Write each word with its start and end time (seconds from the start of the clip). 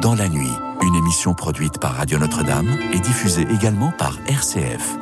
Dans 0.00 0.14
la 0.14 0.28
nuit, 0.28 0.52
une 0.82 0.94
émission 0.96 1.32
produite 1.34 1.78
par 1.78 1.94
Radio 1.94 2.18
Notre-Dame 2.18 2.68
et 2.92 2.98
diffusée 2.98 3.46
également 3.54 3.92
par 3.92 4.18
RCF. 4.26 4.96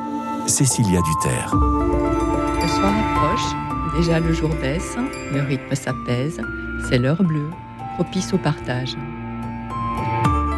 Cécilia 0.47 1.01
Duterre. 1.01 1.55
Le 1.55 2.67
soir 2.67 2.93
approche, 2.93 3.97
déjà 3.97 4.19
le 4.19 4.31
jour 4.33 4.49
baisse, 4.61 4.95
le 5.33 5.41
rythme 5.41 5.73
s'apaise, 5.73 6.39
c'est 6.87 6.99
l'heure 6.99 7.23
bleue, 7.23 7.49
propice 7.95 8.31
au 8.33 8.37
partage. 8.37 8.95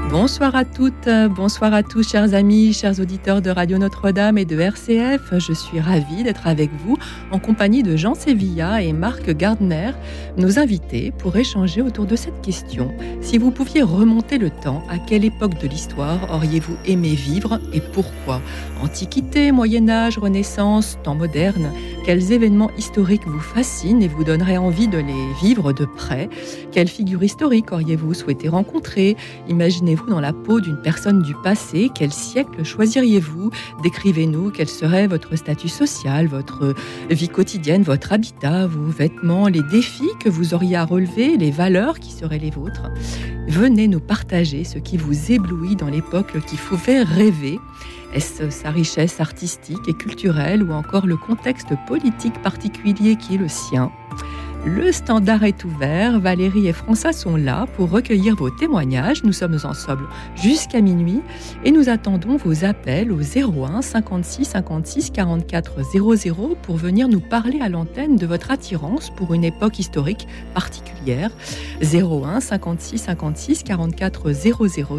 Bonsoir 0.10 0.56
à 0.56 0.64
toutes, 0.64 1.10
bonsoir 1.36 1.74
à 1.74 1.84
tous, 1.84 2.10
chers 2.10 2.34
amis, 2.34 2.72
chers 2.72 3.02
auditeurs 3.02 3.42
de 3.42 3.50
Radio 3.50 3.78
Notre-Dame 3.78 4.38
et 4.38 4.46
de 4.46 4.58
RCF. 4.58 5.38
Je 5.38 5.52
suis 5.52 5.82
ravie 5.82 6.24
d'être 6.24 6.48
avec 6.48 6.70
vous 6.86 6.98
en 7.30 7.40
compagnie 7.40 7.84
de 7.84 7.98
Jean 7.98 8.16
Sévilla 8.16 8.82
et 8.82 8.94
Marc 8.94 9.30
Gardner, 9.32 9.92
nos 10.38 10.60
invités, 10.60 11.12
pour 11.18 11.36
échanger 11.36 11.82
autour 11.82 12.06
de 12.06 12.16
cette 12.16 12.42
question. 12.42 12.96
Si 13.20 13.38
vous 13.38 13.52
pouviez 13.52 13.82
remonter 13.82 14.38
le 14.38 14.50
temps, 14.50 14.82
à 14.90 14.98
quelle 14.98 15.26
époque 15.26 15.60
de 15.62 15.68
l'histoire 15.68 16.34
auriez-vous 16.34 16.78
aimé 16.86 17.10
vivre 17.10 17.60
et 17.74 17.82
pourquoi? 17.82 18.42
Antiquité, 18.82 19.52
Moyen 19.52 19.90
Âge, 19.90 20.18
Renaissance, 20.18 20.98
temps 21.04 21.16
moderne 21.16 21.70
Quels 22.06 22.32
événements 22.32 22.72
historiques 22.78 23.28
vous 23.28 23.42
fascinent 23.42 24.02
et 24.02 24.08
vous 24.08 24.24
donneraient 24.24 24.58
envie 24.58 24.88
de 24.88 25.00
les 25.00 25.34
vivre 25.42 25.74
de 25.74 25.84
près? 25.84 26.30
Quelle 26.72 26.88
figure 26.88 27.24
historique 27.24 27.74
auriez-vous 27.74 28.14
souhaité 28.14 28.48
rencontrer? 28.48 29.18
Imaginez 29.50 29.97
vous 29.98 30.10
dans 30.10 30.22
la 30.22 30.32
peau 30.32 30.62
d'une 30.62 30.82
personne 30.82 31.22
du 31.22 31.34
passé 31.44 31.92
Quel 31.94 32.14
siècle 32.14 32.64
choisiriez-vous? 32.64 33.52
Décrivez-nous 33.84 34.52
quel 34.52 34.70
serait 34.70 35.08
votre 35.08 35.36
statut 35.36 35.68
social, 35.68 36.28
votre 36.28 36.74
vie 37.10 37.30
quotidienne, 37.30 37.84
votre 37.84 38.14
habitat, 38.14 38.68
vos 38.68 38.90
vêtements, 38.90 39.48
les 39.48 39.64
défis 39.64 40.10
que 40.20 40.30
vous 40.30 40.54
auriez 40.54 40.78
à 40.78 40.86
relever, 40.86 41.38
les 41.38 41.52
valeurs 41.52 42.00
qui 42.00 42.12
seraient 42.12 42.40
les 42.40 42.52
vôtres. 42.52 42.90
Venez 43.48 43.88
nous 43.88 44.00
partager 44.00 44.64
ce 44.64 44.78
qui 44.78 44.98
vous 44.98 45.32
éblouit 45.32 45.76
dans 45.76 45.90
l'époque 45.90 46.40
qui 46.46 46.58
vous 46.70 46.78
fait 46.78 47.04
rêver. 47.04 47.60
Est-ce 48.14 48.50
sa 48.50 48.72
richesse 48.72 49.20
artistique 49.20 49.88
et 49.88 49.94
culturelle 49.94 50.64
ou 50.64 50.72
encore 50.72 51.06
le 51.06 51.18
contexte 51.18 51.74
politique 51.88 52.42
particulier 52.42 53.16
qui 53.16 53.36
est 53.36 53.40
le 53.40 53.50
sien? 53.50 53.92
Le 54.66 54.92
standard 54.92 55.44
est 55.44 55.64
ouvert. 55.64 56.20
Valérie 56.20 56.68
et 56.68 56.74
François 56.74 57.14
sont 57.14 57.36
là 57.36 57.66
pour 57.76 57.90
recueillir 57.90 58.36
vos 58.36 58.50
témoignages. 58.50 59.24
Nous 59.24 59.34
sommes 59.34 59.58
ensemble 59.64 60.08
jusqu'à 60.36 60.82
minuit 60.82 61.22
et 61.64 61.72
nous 61.72 61.90
attendons 61.90 62.38
vos 62.38 62.66
appels 62.66 63.12
au 63.12 63.20
01 63.20 63.82
56 63.82 64.46
56 64.46 65.12
44 65.12 65.84
00 65.84 66.58
pour 66.62 66.78
venir 66.78 67.08
nous 67.08 67.20
parler 67.20 67.60
à 67.62 67.70
l'antenne 67.70 68.16
de 68.16 68.26
votre 68.26 68.52
attirance 68.52 69.10
pour 69.12 69.34
une 69.34 69.44
époque 69.44 69.80
historique 69.80 70.28
particulière. 70.54 71.32
01 71.82 72.40
56 72.40 72.98
56 72.98 73.64
44 73.64 74.32
00. 74.32 74.98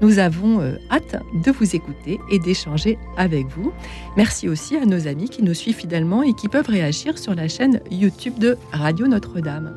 Nous 0.00 0.18
avons 0.18 0.60
euh, 0.60 0.76
hâte 0.90 1.22
de 1.44 1.50
vous 1.50 1.76
écouter 1.76 2.18
et 2.30 2.38
d'échanger 2.38 2.98
avec 3.16 3.46
vous. 3.48 3.72
Merci 4.16 4.48
aussi 4.48 4.76
à 4.76 4.86
nos 4.86 5.06
amis 5.06 5.28
qui 5.28 5.42
nous 5.42 5.54
suivent 5.54 5.76
fidèlement 5.76 6.22
et 6.22 6.32
qui 6.32 6.48
peuvent 6.48 6.68
réagir 6.68 7.18
sur 7.18 7.34
la 7.34 7.48
chaîne 7.48 7.80
YouTube 7.90 8.38
de 8.38 8.56
Radio 8.72 8.93
notre-Dame. 9.02 9.72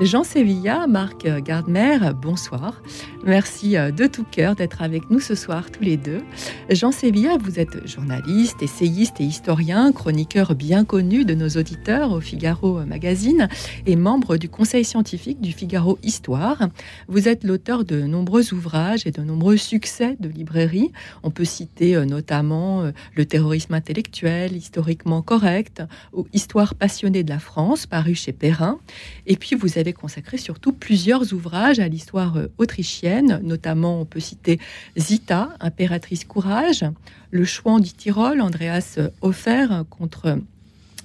Jean 0.00 0.24
Sévilla, 0.24 0.86
Marc 0.86 1.26
Gardmer, 1.26 1.98
bonsoir. 2.20 2.82
Merci 3.24 3.76
euh, 3.76 3.90
de 3.90 4.06
tout 4.06 4.24
cœur 4.24 4.56
d'être 4.56 4.82
avec 4.82 5.10
nous 5.10 5.20
ce 5.20 5.34
soir 5.34 5.70
tous 5.70 5.82
les 5.82 5.96
deux. 5.96 6.22
Jean 6.70 6.90
Sévilla, 6.90 7.36
vous 7.36 7.60
êtes 7.60 7.86
journaliste, 7.86 8.62
essayiste 8.62 9.20
et 9.20 9.24
historien, 9.24 9.92
chroniqueur 9.92 10.54
bien 10.54 10.84
connu 10.84 11.24
de 11.24 11.34
nos 11.34 11.48
auditeurs 11.50 12.10
au 12.12 12.20
Figaro 12.20 12.84
Magazine 12.84 13.48
et 13.86 13.94
membre 13.94 14.38
du 14.38 14.48
conseil 14.48 14.84
scientifique 14.84 15.40
du 15.40 15.52
Figaro 15.52 15.98
Histoire. 16.02 16.68
Vous 17.06 17.28
êtes 17.28 17.44
l'auteur 17.44 17.84
de 17.84 18.00
nombreux 18.00 18.52
ouvrages 18.54 19.06
et 19.06 19.12
de 19.12 19.22
nombreux 19.22 19.56
succès 19.56 20.16
de 20.18 20.28
librairie. 20.28 20.90
On 21.22 21.30
peut 21.30 21.44
citer 21.44 21.94
euh, 21.94 22.04
notamment 22.04 22.82
euh, 22.82 22.90
Le 23.14 23.24
terrorisme 23.24 23.74
intellectuel, 23.74 24.56
historiquement 24.56 25.22
correct 25.22 25.82
ou 26.12 26.26
Histoire 26.32 26.74
passionnée 26.74 27.22
de 27.22 27.30
la 27.30 27.38
France, 27.38 27.86
paru 27.86 28.14
chez 28.14 28.32
Perrin. 28.32 28.78
Et 29.26 29.36
puis 29.36 29.54
vous 29.54 29.78
avez 29.82 29.92
consacré 29.92 30.38
surtout 30.38 30.72
plusieurs 30.72 31.34
ouvrages 31.34 31.80
à 31.80 31.88
l'histoire 31.88 32.38
autrichienne, 32.56 33.40
notamment 33.42 34.00
on 34.00 34.04
peut 34.04 34.20
citer 34.20 34.58
Zita, 34.96 35.50
impératrice 35.60 36.24
courage, 36.24 36.84
Le 37.30 37.44
Chouan 37.44 37.80
du 37.80 37.92
Tyrol, 37.92 38.40
Andreas 38.40 38.98
Hofer 39.20 39.66
contre 39.90 40.38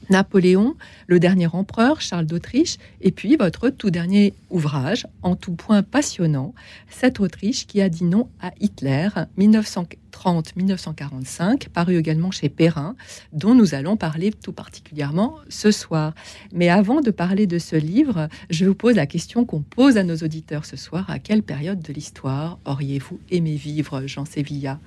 Napoléon, 0.09 0.75
le 1.07 1.19
dernier 1.19 1.47
empereur, 1.47 1.99
Charles 2.01 2.25
d'Autriche, 2.25 2.77
et 3.01 3.11
puis 3.11 3.35
votre 3.35 3.69
tout 3.69 3.89
dernier 3.89 4.33
ouvrage, 4.49 5.05
en 5.21 5.35
tout 5.35 5.53
point 5.53 5.83
passionnant, 5.83 6.53
Cette 6.89 7.19
Autriche 7.19 7.67
qui 7.67 7.81
a 7.81 7.89
dit 7.89 8.05
non 8.05 8.29
à 8.41 8.51
Hitler, 8.59 9.09
1930-1945, 9.37 11.69
paru 11.69 11.97
également 11.97 12.31
chez 12.31 12.49
Perrin, 12.49 12.95
dont 13.33 13.55
nous 13.55 13.75
allons 13.75 13.97
parler 13.97 14.31
tout 14.31 14.53
particulièrement 14.53 15.35
ce 15.49 15.71
soir. 15.71 16.13
Mais 16.53 16.69
avant 16.69 17.01
de 17.01 17.11
parler 17.11 17.45
de 17.47 17.59
ce 17.59 17.75
livre, 17.75 18.29
je 18.49 18.65
vous 18.65 18.75
pose 18.75 18.95
la 18.95 19.05
question 19.05 19.43
qu'on 19.45 19.61
pose 19.61 19.97
à 19.97 20.03
nos 20.03 20.15
auditeurs 20.17 20.65
ce 20.65 20.77
soir. 20.77 21.09
À 21.09 21.19
quelle 21.19 21.43
période 21.43 21.81
de 21.81 21.93
l'histoire 21.93 22.59
auriez-vous 22.65 23.19
aimé 23.29 23.55
vivre, 23.55 24.03
Jean 24.05 24.25
Sévilla? 24.25 24.79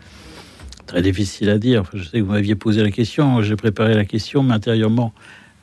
Très 0.91 1.03
difficile 1.03 1.51
à 1.51 1.59
dire. 1.59 1.85
je 1.95 2.03
sais 2.03 2.19
que 2.19 2.25
vous 2.25 2.33
m'aviez 2.33 2.57
posé 2.57 2.83
la 2.83 2.91
question, 2.91 3.43
j'ai 3.43 3.55
préparé 3.55 3.95
la 3.95 4.05
question, 4.05 4.43
mais 4.43 4.55
intérieurement, 4.55 5.13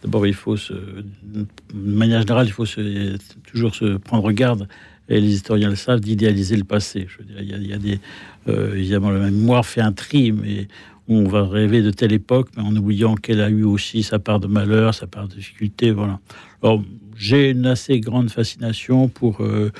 d'abord, 0.01 0.25
il 0.25 0.33
faut 0.33 0.55
se, 0.55 0.71
de 0.71 1.45
manière 1.73 2.21
générale, 2.21 2.47
il 2.47 2.53
faut 2.53 2.65
se, 2.65 3.17
toujours 3.43 3.75
se 3.75 3.97
prendre 3.97 4.31
garde, 4.31 4.69
et 5.09 5.19
les 5.19 5.33
historiens 5.33 5.67
le 5.67 5.75
savent, 5.75 5.99
d'idéaliser 5.99 6.55
le 6.55 6.63
passé. 6.63 7.09
Il 7.41 7.67
y 7.67 7.73
a, 7.73 7.77
des, 7.77 7.99
euh, 8.47 8.73
évidemment, 8.75 9.09
la 9.09 9.29
mémoire 9.29 9.65
fait 9.65 9.81
un 9.81 9.91
tri, 9.91 10.31
mais 10.31 10.69
on 11.09 11.27
va 11.27 11.45
rêver 11.45 11.81
de 11.81 11.91
telle 11.91 12.13
époque, 12.13 12.47
mais 12.55 12.63
en 12.63 12.73
oubliant 12.77 13.15
qu'elle 13.15 13.41
a 13.41 13.49
eu 13.49 13.65
aussi 13.65 14.03
sa 14.03 14.19
part 14.19 14.39
de 14.39 14.47
malheur, 14.47 14.93
sa 14.93 15.07
part 15.07 15.27
de 15.27 15.35
difficulté, 15.35 15.91
voilà. 15.91 16.21
Alors, 16.63 16.81
j'ai 17.17 17.49
une 17.49 17.65
assez 17.65 17.99
grande 17.99 18.29
fascination 18.29 19.09
pour, 19.09 19.41
euh, 19.41 19.73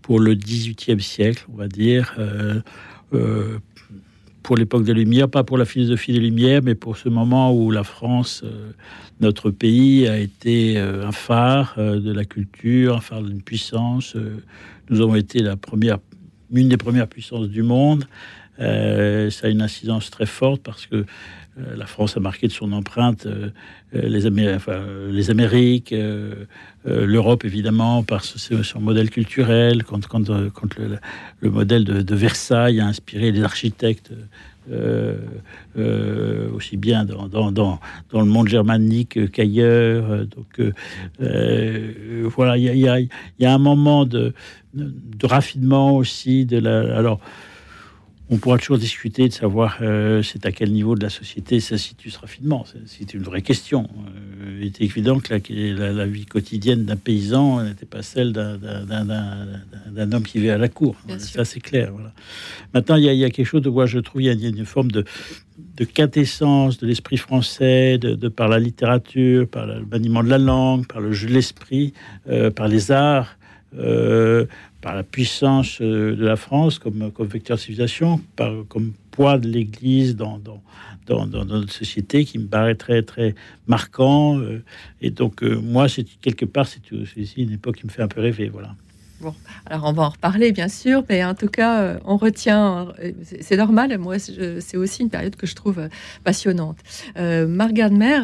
pour 0.00 0.18
le 0.18 0.34
XVIIIe 0.34 1.02
siècle, 1.02 1.44
on 1.52 1.58
va 1.58 1.68
dire. 1.68 2.16
Euh 3.12 3.58
pour 4.44 4.56
l'époque 4.56 4.84
des 4.84 4.92
Lumières, 4.92 5.28
pas 5.28 5.42
pour 5.42 5.56
la 5.56 5.64
philosophie 5.64 6.12
des 6.12 6.20
Lumières, 6.20 6.60
mais 6.62 6.74
pour 6.74 6.98
ce 6.98 7.08
moment 7.08 7.52
où 7.52 7.70
la 7.70 7.82
France, 7.82 8.42
euh, 8.44 8.72
notre 9.20 9.50
pays, 9.50 10.06
a 10.06 10.18
été 10.18 10.76
euh, 10.76 11.08
un 11.08 11.12
phare 11.12 11.74
euh, 11.78 11.98
de 11.98 12.12
la 12.12 12.26
culture, 12.26 12.98
un 12.98 13.00
phare 13.00 13.22
d'une 13.22 13.42
puissance. 13.42 14.14
nous 14.90 15.00
avons 15.00 15.16
été 15.16 15.38
la 15.40 15.56
première, 15.56 15.98
une 16.52 16.68
des 16.68 16.76
premières 16.76 17.08
puissances 17.08 17.48
du 17.48 17.62
monde. 17.62 18.04
Ça 18.58 19.46
a 19.46 19.48
une 19.48 19.62
incidence 19.62 20.10
très 20.10 20.26
forte 20.26 20.62
parce 20.62 20.86
que 20.86 21.04
la 21.56 21.86
France 21.86 22.16
a 22.16 22.20
marqué 22.20 22.48
de 22.48 22.52
son 22.52 22.72
empreinte 22.72 23.28
les, 23.92 24.08
les, 24.08 25.30
Amériques, 25.30 25.94
l'Europe 26.84 27.44
évidemment 27.44 28.02
par 28.02 28.24
son 28.24 28.80
modèle 28.80 29.08
culturel, 29.10 29.84
quand, 29.84 30.04
quand, 30.08 30.26
quand 30.50 30.76
le, 31.40 31.50
modèle 31.50 31.84
de, 31.84 32.14
Versailles 32.14 32.80
a 32.80 32.86
inspiré 32.86 33.30
les 33.30 33.42
architectes. 33.42 34.10
aussi 36.56 36.76
bien 36.76 37.04
dans, 37.04 37.28
dans, 37.28 37.52
dans, 37.52 37.78
dans, 38.10 38.20
le 38.20 38.26
monde 38.26 38.48
germanique 38.48 39.30
qu'ailleurs. 39.30 40.26
Donc 40.26 40.60
voilà, 42.34 42.58
il 42.58 42.64
y 42.64 42.88
a, 42.88 42.98
y 42.98 43.46
a, 43.46 43.54
un 43.54 43.58
moment 43.58 44.06
de, 44.06 44.34
de 44.74 45.26
raffinement 45.26 45.96
aussi 45.96 46.46
de 46.46 46.58
la. 46.58 46.96
Alors, 46.96 47.20
on 48.30 48.38
pourra 48.38 48.58
toujours 48.58 48.78
discuter 48.78 49.28
de 49.28 49.34
savoir 49.34 49.78
euh, 49.82 50.22
c'est 50.22 50.46
à 50.46 50.52
quel 50.52 50.72
niveau 50.72 50.94
de 50.94 51.02
la 51.02 51.10
société 51.10 51.60
ça 51.60 51.76
situe 51.76 52.10
ce 52.10 52.18
raffinement. 52.18 52.64
C'est 52.86 53.12
une 53.12 53.22
vraie 53.22 53.42
question. 53.42 53.88
Euh, 54.40 54.60
il 54.60 54.66
est 54.66 54.80
évident 54.80 55.20
que 55.20 55.34
la, 55.34 56.06
vie 56.06 56.24
quotidienne 56.24 56.84
d'un 56.84 56.96
paysan 56.96 57.62
n'était 57.62 57.86
pas 57.86 58.02
celle 58.02 58.32
d'un 58.32 60.12
homme 60.12 60.22
qui 60.22 60.38
vit 60.38 60.50
à 60.50 60.58
la 60.58 60.68
cour. 60.68 60.96
ça, 61.18 61.44
c'est 61.44 61.60
clair. 61.60 61.92
Maintenant, 62.72 62.96
il 62.96 63.04
y, 63.04 63.24
a, 63.24 63.30
quelque 63.30 63.46
chose 63.46 63.62
de 63.62 63.70
moi, 63.70 63.84
je 63.84 63.98
trouve, 63.98 64.22
il 64.22 64.26
y, 64.26 64.46
a 64.46 64.48
une 64.48 64.64
forme 64.64 64.90
de, 64.90 65.04
de 65.76 65.84
quintessence 65.84 66.78
de 66.78 66.86
l'esprit 66.86 67.18
français, 67.18 67.98
de, 67.98 68.28
par 68.28 68.48
la 68.48 68.58
littérature, 68.58 69.46
par 69.48 69.66
le 69.66 69.84
maniement 69.84 70.22
de 70.22 70.30
la 70.30 70.38
langue, 70.38 70.86
par 70.86 71.00
le 71.00 71.12
jeu 71.12 71.28
de 71.28 71.34
l'esprit, 71.34 71.92
euh, 72.28 72.50
par 72.50 72.68
les 72.68 72.90
arts 72.90 73.36
par 74.84 74.94
la 74.94 75.02
puissance 75.02 75.78
euh, 75.80 76.14
de 76.14 76.24
la 76.26 76.36
France 76.36 76.78
comme, 76.78 77.10
vecteur 77.20 77.56
de 77.56 77.62
civilisation, 77.62 78.20
par, 78.36 78.52
comme 78.68 78.92
poids 79.10 79.38
de 79.38 79.48
l'Église 79.48 80.14
dans, 80.14 80.38
notre 81.08 81.72
société 81.72 82.26
qui 82.26 82.38
me 82.38 82.46
paraît 82.46 82.74
très, 82.74 83.34
marquant. 83.66 84.38
Euh, 84.38 84.62
et 85.00 85.08
donc, 85.08 85.42
euh, 85.42 85.58
moi, 85.58 85.86
quelque 86.20 86.44
part, 86.44 86.66
c'est 86.66 86.82
aussi 86.92 87.42
une 87.42 87.52
époque 87.52 87.76
qui 87.76 87.86
me 87.86 87.90
fait 87.90 88.02
un 88.02 88.08
peu 88.08 88.20
rêver. 88.20 88.50
Voilà. 88.50 88.76
Bon, 89.20 89.32
alors 89.64 89.84
on 89.84 89.92
va 89.92 90.02
en 90.02 90.08
reparler 90.08 90.50
bien 90.50 90.68
sûr, 90.68 91.04
mais 91.08 91.24
en 91.24 91.34
tout 91.34 91.48
cas, 91.48 91.80
euh, 91.80 91.98
on 92.04 92.16
retient, 92.16 92.88
euh, 92.98 93.12
c'est 93.40 93.56
normal, 93.56 93.96
moi 93.98 94.16
c'est 94.18 94.76
aussi 94.76 95.02
une 95.02 95.08
période 95.08 95.36
que 95.36 95.46
je 95.46 95.54
trouve 95.54 95.78
euh, 95.78 95.88
passionnante. 96.24 96.78
Euh, 97.16 97.46
Marc 97.46 97.72
Gardner, 97.72 98.20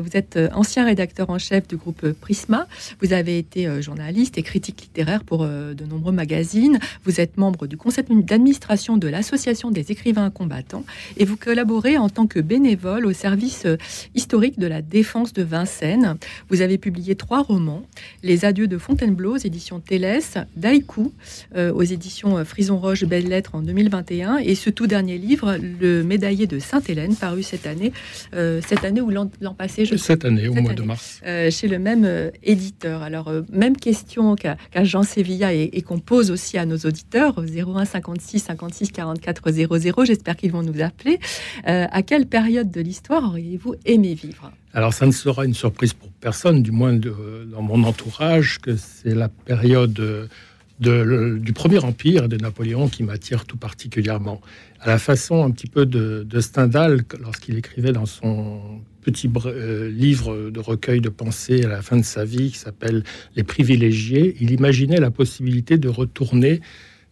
vous 0.00 0.16
êtes 0.16 0.38
ancien 0.54 0.86
rédacteur 0.86 1.28
en 1.28 1.38
chef 1.38 1.68
du 1.68 1.76
groupe 1.76 2.10
Prisma, 2.12 2.66
vous 3.02 3.12
avez 3.12 3.38
été 3.38 3.82
journaliste 3.82 4.38
et 4.38 4.42
critique 4.42 4.80
littéraire 4.80 5.22
pour 5.22 5.46
de 5.46 5.84
nombreux 5.84 6.12
magazines, 6.12 6.78
vous 7.04 7.20
êtes 7.20 7.36
membre 7.36 7.66
du 7.66 7.76
conseil 7.76 8.04
d'administration 8.08 8.96
de 8.96 9.08
l'Association 9.08 9.70
des 9.70 9.92
écrivains 9.92 10.30
combattants 10.30 10.84
et 11.18 11.24
vous 11.24 11.36
collaborez 11.36 11.98
en 11.98 12.08
tant 12.08 12.26
que 12.26 12.40
bénévole 12.40 13.06
au 13.06 13.12
service 13.12 13.66
historique 14.14 14.58
de 14.58 14.66
la 14.66 14.82
défense 14.82 15.32
de 15.32 15.42
Vincennes. 15.42 16.16
Vous 16.48 16.62
avez 16.62 16.78
publié 16.78 17.14
trois 17.16 17.42
romans, 17.42 17.82
Les 18.22 18.44
adieux 18.44 18.68
de 18.68 18.78
Fontainebleau, 18.78 19.36
éditions 19.36 19.80
Télès, 19.80 20.21
Daïkou 20.56 21.12
euh, 21.56 21.72
aux 21.72 21.82
éditions 21.82 22.38
euh, 22.38 22.44
Frison 22.44 22.78
Roche 22.78 23.04
Belles 23.04 23.28
Lettres 23.28 23.54
en 23.54 23.62
2021 23.62 24.38
et 24.38 24.54
ce 24.54 24.70
tout 24.70 24.86
dernier 24.86 25.18
livre, 25.18 25.56
Le 25.80 26.02
Médaillé 26.02 26.46
de 26.46 26.58
Sainte-Hélène, 26.58 27.14
paru 27.16 27.42
cette 27.42 27.66
année, 27.66 27.92
euh, 28.34 28.60
cette 28.66 28.84
année 28.84 29.00
ou 29.00 29.10
l'an 29.10 29.28
passé, 29.56 29.84
je 29.84 29.96
Cette 29.96 30.24
année, 30.24 30.48
au 30.48 30.54
mois 30.54 30.74
de 30.74 30.82
mars. 30.82 31.20
chez 31.50 31.68
le 31.68 31.78
même 31.78 32.30
éditeur. 32.42 33.02
Alors, 33.02 33.32
même 33.52 33.76
question 33.76 34.36
qu'à 34.36 34.56
Jean 34.82 35.02
Sévilla 35.02 35.52
et, 35.52 35.82
qu'on 35.82 35.98
pose 35.98 36.30
aussi 36.30 36.58
à 36.58 36.66
nos 36.66 36.78
auditeurs 36.78 37.38
au 37.38 37.42
01 37.42 37.84
56 37.84 38.40
56 38.40 38.92
44 38.92 39.50
00. 39.50 40.04
J'espère 40.04 40.36
qu'ils 40.36 40.52
vont 40.52 40.62
nous 40.62 40.80
appeler. 40.82 41.18
à 41.64 42.02
quelle 42.02 42.26
période 42.26 42.70
de 42.70 42.80
l'histoire 42.80 43.24
auriez-vous 43.24 43.74
aimé 43.84 44.14
vivre? 44.14 44.52
Alors, 44.74 44.94
ça 44.94 45.06
ne 45.06 45.12
sera 45.12 45.44
une 45.44 45.54
surprise 45.54 45.92
pour 45.92 46.08
personne, 46.12 46.62
du 46.62 46.70
moins 46.70 46.94
dans 46.94 47.62
mon 47.62 47.84
entourage, 47.84 48.58
que 48.58 48.76
c'est 48.76 49.14
la 49.14 49.28
période 49.28 49.92
de, 49.92 51.38
du 51.38 51.52
Premier 51.52 51.78
Empire 51.80 52.28
de 52.28 52.38
Napoléon 52.38 52.88
qui 52.88 53.02
m'attire 53.02 53.44
tout 53.44 53.58
particulièrement. 53.58 54.40
À 54.80 54.88
la 54.88 54.98
façon 54.98 55.44
un 55.44 55.50
petit 55.50 55.66
peu 55.66 55.84
de, 55.84 56.40
Stendhal, 56.40 57.02
lorsqu'il 57.20 57.58
écrivait 57.58 57.92
dans 57.92 58.06
son 58.06 58.80
petit 59.02 59.30
euh, 59.44 59.90
livre 59.90 60.50
de 60.50 60.60
recueil 60.60 61.00
de 61.00 61.08
pensées 61.08 61.64
à 61.64 61.68
la 61.68 61.82
fin 61.82 61.96
de 61.96 62.04
sa 62.04 62.24
vie 62.24 62.52
qui 62.52 62.58
s'appelle 62.58 63.02
Les 63.36 63.42
privilégiés, 63.42 64.36
il 64.40 64.52
imaginait 64.52 65.00
la 65.00 65.10
possibilité 65.10 65.76
de 65.76 65.88
retourner, 65.88 66.60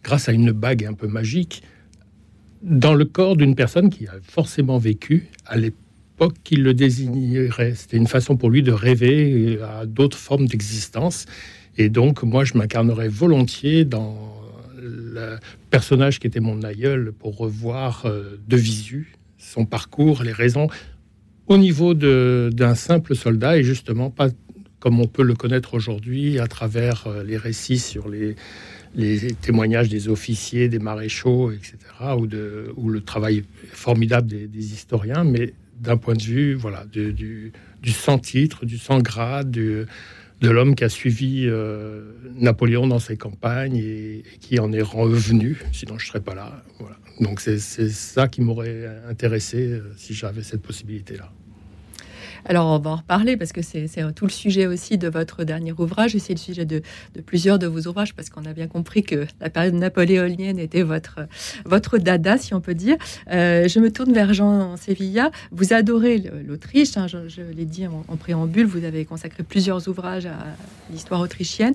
grâce 0.03 0.29
à 0.29 0.31
une 0.31 0.51
bague 0.51 0.85
un 0.85 0.93
peu 0.93 1.07
magique, 1.07 1.61
dans 2.63 2.93
le 2.93 3.05
corps 3.05 3.35
d'une 3.35 3.55
personne 3.55 3.89
qui 3.89 4.07
a 4.07 4.13
forcément 4.23 4.79
vécu 4.79 5.27
à 5.45 5.57
l'époque 5.57 5.77
qu'il 6.29 6.63
le 6.63 6.73
désignerait. 6.73 7.73
C'était 7.75 7.97
une 7.97 8.07
façon 8.07 8.37
pour 8.37 8.49
lui 8.49 8.63
de 8.63 8.71
rêver 8.71 9.59
à 9.61 9.85
d'autres 9.85 10.17
formes 10.17 10.47
d'existence. 10.47 11.25
Et 11.77 11.89
donc, 11.89 12.23
moi, 12.23 12.43
je 12.43 12.57
m'incarnerais 12.57 13.07
volontiers 13.07 13.85
dans 13.85 14.31
le 14.77 15.37
personnage 15.69 16.19
qui 16.19 16.27
était 16.27 16.39
mon 16.39 16.63
aïeul 16.63 17.13
pour 17.17 17.37
revoir 17.37 18.05
euh, 18.05 18.39
de 18.47 18.57
visu 18.57 19.13
son 19.37 19.65
parcours, 19.65 20.23
les 20.23 20.31
raisons, 20.31 20.67
au 21.47 21.57
niveau 21.57 21.93
d'un 21.93 22.75
simple 22.75 23.15
soldat 23.15 23.57
et 23.57 23.63
justement 23.63 24.09
pas 24.09 24.29
comme 24.79 24.99
on 24.99 25.07
peut 25.07 25.23
le 25.23 25.35
connaître 25.35 25.75
aujourd'hui 25.75 26.39
à 26.39 26.47
travers 26.47 27.05
euh, 27.05 27.23
les 27.23 27.37
récits 27.37 27.77
sur 27.77 28.09
les, 28.09 28.35
témoignages 29.41 29.89
des 29.89 30.09
officiers, 30.09 30.67
des 30.67 30.79
maréchaux, 30.79 31.51
etc., 31.51 31.77
ou, 32.17 32.27
de, 32.27 32.73
ou 32.75 32.89
le 32.89 33.01
travail 33.01 33.43
formidable 33.71 34.27
des, 34.27 34.47
des 34.47 34.73
historiens, 34.73 35.23
mais 35.23 35.53
d'un 35.81 35.97
point 35.97 36.13
de 36.13 36.21
vue 36.21 36.53
voilà, 36.53 36.85
du, 36.85 37.13
du, 37.13 37.91
sans-titre, 37.91 38.65
du 38.65 38.77
sans-grade, 38.77 39.51
de 39.51 39.87
l'homme 40.41 40.75
qui 40.75 40.83
a 40.83 40.89
suivi 40.89 41.45
euh, 41.47 42.13
Napoléon 42.35 42.87
dans 42.87 42.99
ses 42.99 43.17
campagnes 43.17 43.77
et, 43.77 44.23
qui 44.39 44.59
en 44.59 44.71
est 44.71 44.81
revenu, 44.81 45.57
sinon 45.71 45.97
je 45.97 46.05
ne 46.05 46.07
serais 46.07 46.21
pas 46.21 46.35
là. 46.35 46.63
Voilà. 46.79 46.97
Donc 47.19 47.39
c'est 47.41 47.59
ça 47.59 48.27
qui 48.27 48.41
m'aurait 48.41 48.89
intéressé 49.07 49.73
euh, 49.73 49.93
si 49.97 50.13
j'avais 50.13 50.43
cette 50.43 50.61
possibilité-là. 50.61 51.31
Alors, 52.45 52.67
on 52.67 52.79
va 52.79 52.89
en 52.91 52.95
reparler 52.97 53.37
parce 53.37 53.51
que 53.51 53.61
c'est 53.61 53.87
tout 54.15 54.25
le 54.25 54.31
sujet 54.31 54.67
aussi 54.67 54.97
de 54.97 55.07
votre 55.07 55.43
dernier 55.43 55.73
ouvrage 55.73 56.15
et 56.15 56.19
c'est 56.19 56.33
le 56.33 56.39
sujet 56.39 56.65
de, 56.65 56.81
plusieurs 57.25 57.59
de 57.59 57.67
vos 57.67 57.87
ouvrages 57.87 58.13
parce 58.13 58.29
qu'on 58.29 58.45
a 58.45 58.53
bien 58.53 58.67
compris 58.67 59.03
que 59.03 59.25
la 59.39 59.49
période 59.49 59.75
napoléonienne 59.75 60.59
était 60.59 60.83
votre, 60.83 61.27
votre 61.65 61.97
dada, 61.97 62.37
si 62.37 62.53
on 62.53 62.61
peut 62.61 62.73
dire. 62.73 62.97
Euh, 63.31 63.67
je 63.67 63.79
me 63.79 63.91
tourne 63.91 64.13
vers 64.13 64.33
Jean 64.33 64.77
Sevilla. 64.77 65.31
Vous 65.51 65.73
adorez 65.73 66.23
l'Autriche, 66.45 66.97
hein, 66.97 67.07
je, 67.07 67.41
l'ai 67.41 67.65
dit 67.65 67.87
en, 67.87 68.15
préambule, 68.17 68.65
vous 68.65 68.83
avez 68.83 69.05
consacré 69.05 69.43
plusieurs 69.43 69.87
ouvrages 69.87 70.25
à 70.25 70.37
l'histoire 70.91 71.21
autrichienne. 71.21 71.73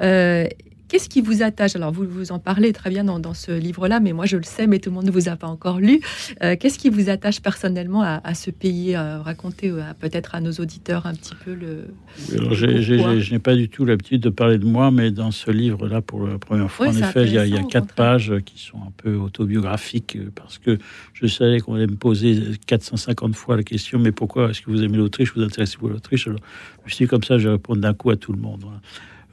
Euh, 0.00 0.46
Qu'est-ce 0.88 1.08
qui 1.10 1.20
vous 1.20 1.42
attache? 1.42 1.76
Alors, 1.76 1.92
vous 1.92 2.06
vous 2.08 2.32
en 2.32 2.38
parlez 2.38 2.72
très 2.72 2.88
bien 2.88 3.04
dans, 3.04 3.34
ce 3.34 3.52
livre-là, 3.52 4.00
mais 4.00 4.12
moi 4.12 4.24
je 4.24 4.38
le 4.38 4.42
sais, 4.42 4.66
mais 4.66 4.78
tout 4.78 4.88
le 4.88 4.96
monde 4.96 5.04
ne 5.04 5.10
vous 5.10 5.28
a 5.28 5.36
pas 5.36 5.46
encore 5.46 5.80
lu. 5.80 6.00
Euh, 6.42 6.56
qu'est-ce 6.58 6.78
qui 6.78 6.88
vous 6.88 7.10
attache 7.10 7.40
personnellement 7.40 8.02
à, 8.02 8.34
ce 8.34 8.50
pays? 8.50 8.96
Racontez 8.96 9.70
euh, 9.70 9.82
peut-être 10.00 10.34
à 10.34 10.40
nos 10.40 10.52
auditeurs 10.52 11.06
un 11.06 11.14
petit 11.14 11.34
peu 11.44 11.54
le. 11.54 11.88
Alors, 12.32 12.54
je 12.54 13.32
n'ai 13.32 13.38
pas 13.38 13.54
du 13.54 13.68
tout 13.68 13.84
l'habitude 13.84 14.22
de 14.22 14.30
parler 14.30 14.58
de 14.58 14.64
moi, 14.64 14.90
mais 14.90 15.10
dans 15.10 15.30
ce 15.30 15.50
livre-là, 15.50 16.00
pour 16.00 16.26
la 16.26 16.38
première 16.38 16.70
fois, 16.70 16.88
en 16.88 16.96
effet, 16.96 17.26
il 17.26 17.32
y, 17.32 17.38
a, 17.38 17.62
quatre 17.62 17.92
pages 17.92 18.32
qui 18.46 18.58
sont 18.58 18.78
un 18.78 18.92
peu 18.96 19.14
autobiographiques 19.16 20.16
euh, 20.16 20.30
parce 20.34 20.56
que 20.58 20.78
je 21.12 21.26
savais 21.26 21.60
qu'on 21.60 21.74
allait 21.74 21.86
me 21.86 21.96
poser 21.96 22.40
450 22.66 23.34
fois 23.34 23.56
la 23.56 23.62
question 23.62 23.98
mais 23.98 24.12
pourquoi 24.12 24.50
est-ce 24.50 24.62
que 24.62 24.70
vous 24.70 24.82
aimez 24.82 24.96
l'Autriche? 24.96 25.34
Vous 25.34 25.42
intéressez-vous 25.42 25.88
à 25.88 25.90
l'Autriche? 25.90 26.28
Je 26.86 26.94
suis 26.94 27.06
comme 27.06 27.22
ça, 27.22 27.36
je 27.38 27.48
réponds 27.48 27.76
d'un 27.76 27.92
coup 27.92 28.10
à 28.10 28.16
tout 28.16 28.32
le 28.32 28.40
monde. 28.40 28.64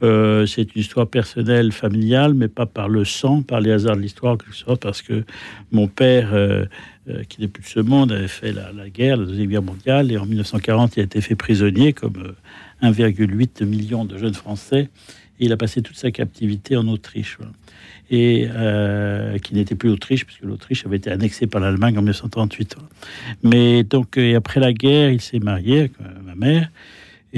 Euh, 0.02 0.44
c'est 0.46 0.74
une 0.74 0.80
histoire 0.80 1.06
personnelle, 1.06 1.72
familiale, 1.72 2.34
mais 2.34 2.48
pas 2.48 2.66
par 2.66 2.88
le 2.88 3.04
sang, 3.04 3.42
par 3.42 3.60
les 3.60 3.70
hasards 3.72 3.96
de 3.96 4.02
l'histoire, 4.02 4.36
quelque 4.36 4.54
sorte, 4.54 4.82
parce 4.82 5.00
que 5.00 5.24
mon 5.72 5.88
père, 5.88 6.34
euh, 6.34 6.66
euh, 7.08 7.22
qui 7.24 7.40
n'est 7.40 7.48
plus 7.48 7.62
de 7.62 7.68
ce 7.68 7.80
monde, 7.80 8.12
avait 8.12 8.28
fait 8.28 8.52
la, 8.52 8.70
guerre, 8.90 9.16
la 9.16 9.24
Deuxième 9.24 9.48
Guerre 9.48 9.62
mondiale, 9.62 10.12
et 10.12 10.18
en 10.18 10.26
1940, 10.26 10.96
il 10.96 11.00
a 11.00 11.02
été 11.04 11.20
fait 11.22 11.34
prisonnier, 11.34 11.94
comme 11.94 12.34
1,8 12.82 13.64
million 13.64 14.04
de 14.04 14.18
jeunes 14.18 14.34
Français, 14.34 14.90
et 15.38 15.46
il 15.46 15.52
a 15.52 15.56
passé 15.56 15.80
toute 15.80 15.96
sa 15.96 16.10
captivité 16.10 16.76
en 16.76 16.86
Autriche. 16.88 17.38
Et 18.08 18.48
qui 19.42 19.54
n'était 19.54 19.74
plus 19.74 19.88
l'Autriche, 19.88 20.24
puisque 20.24 20.44
l'Autriche 20.44 20.86
avait 20.86 20.96
été 20.96 21.10
annexée 21.10 21.48
par 21.48 21.60
l'Allemagne 21.60 21.98
en 21.98 22.02
1938. 22.02 22.76
Mais 23.42 23.82
donc, 23.82 24.16
et 24.16 24.36
après 24.36 24.60
la 24.60 24.72
guerre, 24.72 25.10
il 25.10 25.20
s'est 25.20 25.40
marié 25.40 25.80
avec 25.80 25.92
ma 26.24 26.36
mère. 26.36 26.70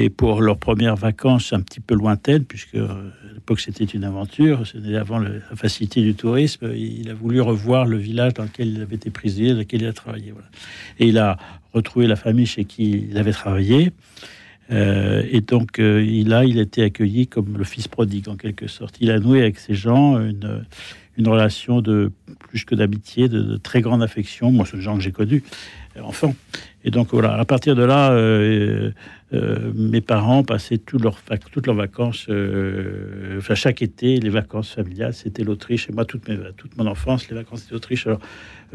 Et 0.00 0.10
pour 0.10 0.40
leurs 0.42 0.58
premières 0.58 0.94
vacances 0.94 1.52
un 1.52 1.60
petit 1.60 1.80
peu 1.80 1.96
lointaines, 1.96 2.44
puisque 2.44 2.76
euh, 2.76 2.86
l'époque 3.34 3.58
c'était 3.58 3.84
une 3.84 4.04
aventure, 4.04 4.64
c'était 4.64 4.94
avant 4.94 5.18
la 5.18 5.30
facilité 5.56 6.02
du 6.02 6.14
tourisme, 6.14 6.70
il 6.72 7.10
a 7.10 7.14
voulu 7.14 7.40
revoir 7.40 7.84
le 7.84 7.96
village 7.96 8.34
dans 8.34 8.44
lequel 8.44 8.68
il 8.68 8.80
avait 8.80 8.94
été 8.94 9.10
prisonnier, 9.10 9.54
dans 9.54 9.58
lequel 9.58 9.82
il 9.82 9.88
a 9.88 9.92
travaillé. 9.92 10.32
Et 11.00 11.08
il 11.08 11.18
a 11.18 11.36
retrouvé 11.72 12.06
la 12.06 12.14
famille 12.14 12.46
chez 12.46 12.64
qui 12.64 13.08
il 13.10 13.18
avait 13.18 13.32
travaillé. 13.32 13.90
Euh, 14.70 15.24
et 15.32 15.40
donc, 15.40 15.80
euh, 15.80 16.04
il 16.04 16.32
a, 16.32 16.44
il 16.44 16.60
a 16.60 16.62
été 16.62 16.84
accueilli 16.84 17.26
comme 17.26 17.58
le 17.58 17.64
fils 17.64 17.88
prodigue 17.88 18.28
en 18.28 18.36
quelque 18.36 18.68
sorte. 18.68 18.98
Il 19.00 19.10
a 19.10 19.18
noué 19.18 19.40
avec 19.40 19.58
ces 19.58 19.74
gens 19.74 20.20
une, 20.20 20.64
relation 21.26 21.80
de 21.80 22.12
plus 22.38 22.64
que 22.64 22.76
d'amitié, 22.76 23.28
de, 23.28 23.56
très 23.56 23.80
grande 23.80 24.04
affection. 24.04 24.52
Moi, 24.52 24.64
c'est 24.64 24.76
le 24.76 24.82
genre 24.82 24.96
que 24.96 25.02
j'ai 25.02 25.10
connu 25.10 25.42
enfant. 26.00 26.36
Et 26.84 26.92
donc 26.92 27.08
voilà, 27.10 27.34
à 27.34 27.44
partir 27.44 27.74
de 27.74 27.82
là, 27.82 28.12
euh, 29.34 29.72
mes 29.74 30.00
parents 30.00 30.42
passaient 30.42 30.78
toutes 30.78 31.02
leurs, 31.02 31.74
vacances, 31.74 32.26
euh, 32.30 33.40
chaque 33.54 33.82
été, 33.82 34.16
les 34.16 34.30
vacances 34.30 34.72
familiales, 34.72 35.12
c'était 35.12 35.44
l'Autriche. 35.44 35.88
Et 35.90 35.92
moi, 35.92 36.04
toute, 36.04 36.26
mon 36.76 36.86
enfance, 36.86 37.28
les 37.28 37.36
vacances 37.36 37.62
c'était 37.62 37.74
l'Autriche. 37.74 38.08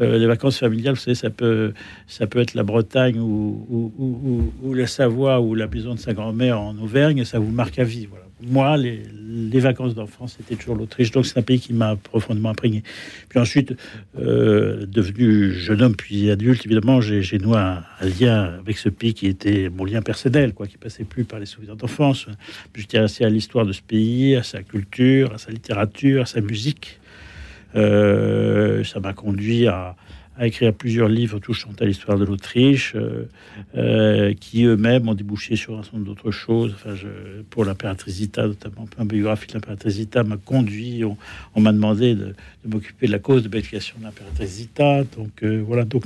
Euh, 0.00 0.18
les 0.18 0.26
vacances 0.26 0.58
familiales, 0.58 0.94
vous 0.94 1.00
savez, 1.00 1.14
ça 1.14 1.30
peut, 1.30 1.72
ça 2.06 2.26
peut 2.26 2.40
être 2.40 2.54
la 2.54 2.62
Bretagne 2.62 3.18
ou, 3.18 4.74
la 4.74 4.86
Savoie 4.86 5.40
ou 5.40 5.54
la 5.54 5.66
maison 5.66 5.94
de 5.94 6.00
sa 6.00 6.14
grand-mère 6.14 6.60
en 6.60 6.76
Auvergne, 6.78 7.24
ça 7.24 7.38
vous 7.38 7.50
marque 7.50 7.78
à 7.78 7.84
vie. 7.84 8.06
Voilà 8.06 8.24
moi, 8.46 8.76
les, 8.76 9.60
vacances 9.60 9.94
d'enfance, 9.94 10.36
c'était 10.36 10.56
toujours 10.56 10.76
l'Autriche. 10.76 11.10
Donc, 11.10 11.26
c'est 11.26 11.38
un 11.38 11.42
pays 11.42 11.60
qui 11.60 11.72
m'a 11.72 11.96
profondément 11.96 12.50
imprégné. 12.50 12.82
Puis 13.28 13.38
ensuite, 13.38 13.74
euh, 14.18 14.84
devenu 14.86 15.52
jeune 15.52 15.82
homme 15.82 15.96
puis 15.96 16.30
adulte, 16.30 16.66
évidemment, 16.66 17.00
j'ai 17.00 17.38
noué 17.38 17.56
un, 17.56 17.84
lien 18.20 18.54
avec 18.58 18.76
ce 18.76 18.88
pays 18.88 19.14
qui 19.14 19.26
était 19.26 19.70
mon 19.70 19.84
lien 19.84 20.02
personnel, 20.02 20.52
quoi, 20.52 20.66
qui 20.66 20.76
passait 20.76 21.04
plus 21.04 21.24
par 21.24 21.38
les 21.38 21.46
souvenirs 21.46 21.76
d'enfance. 21.76 22.26
Tiens 22.88 23.04
assez 23.04 23.24
à 23.24 23.30
l'histoire 23.30 23.64
de 23.64 23.72
ce 23.72 23.80
pays, 23.80 24.36
à 24.36 24.42
sa 24.42 24.62
culture, 24.62 25.32
à 25.32 25.38
sa 25.38 25.50
littérature, 25.50 26.22
à 26.22 26.26
sa 26.26 26.40
musique. 26.40 27.00
Euh, 27.76 28.84
ça 28.84 29.00
m'a 29.00 29.12
conduit 29.12 29.66
à, 29.66 29.96
à 30.38 30.46
écrire 30.46 30.72
plusieurs 30.72 31.08
livres 31.08 31.38
touchant 31.38 31.70
à 31.80 31.84
l'histoire 31.84 32.18
de 32.18 32.24
l'Autriche, 32.24 32.96
qui 34.40 34.64
eux-mêmes 34.64 35.08
ont 35.08 35.14
débouché 35.14 35.56
sur 35.56 35.78
un 35.78 35.82
certain 35.82 35.98
nombre 35.98 36.08
d'autres 36.08 36.30
choses. 36.30 36.74
Enfin, 36.74 36.94
je, 36.94 37.08
pour 37.50 37.64
l'impératrice 37.64 38.14
Zita, 38.14 38.46
notamment, 38.46 38.86
un 38.98 39.04
biographie 39.04 39.48
de 39.48 39.54
l'impératrice 39.54 39.94
Zita 39.94 40.24
m'a 40.24 40.36
conduit, 40.36 41.02
on, 41.04 41.60
m'a 41.60 41.72
demandé 41.72 42.14
de, 42.14 42.34
m'occuper 42.64 43.06
de 43.06 43.12
la 43.12 43.18
cause 43.18 43.42
de 43.42 43.48
bénédication 43.48 43.96
de 43.98 44.04
l'impératrice 44.04 44.50
Zita. 44.50 45.04
Donc 45.16 45.44
voilà, 45.44 45.84
donc 45.84 46.04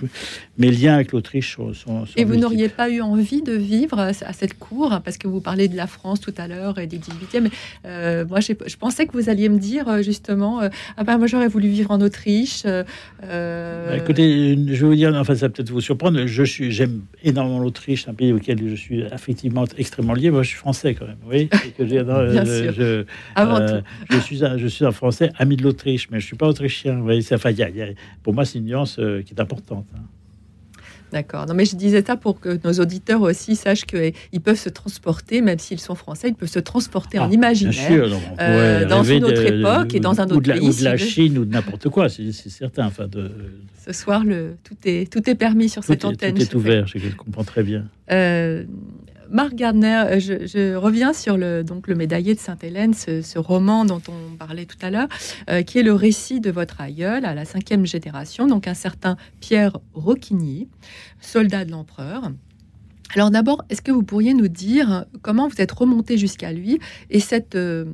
mes 0.58 0.70
liens 0.70 0.94
avec 0.94 1.12
l'Autriche 1.12 1.56
sont, 1.56 1.74
sont, 1.74 2.04
Et 2.16 2.24
vous 2.24 2.36
n'auriez 2.36 2.68
pas 2.68 2.90
eu 2.90 3.00
envie 3.00 3.42
de 3.42 3.52
vivre 3.52 3.98
à 3.98 4.12
cette 4.12 4.58
cour, 4.58 5.00
parce 5.04 5.18
que 5.18 5.28
vous 5.28 5.40
parlez 5.40 5.68
de 5.68 5.76
la 5.76 5.86
France 5.86 6.20
tout 6.20 6.34
à 6.36 6.46
l'heure 6.48 6.78
et 6.78 6.86
des 6.86 6.98
18e. 6.98 7.50
Euh, 7.84 8.24
moi, 8.26 8.40
je 8.40 8.76
pensais 8.76 9.06
que 9.06 9.12
vous 9.12 9.28
alliez 9.28 9.48
me 9.48 9.58
dire 9.58 9.88
euh, 9.88 10.02
justement, 10.02 10.60
euh, 10.60 10.68
ah 10.96 11.04
ben 11.04 11.18
moi 11.18 11.26
j'aurais 11.26 11.48
voulu 11.48 11.68
vivre 11.68 11.90
en 11.90 12.00
Autriche. 12.00 12.64
Bah, 12.64 13.98
écoutez, 14.18 14.74
je 14.74 14.80
vais 14.80 14.86
vous 14.86 14.94
dire, 14.94 15.14
enfin 15.14 15.34
ça 15.34 15.46
va 15.46 15.52
peut-être 15.52 15.70
vous 15.70 15.80
surprendre. 15.80 16.26
Je 16.26 16.42
suis, 16.42 16.72
j'aime 16.72 17.02
énormément 17.22 17.60
l'Autriche, 17.60 18.08
un 18.08 18.14
pays 18.14 18.32
auquel 18.32 18.68
je 18.68 18.74
suis 18.74 19.00
effectivement 19.00 19.64
extrêmement 19.76 20.14
lié. 20.14 20.30
Moi, 20.30 20.42
je 20.42 20.48
suis 20.48 20.58
français 20.58 20.94
quand 20.94 21.06
même, 21.06 21.18
oui. 21.26 21.48
Bien 21.78 22.44
sûr. 22.44 22.72
Je, 22.72 23.04
Avant 23.34 23.64
tout. 23.66 23.84
je 24.10 24.18
suis 24.18 24.44
un, 24.44 24.56
je 24.58 24.66
suis 24.66 24.84
un 24.84 24.92
Français 24.92 25.30
ami 25.38 25.56
de 25.56 25.62
l'Autriche, 25.62 26.08
mais 26.10 26.20
je 26.20 26.26
suis 26.26 26.36
pas 26.36 26.48
autrichien. 26.48 26.96
Vous 26.96 27.04
voyez, 27.04 27.24
enfin, 27.32 27.50
y 27.50 27.62
a, 27.62 27.68
pour 28.22 28.34
moi, 28.34 28.44
c'est 28.44 28.58
une 28.58 28.66
nuance 28.66 28.96
qui 28.96 29.34
est 29.34 29.40
importante. 29.40 29.86
Hein. 29.94 30.02
D'accord. 31.12 31.46
Non, 31.46 31.54
mais 31.54 31.64
je 31.64 31.76
disais 31.76 32.04
ça 32.04 32.16
pour 32.16 32.40
que 32.40 32.58
nos 32.64 32.72
auditeurs 32.80 33.22
aussi 33.22 33.56
sachent 33.56 33.86
qu'ils 33.86 34.40
peuvent 34.42 34.58
se 34.58 34.68
transporter, 34.68 35.40
même 35.40 35.58
s'ils 35.58 35.80
sont 35.80 35.94
français, 35.94 36.28
ils 36.28 36.34
peuvent 36.34 36.48
se 36.48 36.58
transporter 36.58 37.18
en 37.18 37.28
ah, 37.30 37.32
imaginaire 37.32 38.10
euh, 38.40 38.84
dans 38.84 39.02
une 39.02 39.24
autre 39.24 39.44
époque 39.44 39.94
et 39.94 40.00
dans 40.00 40.20
un 40.20 40.26
autre 40.26 40.52
pays. 40.52 40.68
Ou 40.68 40.72
de 40.72 40.84
la 40.84 40.96
Chine 40.96 41.38
ou 41.38 41.44
de 41.44 41.52
n'importe 41.52 41.88
quoi, 41.88 42.08
c'est 42.08 42.32
certain. 42.32 42.86
Enfin, 42.86 43.06
de... 43.06 43.30
Ce 43.86 43.92
soir, 43.92 44.24
le, 44.24 44.56
tout, 44.64 44.76
est, 44.84 45.10
tout 45.10 45.28
est 45.30 45.34
permis 45.34 45.68
sur 45.68 45.82
cette 45.82 46.04
antenne. 46.04 46.34
Tout 46.34 46.42
est 46.42 46.54
ouvert, 46.54 46.86
je 46.86 46.98
comprends 47.16 47.44
très 47.44 47.62
bien. 47.62 47.84
Euh, 48.10 48.64
Marc 49.30 49.54
Gardner, 49.54 50.04
euh, 50.06 50.20
je, 50.20 50.74
reviens 50.74 51.12
sur 51.12 51.36
le, 51.36 51.62
donc, 51.62 51.86
le 51.86 51.94
médaillé 51.94 52.34
de 52.34 52.40
Sainte-Hélène, 52.40 52.94
ce, 52.94 53.38
roman 53.38 53.84
dont 53.84 54.00
on 54.08 54.36
parlait 54.36 54.64
tout 54.64 54.78
à 54.80 54.90
l'heure, 54.90 55.08
euh, 55.50 55.62
qui 55.62 55.78
est 55.78 55.82
le 55.82 55.92
récit 55.92 56.40
de 56.40 56.50
votre 56.50 56.80
aïeul 56.80 57.24
à 57.24 57.34
la 57.34 57.44
cinquième 57.44 57.86
génération, 57.86 58.46
donc 58.46 58.66
un 58.66 58.74
certain 58.74 59.16
Pierre 59.40 59.78
Rocquigny, 59.94 60.68
soldat 61.20 61.64
de 61.64 61.72
l'empereur. 61.72 62.30
Alors 63.14 63.30
d'abord, 63.30 63.64
est-ce 63.70 63.80
que 63.80 63.90
vous 63.90 64.02
pourriez 64.02 64.34
nous 64.34 64.48
dire 64.48 65.06
comment 65.22 65.48
vous 65.48 65.60
êtes 65.60 65.72
remonté 65.72 66.18
jusqu'à 66.18 66.52
lui 66.52 66.78
et 67.10 67.20
cette, 67.20 67.54
euh, 67.54 67.86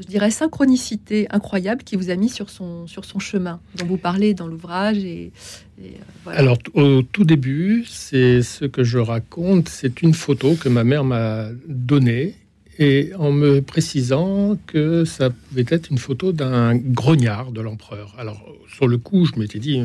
je 0.00 0.06
dirais, 0.06 0.30
synchronicité 0.30 1.26
incroyable 1.30 1.82
qui 1.82 1.96
vous 1.96 2.10
a 2.10 2.16
mis 2.16 2.28
sur 2.28 2.50
son, 2.50 2.86
sur 2.86 3.04
son 3.04 3.18
chemin, 3.18 3.60
dont 3.76 3.86
vous 3.86 3.96
parlez 3.96 4.34
dans 4.34 4.46
l'ouvrage 4.46 4.98
et, 4.98 5.32
euh, 5.80 5.84
Alors 6.26 6.58
au 6.74 7.02
tout 7.02 7.24
début, 7.24 7.84
c'est 7.88 8.42
ce 8.42 8.64
que 8.64 8.84
je 8.84 8.98
raconte, 8.98 9.68
c'est 9.68 10.02
une 10.02 10.14
photo 10.14 10.54
que 10.54 10.68
ma 10.68 10.84
mère 10.84 11.04
m'a 11.04 11.48
donnée 11.66 12.34
et 12.78 13.12
en 13.18 13.32
me 13.32 13.60
précisant 13.60 14.58
que 14.66 15.04
ça 15.04 15.30
pouvait 15.30 15.66
être 15.68 15.90
une 15.90 15.98
photo 15.98 16.32
d'un 16.32 16.76
grognard 16.76 17.52
de 17.52 17.60
l'empereur. 17.60 18.14
Alors 18.18 18.44
sur 18.72 18.88
le 18.88 18.98
coup, 18.98 19.26
je 19.26 19.38
m'étais 19.38 19.58
dit 19.60 19.82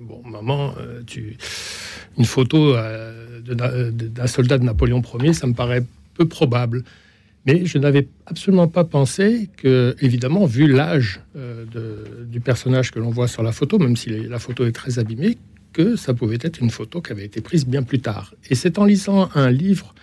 bon 0.00 0.22
maman, 0.24 0.74
tu 1.06 1.36
une 2.16 2.24
photo 2.24 2.74
d'un 3.44 4.26
soldat 4.26 4.58
de 4.58 4.64
Napoléon 4.64 5.02
Ier, 5.20 5.32
ça 5.32 5.46
me 5.46 5.54
paraît 5.54 5.84
peu 6.14 6.26
probable. 6.26 6.84
Mais 7.46 7.64
je 7.64 7.78
n'avais 7.78 8.08
absolument 8.26 8.68
pas 8.68 8.84
pensé 8.84 9.48
que, 9.56 9.96
évidemment, 10.00 10.44
vu 10.44 10.66
l'âge 10.66 11.20
euh, 11.36 11.64
du 12.26 12.40
personnage 12.40 12.90
que 12.90 12.98
l'on 12.98 13.10
voit 13.10 13.28
sur 13.28 13.42
la 13.42 13.52
photo, 13.52 13.78
même 13.78 13.96
si 13.96 14.10
la 14.10 14.38
photo 14.38 14.66
est 14.66 14.72
très 14.72 14.98
abîmée, 14.98 15.38
que 15.72 15.96
ça 15.96 16.14
pouvait 16.14 16.38
être 16.40 16.60
une 16.60 16.70
photo 16.70 17.00
qui 17.00 17.12
avait 17.12 17.24
été 17.24 17.40
prise 17.40 17.66
bien 17.66 17.82
plus 17.82 18.00
tard. 18.00 18.34
Et 18.50 18.54
c'est 18.54 18.78
en 18.78 18.84
lisant 18.84 19.30
un 19.34 19.50
livre 19.50 19.94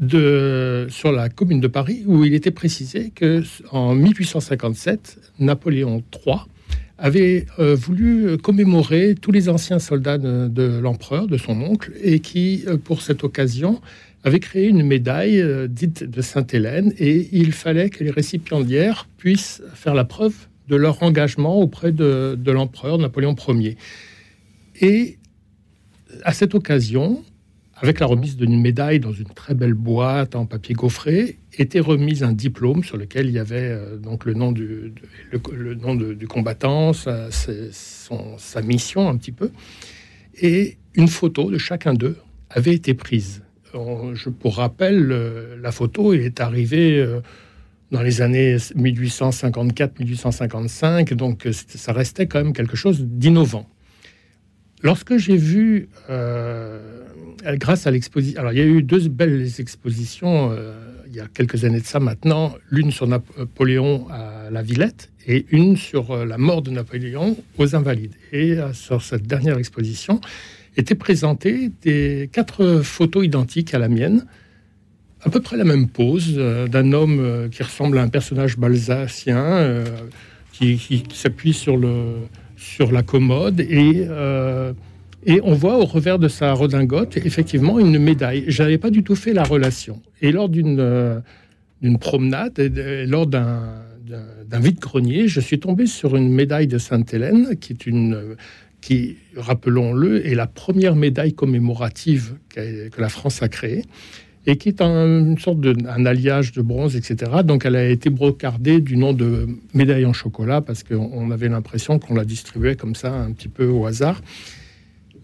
sur 0.00 1.12
la 1.12 1.28
Commune 1.28 1.60
de 1.60 1.68
Paris 1.68 2.04
où 2.06 2.24
il 2.24 2.32
était 2.32 2.50
précisé 2.50 3.12
que 3.14 3.42
en 3.70 3.94
1857, 3.94 5.18
Napoléon 5.40 6.02
III 6.26 6.36
avait 7.00 7.46
euh, 7.58 7.74
voulu 7.74 8.36
commémorer 8.38 9.14
tous 9.20 9.32
les 9.32 9.48
anciens 9.48 9.78
soldats 9.78 10.18
de, 10.18 10.78
l'empereur, 10.80 11.26
de 11.26 11.38
son 11.38 11.60
oncle, 11.62 11.92
et 12.02 12.20
qui, 12.20 12.64
euh, 12.66 12.76
pour 12.76 13.02
cette 13.02 13.24
occasion, 13.24 13.80
avait 14.24 14.40
créé 14.40 14.68
une 14.68 14.82
médaille 14.82 15.40
euh, 15.40 15.66
dite 15.66 16.04
de 16.04 16.20
Sainte-Hélène, 16.20 16.92
et 16.98 17.28
il 17.32 17.52
fallait 17.52 17.90
que 17.90 18.04
les 18.04 18.10
récipiendaires 18.10 19.08
puissent 19.16 19.62
faire 19.74 19.94
la 19.94 20.04
preuve 20.04 20.34
de 20.68 20.76
leur 20.76 21.02
engagement 21.02 21.56
auprès 21.56 21.92
de, 21.92 22.38
l'empereur 22.46 22.98
Napoléon 22.98 23.34
Ier. 23.48 23.76
Et 24.80 25.18
à 26.22 26.32
cette 26.32 26.54
occasion, 26.54 27.22
avec 27.76 27.98
la 27.98 28.06
remise 28.06 28.36
d'une 28.36 28.60
médaille 28.60 29.00
dans 29.00 29.12
une 29.12 29.28
très 29.28 29.54
belle 29.54 29.74
boîte 29.74 30.36
en 30.36 30.46
papier 30.46 30.74
gaufré, 30.74 31.38
était 31.58 31.80
remise 31.80 32.22
un 32.22 32.32
diplôme 32.32 32.84
sur 32.84 32.96
lequel 32.96 33.26
il 33.26 33.32
y 33.32 33.38
avait 33.38 33.70
euh, 33.70 33.96
donc 33.96 34.26
le 34.26 34.34
nom 34.34 34.52
du, 34.52 34.92
combattant, 36.28 36.92
sa, 36.92 38.62
mission 38.62 39.08
un 39.08 39.16
petit 39.16 39.32
peu, 39.32 39.50
et 40.40 40.76
une 40.94 41.08
photo 41.08 41.50
de 41.50 41.58
chacun 41.58 41.94
d'eux 41.94 42.16
avait 42.50 42.74
été 42.74 42.94
prise. 42.94 43.42
Je, 43.72 44.30
pour 44.30 44.56
rappel, 44.56 45.14
la 45.60 45.72
photo 45.72 46.12
est 46.12 46.40
arrivée 46.40 46.98
euh, 46.98 47.20
dans 47.90 48.02
les 48.02 48.20
années 48.22 48.56
1854-1855, 48.56 51.14
donc 51.14 51.46
euh, 51.46 51.52
ça 51.52 51.92
restait 51.92 52.26
quand 52.26 52.42
même 52.42 52.52
quelque 52.52 52.76
chose 52.76 53.04
d'innovant. 53.04 53.68
Lorsque 54.82 55.18
j'ai 55.18 55.36
vu 55.36 55.90
euh, 57.46 57.56
grâce 57.56 57.86
à 57.86 57.90
l'exposition. 57.90 58.40
Alors, 58.40 58.52
il 58.52 58.58
y 58.58 58.62
a 58.62 58.66
eu 58.66 58.82
deux 58.82 59.08
belles 59.08 59.48
expositions 59.58 60.50
euh, 60.52 60.74
il 61.06 61.16
y 61.16 61.20
a 61.20 61.26
quelques 61.26 61.64
années 61.64 61.80
de 61.80 61.86
ça 61.86 61.98
maintenant, 61.98 62.54
l'une 62.70 62.92
sur 62.92 63.08
Napoléon 63.08 64.06
à 64.10 64.48
la 64.50 64.62
Villette 64.62 65.10
et 65.26 65.44
une 65.50 65.76
sur 65.76 66.12
euh, 66.12 66.24
la 66.24 66.38
mort 66.38 66.62
de 66.62 66.70
Napoléon 66.70 67.36
aux 67.58 67.74
Invalides. 67.74 68.14
Et 68.32 68.56
sur 68.72 69.02
cette 69.02 69.26
dernière 69.26 69.58
exposition 69.58 70.20
étaient 70.76 70.94
présentées 70.94 71.70
des 71.82 72.28
quatre 72.32 72.80
photos 72.82 73.24
identiques 73.24 73.74
à 73.74 73.78
la 73.78 73.88
mienne, 73.88 74.26
à 75.22 75.30
peu 75.30 75.40
près 75.40 75.56
la 75.56 75.64
même 75.64 75.88
pose 75.88 76.34
d'un 76.36 76.92
homme 76.92 77.48
qui 77.50 77.62
ressemble 77.62 77.98
à 77.98 78.02
un 78.02 78.08
personnage 78.08 78.56
balsacien 78.56 79.84
qui, 80.52 80.76
qui 80.76 81.04
s'appuie 81.12 81.52
sur 81.52 81.78
sur 82.56 82.90
la 82.90 83.02
commode 83.02 83.60
et 83.60 84.08
et 85.26 85.40
on 85.44 85.54
voit 85.54 85.78
au 85.78 85.84
revers 85.84 86.18
de 86.18 86.28
sa 86.28 86.52
redingote, 86.54 87.16
effectivement, 87.18 87.78
une 87.78 87.98
médaille. 87.98 88.44
Je 88.48 88.62
n'avais 88.62 88.78
pas 88.78 88.90
du 88.90 89.02
tout 89.02 89.14
fait 89.14 89.34
la 89.34 89.42
relation. 89.42 90.00
Et 90.22 90.32
lors 90.32 90.48
d'une 90.48 90.80
euh, 90.80 91.20
promenade, 92.00 92.58
lors 93.06 93.26
d'un 93.26 93.82
vide-grenier, 94.50 95.28
je 95.28 95.40
suis 95.40 95.60
tombé 95.60 95.86
sur 95.86 96.16
une 96.16 96.32
médaille 96.32 96.66
de 96.66 96.78
Sainte-Hélène, 96.78 97.56
qui 97.60 97.74
est 97.74 97.86
une 97.86 98.36
qui, 98.80 99.16
rappelons-le, 99.36 100.26
est 100.26 100.34
la 100.34 100.46
première 100.46 100.96
médaille 100.96 101.34
commémorative 101.34 102.34
que 102.48 103.00
la 103.00 103.08
France 103.08 103.42
a 103.42 103.48
créée 103.48 103.84
et 104.46 104.56
qui 104.56 104.70
est 104.70 104.80
une 104.80 105.38
sorte 105.38 105.60
d'un 105.60 106.06
alliage 106.06 106.52
de 106.52 106.62
bronze, 106.62 106.96
etc. 106.96 107.30
Donc 107.44 107.66
elle 107.66 107.76
a 107.76 107.88
été 107.88 108.08
brocardée 108.08 108.80
du 108.80 108.96
nom 108.96 109.12
de 109.12 109.48
médaille 109.74 110.06
en 110.06 110.12
chocolat 110.12 110.62
parce 110.62 110.82
qu'on 110.82 111.30
avait 111.30 111.48
l'impression 111.48 111.98
qu'on 111.98 112.14
la 112.14 112.24
distribuait 112.24 112.74
comme 112.74 112.94
ça 112.94 113.12
un 113.12 113.32
petit 113.32 113.48
peu 113.48 113.66
au 113.66 113.86
hasard. 113.86 114.22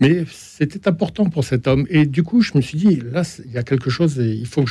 Mais 0.01 0.25
c'était 0.31 0.89
important 0.89 1.27
pour 1.31 1.45
cet 1.45 1.67
homme. 1.67 1.87
Et 1.89 2.05
du 2.05 2.23
coup, 2.23 2.43
je 2.43 2.53
me 2.55 2.61
suis 2.61 2.77
dit, 2.77 2.97
là, 2.97 3.23
il 3.45 3.53
y 3.53 3.57
a 3.57 3.63
quelque 3.63 3.89
chose, 3.89 4.21
et 4.21 4.31
il 4.31 4.47
faut 4.47 4.63
que 4.65 4.71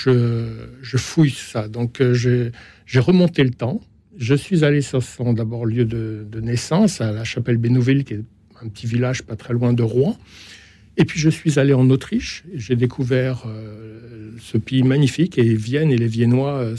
je, 0.82 0.98
fouille 0.98 1.32
ça. 1.32 1.68
Donc, 1.68 2.00
euh, 2.00 2.14
j'ai 2.14 3.00
remonté 3.00 3.44
le 3.44 3.50
temps. 3.50 3.82
Je 4.18 4.36
suis 4.36 4.64
allé 4.64 4.82
sur 4.82 5.02
son 5.02 5.34
d'abord 5.34 5.66
lieu 5.66 5.84
de, 5.84 6.40
naissance, 6.40 7.02
à 7.02 7.12
la 7.12 7.24
chapelle 7.24 7.58
Bénouville, 7.58 8.04
qui 8.04 8.14
est 8.14 8.24
un 8.64 8.68
petit 8.68 8.88
village 8.88 9.24
pas 9.24 9.36
très 9.36 9.54
loin 9.54 9.74
de 9.74 9.84
Rouen. 9.84 10.18
Et 10.98 11.06
puis, 11.06 11.20
je 11.20 11.30
suis 11.30 11.60
allé 11.60 11.74
en 11.74 11.90
Autriche. 11.90 12.44
J'ai 12.54 12.76
découvert 12.76 13.44
euh, 13.46 14.32
ce 14.40 14.58
pays 14.58 14.84
magnifique. 14.84 15.38
Et 15.38 15.54
Vienne 15.56 15.92
et 15.92 15.98
les 15.98 16.08
Viennois 16.08 16.60
euh, 16.60 16.76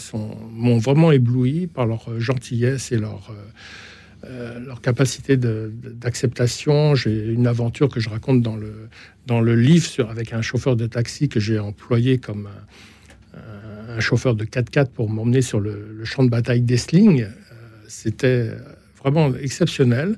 m'ont 0.52 0.78
vraiment 0.78 1.12
ébloui 1.12 1.66
par 1.66 1.86
leur 1.86 2.18
gentillesse 2.18 2.92
et 2.92 2.98
leur 2.98 3.30
euh, 4.28 4.58
leur 4.60 4.80
capacité 4.80 5.36
d'acceptation. 5.36 6.94
J'ai 6.94 7.26
une 7.26 7.46
aventure 7.46 7.88
que 7.88 8.00
je 8.00 8.08
raconte 8.08 8.42
dans 8.42 8.56
le, 8.56 8.88
dans 9.26 9.40
le 9.40 9.54
livre 9.54 9.86
sur, 9.86 10.10
avec 10.10 10.32
un 10.32 10.42
chauffeur 10.42 10.74
de 10.74 10.86
taxi 10.86 11.28
que 11.28 11.38
j'ai 11.38 11.58
employé 11.58 12.18
comme 12.18 12.48
un, 13.34 14.00
chauffeur 14.00 14.34
de 14.34 14.44
4x4 14.44 14.88
pour 14.88 15.08
m'emmener 15.10 15.42
sur 15.42 15.60
le, 15.60 16.00
champ 16.04 16.24
de 16.24 16.30
bataille 16.30 16.62
d'Essling. 16.62 17.22
Euh, 17.22 17.28
c'était 17.88 18.50
vraiment 18.98 19.32
exceptionnel. 19.34 20.16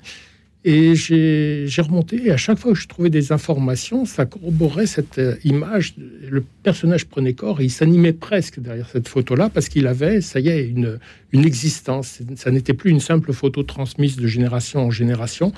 Et 0.71 0.95
j'ai 0.95 1.81
remonté, 1.81 2.27
et 2.27 2.31
à 2.31 2.37
chaque 2.37 2.59
fois 2.59 2.75
que 2.75 2.79
je 2.79 2.87
trouvais 2.89 3.09
des 3.09 3.33
informations, 3.33 4.05
ça 4.05 4.27
corroborait 4.27 4.85
cette 4.87 5.17
euh, 5.17 5.37
image. 5.43 5.95
Le 5.97 6.45
personnage 6.63 7.07
prenait 7.07 7.33
corps 7.33 7.63
et 7.63 7.65
il 7.65 7.71
s'animait 7.71 8.13
presque 8.13 8.61
derrière 8.61 8.87
cette 8.87 9.09
photo-là 9.09 9.49
parce 9.49 9.71
qu'il 9.71 9.87
avait, 9.87 10.21
ça 10.21 10.41
y 10.41 10.49
est, 10.49 10.69
une, 10.69 10.99
existence. 11.33 12.21
Ça 12.37 12.51
n'était 12.51 12.75
plus 12.75 12.91
une 12.91 13.01
simple 13.01 13.33
photo 13.33 13.63
transmise 13.63 14.17
de 14.17 14.27
génération 14.27 14.85
en 14.85 14.91
génération. 14.91 15.55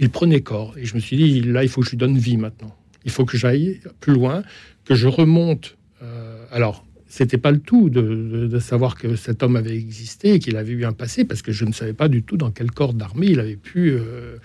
il 0.00 0.10
prenait 0.10 0.40
corps. 0.40 0.74
Et 0.76 0.86
je 0.86 0.96
me 0.96 1.00
suis 1.00 1.16
dit, 1.16 1.40
là, 1.42 1.62
il 1.62 1.68
faut 1.68 1.82
que 1.82 1.86
je 1.86 1.92
lui 1.92 1.98
donne 1.98 2.18
vie 2.18 2.36
maintenant. 2.36 2.74
Il 3.04 3.12
faut 3.12 3.24
que 3.24 3.36
j'aille 3.36 3.80
plus 4.00 4.12
loin, 4.12 4.42
que 4.84 4.96
je 4.96 5.06
remonte. 5.06 5.76
Euh, 6.02 6.44
alors, 6.50 6.84
c'était 7.12 7.36
pas 7.36 7.50
le 7.50 7.58
tout 7.58 7.90
de, 7.90 8.58
savoir 8.58 8.96
que 8.96 9.16
cet 9.16 9.42
homme 9.42 9.56
avait 9.56 9.76
existé 9.76 10.32
et 10.32 10.38
qu'il 10.38 10.56
avait 10.56 10.72
eu 10.72 10.86
un 10.86 10.94
passé, 10.94 11.26
parce 11.26 11.42
que 11.42 11.52
je 11.52 11.66
ne 11.66 11.72
savais 11.72 11.92
pas 11.92 12.08
du 12.08 12.22
tout 12.22 12.38
dans 12.38 12.50
quel 12.50 12.70
corps 12.70 12.94
d'armée 12.94 13.26
il 13.26 13.38
avait 13.38 13.56
pu 13.56 13.90
euh, 13.90 14.38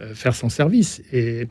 euh, 0.00 0.14
faire 0.14 0.34
son 0.34 0.48
service. 0.48 1.00
Et, 1.12 1.46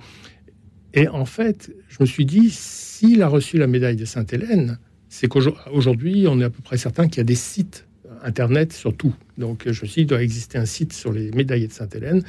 en 1.10 1.24
fait, 1.24 1.72
je 1.88 1.96
me 2.02 2.06
suis 2.06 2.26
dit, 2.26 2.50
s'il 2.50 3.22
a 3.22 3.30
reçu 3.30 3.58
la 3.58 3.68
médaille 3.68 3.96
de 3.96 4.04
Sainte-Hélène, 4.04 4.78
c'est 5.08 5.30
qu'aujourd'hui, 5.30 6.26
on 6.28 6.42
est 6.42 6.44
à 6.44 6.50
peu 6.50 6.62
près 6.62 6.78
certain 6.78 7.08
qu'il 7.08 7.20
y 7.20 7.22
a 7.22 7.24
des 7.24 7.36
sites 7.36 7.86
internet 8.22 8.74
sur 8.74 8.94
tout. 8.94 9.16
Donc, 9.38 9.64
je 9.66 9.70
me 9.70 9.88
suis 9.88 9.88
dit, 9.88 10.02
il 10.02 10.08
doit 10.08 10.22
exister 10.22 10.58
un 10.58 10.66
site 10.66 10.92
sur 10.92 11.14
les 11.14 11.32
médaillés 11.32 11.68
de 11.68 11.74
Sainte-Hélène. 11.74 12.24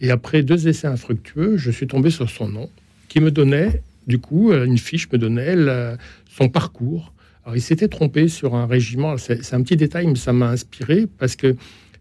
Et 0.00 0.10
après 0.10 0.42
deux 0.42 0.68
essais 0.68 0.86
infructueux, 0.86 1.58
je 1.58 1.70
suis 1.70 1.86
tombé 1.86 2.08
sur 2.08 2.30
son 2.30 2.48
nom, 2.48 2.70
qui 3.08 3.20
me 3.20 3.30
donnait, 3.30 3.82
du 4.06 4.20
coup, 4.20 4.52
euh, 4.52 4.64
une 4.64 4.78
fiche 4.78 5.12
me 5.12 5.18
donnait 5.18 5.54
son 6.30 6.48
parcours. 6.48 7.13
Alors, 7.44 7.56
il 7.56 7.60
s'était 7.60 7.88
trompé 7.88 8.28
sur 8.28 8.54
un 8.54 8.66
régiment. 8.66 9.16
C'est 9.18 9.54
un 9.54 9.62
petit 9.62 9.76
détail, 9.76 10.06
mais 10.06 10.16
ça 10.16 10.32
m'a 10.32 10.48
inspiré 10.48 11.06
parce 11.18 11.36
que 11.36 11.56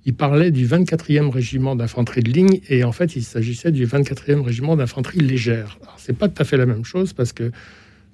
il 0.05 0.13
parlait 0.13 0.51
du 0.51 0.67
24e 0.67 1.29
régiment 1.29 1.75
d'infanterie 1.75 2.23
de 2.23 2.29
ligne 2.29 2.59
et 2.69 2.83
en 2.83 2.91
fait, 2.91 3.15
il 3.15 3.23
s'agissait 3.23 3.71
du 3.71 3.85
24e 3.85 4.41
régiment 4.41 4.75
d'infanterie 4.75 5.19
légère. 5.19 5.77
Alors, 5.81 5.95
c'est 5.97 6.17
pas 6.17 6.27
tout 6.27 6.41
à 6.41 6.45
fait 6.45 6.57
la 6.57 6.65
même 6.65 6.83
chose 6.83 7.13
parce 7.13 7.31
que 7.31 7.51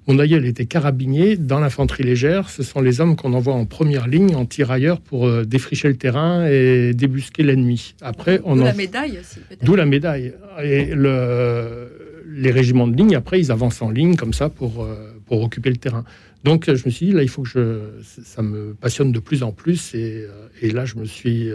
mon 0.06 0.18
aïeul 0.18 0.44
était 0.46 0.66
carabinier 0.66 1.36
dans 1.36 1.60
l'infanterie 1.60 2.04
légère. 2.04 2.48
Ce 2.48 2.62
sont 2.62 2.80
les 2.80 3.00
hommes 3.00 3.16
qu'on 3.16 3.32
envoie 3.32 3.54
en 3.54 3.64
première 3.66 4.08
ligne, 4.08 4.34
en 4.34 4.46
tirailleurs, 4.46 5.00
pour 5.00 5.26
euh, 5.26 5.44
défricher 5.44 5.88
le 5.88 5.96
terrain 5.96 6.46
et 6.48 6.92
débusquer 6.94 7.42
l'ennemi. 7.42 7.94
Après, 8.00 8.40
on 8.44 8.56
D'où 8.56 8.64
la 8.64 8.72
médaille 8.72 9.18
aussi, 9.20 9.40
D'où 9.62 9.74
la 9.74 9.86
médaille. 9.86 10.32
Et 10.62 10.86
le... 10.94 12.24
les 12.28 12.50
régiments 12.50 12.88
de 12.88 12.96
ligne, 12.96 13.14
après, 13.14 13.40
ils 13.40 13.52
avancent 13.52 13.82
en 13.82 13.90
ligne 13.90 14.16
comme 14.16 14.32
ça 14.32 14.48
pour, 14.48 14.82
euh, 14.82 15.12
pour 15.26 15.42
occuper 15.42 15.70
le 15.70 15.76
terrain. 15.76 16.04
Donc, 16.44 16.66
je 16.66 16.84
me 16.86 16.90
suis 16.90 17.06
dit, 17.06 17.12
là, 17.12 17.22
il 17.22 17.28
faut 17.28 17.42
que 17.42 17.48
je... 17.48 18.22
Ça 18.24 18.42
me 18.42 18.74
passionne 18.74 19.12
de 19.12 19.18
plus 19.18 19.42
en 19.42 19.52
plus. 19.52 19.94
Et, 19.94 20.26
euh, 20.62 20.72
là, 20.72 20.84
je 20.84 20.96
me 20.96 21.04
suis 21.04 21.50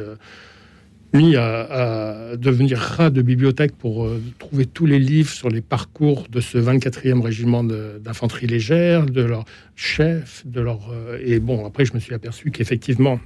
mis 1.15 1.35
à, 1.35 2.35
devenir 2.37 2.77
rat 2.77 3.09
de 3.09 3.21
bibliothèque 3.21 3.75
pour 3.75 4.05
euh, 4.05 4.21
trouver 4.37 4.65
tous 4.65 4.85
les 4.85 4.99
livres 4.99 5.29
sur 5.29 5.49
les 5.49 5.61
parcours 5.61 6.27
de 6.29 6.41
ce 6.41 6.57
24e 6.57 7.21
régiment 7.21 7.63
d'infanterie 7.63 8.47
légère, 8.47 9.05
de 9.05 9.21
leur 9.21 9.45
chef, 9.75 10.45
de 10.45 10.61
leur... 10.61 10.91
Euh, 10.91 11.19
et 11.23 11.39
bon, 11.39 11.65
après, 11.65 11.85
je 11.85 11.93
me 11.93 11.99
suis 11.99 12.13
aperçu 12.13 12.51
qu'effectivement, 12.51 13.19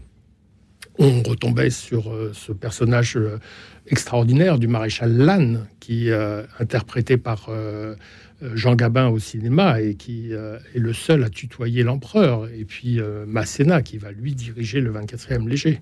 on 0.99 1.23
retombait 1.23 1.69
sur 1.69 2.11
euh, 2.11 2.31
ce 2.33 2.51
personnage 2.51 3.17
extraordinaire 3.87 4.59
du 4.59 4.67
maréchal 4.67 5.17
Lannes, 5.17 5.67
qui 5.79 6.09
interprété 6.59 7.17
par 7.17 7.49
Jean 8.53 8.75
Gabin 8.75 9.08
au 9.08 9.19
cinéma 9.19 9.81
et 9.81 9.96
qui 9.96 10.31
est 10.31 10.79
le 10.79 10.93
seul 10.93 11.24
à 11.24 11.29
tutoyer 11.29 11.84
l'empereur, 11.84 12.48
et 12.48 12.65
puis 12.65 13.00
Masséna, 13.27 13.81
qui 13.81 13.98
va 13.98 14.12
lui 14.12 14.36
diriger 14.36 14.81
le 14.81 14.91
24e 14.91 15.48
léger. 15.48 15.81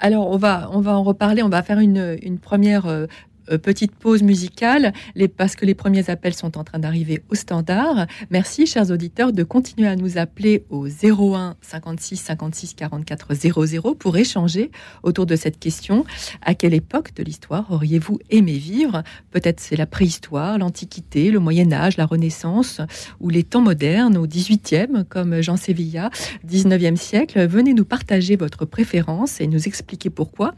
Alors, 0.00 0.30
on 0.30 0.36
va, 0.36 0.68
on 0.72 0.80
va 0.80 0.92
en 0.92 1.02
reparler. 1.02 1.42
On 1.42 1.48
va 1.48 1.62
faire 1.62 1.78
une, 1.78 2.38
première 2.40 2.86
euh, 2.86 3.06
euh, 3.06 3.06
petite 3.62 3.94
pause 3.94 4.22
musicale, 4.22 4.92
parce 5.36 5.56
que 5.56 5.64
les 5.64 5.74
premiers 5.74 6.10
appels 6.10 6.34
sont 6.34 6.58
en 6.58 6.64
train 6.64 6.78
d'arriver 6.78 7.22
au 7.30 7.34
standard. 7.34 8.06
Merci, 8.30 8.66
chers 8.66 8.90
auditeurs, 8.90 9.32
de 9.32 9.42
continuer 9.42 9.88
à 9.88 9.96
nous 9.96 10.18
appeler 10.18 10.64
au 10.70 10.86
01 10.86 11.56
56 11.60 12.16
56 12.16 12.74
44 12.74 13.34
00 13.34 13.94
pour 13.94 14.16
échanger 14.16 14.70
autour 15.02 15.26
de 15.26 15.36
cette 15.36 15.58
question. 15.58 16.04
À 16.42 16.54
quelle 16.54 16.74
époque 16.74 17.14
de 17.14 17.22
l'histoire 17.22 17.70
auriez-vous 17.70 18.18
aimé 18.30 18.52
vivre? 18.52 19.02
Peut-être 19.30 19.60
c'est 19.60 19.76
la 19.76 19.86
préhistoire, 19.86 20.58
l'Antiquité, 20.58 21.30
le 21.30 21.38
Moyen 21.38 21.72
Âge, 21.72 21.96
la 21.96 22.06
Renaissance 22.06 22.80
ou 23.20 23.28
les 23.28 23.42
temps 23.42 23.60
modernes 23.60 24.16
au 24.16 24.26
18e, 24.26 25.04
comme 25.04 25.40
Jean 25.40 25.56
Sévilla, 25.56 26.10
19e 26.48 26.96
siècle. 26.96 27.46
Venez 27.46 27.74
nous 27.74 27.84
partager 27.84 28.36
votre 28.36 28.64
préférence 28.64 29.40
et 29.40 29.46
nous 29.46 29.66
expliquer 29.66 30.10
pourquoi. 30.10 30.54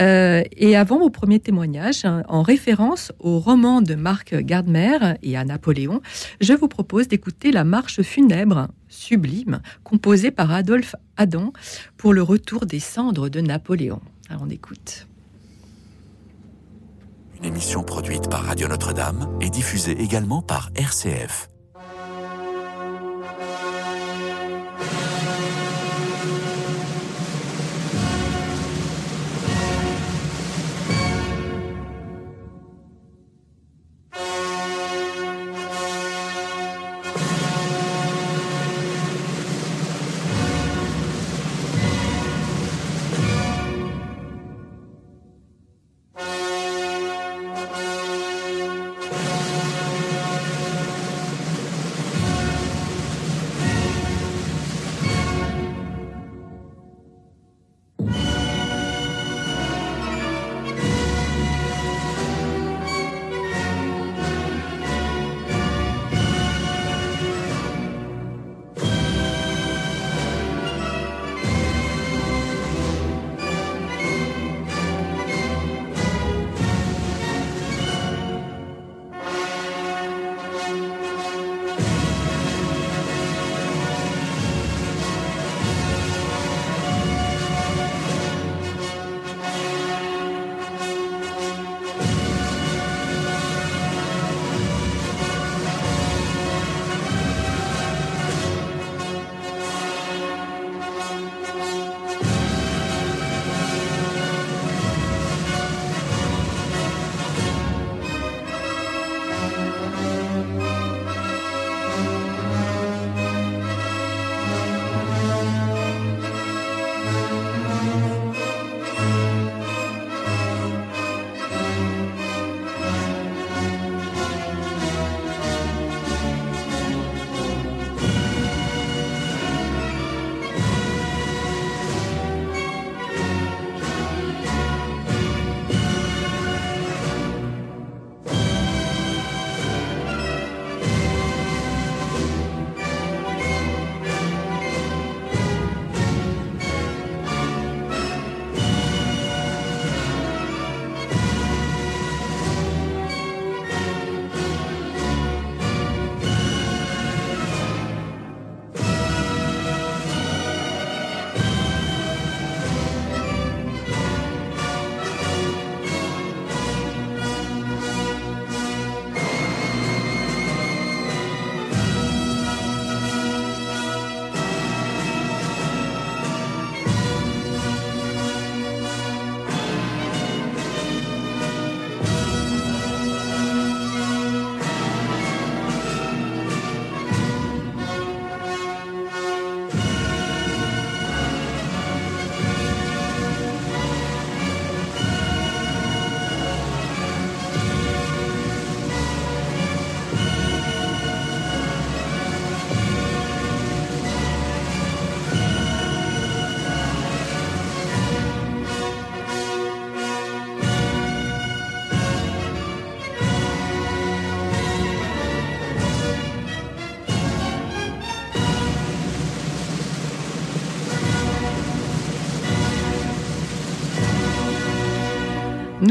Euh, 0.00 0.42
et 0.56 0.76
avant 0.76 0.98
vos 0.98 1.10
premiers 1.10 1.40
témoignages, 1.40 2.04
en 2.28 2.42
référence 2.42 3.12
au 3.18 3.38
roman 3.38 3.82
de 3.82 3.94
Marc 3.94 4.34
Gardner 4.34 4.98
et 5.22 5.36
à 5.36 5.44
Napoléon, 5.44 6.00
je 6.40 6.52
vous 6.52 6.68
propose 6.68 7.08
d'écouter 7.08 7.52
la 7.52 7.64
marche 7.64 8.02
funèbre 8.02 8.68
sublime 8.88 9.60
composée 9.82 10.30
par 10.30 10.52
Adolphe 10.52 10.96
Adam 11.16 11.52
pour 11.96 12.12
le 12.12 12.22
retour 12.22 12.66
des 12.66 12.80
cendres 12.80 13.28
de 13.28 13.40
Napoléon. 13.40 14.00
Alors 14.28 14.42
on 14.46 14.50
écoute. 14.50 15.06
Une 17.38 17.44
émission 17.44 17.82
produite 17.82 18.30
par 18.30 18.44
Radio 18.44 18.68
Notre-Dame 18.68 19.28
et 19.40 19.50
diffusée 19.50 20.00
également 20.00 20.40
par 20.40 20.70
RCF. 20.76 21.50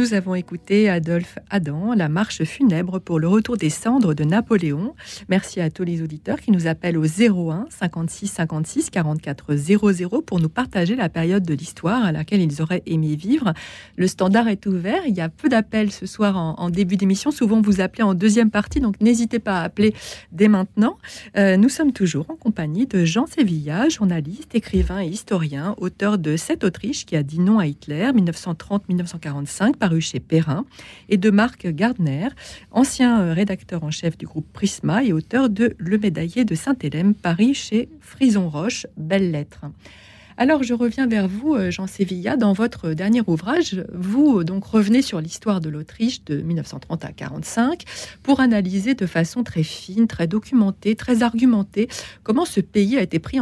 Nous 0.03 0.13
avons 0.13 0.35
écouté 0.35 0.89
Adolphe 0.89 1.39
Adam, 1.49 1.93
la 1.93 2.09
marche 2.09 2.43
funèbre 2.43 2.99
pour 2.99 3.21
le 3.21 3.27
retour 3.29 3.55
des 3.55 3.69
cendres 3.69 4.13
de 4.13 4.25
Napoléon. 4.25 4.95
Merci 5.29 5.61
à 5.61 5.69
tous 5.69 5.85
les 5.85 6.01
auditeurs 6.01 6.41
qui 6.41 6.51
nous 6.51 6.67
appellent 6.67 6.97
au 6.97 7.05
01 7.05 7.67
56 7.69 8.27
56 8.27 8.89
44 8.89 9.55
00 9.55 10.21
pour 10.21 10.41
nous 10.41 10.49
partager 10.49 10.97
la 10.97 11.07
période 11.07 11.43
de 11.43 11.53
l'histoire 11.53 12.03
à 12.03 12.11
laquelle 12.11 12.41
ils 12.41 12.61
auraient 12.61 12.83
aimé 12.85 13.15
vivre. 13.15 13.53
Le 13.95 14.07
standard 14.07 14.49
est 14.49 14.65
ouvert. 14.65 15.03
Il 15.07 15.15
y 15.15 15.21
a 15.21 15.29
peu 15.29 15.47
d'appels 15.47 15.93
ce 15.93 16.05
soir 16.05 16.35
en, 16.35 16.69
début 16.69 16.97
d'émission. 16.97 17.31
Souvent, 17.31 17.61
vous 17.61 17.79
appelez 17.79 18.03
en 18.03 18.13
deuxième 18.13 18.51
partie, 18.51 18.81
donc 18.81 18.99
n'hésitez 18.99 19.39
pas 19.39 19.61
à 19.61 19.63
appeler 19.63 19.93
dès 20.33 20.49
maintenant. 20.49 20.97
Euh, 21.37 21.55
nous 21.55 21.69
sommes 21.69 21.93
toujours 21.93 22.29
en 22.29 22.35
compagnie 22.35 22.87
de 22.87 23.05
Jean 23.05 23.25
Sévilla, 23.25 23.87
journaliste, 23.87 24.53
écrivain 24.53 25.01
et 25.01 25.07
historien, 25.07 25.75
auteur 25.77 26.17
de 26.17 26.35
Cette 26.35 26.65
Autriche 26.65 27.05
qui 27.05 27.15
a 27.15 27.23
dit 27.23 27.39
non 27.39 27.59
à 27.59 27.67
Hitler, 27.67 28.11
1930-1945, 28.13 29.77
chez 29.99 30.19
Perrin, 30.19 30.65
et 31.09 31.17
de 31.17 31.29
Marc 31.29 31.67
Gardner, 31.67 32.29
ancien 32.71 33.21
euh, 33.21 33.33
rédacteur 33.33 33.83
en 33.83 33.91
chef 33.91 34.17
du 34.17 34.25
groupe 34.25 34.47
Prisma 34.53 35.03
et 35.03 35.13
auteur 35.13 35.49
de 35.49 35.75
Le 35.77 35.97
Médaillé 35.97 36.45
de 36.45 36.55
Saint-Hélène, 36.55 37.13
paru 37.13 37.53
chez 37.53 37.89
Frison 38.01 38.49
Roche, 38.49 38.87
Belles 38.97 39.31
Lettres. 39.31 39.65
Alors 40.35 40.63
je 40.63 40.73
reviens 40.73 41.05
vers 41.05 41.27
vous, 41.27 41.53
euh, 41.53 41.69
Jean 41.69 41.85
Sévilla, 41.85 42.37
dans 42.37 42.53
votre 42.53 42.93
dernier 42.93 43.21
ouvrage. 43.27 43.85
Vous 43.93 44.39
euh, 44.39 44.43
donc 44.43 44.65
revenez 44.65 45.03
sur 45.03 45.21
l'histoire 45.21 45.61
de 45.61 45.69
l'Autriche 45.69 46.23
de 46.25 46.41
1930 46.41 47.05
à 47.05 47.11
45 47.11 47.83
pour 48.23 48.39
analyser 48.39 48.95
de 48.95 49.05
façon 49.05 49.43
très 49.43 49.61
fine, 49.61 50.07
très 50.07 50.25
documentée, 50.25 50.95
très 50.95 51.21
argumentée 51.21 51.87
comment 52.23 52.45
ce 52.45 52.61
pays 52.61 52.97
a 52.97 53.01
été 53.01 53.19
pris 53.19 53.37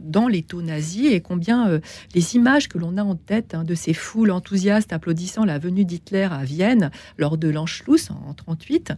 dans 0.00 0.28
les 0.28 0.42
taux 0.42 0.60
nazis 0.60 1.12
et 1.12 1.20
combien 1.22 1.68
euh, 1.68 1.80
les 2.14 2.36
images 2.36 2.68
que 2.68 2.76
l'on 2.76 2.98
a 2.98 3.02
en 3.02 3.14
tête 3.14 3.54
hein, 3.54 3.64
de 3.64 3.74
ces 3.74 3.94
foules 3.94 4.30
enthousiastes 4.30 4.92
applaudissant 4.92 5.46
la 5.46 5.58
venue 5.58 5.86
d'Hitler 5.86 6.28
à 6.30 6.44
Vienne 6.44 6.90
lors 7.16 7.38
de 7.38 7.48
l'Anschluss 7.48 8.10
en, 8.10 8.34
38, 8.34 8.92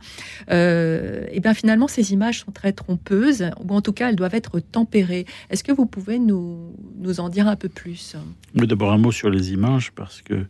et 0.49 1.41
bien 1.41 1.55
finalement 1.55 1.89
ces 1.89 2.13
images 2.13 2.41
sont 2.41 2.51
très 2.51 2.73
trompeuses 2.73 3.51
ou 3.63 3.75
en 3.75 3.83
tout 3.83 3.93
cas 3.93 4.09
elles 4.09 4.17
doivent 4.17 4.35
être 4.35 4.59
tempérées. 4.61 5.27
Est-ce 5.51 5.63
que 5.63 5.73
vous 5.73 5.87
pouvez 5.87 6.19
nous, 6.19 6.75
nous 6.99 7.21
en 7.21 7.29
dire 7.29 7.36
un 7.45 7.57
peu 7.57 7.69
plus 7.69 8.17
Oui, 8.55 8.67
d'abord 8.67 8.93
un 8.93 8.99
mot 8.99 9.13
sur 9.13 9.31
les 9.31 9.53
images, 9.53 9.93
parce 9.93 10.23
que 10.23 10.47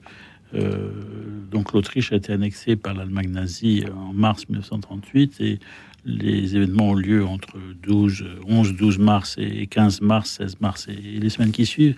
euh, 0.54 0.90
donc 1.50 1.72
l'Autriche 1.72 2.12
a 2.12 2.16
été 2.16 2.32
annexée 2.32 2.76
par 2.76 2.94
l'Allemagne 2.94 3.30
nazie 3.30 3.84
en 3.94 4.12
mars 4.12 4.48
1938 4.48 5.40
et 5.40 5.58
les 6.04 6.54
événements 6.54 6.90
ont 6.90 6.94
lieu 6.94 7.24
entre 7.24 7.58
12, 7.82 8.24
11, 8.46 8.74
12 8.74 8.98
mars 8.98 9.36
et 9.38 9.66
15 9.66 10.00
mars, 10.02 10.36
16 10.38 10.60
mars 10.60 10.86
et 10.88 11.18
les 11.18 11.28
semaines 11.30 11.50
qui 11.50 11.66
suivent. 11.66 11.96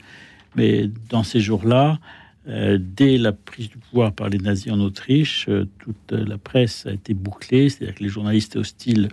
Mais 0.57 0.91
dans 1.11 1.23
ces 1.23 1.41
jours-là, 1.41 1.99
euh, 2.49 2.79
dès 2.81 3.19
la 3.19 3.33
prise 3.33 3.69
du 3.69 3.77
pouvoir 3.77 4.13
par 4.13 4.31
les 4.31 4.39
nazis 4.39 4.73
en 4.73 4.81
Autriche, 4.81 5.47
euh, 5.51 5.67
toute 5.79 6.13
la 6.13 6.39
presse 6.39 6.87
a 6.87 6.93
été 6.93 7.13
bouclée, 7.13 7.69
c'est-à-dire 7.69 7.97
que 7.97 8.03
les 8.03 8.09
journalistes 8.09 8.57
hostiles 8.57 9.11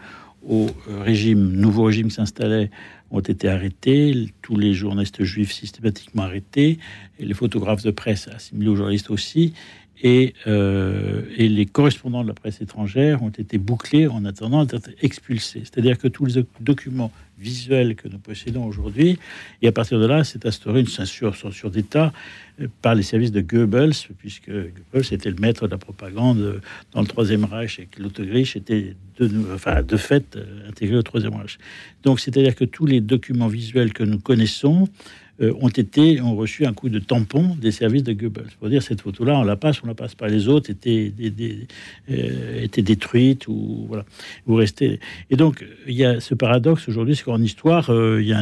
au 0.47 0.67
régime, 0.88 1.51
nouveau 1.53 1.85
régime 1.85 2.07
qui 2.07 2.13
s'installait, 2.13 2.69
ont 3.11 3.19
été 3.19 3.47
arrêtés, 3.47 4.33
tous 4.41 4.57
les 4.57 4.73
journalistes 4.73 5.23
juifs 5.23 5.51
systématiquement 5.51 6.23
arrêtés, 6.23 6.79
et 7.19 7.25
les 7.25 7.33
photographes 7.33 7.83
de 7.83 7.91
presse 7.91 8.27
assimilés 8.27 8.69
aux 8.69 8.75
journalistes 8.75 9.09
aussi, 9.09 9.53
et, 10.01 10.34
euh, 10.47 11.21
et, 11.38 11.47
les 11.47 11.65
correspondants 11.65 12.23
de 12.23 12.27
la 12.27 12.34
presse 12.34 12.62
étrangère 12.62 13.23
ont 13.23 13.29
été 13.29 13.58
bouclés 13.58 14.08
en 14.08 14.25
attendant 14.25 14.65
d'être 14.65 14.89
expulsés. 15.01 15.62
C'est-à-dire 15.63 15.97
que 15.97 16.08
tous 16.08 16.25
les 16.25 16.45
documents 16.60 17.12
visuels 17.38 17.95
que 17.95 18.08
nous 18.08 18.17
possédons 18.17 18.65
aujourd'hui, 18.65 19.17
et 19.62 19.67
à 19.67 19.71
partir 19.71 19.99
de 19.99 20.05
là, 20.05 20.23
c'est 20.23 20.45
instauré 20.45 20.81
une 20.81 20.88
censure, 20.88 21.34
d'État 21.71 22.13
euh, 22.62 22.67
par 22.81 22.95
les 22.95 23.03
services 23.03 23.31
de 23.31 23.41
Goebbels, 23.41 23.93
puisque 24.17 24.49
Goebbels 24.49 25.13
était 25.13 25.29
le 25.29 25.38
maître 25.39 25.65
de 25.65 25.71
la 25.71 25.77
propagande 25.77 26.62
dans 26.91 27.01
le 27.01 27.08
Troisième 27.08 27.45
Reich 27.45 27.79
et 27.79 27.86
que 27.86 28.01
l'Autriche 28.01 28.55
était 28.55 28.95
de, 29.17 29.27
de 29.81 29.97
fait 29.97 30.36
euh, 30.36 30.69
intégré 30.69 30.97
au 30.97 31.03
Troisième 31.03 31.36
Reich. 31.36 31.58
Donc, 32.03 32.19
c'est-à-dire 32.19 32.55
que 32.55 32.65
tous 32.65 32.86
les 32.86 33.01
documents 33.01 33.47
visuels 33.47 33.93
que 33.93 34.03
nous 34.03 34.19
connaissons 34.19 34.89
euh, 35.41 35.54
ont 35.60 35.67
été 35.67 36.21
ont 36.21 36.36
reçu 36.36 36.65
un 36.65 36.71
coup 36.71 36.88
de 36.88 37.00
tampon 37.00 37.58
des 37.60 37.71
services 37.71 38.04
de 38.04 38.13
Goebbels. 38.13 38.52
Pour 38.58 38.69
dire 38.69 38.82
cette 38.82 39.02
photo-là, 39.02 39.38
on 39.38 39.43
la 39.43 39.58
passe, 39.58 39.84
on 39.84 39.88
la 39.88 39.93
passe 39.93 40.15
pas. 40.15 40.28
Les 40.28 40.48
autres 40.48 40.69
étaient, 40.69 41.10
des, 41.10 41.67
euh, 42.10 42.67
détruites 42.67 43.48
ou 43.50 43.86
voilà, 43.88 44.06
ou 44.48 44.56
restées. 44.56 45.02
Et 45.30 45.36
donc 45.36 45.65
il 45.88 45.95
y 45.95 46.06
a 46.06 46.21
ce 46.21 46.36
paradoxe 46.36 46.88
aujourd'hui, 46.88 47.17
c'est 47.17 47.24
qu'en 47.24 47.41
histoire, 47.41 47.89
euh, 47.89 48.21
il 48.21 48.28
y 48.30 48.34
a 48.34 48.39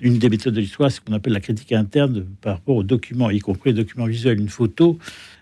une 0.00 0.18
des 0.18 0.28
méthodes 0.28 0.54
de 0.54 0.60
l'histoire, 0.60 0.92
ce 0.92 1.00
qu'on 1.00 1.14
appelle 1.14 1.32
la 1.32 1.40
critique 1.40 1.72
interne 1.72 2.24
par 2.40 2.54
rapport 2.54 2.76
aux 2.76 2.84
documents, 2.84 3.30
y 3.30 3.40
compris 3.40 3.70
les 3.70 3.76
documents 3.76 4.06
visuels. 4.06 4.38
Une 4.38 4.48
photo, 4.48 4.98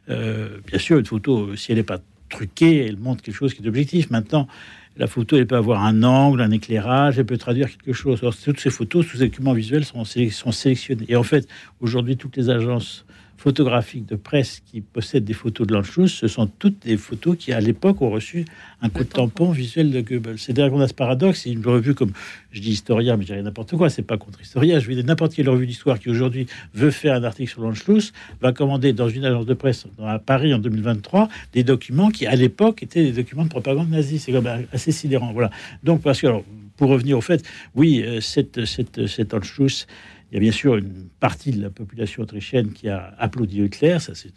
bien 0.08 0.78
sûr, 0.78 0.98
une 0.98 1.04
photo, 1.04 1.54
si 1.54 1.72
elle 1.72 1.78
n'est 1.78 1.84
pas 1.84 2.00
truquée, 2.30 2.86
elle 2.86 2.96
montre 2.96 3.22
quelque 3.22 3.34
chose 3.34 3.52
qui 3.52 3.62
est 3.62 3.68
objectif. 3.68 4.08
Maintenant, 4.08 4.48
la 4.98 5.06
photo, 5.06 5.36
elle 5.36 5.46
peut 5.46 5.56
avoir 5.56 5.84
un 5.84 6.02
angle, 6.02 6.40
un 6.40 6.50
éclairage, 6.50 7.18
elle 7.18 7.26
peut 7.26 7.38
traduire 7.38 7.68
quelque 7.68 7.92
chose. 7.92 8.20
Alors, 8.20 8.36
toutes 8.36 8.60
ces 8.60 8.70
photos, 8.70 9.06
tous 9.06 9.18
ces 9.18 9.28
documents 9.28 9.52
visuels 9.52 9.84
sont, 9.84 10.04
sont 10.04 10.52
sélectionnés. 10.52 11.06
Et 11.08 11.16
en 11.16 11.22
fait, 11.22 11.48
aujourd'hui, 11.80 12.16
toutes 12.16 12.36
les 12.36 12.50
agences 12.50 13.05
photographiques 13.46 14.06
de 14.06 14.16
presse 14.16 14.60
qui 14.66 14.80
possèdent 14.80 15.24
des 15.24 15.32
photos 15.32 15.68
de 15.68 15.72
l'Anschluss, 15.72 16.12
ce 16.12 16.26
sont 16.26 16.48
toutes 16.48 16.84
des 16.84 16.96
photos 16.96 17.36
qui, 17.38 17.52
à 17.52 17.60
l'époque, 17.60 18.02
ont 18.02 18.10
reçu 18.10 18.44
un 18.82 18.88
coup 18.88 19.04
de 19.04 19.08
tampon 19.08 19.52
visuel 19.52 19.92
de 19.92 20.00
Goebbels. 20.00 20.36
C'est-à-dire 20.36 20.68
qu'on 20.68 20.80
a 20.80 20.88
ce 20.88 20.94
paradoxe, 20.94 21.42
c'est 21.44 21.52
une 21.52 21.64
revue 21.64 21.94
comme, 21.94 22.10
je 22.50 22.60
dis 22.60 22.70
historien, 22.70 23.16
mais 23.16 23.22
je 23.22 23.28
dirais 23.28 23.42
n'importe 23.42 23.76
quoi, 23.76 23.88
c'est 23.88 24.02
pas 24.02 24.18
contre 24.18 24.40
historien, 24.40 24.80
je 24.80 24.88
vais 24.88 24.96
dire 24.96 25.04
n'importe 25.04 25.32
quelle 25.32 25.48
revue 25.48 25.68
d'histoire 25.68 26.00
qui 26.00 26.10
aujourd'hui 26.10 26.48
veut 26.74 26.90
faire 26.90 27.14
un 27.14 27.22
article 27.22 27.48
sur 27.48 27.62
l'Anschluss, 27.62 28.12
va 28.40 28.52
commander 28.52 28.92
dans 28.92 29.08
une 29.08 29.24
agence 29.24 29.46
de 29.46 29.54
presse 29.54 29.86
à 30.02 30.18
Paris 30.18 30.52
en 30.52 30.58
2023 30.58 31.28
des 31.52 31.62
documents 31.62 32.10
qui, 32.10 32.26
à 32.26 32.34
l'époque, 32.34 32.82
étaient 32.82 33.04
des 33.04 33.12
documents 33.12 33.44
de 33.44 33.48
propagande 33.48 33.90
nazie. 33.90 34.18
C'est 34.18 34.32
quand 34.32 34.42
même 34.42 34.66
assez 34.72 34.90
sidérant. 34.90 35.32
Voilà. 35.32 35.52
Donc, 35.84 36.02
parce 36.02 36.20
que, 36.20 36.26
alors, 36.26 36.42
pour 36.76 36.90
revenir 36.90 37.16
au 37.16 37.20
fait, 37.20 37.44
oui, 37.76 38.02
euh, 38.02 38.20
cette, 38.20 38.64
cette, 38.64 39.06
cette 39.06 39.34
Anschluss, 39.34 39.86
il 40.30 40.34
y 40.34 40.36
a 40.38 40.40
bien 40.40 40.52
sûr 40.52 40.76
une 40.76 41.08
partie 41.20 41.52
de 41.52 41.62
la 41.62 41.70
population 41.70 42.22
autrichienne 42.22 42.72
qui 42.72 42.88
a 42.88 43.14
applaudi 43.18 43.62
Hitler, 43.62 43.98
ça 44.00 44.14
c'est 44.14 44.32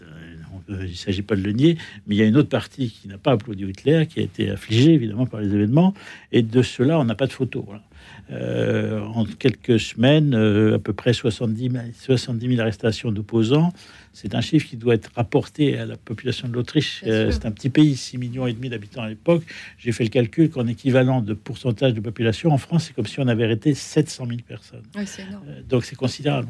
il 0.68 0.76
ne 0.76 0.88
s'agit 0.88 1.24
pas 1.24 1.36
de 1.36 1.42
le 1.42 1.52
nier, 1.52 1.78
mais 2.06 2.16
il 2.16 2.20
y 2.20 2.22
a 2.22 2.26
une 2.26 2.38
autre 2.38 2.50
partie 2.50 2.92
qui 2.92 3.08
n'a 3.08 3.18
pas 3.18 3.32
applaudi 3.32 3.66
Hitler, 3.66 4.06
qui 4.08 4.20
a 4.20 4.24
été 4.24 4.52
affligée 4.52 4.94
évidemment 4.94 5.26
par 5.26 5.42
les 5.42 5.54
événements, 5.54 5.94
et 6.32 6.44
de 6.44 6.62
cela 6.62 7.00
on 7.00 7.06
n'a 7.06 7.16
pas 7.16 7.28
de 7.28 7.34
photo. 7.34 7.68
Euh, 8.32 9.02
en 9.02 9.26
quelques 9.26 9.80
semaines, 9.80 10.36
euh, 10.36 10.76
à 10.76 10.80
peu 10.80 10.94
près 10.94 11.14
70 11.14 11.72
70 12.00 12.48
000 12.48 12.62
arrestations 12.62 13.12
d'opposants, 13.12 13.74
c'est 14.14 14.36
un 14.36 14.42
chiffre 14.42 14.68
qui 14.68 14.78
doit 14.78 14.94
être 14.94 15.10
rapporté 15.16 15.80
à 15.80 15.86
la 15.86 15.98
population 15.98 16.48
de 16.48 16.54
l'Autriche. 16.54 17.04
Euh, 17.08 17.32
c'est 17.32 17.48
un 17.48 17.52
petit 17.52 17.70
pays, 17.70 17.96
6 17.96 18.20
millions 18.20 18.46
et 18.46 18.54
demi 18.54 18.70
d'habitants 18.70 19.02
à 19.02 19.10
l'époque. 19.10 19.44
J'ai 19.80 19.92
fait 19.92 20.04
le 20.04 20.12
calcul 20.12 20.52
qu'en 20.52 20.68
équivalent 20.68 21.22
de 21.22 21.34
pourcentage 21.34 21.96
de 21.96 22.02
population, 22.02 22.52
en 22.52 22.60
France, 22.60 22.86
c'est 22.88 22.94
comme 22.94 23.08
si 23.08 23.20
on 23.20 23.28
avait 23.28 23.46
arrêté 23.46 23.74
700 23.74 24.28
000 24.28 24.40
personnes. 24.48 24.84
Donc 25.68 25.86
c'est 25.86 25.96
considérable. 25.96 26.50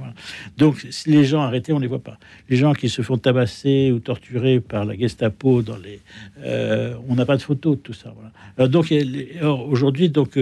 Donc 0.57 0.85
si 0.89 1.09
les 1.09 1.23
gens 1.23 1.41
arrêtés, 1.41 1.71
on 1.71 1.77
ne 1.77 1.83
les 1.83 1.87
voit 1.87 2.03
pas. 2.03 2.17
Les 2.49 2.57
gens 2.57 2.73
qui 2.73 2.89
se 2.89 3.01
font 3.01 3.17
tabasser 3.17 3.91
ou 3.93 3.99
torturer 3.99 4.59
par 4.59 4.83
la 4.83 4.97
Gestapo, 4.97 5.61
dans 5.61 5.77
les, 5.77 6.01
on 7.07 7.15
n'a 7.15 7.25
pas 7.25 7.37
de 7.37 7.41
photos 7.41 7.77
de 7.77 7.81
tout 7.81 7.93
ça. 7.93 8.13
donc 8.67 8.93
aujourd'hui, 9.41 10.09
donc 10.09 10.37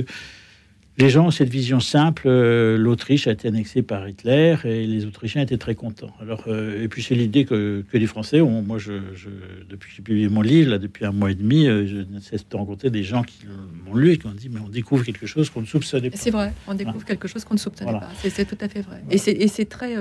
les 0.97 1.09
gens 1.09 1.27
ont 1.27 1.31
cette 1.31 1.49
vision 1.49 1.79
simple. 1.79 2.23
Euh, 2.25 2.75
L'Autriche 2.75 3.27
a 3.27 3.31
été 3.31 3.47
annexée 3.47 3.83
par 3.83 4.07
Hitler 4.09 4.55
et 4.63 4.87
les 4.87 5.05
Autrichiens 5.05 5.43
étaient 5.43 5.57
très 5.57 5.75
contents. 5.75 6.11
Alors, 6.19 6.45
euh, 6.47 6.83
et 6.83 6.87
puis 6.87 7.03
c'est 7.03 7.13
l'idée 7.13 7.45
que, 7.45 7.83
les 7.93 8.07
Français 8.07 8.41
ont. 8.41 8.63
Moi, 8.63 8.79
je, 8.79 8.93
depuis 9.69 9.89
que 9.89 9.95
j'ai 9.95 10.01
publié 10.01 10.29
mon 10.29 10.41
livre, 10.41 10.71
là, 10.71 10.77
depuis 10.79 11.05
un 11.05 11.11
mois 11.11 11.31
et 11.31 11.35
demi, 11.35 11.67
euh, 11.67 11.85
je 11.85 11.97
ne 11.97 12.19
cesse 12.19 12.47
de 12.49 12.55
rencontrer 12.55 12.89
des 12.89 13.03
gens 13.03 13.23
qui 13.23 13.45
m'ont 13.85 13.95
lu 13.95 14.11
et 14.11 14.17
qui 14.17 14.25
ont 14.25 14.31
dit 14.31 14.49
mais 14.49 14.59
on 14.59 14.69
découvre 14.69 15.03
quelque 15.03 15.27
chose 15.27 15.49
qu'on 15.49 15.61
ne 15.61 15.65
soupçonnait 15.67 16.09
pas. 16.09 16.17
C'est 16.17 16.31
vrai, 16.31 16.53
on 16.67 16.73
découvre 16.73 17.05
quelque 17.05 17.27
chose 17.27 17.43
qu'on 17.43 17.53
ne 17.53 17.59
soupçonnait 17.59 17.91
pas. 17.91 18.09
C'est 18.23 18.45
tout 18.45 18.57
à 18.59 18.67
fait 18.67 18.81
vrai. 18.81 19.03
Et 19.11 19.17
c'est 19.47 19.65
très 19.65 19.95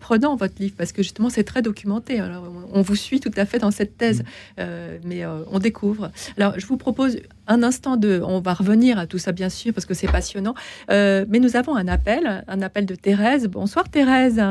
prenant 0.00 0.34
votre 0.36 0.54
livre 0.60 0.74
parce 0.76 0.92
que 0.92 1.02
justement 1.02 1.30
c'est 1.30 1.44
très 1.44 1.62
documenté. 1.62 2.18
Alors, 2.18 2.44
on 2.72 2.82
vous 2.82 2.96
suit 2.96 3.20
tout 3.20 3.30
à 3.36 3.44
fait 3.44 3.58
dans 3.58 3.70
cette 3.70 3.96
thèse, 3.96 4.24
mm. 4.58 4.62
mais 5.04 5.24
on 5.26 5.58
découvre. 5.58 6.10
Alors, 6.36 6.58
je 6.58 6.66
vous 6.66 6.76
propose 6.76 7.18
un 7.48 7.62
instant 7.62 7.96
de. 7.96 8.22
On 8.24 8.40
va 8.40 8.54
revenir 8.54 8.98
à 8.98 9.06
tout 9.06 9.18
ça 9.18 9.32
bien 9.32 9.48
sûr 9.48 9.72
parce 9.72 9.86
que 9.86 9.94
c'est 9.94 10.10
passionnant. 10.10 10.54
Euh, 10.90 11.24
mais 11.28 11.38
nous 11.38 11.56
avons 11.56 11.74
un 11.74 11.88
appel, 11.88 12.44
un 12.46 12.62
appel 12.62 12.86
de 12.86 12.94
Thérèse. 12.94 13.48
Bonsoir 13.48 13.88
Thérèse. 13.88 14.42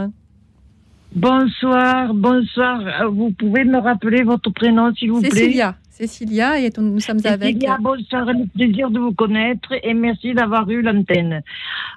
Bonsoir, 1.13 2.13
bonsoir. 2.13 2.81
Euh, 3.01 3.07
vous 3.07 3.31
pouvez 3.31 3.65
me 3.65 3.79
rappeler 3.79 4.23
votre 4.23 4.49
prénom, 4.51 4.93
s'il 4.95 5.11
vous 5.11 5.19
plaît? 5.19 5.29
Cécilia. 5.29 5.75
Cécilia, 5.89 6.59
et 6.59 6.69
nous 6.77 6.99
sommes 6.99 7.19
avec. 7.25 7.55
Cécilia, 7.55 7.77
bonsoir, 7.79 8.25
le 8.25 8.47
plaisir 8.47 8.89
de 8.89 8.99
vous 8.99 9.13
connaître 9.13 9.73
et 9.83 9.93
merci 9.93 10.33
d'avoir 10.33 10.69
eu 10.69 10.81
l'antenne. 10.81 11.41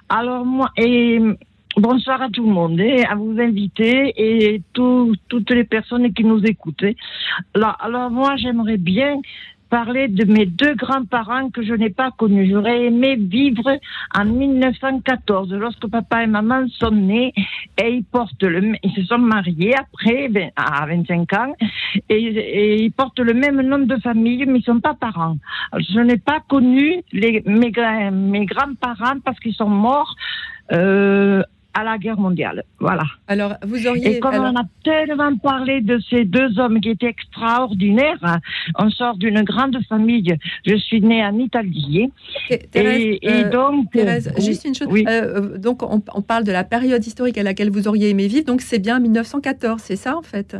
Alors, 0.09 0.45
moi, 0.45 0.69
et 0.77 1.19
bonsoir 1.77 2.21
à 2.21 2.29
tout 2.29 2.45
le 2.45 2.51
monde, 2.51 2.79
et 2.79 3.03
à 3.05 3.15
vous 3.15 3.39
inviter 3.39 4.13
et 4.17 4.61
toutes 4.73 5.49
les 5.49 5.63
personnes 5.63 6.13
qui 6.13 6.23
nous 6.23 6.43
écoutent. 6.43 6.83
Alors, 7.53 7.77
alors 7.79 8.11
moi, 8.11 8.35
j'aimerais 8.35 8.77
bien 8.77 9.19
parler 9.69 10.07
de 10.07 10.25
mes 10.25 10.45
deux 10.45 10.75
grands-parents 10.75 11.49
que 11.49 11.63
je 11.63 11.73
n'ai 11.73 11.89
pas 11.89 12.11
connus. 12.11 12.49
J'aurais 12.49 12.85
aimé 12.85 13.15
vivre 13.15 13.77
en 14.17 14.25
1914, 14.25 15.53
lorsque 15.53 15.87
papa 15.87 16.23
et 16.23 16.27
maman 16.27 16.67
sont 16.69 16.91
nés 16.91 17.33
et 17.81 17.89
ils 17.89 18.03
portent 18.03 18.43
le, 18.43 18.73
ils 18.83 18.91
se 18.93 19.03
sont 19.03 19.17
mariés 19.17 19.75
après, 19.75 20.29
à 20.55 20.85
25 20.85 21.33
ans, 21.33 21.53
et, 22.09 22.83
ils 22.83 22.91
portent 22.91 23.19
le 23.19 23.33
même 23.33 23.61
nom 23.61 23.79
de 23.79 23.95
famille, 23.97 24.45
mais 24.45 24.59
ils 24.59 24.63
sont 24.63 24.79
pas 24.79 24.93
parents. 24.93 25.37
Je 25.77 25.99
n'ai 25.99 26.17
pas 26.17 26.39
connu 26.47 27.01
les, 27.11 27.43
mes, 27.45 27.71
mes 28.11 28.45
grands-parents 28.45 29.19
parce 29.23 29.39
qu'ils 29.39 29.53
sont 29.53 29.69
morts 29.69 30.15
euh, 30.71 31.43
à 31.75 31.83
la 31.83 31.97
guerre 31.97 32.17
mondiale. 32.17 32.63
Voilà. 32.79 33.03
Alors, 33.27 33.53
vous 33.63 33.85
auriez. 33.85 34.15
Et 34.15 34.19
comme 34.19 34.35
on 34.35 34.55
a 34.55 34.63
tellement 34.83 35.35
parlé 35.37 35.81
de 35.81 35.99
ces 36.09 36.23
deux 36.23 36.57
hommes 36.57 36.79
qui 36.79 36.89
étaient 36.89 37.07
extraordinaires, 37.07 38.17
hein, 38.23 38.39
on 38.79 38.89
sort 38.89 39.17
d'une 39.17 39.43
grande 39.43 39.77
famille. 39.89 40.35
Je 40.65 40.75
suis 40.77 41.01
née 41.01 41.23
en 41.23 41.37
Italie. 41.37 42.11
Thérèse, 42.71 43.17
et, 43.21 43.29
euh, 43.29 43.49
donc. 43.49 43.91
Thérèse, 43.91 44.33
juste 44.39 44.65
une 44.65 44.73
chose. 44.73 44.87
Euh, 45.07 45.57
donc, 45.57 45.83
on, 45.83 46.01
on, 46.13 46.21
parle 46.21 46.45
de 46.45 46.51
la 46.51 46.63
période 46.63 47.05
historique 47.05 47.37
à 47.37 47.43
laquelle 47.43 47.69
vous 47.69 47.87
auriez 47.87 48.09
aimé 48.09 48.27
vivre. 48.27 48.45
Donc, 48.45 48.61
c'est 48.61 48.79
bien 48.79 48.99
1914, 48.99 49.81
c'est 49.81 49.97
ça, 49.97 50.17
en 50.17 50.21
fait? 50.21 50.55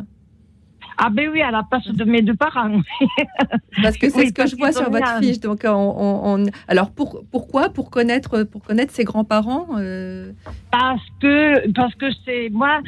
Ah 0.98 1.10
ben 1.10 1.30
oui, 1.32 1.42
à 1.42 1.52
la 1.52 1.64
place 1.64 1.88
de 1.88 2.04
mes 2.04 2.22
deux 2.22 2.36
parents. 2.36 2.82
parce 3.82 3.98
que 3.98 4.10
c'est 4.10 4.28
ce 4.28 4.34
que 4.34 4.48
je 4.48 4.56
vois 4.56 4.72
sur 4.72 4.90
votre 4.90 5.20
fiche. 5.20 5.40
Donc, 5.40 5.62
on, 5.66 6.46
alors 6.68 6.92
pour, 6.92 7.24
pourquoi? 7.32 7.70
Pour 7.70 7.90
connaître, 7.90 8.44
pour 8.44 8.64
connaître 8.64 8.94
ses 8.94 9.04
grands-parents 9.04 9.68
euh? 9.78 10.32
Parce 10.72 11.04
que 11.22 11.72
parce 11.72 11.96
que 11.96 12.08
c'est 12.26 12.50
moi. 12.50 12.82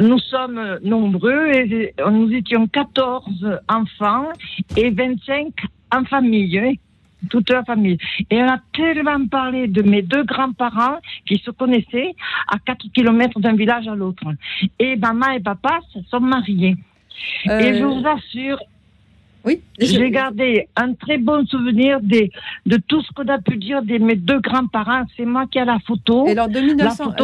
Nous 0.00 0.18
sommes 0.18 0.78
nombreux 0.82 1.48
et 1.48 1.94
nous 2.10 2.30
étions 2.32 2.66
14 2.66 3.24
enfants 3.68 4.28
et 4.76 4.90
25 4.90 5.52
en 5.94 6.04
famille. 6.04 6.58
Hein, 6.58 6.74
toute 7.30 7.50
la 7.50 7.64
famille. 7.64 7.98
Et 8.30 8.42
on 8.42 8.48
a 8.48 8.58
tellement 8.72 9.26
parlé 9.26 9.66
de 9.66 9.82
mes 9.82 10.02
deux 10.02 10.24
grands-parents 10.24 10.98
qui 11.26 11.38
se 11.38 11.50
connaissaient 11.50 12.14
à 12.48 12.58
4 12.58 12.92
kilomètres 12.92 13.40
d'un 13.40 13.54
village 13.54 13.88
à 13.88 13.94
l'autre. 13.94 14.24
Et 14.78 14.96
maman 14.96 15.30
et 15.30 15.40
papa 15.40 15.80
se 15.92 16.00
sont 16.10 16.20
mariés. 16.20 16.76
Et 17.44 17.74
je 17.74 17.84
euh, 17.84 17.88
vous 17.88 18.06
assure, 18.06 18.58
oui. 19.44 19.60
J'ai 19.78 20.10
gardé 20.10 20.68
un 20.76 20.94
très 20.94 21.18
bon 21.18 21.44
souvenir 21.46 22.00
des, 22.00 22.30
de 22.64 22.76
tout 22.76 23.02
ce 23.02 23.12
qu'on 23.12 23.28
a 23.28 23.38
pu 23.38 23.56
dire 23.56 23.82
de 23.82 23.98
mes 23.98 24.14
deux 24.14 24.40
grands-parents. 24.40 25.04
C'est 25.16 25.26
moi 25.26 25.44
qui 25.50 25.58
ai 25.58 25.64
la 25.64 25.78
photo. 25.86 26.26
Et 26.26 26.32
alors, 26.32 26.48
de 26.48 26.60
1900, 26.60 27.14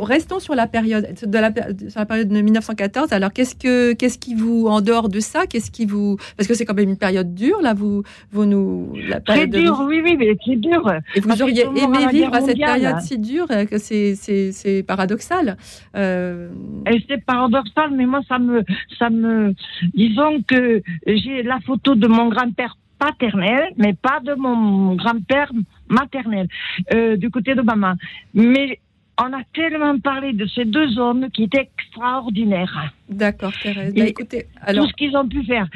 restons 0.00 0.38
sur 0.38 0.54
la 0.54 0.66
période 0.66 1.14
de 1.22 1.38
la, 1.38 1.52
sur 1.52 2.00
la 2.00 2.06
période 2.06 2.28
de 2.28 2.40
1914. 2.40 3.12
Alors, 3.12 3.32
qu'est-ce 3.32 3.54
que 3.54 3.92
qu'est-ce 3.92 4.18
qui 4.18 4.34
vous, 4.34 4.66
en 4.68 4.80
dehors 4.80 5.08
de 5.08 5.20
ça, 5.20 5.46
qu'est-ce 5.46 5.70
qui 5.70 5.84
vous, 5.84 6.16
parce 6.36 6.48
que 6.48 6.54
c'est 6.54 6.64
quand 6.64 6.74
même 6.74 6.88
une 6.88 6.96
période 6.96 7.34
dure 7.34 7.60
là, 7.60 7.74
vous 7.74 8.02
vous 8.30 8.46
nous 8.46 8.92
la 9.08 9.20
très 9.20 9.46
dur, 9.46 9.84
oui, 9.86 10.00
oui, 10.02 10.16
mais 10.16 10.36
c'est 10.44 10.56
dur. 10.56 10.90
Et 11.14 11.20
vous 11.20 11.42
auriez 11.42 11.62
aimé 11.62 12.06
vivre 12.10 12.34
à 12.34 12.40
cette 12.40 12.58
période 12.58 13.00
si 13.00 13.18
dure 13.18 13.46
euh, 13.50 13.64
que 13.66 13.78
c'est 13.78 14.14
c'est 14.14 14.82
paradoxal. 14.82 15.56
Euh... 15.96 16.48
Et 16.90 17.02
c'est 17.08 17.24
paradoxal, 17.24 17.90
mais 17.92 18.06
moi 18.06 18.20
ça 18.28 18.38
me 18.38 18.64
ça 18.98 19.10
me 19.10 19.54
disons 19.94 20.40
que 20.46 20.82
j'ai 21.06 21.42
la 21.42 21.60
photo 21.66 21.94
de 21.94 22.06
mon 22.06 22.28
grand-père 22.28 22.76
paternel, 22.98 23.72
mais 23.76 23.92
pas 23.92 24.20
de 24.20 24.34
mon 24.34 24.94
grand-père 24.94 25.50
maternel, 25.88 26.48
euh, 26.94 27.16
du 27.16 27.30
côté 27.30 27.54
de 27.54 27.62
maman. 27.62 27.94
Mais 28.32 28.80
on 29.18 29.32
a 29.32 29.42
tellement 29.54 29.98
parlé 29.98 30.32
de 30.32 30.46
ces 30.46 30.64
deux 30.64 30.98
hommes 30.98 31.28
qui 31.30 31.44
étaient 31.44 31.68
extraordinaires. 31.78 32.92
D'accord, 33.08 33.52
Thérèse. 33.62 33.94
Bah, 33.94 34.06
écoutez, 34.06 34.46
alors... 34.60 34.84
Tout 34.84 34.90
ce 34.90 34.96
qu'ils 34.96 35.16
ont 35.16 35.28
pu 35.28 35.44
faire. 35.44 35.68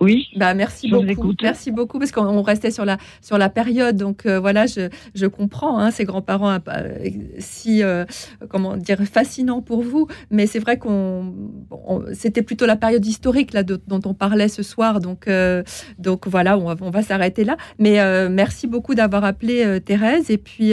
Oui. 0.00 0.28
Bah 0.36 0.52
merci 0.52 0.90
beaucoup. 0.90 1.32
Merci 1.42 1.70
beaucoup 1.70 1.98
parce 1.98 2.12
qu'on 2.12 2.42
restait 2.42 2.70
sur 2.70 2.84
la 2.84 2.98
sur 3.22 3.38
la 3.38 3.48
période. 3.48 3.96
Donc 3.96 4.26
euh, 4.26 4.38
voilà, 4.38 4.66
je, 4.66 4.88
je 5.14 5.26
comprends 5.26 5.78
hein, 5.78 5.90
ces 5.90 6.04
grands-parents 6.04 6.58
euh, 6.68 6.98
si 7.38 7.82
euh, 7.82 8.04
comment 8.50 8.76
dire 8.76 8.98
fascinant 9.10 9.62
pour 9.62 9.82
vous, 9.82 10.06
mais 10.30 10.46
c'est 10.46 10.58
vrai 10.58 10.78
qu'on 10.78 11.32
c'était 12.12 12.42
plutôt 12.42 12.66
la 12.66 12.76
période 12.76 13.04
historique 13.06 13.54
là 13.54 13.62
dont 13.62 14.00
on 14.04 14.12
parlait 14.12 14.48
ce 14.48 14.62
soir. 14.62 15.00
Donc 15.00 15.28
donc 15.98 16.26
voilà, 16.26 16.58
on 16.58 16.66
va, 16.66 16.76
on 16.80 16.90
va 16.90 17.02
s'arrêter 17.02 17.44
là. 17.44 17.56
Mais 17.78 18.28
merci 18.28 18.66
beaucoup 18.66 18.94
d'avoir 18.94 19.24
appelé 19.24 19.80
Thérèse 19.80 20.30
et 20.30 20.38
puis 20.38 20.72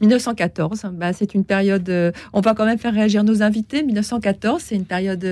1914. 0.00 0.86
Bah, 0.92 1.12
c'est 1.12 1.34
une 1.34 1.44
période. 1.44 1.90
on 2.32 2.40
va 2.40 2.54
quand 2.54 2.66
même 2.66 2.78
faire 2.78 2.94
réagir 2.94 3.24
nos 3.24 3.42
invités. 3.42 3.82
1914, 3.82 4.62
c'est 4.62 4.76
une 4.76 4.84
période 4.84 5.24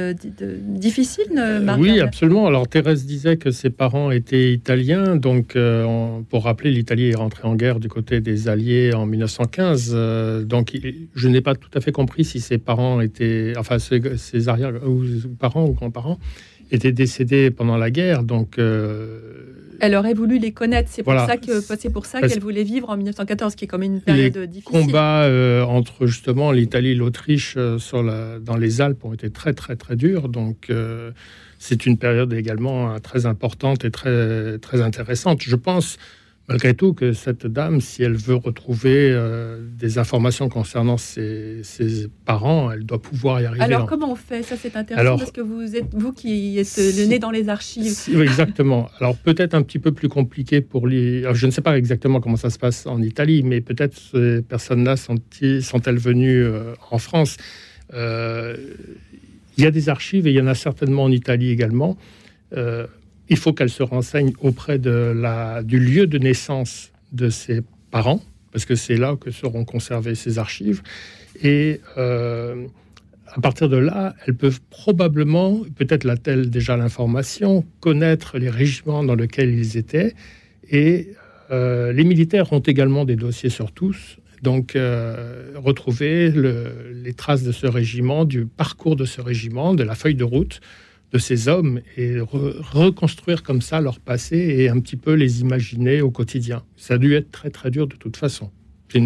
difficile. 0.63 1.27
oui, 1.79 2.01
absolument. 2.01 2.47
Alors 2.47 2.67
Thérèse 2.67 3.07
disait 3.07 3.28
que 3.37 3.51
ses 3.51 3.71
parents 3.71 4.11
étaient 4.11 4.53
italiens, 4.53 5.17
donc 5.17 5.57
euh, 5.57 6.21
pour 6.29 6.45
rappeler, 6.45 6.71
l'Italie 6.71 7.11
est 7.11 7.17
rentrée 7.17 7.47
en 7.47 7.55
guerre 7.55 7.81
du 7.81 7.89
côté 7.89 8.21
des 8.21 8.49
Alliés 8.49 8.93
en 8.95 9.07
1915. 9.07 9.93
Euh, 9.95 10.45
donc 10.45 10.73
je 11.15 11.29
n'ai 11.29 11.41
pas 11.41 11.55
tout 11.55 11.71
à 11.75 11.81
fait 11.81 11.93
compris 11.93 12.25
si 12.25 12.41
ses 12.41 12.59
parents 12.59 13.01
étaient, 13.01 13.53
enfin 13.57 13.79
ses, 13.79 14.49
arrière 14.49 14.73
ou 14.87 15.05
parents 15.39 15.67
ou 15.67 15.73
grands-parents 15.73 16.19
étaient 16.71 16.93
décédés 16.93 17.51
pendant 17.51 17.77
la 17.77 17.91
guerre. 17.91 18.23
Donc 18.23 18.59
euh, 18.59 19.21
elle 19.81 19.95
aurait 19.95 20.15
voulu 20.15 20.39
les 20.39 20.53
connaître. 20.53 20.89
C'est 20.93 21.03
pour 21.03 21.15
ça 21.15 21.37
que 21.37 21.61
c'est 21.61 21.93
pour 21.93 22.07
ça 22.07 22.21
qu'elle 22.21 22.41
voulait 22.41 22.65
vivre 22.65 22.91
en 22.91 22.97
1914, 22.97 23.55
qui 23.55 23.67
est 23.67 23.69
comme 23.69 23.83
une 23.83 24.01
période 24.01 24.37
les 24.37 24.47
difficile. 24.47 24.87
Combats 24.87 25.29
entre 25.69 26.07
justement 26.07 26.53
l'Italie 26.53 26.91
et 26.91 26.95
l'Autriche 26.95 27.57
dans 27.57 28.57
les 28.59 28.81
Alpes 28.81 29.05
ont 29.05 29.13
été 29.13 29.31
très 29.31 29.53
très 29.53 29.77
très 29.77 29.97
durs. 29.97 30.29
Donc 30.29 30.71
c'est 31.59 31.87
une 31.87 31.99
période 31.99 32.33
également 32.33 32.91
hein, 32.91 33.01
très 33.01 33.27
importante 33.27 33.85
et 33.85 33.91
très, 33.91 34.59
très 34.59 34.81
intéressante. 34.81 35.43
Je 35.43 35.57
pense 35.57 35.99
malgré 36.49 36.73
tout 36.75 36.95
que 36.95 37.13
cette 37.13 37.47
dame, 37.47 37.81
si 37.81 38.03
elle 38.03 38.17
veut 38.17 38.35
retrouver 38.35 39.11
euh, 39.13 39.61
des 39.79 39.99
informations 39.99 40.49
concernant 40.49 40.97
ses, 40.97 41.63
parents, 42.25 42.71
elle 42.71 42.85
doit 42.85 43.01
pouvoir 43.01 43.41
y 43.41 43.47
arriver. 43.47 43.63
Alors 43.63 43.87
comment 43.87 44.13
on 44.13 44.15
fait? 44.15 44.43
Ça 44.43 44.57
c'est 44.57 44.75
intéressant 44.75 45.19
parce 45.19 45.31
que 45.31 45.43
vous 45.43 45.77
êtes 45.77 45.93
vous 45.93 46.13
qui 46.13 46.59
êtes 46.59 46.77
le 46.79 47.07
nez 47.07 47.19
dans 47.19 47.31
les 47.31 47.49
archives. 47.49 47.95
exactement. 48.23 48.89
Alors 49.01 49.17
peut-être 49.17 49.55
un 49.55 49.63
petit 49.63 49.79
peu 49.79 49.93
plus 49.93 50.09
compliqué 50.09 50.61
pour 50.61 50.87
les. 50.87 51.23
je 51.35 51.47
ne 51.47 51.51
sais 51.51 51.61
pas 51.61 51.77
exactement 51.77 52.21
comment 52.21 52.37
ça 52.37 52.51
se 52.51 52.59
passe 52.59 52.87
en 52.87 53.03
Italie, 53.03 53.43
mais 53.43 53.61
peut-être 53.61 53.97
ces 53.97 54.43
personnes-là 54.43 54.97
sont-elles 54.97 55.99
venues 55.99 56.43
euh, 56.45 56.75
en 56.91 56.99
France? 56.99 57.37
Euh, 57.95 58.57
il 59.59 59.65
y 59.65 59.67
a 59.67 59.71
des 59.73 59.89
archives 59.89 60.27
et 60.27 60.31
il 60.31 60.37
y 60.37 60.41
en 60.41 60.47
a 60.47 60.55
certainement 60.55 61.03
en 61.03 61.11
Italie 61.11 61.51
également. 61.51 61.99
Euh, 62.57 62.87
il 63.29 63.37
faut 63.37 63.53
qu'elle 63.53 63.69
se 63.69 63.83
renseigne 63.83 64.33
auprès 64.41 64.79
de 64.79 65.13
la, 65.15 65.63
du 65.63 65.81
lieu 65.81 66.07
de 66.07 66.19
naissance 66.19 66.93
de 67.13 67.29
ses 67.29 67.61
parents, 67.91 68.23
parce 68.53 68.65
que 68.65 68.77
c'est 68.77 68.97
là 68.97 69.17
que 69.21 69.31
seront 69.31 69.65
conservées 69.65 70.15
ces 70.15 70.39
archives. 70.39 70.83
Et 71.43 71.81
euh, 71.99 72.67
à 73.27 73.41
partir 73.41 73.69
de 73.69 73.77
là, 73.77 74.15
elles 74.27 74.35
peuvent 74.35 74.61
probablement, 74.71 75.61
peut-être 75.77 76.05
l'a-t-elle 76.05 76.49
déjà 76.51 76.77
l'information, 76.77 77.65
connaître 77.81 78.39
les 78.39 78.51
régiments 78.51 79.03
dans 79.03 79.17
lesquels 79.17 79.53
ils 79.53 79.77
étaient. 79.77 80.15
Et 80.71 81.11
euh, 81.51 81.93
les 81.93 82.05
militaires 82.05 82.53
ont 82.53 82.61
également 82.61 83.05
des 83.05 83.17
dossiers 83.17 83.51
sur 83.51 83.73
tous. 83.73 84.19
Donc, 84.43 84.77
euh, 84.77 85.53
retrouver 85.57 86.31
les 86.31 87.13
traces 87.15 87.43
de 87.43 87.53
ce 87.53 87.67
régiment, 87.67 88.25
du 88.25 88.47
parcours 88.47 88.97
de 88.97 89.05
ce 89.05 89.21
régiment, 89.21 89.75
de 89.75 89.83
la 89.83 89.95
feuille 89.95 90.15
de 90.15 90.25
route 90.25 90.61
de 91.13 91.19
ces 91.19 91.49
hommes 91.49 91.81
et 91.97 92.21
reconstruire 92.21 93.43
comme 93.43 93.63
ça 93.63 93.81
leur 93.81 93.99
passé 93.99 94.37
et 94.37 94.69
un 94.69 94.79
petit 94.81 94.97
peu 94.97 95.15
les 95.15 95.41
imaginer 95.41 96.03
au 96.03 96.11
quotidien. 96.11 96.65
Ça 96.77 96.95
a 96.95 96.99
dû 96.99 97.15
être 97.15 97.31
très 97.31 97.51
très 97.51 97.71
dur 97.71 97.87
de 97.87 97.97
toute 97.97 98.17
façon. 98.17 98.51
C'est 98.91 98.99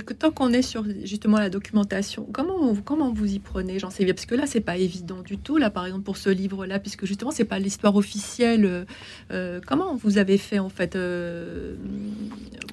tant 0.00 0.30
qu'on 0.30 0.52
est 0.52 0.62
sur 0.62 0.84
justement 1.04 1.38
la 1.38 1.50
documentation, 1.50 2.26
comment, 2.32 2.74
comment 2.76 3.12
vous 3.12 3.34
y 3.34 3.38
prenez, 3.38 3.78
j'en 3.78 3.90
sais 3.90 4.04
bien, 4.04 4.14
parce 4.14 4.26
que 4.26 4.34
là, 4.34 4.46
c'est 4.46 4.60
pas 4.60 4.76
évident 4.76 5.22
du 5.22 5.38
tout, 5.38 5.58
là, 5.58 5.70
par 5.70 5.84
exemple, 5.86 6.04
pour 6.04 6.16
ce 6.16 6.30
livre-là, 6.30 6.78
puisque 6.78 7.04
justement, 7.04 7.30
c'est 7.30 7.44
pas 7.44 7.58
l'histoire 7.58 7.96
officielle. 7.96 8.64
Euh, 8.64 8.84
euh, 9.30 9.60
comment 9.66 9.94
vous 9.94 10.18
avez 10.18 10.38
fait, 10.38 10.58
en 10.58 10.68
fait, 10.68 10.96
euh, 10.96 11.74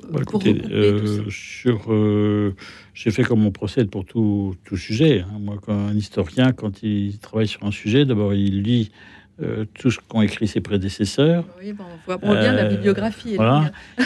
bah, 0.09 0.21
sur, 1.29 1.91
J'ai 2.93 3.11
fait 3.11 3.23
comme 3.23 3.45
on 3.45 3.51
procède 3.51 3.89
pour 3.89 4.05
tout, 4.05 4.55
tout 4.63 4.77
sujet. 4.77 5.21
Hein. 5.21 5.39
Moi, 5.39 5.57
quand 5.61 5.73
un 5.73 5.95
historien, 5.95 6.53
quand 6.53 6.83
il 6.83 7.19
travaille 7.19 7.47
sur 7.47 7.63
un 7.63 7.71
sujet, 7.71 8.05
d'abord, 8.05 8.33
il 8.33 8.61
lit 8.63 8.91
euh, 9.41 9.65
tout 9.73 9.89
ce 9.89 9.99
qu'ont 10.05 10.21
écrit 10.21 10.47
ses 10.47 10.59
prédécesseurs. 10.59 11.45
Oui, 11.61 11.71
bon, 11.71 11.85
on 12.07 12.17
voit 12.17 12.35
bien 12.35 12.51
la 12.51 12.63
euh, 12.63 12.69
bibliographie. 12.69 13.37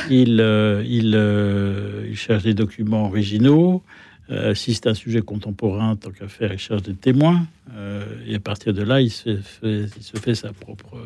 il, 0.10 0.40
euh, 0.40 0.84
il, 0.86 2.10
il, 2.10 2.16
cherche 2.16 2.44
des 2.44 2.54
documents 2.54 3.06
originaux. 3.06 3.82
Euh, 4.30 4.56
si 4.56 4.74
c'est 4.74 4.88
un 4.88 4.94
sujet 4.94 5.22
contemporain, 5.22 5.96
tant 5.98 6.12
qu'à 6.12 6.28
faire, 6.28 6.54
il 6.54 6.60
cherche 6.60 6.84
des 6.84 6.96
témoins. 6.96 7.46
Euh, 7.76 8.04
et 8.28 8.36
à 8.36 8.40
partir 8.40 8.74
de 8.74 8.84
là, 8.84 9.02
il 9.02 9.10
se 9.10 9.38
fait, 9.38 10.36
sa, 10.36 10.54
propre, 10.54 10.98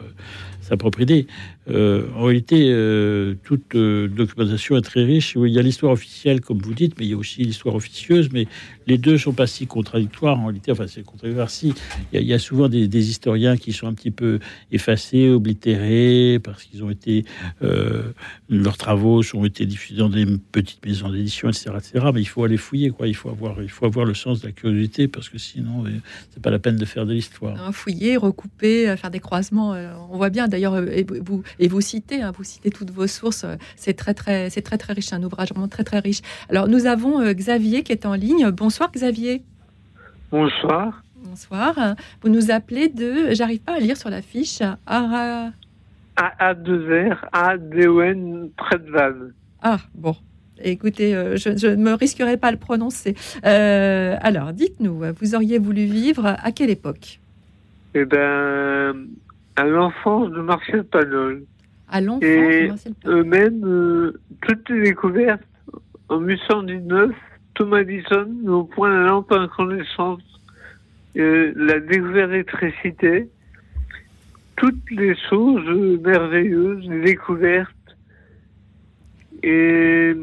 sa 0.61 0.77
propre 0.77 1.01
idée. 1.01 1.25
Euh, 1.69 2.07
en 2.15 2.25
réalité, 2.25 2.71
toute 3.43 3.75
documentation 3.75 4.77
est 4.77 4.81
très 4.81 5.03
riche. 5.03 5.35
Il 5.35 5.51
y 5.51 5.57
a 5.57 5.61
l'histoire 5.61 5.93
officielle, 5.93 6.41
comme 6.41 6.59
vous 6.59 6.73
dites, 6.73 6.99
mais 6.99 7.05
il 7.05 7.11
y 7.11 7.13
a 7.13 7.17
aussi 7.17 7.43
l'histoire 7.43 7.75
officieuse. 7.75 8.29
Mais 8.31 8.47
les 8.85 8.97
deux 8.97 9.17
sont 9.17 9.33
pas 9.33 9.47
si 9.47 9.65
contradictoires 9.65 10.39
en 10.39 10.45
réalité. 10.45 10.71
Enfin, 10.71 10.85
c'est 10.87 11.03
contradictoire. 11.03 11.49
Si, 11.49 11.73
il 12.13 12.21
y, 12.21 12.33
a, 12.33 12.39
souvent 12.39 12.69
des, 12.69 12.87
des, 12.87 13.09
historiens 13.09 13.57
qui 13.57 13.73
sont 13.73 13.87
un 13.87 13.93
petit 13.93 14.11
peu 14.11 14.39
effacés, 14.71 15.29
oblitérés, 15.29 16.39
parce 16.43 16.63
qu'ils 16.63 16.83
ont 16.83 16.91
été. 16.91 17.25
leurs 18.49 18.77
travaux 18.77 19.21
ont 19.33 19.45
été 19.45 19.65
diffusés 19.65 19.99
dans 19.99 20.09
des 20.09 20.25
petites 20.51 20.85
maisons 20.85 21.09
d'édition, 21.09 21.49
etc., 21.49 21.71
etc. 21.77 22.05
Mais 22.13 22.21
il 22.21 22.27
faut 22.27 22.43
aller 22.43 22.57
fouiller, 22.57 22.89
quoi 22.89 23.07
il 23.07 23.15
faut 23.17 23.29
avoir, 23.29 23.61
il 23.61 23.69
faut 23.69 23.85
avoir 23.85 24.05
le 24.05 24.13
sens 24.13 24.41
de 24.41 24.47
la 24.47 24.51
curiosité 24.51 25.07
parce 25.07 25.29
que 25.29 25.37
sinon, 25.37 25.85
euh, 25.85 25.89
c'est 26.31 26.41
pas 26.41 26.51
la 26.51 26.59
peine 26.59 26.77
de 26.77 26.85
faire 26.85 27.05
de 27.05 27.13
l'histoire. 27.13 27.73
Fouiller, 27.73 28.17
recouper, 28.17 28.89
euh, 28.89 28.95
faire 28.95 29.11
des 29.11 29.19
croisements. 29.19 29.73
Euh, 29.73 29.93
on 30.09 30.17
voit 30.17 30.29
bien 30.29 30.47
d'ailleurs, 30.47 30.77
et 30.77 31.03
vous, 31.03 31.43
et 31.59 31.67
vous 31.67 31.81
citez, 31.81 32.21
hein, 32.21 32.31
vous 32.35 32.43
citez 32.43 32.69
toutes 32.69 32.91
vos 32.91 33.07
sources. 33.07 33.45
C'est 33.75 33.93
très, 33.93 34.13
très, 34.13 34.49
c'est 34.49 34.61
très, 34.61 34.77
très 34.77 34.93
riche, 34.93 35.11
un 35.13 35.23
ouvrage 35.23 35.49
vraiment 35.49 35.67
très, 35.67 35.83
très 35.83 35.99
riche. 35.99 36.21
Alors, 36.49 36.67
nous 36.67 36.85
avons 36.85 37.21
Xavier 37.33 37.83
qui 37.83 37.91
est 37.91 38.05
en 38.05 38.13
ligne. 38.13 38.49
Bonsoir, 38.51 38.91
Xavier. 38.91 39.43
Bonsoir. 40.31 41.03
Bonsoir. 41.23 41.95
Vous 42.21 42.29
nous 42.29 42.51
appelez 42.51 42.89
de, 42.89 43.33
j'arrive 43.33 43.59
pas 43.59 43.75
à 43.75 43.79
lire 43.79 43.97
sur 43.97 44.09
la 44.09 44.21
fiche, 44.21 44.61
Ara. 44.85 45.51
A2R, 46.17 47.17
A-D-O-N, 47.31 48.49
près 48.57 48.79
de 48.79 48.89
Val. 48.89 49.33
Ah, 49.61 49.77
bon. 49.93 50.15
Écoutez, 50.63 51.15
euh, 51.15 51.35
je 51.37 51.67
ne 51.67 51.75
me 51.75 51.93
risquerai 51.93 52.37
pas 52.37 52.47
à 52.47 52.51
le 52.51 52.57
prononcer. 52.57 53.15
Euh, 53.45 54.15
alors, 54.21 54.53
dites-nous, 54.53 55.01
vous 55.19 55.35
auriez 55.35 55.59
voulu 55.59 55.85
vivre 55.85 56.25
à 56.25 56.51
quelle 56.51 56.69
époque? 56.69 57.19
Eh 57.93 58.05
bien, 58.05 58.95
à 59.55 59.63
l'enfance 59.65 60.31
de 60.31 60.41
Marcel 60.41 60.83
Pagnol. 60.83 61.43
À 61.89 62.01
l'enfance 62.01 62.21
de 62.21 62.67
Marcel 62.67 62.93
Pagnol. 63.01 63.19
Eux-mêmes, 63.19 63.65
euh, 63.65 64.19
toutes 64.41 64.69
les 64.69 64.81
découvertes, 64.83 65.43
en 66.09 66.19
1819, 66.19 67.11
Thomas 67.55 67.79
Edison 67.79 68.27
au 68.47 68.63
point 68.63 68.89
la 68.89 69.07
lampe 69.07 69.31
à 69.31 69.39
incandescence, 69.39 70.21
la 71.15 71.79
découverte 71.79 72.29
d'électricité, 72.29 73.27
toutes 74.55 74.91
les 74.91 75.15
choses 75.29 75.99
merveilleuses, 76.01 76.87
les 76.87 77.01
découvertes. 77.01 77.71
Et 79.41 80.13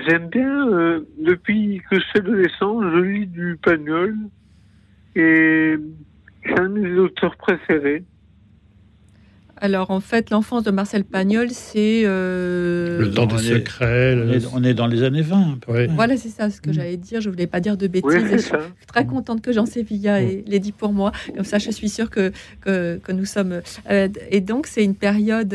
J'aime 0.00 0.28
bien, 0.28 0.68
euh, 0.68 1.00
depuis 1.18 1.82
que 1.90 1.98
je 1.98 2.04
suis 2.04 2.18
adolescent, 2.18 2.80
je 2.80 2.98
lis 2.98 3.26
du 3.26 3.58
Pagnol 3.62 4.16
et 5.14 5.76
c'est 6.44 6.58
un 6.58 6.68
de 6.68 6.78
mes 6.78 6.98
auteurs 6.98 7.36
préférés. 7.36 8.04
Alors 9.56 9.92
en 9.92 10.00
fait, 10.00 10.30
l'enfance 10.30 10.64
de 10.64 10.70
Marcel 10.72 11.04
Pagnol, 11.04 11.50
c'est... 11.50 12.02
Euh, 12.04 12.98
le 12.98 13.10
temps 13.12 13.26
des 13.26 13.38
secrets. 13.38 14.16
On, 14.52 14.64
est, 14.64 14.74
dans 14.74 14.88
les 14.88 15.04
années 15.04 15.22
20. 15.22 15.58
Voilà, 15.90 16.16
c'est 16.16 16.30
ça 16.30 16.50
ce 16.50 16.60
que 16.60 16.70
mm. 16.70 16.72
j'allais 16.72 16.96
dire. 16.96 17.20
Je 17.20 17.30
voulais 17.30 17.46
pas 17.46 17.60
dire 17.60 17.76
de 17.76 17.86
bêtises. 17.86 18.28
je 18.32 18.38
suis 18.38 18.86
très 18.88 19.06
contente 19.06 19.40
que 19.40 19.52
Jean 19.52 19.66
Sévilla 19.66 20.20
mm. 20.20 20.42
l'ait 20.46 20.58
dit 20.58 20.72
pour 20.72 20.92
moi. 20.92 21.12
Comme 21.36 21.44
ça, 21.44 21.58
je 21.58 21.70
suis 21.70 21.88
sûre 21.88 22.10
que, 22.10 22.32
que, 22.62 23.12
nous 23.12 23.24
sommes... 23.24 23.60
Euh, 23.88 24.08
et 24.30 24.40
donc, 24.40 24.66
c'est 24.66 24.84
une 24.84 24.96
période... 24.96 25.54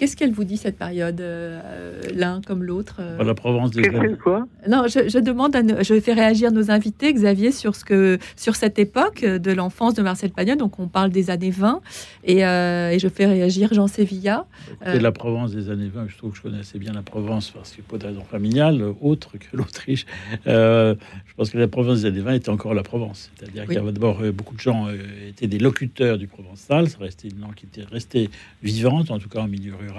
Qu'est-ce 0.00 0.16
qu'elle 0.16 0.32
vous 0.32 0.44
dit 0.44 0.56
cette 0.56 0.78
période, 0.78 1.20
euh, 1.20 2.00
l'un 2.14 2.40
comme 2.40 2.64
l'autre 2.64 3.00
euh 3.00 3.22
La 3.22 3.34
Provence 3.34 3.70
des 3.70 3.82
quoi? 4.16 4.46
Non, 4.66 4.84
je, 4.86 5.18
demande, 5.18 5.54
à 5.54 5.82
je 5.82 6.00
fais 6.00 6.14
réagir 6.14 6.52
nos 6.52 6.70
invités, 6.70 7.12
Xavier, 7.12 7.52
sur 7.52 7.76
ce 7.76 7.84
que 7.84 8.18
sur 8.34 8.56
cette 8.56 8.78
époque 8.78 9.22
de 9.22 9.52
l'enfance 9.52 9.92
de 9.92 10.00
Marcel 10.00 10.30
Pagnol. 10.30 10.56
Donc 10.56 10.78
on 10.78 10.88
parle 10.88 11.10
des 11.10 11.28
années 11.28 11.50
20 11.50 11.82
euh, 12.30 12.88
et, 12.88 12.98
je 12.98 13.08
fais 13.08 13.26
réagir 13.26 13.74
Jean 13.74 13.88
Sévilla. 13.88 14.46
C'est 14.86 15.00
la 15.00 15.12
Provence 15.12 15.52
des 15.52 15.68
années 15.68 15.90
20. 15.92 16.08
Je 16.08 16.16
trouve 16.16 16.30
que 16.30 16.38
je 16.38 16.42
connais 16.44 16.60
assez 16.60 16.78
bien 16.78 16.94
la 16.94 17.02
Provence 17.02 17.50
parce 17.50 17.72
que 17.72 17.82
pour 17.82 17.98
des 17.98 18.06
raisons 18.06 18.24
familiales, 18.24 18.82
autre 19.02 19.36
que 19.36 19.54
l'Autriche. 19.54 20.06
je 20.46 20.96
pense 21.36 21.50
que 21.50 21.58
la 21.58 21.68
Provence 21.68 22.00
des 22.00 22.06
années 22.06 22.20
20 22.20 22.32
était 22.36 22.48
encore 22.48 22.72
la 22.72 22.84
Provence. 22.84 23.30
C'est-à-dire 23.36 23.66
qu'il 23.66 23.74
y 23.74 23.78
avait 23.78 23.92
d'abord 23.92 24.22
beaucoup 24.32 24.54
de 24.54 24.60
gens 24.60 24.86
étaient 25.28 25.46
des 25.46 25.58
locuteurs 25.58 26.16
du 26.16 26.26
provençal. 26.26 26.88
Ça 26.88 26.96
restait 27.00 27.28
une 27.28 27.40
langue 27.40 27.54
qui 27.54 27.66
était 27.66 27.84
restée 27.84 28.30
vivante, 28.62 29.10
en 29.10 29.18
tout 29.18 29.28
cas 29.28 29.40
en 29.40 29.46
milieu 29.46 29.74
rural. 29.74 29.89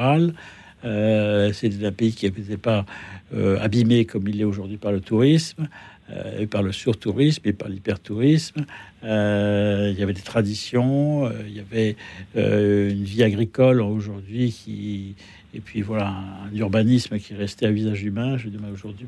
Euh, 0.84 1.52
c'est 1.54 1.86
un 1.86 1.92
pays 1.92 2.14
qui 2.14 2.26
n'était 2.26 2.58
pas 2.58 2.86
euh, 3.34 3.60
abîmé 3.60 4.06
comme 4.06 4.28
il 4.28 4.42
est 4.42 4.46
aujourd'hui 4.46 4.78
par 4.78 4.92
le 4.92 5.00
tourisme, 5.00 5.68
euh, 6.10 6.40
et 6.40 6.48
par 6.48 6.64
le 6.64 6.72
surtourisme 6.72 7.42
et 7.46 7.54
par 7.54 7.70
l'hypertourisme. 7.70 8.66
il 9.04 9.96
y 9.98 10.04
avait 10.04 10.14
des 10.14 10.22
traditions, 10.22 11.32
il 11.48 11.56
y 11.56 11.60
avait 11.60 11.96
une 12.36 13.04
vie 13.04 13.24
agricole 13.24 13.82
aujourd'hui 13.82 14.52
qui 14.52 15.16
et 15.54 15.60
puis 15.60 15.82
voilà, 15.82 16.08
un, 16.08 16.56
urbanisme 16.56 17.20
qui 17.20 17.34
restait 17.34 17.66
à 17.66 17.72
visage 17.72 18.04
humain. 18.04 18.38
Je 18.38 18.48
dis, 18.48 18.58
aujourd'hui, 18.72 19.06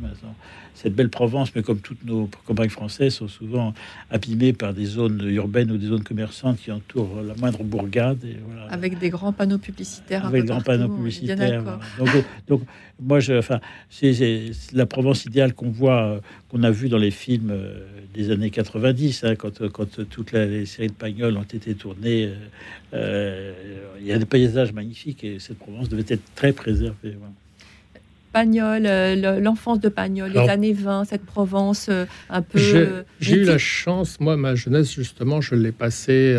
cette 0.76 0.94
belle 0.94 1.10
Provence, 1.10 1.56
mais 1.56 1.64
comme 1.64 1.80
toutes 1.80 2.04
nos 2.04 2.30
campagnes 2.46 2.70
françaises, 2.70 3.16
sont 3.16 3.30
souvent 3.30 3.74
abîmées 4.12 4.52
par 4.52 4.74
des 4.74 4.86
zones 4.86 5.22
urbaines 5.30 5.72
ou 5.72 5.78
des 5.78 5.88
zones 5.88 6.04
commerçantes 6.04 6.58
qui 6.58 6.72
entourent 6.72 7.22
la 7.22 7.34
moindre 7.36 7.64
bourgade. 7.64 8.26
Et 8.26 8.38
voilà. 8.46 8.66
Avec 8.66 9.00
des 9.00 9.10
grands 9.10 9.32
panneaux 9.32 9.58
publicitaires. 9.58 10.26
Avec 10.26 10.42
des 10.42 10.48
grands 10.50 10.62
panneaux 10.62 10.90
publicitaires. 10.90 11.64
Donc, 11.98 12.10
donc, 12.48 12.62
moi, 13.00 13.20
je, 13.20 13.34
enfin, 13.34 13.60
c'est 13.90 14.52
la 14.74 14.86
Provence 14.86 15.26
idéale 15.26 15.54
qu'on 15.54 15.70
voit, 15.70 16.20
qu'on 16.54 16.62
a 16.62 16.72
vu 16.72 16.88
dans 16.88 17.00
les 17.00 17.10
films 17.10 17.50
euh, 17.52 17.80
des 18.14 18.30
années 18.30 18.52
90, 18.52 19.24
hein, 19.24 19.36
quand, 19.36 19.52
toutes 20.10 20.32
les 20.34 20.68
séries 20.68 20.90
de 20.90 20.94
Pagnol 20.94 21.36
ont 21.36 21.42
été 21.42 21.74
tournées. 21.74 22.26
Euh, 22.26 22.36
euh, 22.94 23.54
il 24.00 24.06
y 24.06 24.12
a 24.12 24.20
des 24.20 24.26
paysages 24.26 24.72
magnifiques 24.72 25.24
et 25.24 25.40
cette 25.40 25.58
Provence 25.58 25.90
devait 25.90 26.06
être 26.08 26.22
très 26.36 26.54
préservée. 26.54 27.18
Pagnol, 28.34 28.86
euh, 28.86 29.40
l'enfance 29.40 29.80
de 29.80 29.88
Pagnol, 29.88 30.32
les 30.32 30.50
années 30.50 30.74
20, 30.74 31.06
cette 31.06 31.26
Provence 31.26 31.90
un 32.30 32.42
peu. 32.42 33.06
J'ai 33.20 33.36
eu 33.36 33.44
la 33.44 33.58
chance, 33.58 34.20
moi, 34.20 34.36
ma 34.36 34.56
jeunesse, 34.56 34.94
justement, 34.94 35.40
je 35.40 35.56
l'ai 35.56 35.72
passé. 35.72 36.38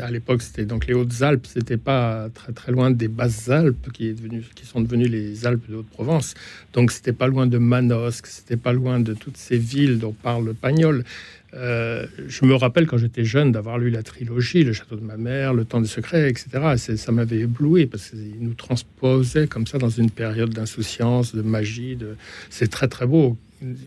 à 0.00 0.10
l'époque, 0.10 0.42
c'était 0.42 0.64
donc 0.64 0.86
les 0.86 0.94
Hautes-Alpes, 0.94 1.46
c'était 1.46 1.76
pas 1.76 2.28
très 2.34 2.52
très 2.52 2.72
loin 2.72 2.90
des 2.90 3.08
Basses-Alpes 3.08 3.92
qui, 3.92 4.08
est 4.08 4.14
devenu, 4.14 4.42
qui 4.54 4.66
sont 4.66 4.80
devenues 4.80 5.08
les 5.08 5.46
Alpes 5.46 5.70
de 5.70 5.76
Haute-Provence. 5.76 6.34
Donc, 6.72 6.90
c'était 6.90 7.12
pas 7.12 7.28
loin 7.28 7.46
de 7.46 7.58
Manosque, 7.58 8.26
c'était 8.26 8.56
pas 8.56 8.72
loin 8.72 8.98
de 8.98 9.14
toutes 9.14 9.36
ces 9.36 9.58
villes 9.58 9.98
dont 9.98 10.12
parle 10.12 10.54
Pagnol. 10.54 11.04
Euh, 11.56 12.06
je 12.26 12.44
me 12.44 12.54
rappelle 12.54 12.86
quand 12.86 12.96
j'étais 12.96 13.24
jeune 13.24 13.52
d'avoir 13.52 13.78
lu 13.78 13.90
la 13.90 14.02
trilogie, 14.02 14.64
Le 14.64 14.72
Château 14.72 14.96
de 14.96 15.02
ma 15.04 15.16
mère, 15.16 15.54
Le 15.54 15.64
Temps 15.64 15.80
des 15.80 15.86
Secrets, 15.86 16.28
etc. 16.28 16.76
Ça 16.96 17.12
m'avait 17.12 17.40
ébloui 17.40 17.86
parce 17.86 18.10
qu'il 18.10 18.40
nous 18.40 18.54
transposait 18.54 19.46
comme 19.46 19.66
ça 19.66 19.78
dans 19.78 19.90
une 19.90 20.10
période 20.10 20.50
d'insouciance, 20.50 21.34
de 21.34 21.42
magie. 21.42 21.96
De... 21.96 22.16
C'est 22.50 22.70
très 22.70 22.88
très 22.88 23.06
beau. 23.06 23.36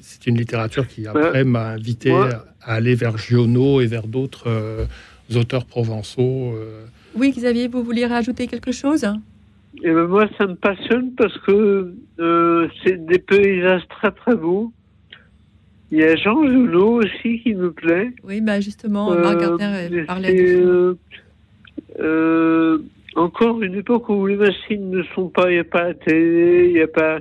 C'est 0.01 0.27
une 0.27 0.37
littérature 0.37 0.87
qui 0.87 1.07
après 1.07 1.43
m'a 1.43 1.67
invité 1.69 2.11
à 2.11 2.45
aller 2.61 2.95
vers 2.95 3.17
Giono 3.17 3.81
et 3.81 3.85
vers 3.85 4.07
d'autres 4.07 4.47
euh, 4.47 4.85
auteurs 5.35 5.65
provençaux. 5.65 6.53
Euh. 6.55 6.85
Oui, 7.15 7.31
Xavier, 7.31 7.67
vous 7.67 7.83
vouliez 7.83 8.05
rajouter 8.05 8.47
quelque 8.47 8.71
chose? 8.71 9.03
Et 9.03 9.89
eh 9.89 9.93
ben 9.93 10.07
moi, 10.07 10.27
ça 10.37 10.47
me 10.47 10.55
passionne 10.55 11.11
parce 11.15 11.37
que 11.39 11.93
c'est 12.83 13.05
des 13.05 13.19
paysages 13.19 13.87
très 13.89 14.11
très 14.11 14.35
beaux. 14.35 14.71
Il 15.91 15.99
y 15.99 16.03
a 16.03 16.15
Jean 16.17 16.45
Joulot 16.45 17.01
aussi 17.01 17.39
qui 17.39 17.55
me 17.55 17.71
plaît. 17.71 18.11
Oui, 18.23 18.41
bah 18.41 18.59
justement, 18.59 19.15
Marc 19.15 19.37
euh, 19.37 19.57
Gardner 19.57 20.03
parlait 20.05 20.33
de 20.33 20.65
euh, 20.65 20.93
euh, 21.99 22.79
encore 23.15 23.61
une 23.61 23.75
époque 23.75 24.09
où 24.09 24.27
les 24.27 24.35
machines 24.35 24.89
ne 24.89 25.03
sont 25.15 25.29
pas, 25.29 25.49
il 25.49 25.53
n'y 25.53 25.59
a 25.59 25.63
pas 25.63 25.83
la 25.83 25.93
télé, 25.93 26.67
il 26.67 26.73
n'y 26.73 26.81
a 26.81 26.87
pas. 26.87 27.19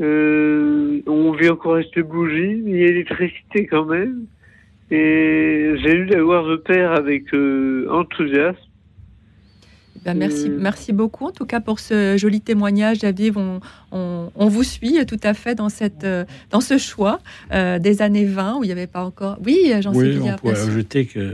on 0.00 1.32
vit 1.32 1.48
encore 1.48 1.74
avec 1.74 1.94
des 1.94 2.02
bougies, 2.02 2.60
mais 2.64 2.70
il 2.72 2.76
y 2.76 2.84
a 2.84 2.88
l'électricité 2.88 3.66
quand 3.66 3.84
même. 3.84 4.26
Et 4.90 5.74
j'ai 5.76 5.94
lu 5.94 6.06
la 6.06 6.22
voir 6.22 6.44
de 6.46 6.56
père 6.56 6.92
avec 6.92 7.32
enthousiasme. 7.88 8.58
Ben, 10.04 10.14
merci, 10.14 10.48
euh. 10.48 10.56
merci 10.58 10.92
beaucoup 10.92 11.26
en 11.26 11.30
tout 11.30 11.46
cas 11.46 11.60
pour 11.60 11.78
ce 11.78 12.16
joli 12.16 12.40
témoignage, 12.40 12.98
David. 12.98 13.36
On, 13.36 13.60
on, 13.92 14.48
vous 14.48 14.64
suit 14.64 15.04
tout 15.06 15.20
à 15.22 15.34
fait 15.34 15.54
dans, 15.54 15.68
cette, 15.68 16.04
euh, 16.04 16.24
dans 16.50 16.60
ce 16.60 16.78
choix 16.78 17.20
euh, 17.52 17.78
des 17.78 18.02
années 18.02 18.24
20 18.24 18.58
où 18.58 18.64
il 18.64 18.66
n'y 18.66 18.72
avait 18.72 18.86
pas 18.86 19.04
encore. 19.04 19.38
Oui, 19.44 19.72
j'en 19.80 19.94
oui, 19.94 20.18
on 20.20 20.36
pourrait 20.36 20.60
ajouter 20.60 21.06
que 21.06 21.32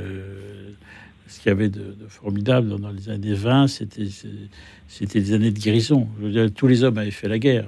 ce 1.28 1.40
qu'il 1.40 1.48
y 1.48 1.52
avait 1.52 1.68
de, 1.68 1.96
formidable 2.08 2.78
dans 2.78 2.90
les 2.90 3.08
années 3.08 3.34
20, 3.34 3.68
c'était 3.68 4.08
c'était 4.88 5.20
des 5.20 5.32
années 5.34 5.50
de 5.50 5.58
guérison. 5.58 6.08
tous 6.54 6.66
les 6.66 6.82
hommes 6.82 6.98
avaient 6.98 7.10
fait 7.10 7.28
la 7.28 7.38
guerre 7.38 7.66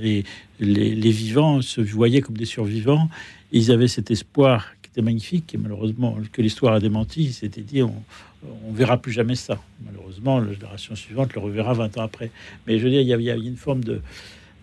et 0.00 0.24
les, 0.58 0.94
les, 0.94 1.10
vivants 1.10 1.60
se 1.60 1.80
voyaient 1.80 2.22
comme 2.22 2.36
des 2.36 2.46
survivants. 2.46 3.08
Ils 3.52 3.70
avaient 3.70 3.88
cet 3.88 4.10
espoir 4.10 4.72
qui 4.92 5.00
était 5.00 5.04
magnifique 5.04 5.54
et 5.54 5.58
malheureusement 5.58 6.16
que 6.32 6.42
l'histoire 6.42 6.74
a 6.74 6.80
démenti. 6.80 7.32
C'était 7.32 7.62
dit 7.62 7.82
on, 7.82 7.94
on 8.66 8.72
verra 8.72 9.00
plus 9.00 9.12
jamais 9.12 9.34
ça. 9.34 9.60
Malheureusement, 9.84 10.40
la 10.40 10.52
génération 10.52 10.94
suivante 10.94 11.34
le 11.34 11.40
reverra 11.40 11.72
20 11.74 11.98
ans 11.98 12.02
après. 12.02 12.30
Mais 12.66 12.78
je 12.78 12.84
veux 12.84 12.90
dire, 12.90 13.00
il 13.00 13.24
y 13.24 13.30
a, 13.30 13.36
une 13.36 13.56
forme 13.56 13.84
de, 13.84 14.02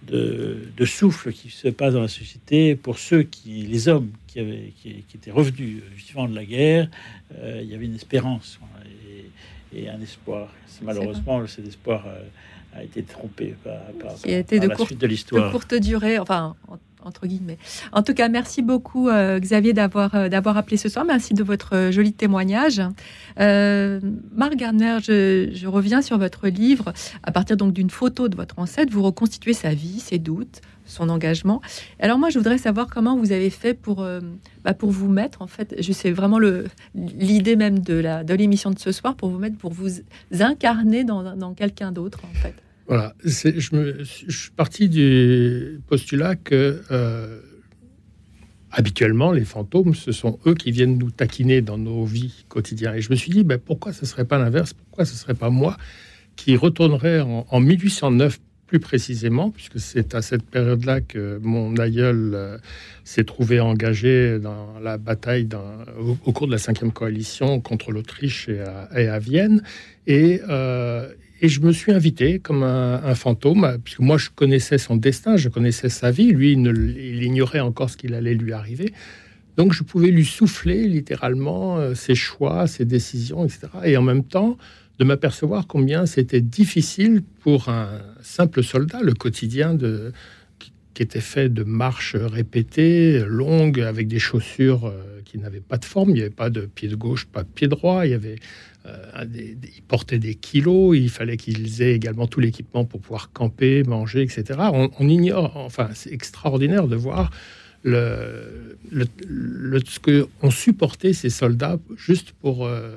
de, 0.07 0.86
souffle 0.86 1.32
qui 1.32 1.49
se 1.49 1.67
passe 1.69 1.93
dans 1.93 2.01
la 2.01 2.07
société 2.07 2.75
pour 2.75 2.99
ceux 2.99 3.23
qui, 3.23 3.63
les 3.63 3.88
hommes 3.88 4.09
qui, 4.27 4.39
avaient, 4.39 4.73
qui, 4.82 5.03
étaient 5.15 5.32
revenus 5.32 5.82
vivant 5.95 6.27
de 6.27 6.36
la 6.36 6.45
guerre. 6.45 6.89
Euh, 7.38 7.61
il 7.63 7.69
y 7.69 7.75
avait 7.75 7.86
une 7.86 7.95
espérance 7.95 8.59
et, 9.73 9.89
un 9.89 10.01
espoir. 10.01 10.49
Malheureusement, 10.82 11.45
cet 11.47 11.67
espoir 11.67 12.05
a 12.73 12.84
été 12.84 13.03
trompé 13.03 13.55
par, 13.63 14.15
qui 14.23 14.34
a 14.34 14.39
été 14.39 14.59
de 14.59 14.67
la 14.67 14.75
suite 14.75 14.99
de 14.99 15.07
l'histoire. 15.07 15.47
De 15.47 15.51
courte 15.51 15.75
durée, 15.75 16.17
enfin 16.17 16.55
entre 17.03 17.27
guillemets. 17.27 17.57
En 17.91 18.03
tout 18.03 18.13
cas, 18.13 18.29
merci 18.29 18.61
beaucoup 18.61 19.09
euh, 19.09 19.39
Xavier 19.39 19.73
d'avoir 19.73 20.15
euh, 20.15 20.29
d'avoir 20.29 20.57
appelé 20.57 20.77
ce 20.77 20.89
soir. 20.89 21.05
Merci 21.05 21.33
de 21.33 21.43
votre 21.43 21.75
euh, 21.75 21.91
joli 21.91 22.13
témoignage. 22.13 22.81
Marc 23.37 24.55
Gardner, 24.55 24.97
je, 25.01 25.67
reviens 25.67 26.01
sur 26.01 26.17
votre 26.17 26.47
livre. 26.47 26.93
À 27.23 27.31
partir 27.31 27.57
donc 27.57 27.73
d'une 27.73 27.89
photo 27.89 28.27
de 28.27 28.35
votre 28.35 28.59
ancêtre, 28.59 28.91
vous 28.91 29.03
reconstituez 29.03 29.53
sa 29.53 29.73
vie, 29.73 29.99
ses 29.99 30.17
doutes, 30.17 30.61
son 30.85 31.09
engagement. 31.09 31.61
Alors 31.99 32.17
moi, 32.17 32.29
je 32.29 32.37
voudrais 32.37 32.57
savoir 32.57 32.87
comment 32.87 33.15
vous 33.15 33.31
avez 33.31 33.49
fait 33.49 33.73
pour 33.73 34.05
bah, 34.63 34.73
pour 34.73 34.91
vous 34.91 35.09
mettre 35.09 35.41
en 35.41 35.47
fait. 35.47 35.75
Je 35.79 35.93
sais 35.93 36.11
vraiment 36.11 36.39
le 36.39 36.65
l'idée 36.95 37.55
même 37.55 37.79
de 37.79 37.93
la 37.93 38.23
de 38.23 38.33
l'émission 38.33 38.71
de 38.71 38.79
ce 38.79 38.91
soir 38.91 39.15
pour 39.15 39.29
vous 39.29 39.39
mettre 39.39 39.57
pour 39.57 39.71
vous 39.71 39.89
incarner 40.39 41.03
dans, 41.03 41.35
dans 41.35 41.53
quelqu'un 41.53 41.91
d'autre 41.91 42.19
en 42.29 42.35
fait. 42.39 42.55
Voilà, 42.89 43.13
je, 43.23 44.03
suis 44.27 44.49
parti 44.49 44.89
du 44.89 45.79
postulat 45.85 46.35
que 46.35 46.81
euh, 46.89 47.39
habituellement, 48.71 49.31
les 49.31 49.45
fantômes, 49.45 49.93
ce 49.93 50.11
sont 50.11 50.39
eux 50.47 50.55
qui 50.55 50.71
viennent 50.71 50.97
nous 50.97 51.11
taquiner 51.11 51.61
dans 51.61 51.77
nos 51.77 52.03
vies 52.03 52.45
quotidiennes. 52.47 52.95
Et 52.95 53.01
je 53.01 53.11
me 53.11 53.15
suis 53.15 53.29
dit, 53.29 53.43
ben, 53.43 53.59
pourquoi 53.59 53.93
ce 53.93 54.01
ne 54.01 54.07
serait 54.07 54.25
pas 54.25 54.39
l'inverse? 54.39 54.73
Pourquoi 54.73 55.05
ce 55.05 55.13
ne 55.13 55.17
serait 55.17 55.35
pas 55.35 55.51
moi 55.51 55.77
qui 56.35 56.55
retournerais 56.55 57.19
en, 57.21 57.59
1809 57.59 58.39
plus 58.65 58.79
précisément, 58.79 59.51
puisque 59.51 59.79
c'est 59.79 60.15
à 60.15 60.23
cette 60.23 60.49
période-là 60.49 61.01
que 61.01 61.39
mon 61.43 61.75
aïeul 61.77 62.31
euh, 62.33 62.57
s'est 63.03 63.23
trouvé 63.23 63.59
engagé 63.59 64.39
dans 64.39 64.79
la 64.79 64.97
bataille 64.97 65.47
au, 66.25 66.31
cours 66.31 66.47
de 66.47 66.53
la 66.53 66.57
cinquième 66.57 66.91
coalition 66.91 67.61
contre 67.61 67.91
l'Autriche 67.91 68.49
et, 68.49 68.63
et 68.95 69.07
à, 69.07 69.19
Vienne. 69.19 69.61
Et, 70.07 70.41
euh, 70.49 71.07
et 71.41 71.47
je 71.47 71.61
me 71.61 71.71
suis 71.71 71.91
invité 71.91 72.39
comme 72.39 72.63
un, 72.63 73.15
fantôme, 73.15 73.77
puisque 73.83 73.99
moi 73.99 74.17
je 74.17 74.29
connaissais 74.33 74.77
son 74.77 74.95
destin, 74.95 75.37
je 75.37 75.49
connaissais 75.49 75.89
sa 75.89 76.11
vie, 76.11 76.31
lui 76.31 76.51
il, 76.53 77.23
ignorait 77.23 77.59
encore 77.59 77.89
ce 77.89 77.97
qu'il 77.97 78.13
allait 78.13 78.33
lui 78.33 78.53
arriver. 78.53 78.93
Donc 79.57 79.73
je 79.73 79.83
pouvais 79.83 80.11
lui 80.11 80.25
souffler 80.25 80.87
littéralement 80.87 81.77
euh, 81.77 81.93
ses 81.93 82.15
choix, 82.15 82.67
ses 82.67 82.85
décisions, 82.85 83.43
etc. 83.43 83.67
Et 83.83 83.97
en 83.97 84.01
même 84.01 84.23
temps, 84.23 84.57
de 84.99 85.03
m'apercevoir 85.05 85.65
combien 85.67 86.05
c'était 86.05 86.41
difficile 86.41 87.23
pour 87.41 87.69
un 87.69 87.99
simple 88.21 88.63
soldat, 88.63 88.99
le 89.01 89.13
quotidien 89.13 89.73
de, 89.73 90.11
qui 90.93 91.03
était 91.03 91.21
fait 91.21 91.49
de 91.49 91.63
marches 91.63 92.15
répétées, 92.15 93.23
longues, 93.25 93.81
avec 93.81 94.07
des 94.07 94.19
chaussures 94.19 94.85
euh, 94.85 95.21
qui 95.25 95.37
n'avaient 95.37 95.59
pas 95.59 95.77
de 95.77 95.85
forme. 95.85 96.09
Il 96.09 96.15
n'y 96.15 96.21
avait 96.21 96.29
pas 96.29 96.49
de 96.49 96.61
pied 96.61 96.87
de 96.87 96.95
gauche, 96.95 97.25
pas 97.25 97.43
de 97.43 97.47
pied 97.47 97.67
droit. 97.67 98.05
Il 98.05 98.11
y 98.11 98.15
avait 98.15 98.37
euh, 98.85 99.25
ils 99.35 99.83
portaient 99.87 100.19
des 100.19 100.35
kilos, 100.35 100.97
il 100.97 101.09
fallait 101.09 101.37
qu'ils 101.37 101.81
aient 101.81 101.93
également 101.93 102.27
tout 102.27 102.39
l'équipement 102.39 102.85
pour 102.85 103.01
pouvoir 103.01 103.31
camper, 103.31 103.83
manger, 103.83 104.21
etc. 104.21 104.59
On, 104.71 105.09
ignore, 105.09 105.57
enfin, 105.57 105.89
c'est 105.93 106.13
extraordinaire 106.13 106.87
de 106.87 106.95
voir 106.95 107.31
ce 107.83 109.05
que 110.01 110.27
ont 110.41 110.51
supporté 110.51 111.13
ces 111.13 111.29
soldats 111.29 111.77
juste 111.97 112.31
pour 112.31 112.65
euh, 112.65 112.95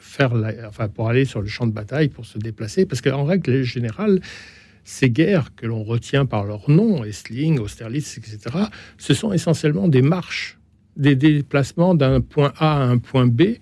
faire, 0.00 0.32
enfin, 0.66 0.88
pour 0.88 1.08
aller 1.08 1.24
sur 1.24 1.40
le 1.40 1.48
champ 1.48 1.66
de 1.66 1.72
bataille, 1.72 2.08
pour 2.08 2.26
se 2.26 2.38
déplacer, 2.38 2.86
parce 2.86 3.00
qu'en 3.00 3.24
règle 3.24 3.62
générale, 3.62 4.20
ces 4.84 5.10
guerres 5.10 5.54
que 5.56 5.66
l'on 5.66 5.82
retient 5.82 6.26
par 6.26 6.44
leur 6.44 6.70
nom, 6.70 7.04
Essling, 7.04 7.58
Austerlitz, 7.58 8.18
etc., 8.18 8.38
ce 8.98 9.14
sont 9.14 9.32
essentiellement 9.32 9.88
des 9.88 10.02
marches, 10.02 10.58
des 10.96 11.16
déplacements 11.16 11.94
d'un 11.94 12.20
point 12.20 12.52
A 12.58 12.82
à 12.82 12.84
un 12.84 12.98
point 12.98 13.26
B, 13.26 13.56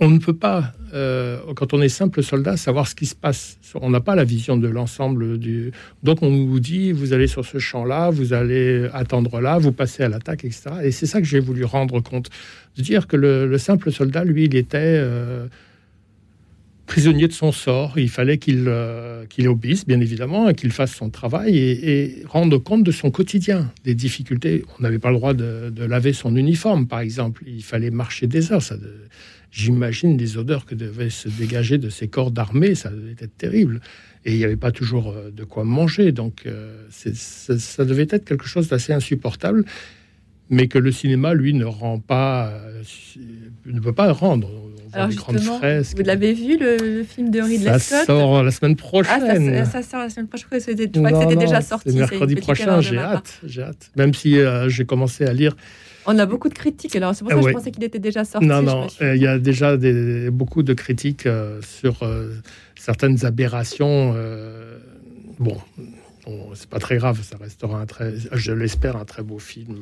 on 0.00 0.10
ne 0.10 0.18
peut 0.18 0.34
pas, 0.34 0.72
euh, 0.92 1.38
quand 1.54 1.72
on 1.72 1.80
est 1.80 1.88
simple 1.88 2.22
soldat, 2.22 2.56
savoir 2.56 2.88
ce 2.88 2.94
qui 2.94 3.06
se 3.06 3.14
passe. 3.14 3.58
On 3.74 3.90
n'a 3.90 4.00
pas 4.00 4.14
la 4.14 4.24
vision 4.24 4.56
de 4.56 4.66
l'ensemble 4.66 5.38
du. 5.38 5.72
Donc 6.02 6.22
on 6.22 6.46
vous 6.46 6.60
dit, 6.60 6.92
vous 6.92 7.12
allez 7.12 7.26
sur 7.26 7.44
ce 7.44 7.58
champ-là, 7.58 8.10
vous 8.10 8.32
allez 8.32 8.88
attendre 8.92 9.40
là, 9.40 9.58
vous 9.58 9.72
passez 9.72 10.02
à 10.02 10.08
l'attaque, 10.08 10.44
etc. 10.44 10.62
Et 10.82 10.90
c'est 10.90 11.06
ça 11.06 11.20
que 11.20 11.26
j'ai 11.26 11.40
voulu 11.40 11.64
rendre 11.64 12.00
compte, 12.00 12.28
de 12.76 12.82
dire 12.82 13.06
que 13.06 13.16
le, 13.16 13.56
simple 13.58 13.92
soldat, 13.92 14.24
lui, 14.24 14.44
il 14.44 14.56
était 14.56 14.78
euh, 14.78 15.46
prisonnier 16.94 17.26
de 17.26 17.32
son 17.32 17.50
sort. 17.50 17.98
Il 17.98 18.08
fallait 18.08 18.38
qu'il 18.38 18.66
euh, 18.68 19.24
obéisse, 19.46 19.84
bien 19.84 20.00
évidemment, 20.00 20.48
et 20.48 20.54
qu'il 20.54 20.70
fasse 20.70 20.94
son 20.94 21.10
travail 21.10 21.58
et, 21.58 22.22
rende 22.24 22.56
compte 22.62 22.84
de 22.84 22.92
son 22.92 23.10
quotidien, 23.10 23.72
des 23.82 23.96
difficultés. 23.96 24.64
On 24.78 24.82
n'avait 24.84 25.00
pas 25.00 25.10
le 25.10 25.16
droit 25.16 25.34
de, 25.34 25.72
laver 25.84 26.12
son 26.12 26.36
uniforme, 26.36 26.86
par 26.86 27.00
exemple. 27.00 27.42
Il 27.48 27.64
fallait 27.64 27.90
marcher 27.90 28.28
des 28.28 28.52
heures. 28.52 28.62
Ça 28.62 28.76
j'imagine 29.50 30.16
les 30.16 30.36
odeurs 30.36 30.66
que 30.66 30.76
devaient 30.76 31.10
se 31.10 31.28
dégager 31.28 31.78
de 31.78 31.88
ces 31.88 32.06
corps 32.06 32.30
d'armée, 32.30 32.76
ça 32.76 32.90
devait 32.90 33.16
être 33.18 33.36
terrible. 33.36 33.80
Et 34.24 34.32
il 34.32 34.38
n'y 34.38 34.44
avait 34.44 34.56
pas 34.56 34.70
toujours 34.70 35.10
euh, 35.10 35.32
de 35.32 35.42
quoi 35.42 35.64
manger, 35.64 36.12
donc 36.12 36.42
euh, 36.46 36.86
ça, 36.90 37.84
devait 37.84 38.06
être 38.08 38.24
quelque 38.24 38.46
chose 38.46 38.68
d'assez 38.68 38.92
insupportable, 38.92 39.64
mais 40.48 40.68
que 40.68 40.78
le 40.78 40.92
cinéma, 40.92 41.34
lui, 41.34 41.54
ne 41.54 41.64
rend 41.64 41.98
pas, 41.98 42.50
euh, 42.50 42.82
ne 43.66 43.80
peut 43.80 43.92
pas 43.92 44.12
rendre. 44.12 44.63
Alors 44.94 45.10
justement, 45.10 45.60
vous 45.60 46.02
l'avez 46.02 46.32
vu 46.32 46.58
le, 46.58 47.04
film 47.04 47.30
de 47.30 47.40
Ridley 47.40 47.78
Scott 47.78 47.80
Ça 47.80 48.04
sort 48.04 48.42
la 48.42 48.50
semaine 48.50 48.76
prochaine. 48.76 49.56
Ah, 49.58 49.64
ça, 49.64 49.82
sort 49.82 50.00
la 50.00 50.10
semaine 50.10 50.28
prochaine. 50.28 50.44
Je 50.44 50.46
crois 50.46 50.58
que 50.58 50.64
c'était 50.64 51.36
déjà 51.36 51.60
sorti. 51.60 51.92
Mercredi 51.92 52.36
prochain, 52.36 52.80
j'ai 52.80 52.98
hâte, 52.98 53.40
j'ai 53.44 53.62
hâte. 53.62 53.90
Même 53.96 54.14
si 54.14 54.38
j'ai 54.68 54.84
commencé 54.84 55.24
à 55.24 55.32
lire 55.32 55.54
on 56.06 56.18
a 56.18 56.26
beaucoup 56.26 56.48
de 56.48 56.54
critiques, 56.54 56.96
alors 56.96 57.14
c'est 57.14 57.24
pour 57.24 57.30
ça 57.30 57.40
que 57.40 57.48
je 57.48 57.52
pensais 57.52 57.70
qu'il 57.70 57.84
était 57.84 57.98
déjà 57.98 58.24
sorti. 58.24 58.46
Non, 58.46 58.62
non, 58.62 58.86
euh, 59.00 59.16
il 59.16 59.22
y 59.22 59.26
a 59.26 59.38
déjà 59.38 59.76
beaucoup 60.30 60.62
de 60.62 60.74
critiques 60.74 61.26
euh, 61.26 61.60
sur 61.62 62.02
euh, 62.02 62.34
certaines 62.76 63.24
aberrations. 63.24 64.14
bon, 65.38 65.56
c'est 66.54 66.68
pas 66.68 66.78
très 66.78 66.96
grave, 66.96 67.20
ça 67.22 67.36
restera 67.36 67.80
un 67.80 67.86
très, 67.86 68.14
je 68.32 68.52
l'espère, 68.52 68.96
un 68.96 69.04
très 69.04 69.22
beau 69.22 69.38
film 69.38 69.80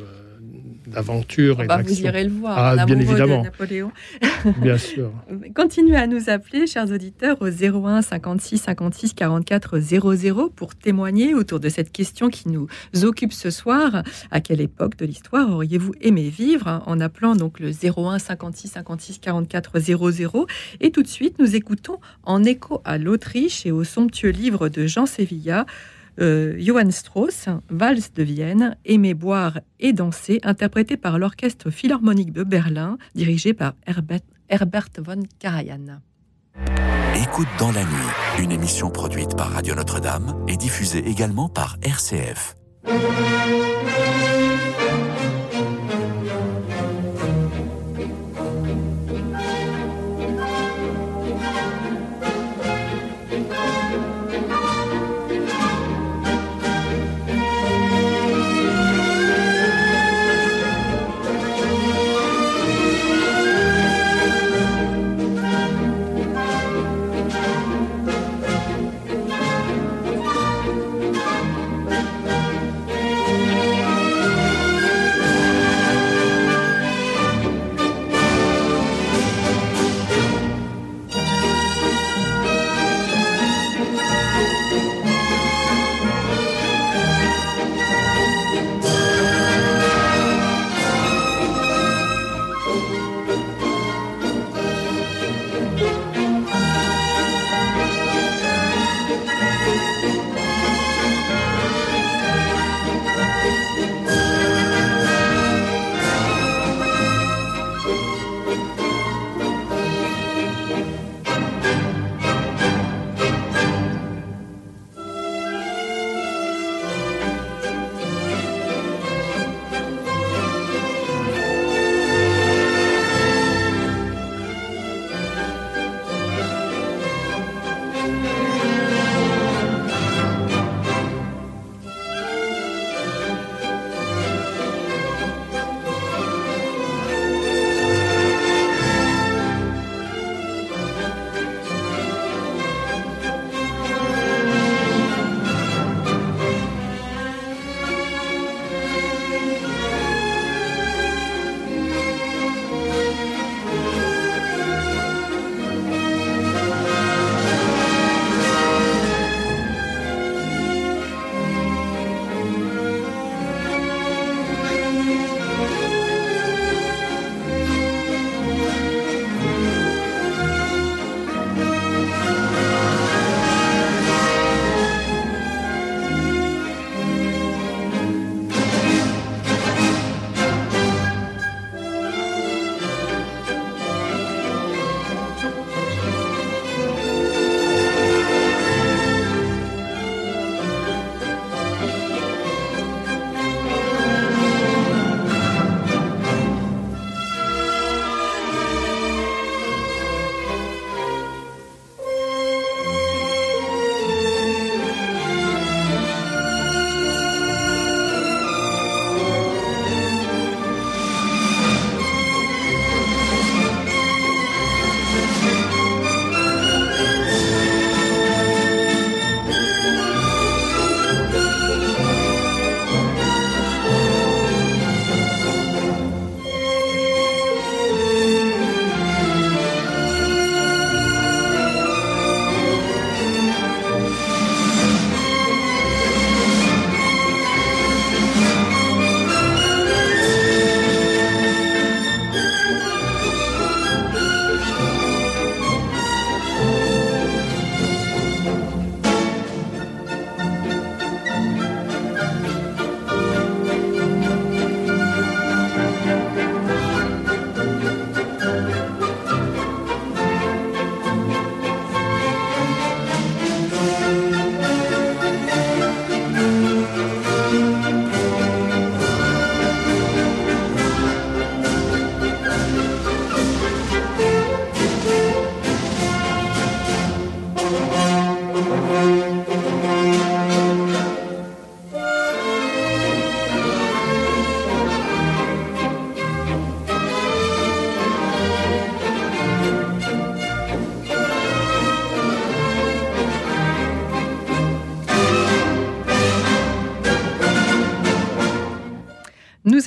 d'aventure 0.87 1.63
et 1.63 1.67
d'action. 1.67 1.95
Vous 1.95 2.03
irez 2.03 2.25
le 2.25 2.31
voir, 2.31 2.59
ah, 2.59 2.85
bien 2.85 2.99
évidemment. 2.99 3.43
Napoléon. 3.43 3.93
bien 4.61 4.79
sûr. 4.79 5.13
Continuez 5.55 5.97
à 5.97 6.07
nous 6.07 6.29
appeler, 6.29 6.67
chers 6.67 6.91
auditeurs, 6.91 7.37
au 7.41 7.49
01 7.49 8.03
56 8.03 8.59
56 8.59 9.15
44 9.15 9.79
00 9.79 10.51
pour 10.51 10.75
témoigner 10.75 11.35
autour 11.35 11.61
de 11.61 11.69
cette 11.69 11.93
question 11.93 12.29
qui 12.29 12.49
nous 12.49 12.67
occupe 13.03 13.33
ce 13.33 13.51
soir. 13.51 14.03
À 14.31 14.41
quelle 14.41 14.61
époque 14.61 14.97
de 14.97 15.07
l'histoire 15.07 15.51
auriez-vous 15.51 15.95
aimé 16.01 16.29
vivre 16.29 16.83
En 16.87 17.01
appelant 17.01 17.37
donc 17.37 17.61
le 17.61 17.71
01 17.71 18.19
56 18.19 18.69
56 18.69 19.19
44 19.19 19.79
00. 19.79 20.47
Et 20.81 20.91
tout 20.91 21.03
de 21.03 21.09
suite, 21.09 21.39
nous 21.39 21.55
écoutons 21.55 21.99
en 22.25 22.43
écho 22.45 22.81
à 22.85 22.99
l'Autriche 22.99 23.67
et 23.67 23.71
au 23.71 23.85
somptueux 23.85 24.31
livre 24.31 24.69
de 24.69 24.87
Jean 24.87 25.07
Sevilla 25.07 25.67
euh, 26.21 26.57
Johann 26.59 26.91
Strauss, 26.91 27.49
Valse 27.71 28.13
de 28.13 28.23
Vienne, 28.23 28.77
Aimer 28.85 29.15
boire 29.15 29.61
et 29.81 29.93
danser, 29.93 30.41
interprété 30.43 30.97
par 30.97 31.19
l'Orchestre 31.19 31.71
Philharmonique 31.71 32.33
de 32.33 32.43
Berlin, 32.45 32.99
dirigé 33.15 33.55
par 33.55 33.75
Herbert, 33.87 34.21
Herbert 34.49 34.89
von 34.99 35.23
Karajan. 35.39 36.01
Écoute 37.23 37.49
dans 37.59 37.73
la 37.73 37.83
nuit, 37.83 38.43
une 38.43 38.53
émission 38.53 38.91
produite 38.91 39.37
par 39.37 39.51
Radio 39.51 39.75
Notre-Dame 39.75 40.45
et 40.49 40.57
diffusée 40.57 41.07
également 41.07 41.49
par 41.49 41.77
RCF. 41.83 42.57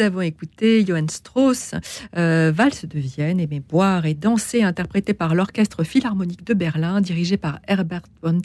Avons 0.06 0.22
écouté 0.22 0.86
Johann 0.86 1.10
Strauss, 1.10 1.74
euh, 2.16 2.52
Valse 2.54 2.86
de 2.86 3.00
Vienne, 3.00 3.40
Aimer 3.40 3.60
boire 3.60 4.06
et 4.06 4.14
danser, 4.14 4.62
interprété 4.62 5.14
par 5.14 5.34
l'Orchestre 5.34 5.84
Philharmonique 5.84 6.46
de 6.46 6.54
Berlin, 6.54 7.02
dirigé 7.02 7.38
par 7.38 7.60
Herbert 7.68 8.04
von 8.22 8.40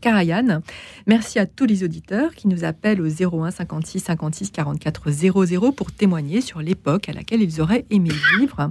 Karajan. 0.00 0.62
Merci 1.06 1.38
à 1.38 1.46
tous 1.46 1.66
les 1.66 1.82
auditeurs 1.82 2.34
qui 2.34 2.46
nous 2.46 2.64
appellent 2.64 3.00
au 3.00 3.08
01 3.08 3.50
56 3.50 4.00
56 4.00 4.50
44 4.50 5.10
00 5.10 5.72
pour 5.72 5.90
témoigner 5.92 6.40
sur 6.40 6.60
l'époque 6.60 7.08
à 7.08 7.12
laquelle 7.12 7.42
ils 7.42 7.60
auraient 7.60 7.84
aimé 7.90 8.10
vivre. 8.38 8.70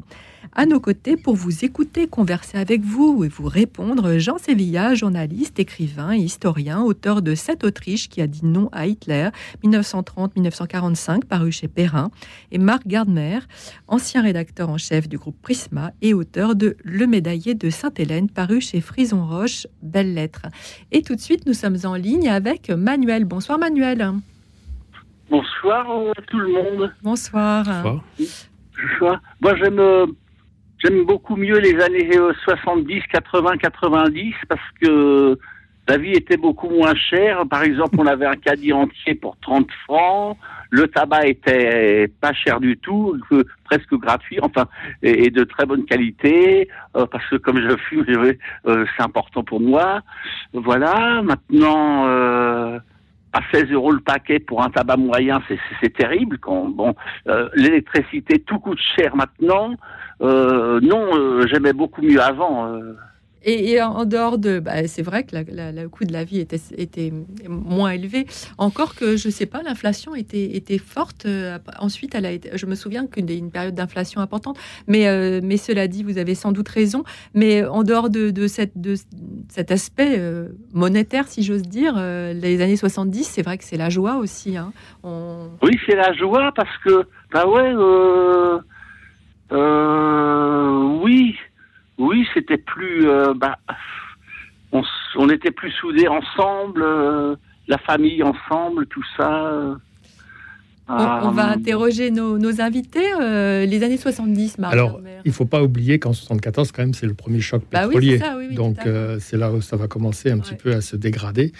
À 0.56 0.66
nos 0.66 0.80
côtés, 0.80 1.16
pour 1.16 1.36
vous 1.36 1.64
écouter, 1.64 2.08
converser 2.08 2.58
avec 2.58 2.82
vous 2.82 3.24
et 3.24 3.28
vous 3.28 3.48
répondre, 3.48 4.18
Jean 4.18 4.38
Sévilla, 4.38 4.96
journaliste, 4.96 5.60
écrivain 5.60 6.12
et 6.12 6.18
historien, 6.18 6.82
auteur 6.82 7.22
de 7.22 7.36
Cette 7.36 7.64
Autriche 7.64 8.10
qui 8.10 8.20
a 8.22 8.28
dit 8.28 8.46
non 8.46 8.68
à 8.72 8.88
Hitler, 8.88 9.30
1930-1945, 9.64 11.26
paru 11.26 11.52
chez 11.52 11.68
Perrin, 11.68 12.10
et 12.52 12.58
Marc 12.58 12.88
Gardner, 12.88 13.40
ancien 13.88 14.24
rédacteur 14.24 14.70
en 14.70 14.80
chef 14.80 15.08
du 15.08 15.18
groupe 15.18 15.40
Prisma 15.42 15.92
et 16.02 16.16
auteur 16.16 16.56
de 16.56 16.76
Le 16.84 17.06
Médaillé 17.06 17.54
de 17.54 17.70
Sainte-Hélène, 17.70 18.30
paru 18.30 18.60
chez 18.60 18.82
Frison 18.82 19.26
Roche, 19.26 19.68
Belles 19.84 20.16
Lettres. 20.16 20.48
Et 20.92 21.04
tout 21.04 21.16
de 21.16 21.22
suite, 21.22 21.46
nous 21.46 21.54
sommes 21.54 21.78
en 21.84 21.94
ligne 21.94 22.28
avec 22.28 22.70
Manuel. 22.70 23.26
Bonsoir 23.26 23.60
Manuel. 23.60 24.14
Bonsoir 25.30 25.90
à 26.18 26.22
tout 26.24 26.40
le 26.40 26.52
monde. 26.52 26.92
Bonsoir. 27.04 27.66
Bonsoir. 28.18 29.22
Moi, 29.42 29.56
j'aime 29.56 29.80
J'aime 30.80 31.04
beaucoup 31.06 31.36
mieux 31.36 31.60
les 31.60 31.80
années 31.82 32.10
70, 32.46 33.02
80, 33.12 33.58
90 33.58 34.34
parce 34.48 34.62
que 34.82 35.38
la 35.90 35.98
vie 35.98 36.14
était 36.14 36.38
beaucoup 36.38 36.70
moins 36.70 36.94
chère. 36.94 37.48
Par 37.50 37.64
exemple, 37.64 37.96
on 37.98 38.06
avait 38.06 38.28
un 38.28 38.36
caddie 38.36 38.72
entier 38.72 39.16
pour 39.16 39.36
30 39.42 39.68
francs. 39.86 40.38
Le 40.70 40.88
tabac 40.88 41.26
était 41.26 42.08
pas 42.22 42.32
cher 42.32 42.60
du 42.60 42.78
tout, 42.78 43.18
presque 43.64 43.96
gratuit, 43.96 44.38
enfin, 44.42 44.68
et, 45.02 45.32
de 45.32 45.44
très 45.44 45.66
bonne 45.66 45.86
qualité, 45.86 46.70
euh, 46.96 47.08
parce 47.08 47.28
que 47.28 47.38
comme 47.38 47.60
je 47.60 47.76
fume, 47.76 48.06
euh, 48.68 48.86
c'est 48.96 49.04
important 49.04 49.44
pour 49.44 49.60
moi. 49.60 50.02
Voilà. 50.54 51.24
Maintenant, 51.24 52.06
euh, 52.06 52.80
à 53.34 53.42
16 53.52 53.72
euros 53.72 53.92
le 53.92 54.00
paquet 54.00 54.40
pour 54.40 54.64
un 54.64 54.70
tabac 54.70 54.98
moyen, 54.98 55.42
c'est 55.82 55.94
terrible. 55.94 56.38
Quand 56.40 56.66
bon, 56.70 56.96
euh, 57.28 57.50
l'électricité 57.54 58.40
tout 58.40 58.60
coûte 58.60 58.80
cher 58.96 59.16
maintenant. 59.16 59.76
Euh, 60.22 60.80
non, 60.82 61.16
euh, 61.16 61.48
j'aimais 61.48 61.74
beaucoup 61.74 62.02
mieux 62.02 62.22
avant. 62.22 62.72
Euh. 63.48 63.50
Et, 63.50 63.82
en 63.82 64.06
dehors 64.06 64.38
de, 64.38 64.60
bah, 64.60 64.88
c'est 64.88 65.02
vrai 65.02 65.24
que 65.24 65.36
le 65.36 65.88
coût 65.88 66.06
de 66.06 66.14
la 66.14 66.24
vie 66.24 66.40
était, 66.40 66.60
était 66.78 67.14
moins 67.48 67.92
élevé. 67.92 68.28
Encore 68.58 68.96
que 68.96 69.18
je 69.18 69.30
sais 69.30 69.46
pas, 69.46 69.62
l'inflation 69.64 70.16
était, 70.16 70.56
était 70.56 70.78
forte. 70.78 71.28
ensuite, 71.80 72.16
elle 72.16 72.26
a 72.26 72.32
été, 72.32 72.52
je 72.54 72.66
me 72.66 72.76
souviens 72.76 73.08
qu'une 73.08 73.30
une 73.30 73.52
période 73.52 73.76
d'inflation 73.76 74.22
importante. 74.22 74.58
Mais, 74.88 75.40
mais 75.42 75.58
cela 75.58 75.88
dit, 75.88 76.04
vous 76.04 76.18
avez 76.18 76.36
sans 76.36 76.52
doute 76.52 76.70
raison. 76.70 77.04
Mais 77.34 77.66
en 77.66 77.84
dehors 77.84 78.10
de, 78.10 78.30
de 78.32 78.48
cette, 78.48 78.80
de 78.80 78.96
cet 79.50 79.72
aspect 79.72 80.22
monétaire, 80.74 81.28
si 81.28 81.44
j'ose 81.44 81.64
dire, 81.64 81.96
les 81.96 82.62
années 82.62 82.78
70, 82.78 83.24
c'est 83.24 83.42
vrai 83.42 83.58
que 83.58 83.64
c'est 83.64 83.78
la 83.78 83.90
joie 83.90 84.18
aussi. 84.18 84.58
Hein. 84.58 84.72
Oui, 85.04 85.78
c'est 85.86 85.96
la 85.96 86.14
joie 86.14 86.52
parce 86.56 86.76
que, 86.84 87.06
bah 87.32 87.48
ouais. 87.48 87.74
Euh, 89.52 91.00
oui, 91.02 91.36
oui, 92.00 92.26
c'était 92.34 92.58
plus. 92.58 93.08
Euh, 93.08 93.34
bah, 93.36 93.60
on, 94.72 95.30
était 95.30 95.52
plus 95.52 95.72
soudés 95.72 96.08
ensemble, 96.08 96.82
euh, 96.82 97.36
la 97.68 97.78
famille 97.78 98.24
ensemble, 98.24 98.88
tout 98.88 99.04
ça. 99.18 99.78
On, 100.92 101.32
va 101.32 101.50
interroger 101.50 102.10
nos, 102.10 102.62
invités. 102.62 103.12
les 103.20 103.84
années 103.84 103.98
70, 103.98 104.58
Marc. 104.58 104.74
Alors, 104.74 105.00
il 105.24 105.30
ne 105.30 105.34
faut 105.34 105.46
pas 105.46 105.62
oublier 105.62 106.00
qu'en 106.00 106.14
74, 106.14 106.72
quand 106.72 106.82
même, 106.82 106.96
c'est 106.96 107.06
le 107.06 107.14
premier 107.14 107.42
choc 107.42 107.62
bah 107.72 107.84
pétrolier. 107.84 108.20
Donc, 108.54 108.78
c'est 109.20 109.38
là 109.38 109.52
où 109.52 109.62
ça 109.62 109.78
va 109.78 109.88
commencer 109.88 110.32
un 110.32 110.40
petit 110.40 110.56
peu 110.56 110.74
à 110.74 110.82
se 110.82 110.96
dégrader. 110.96 111.52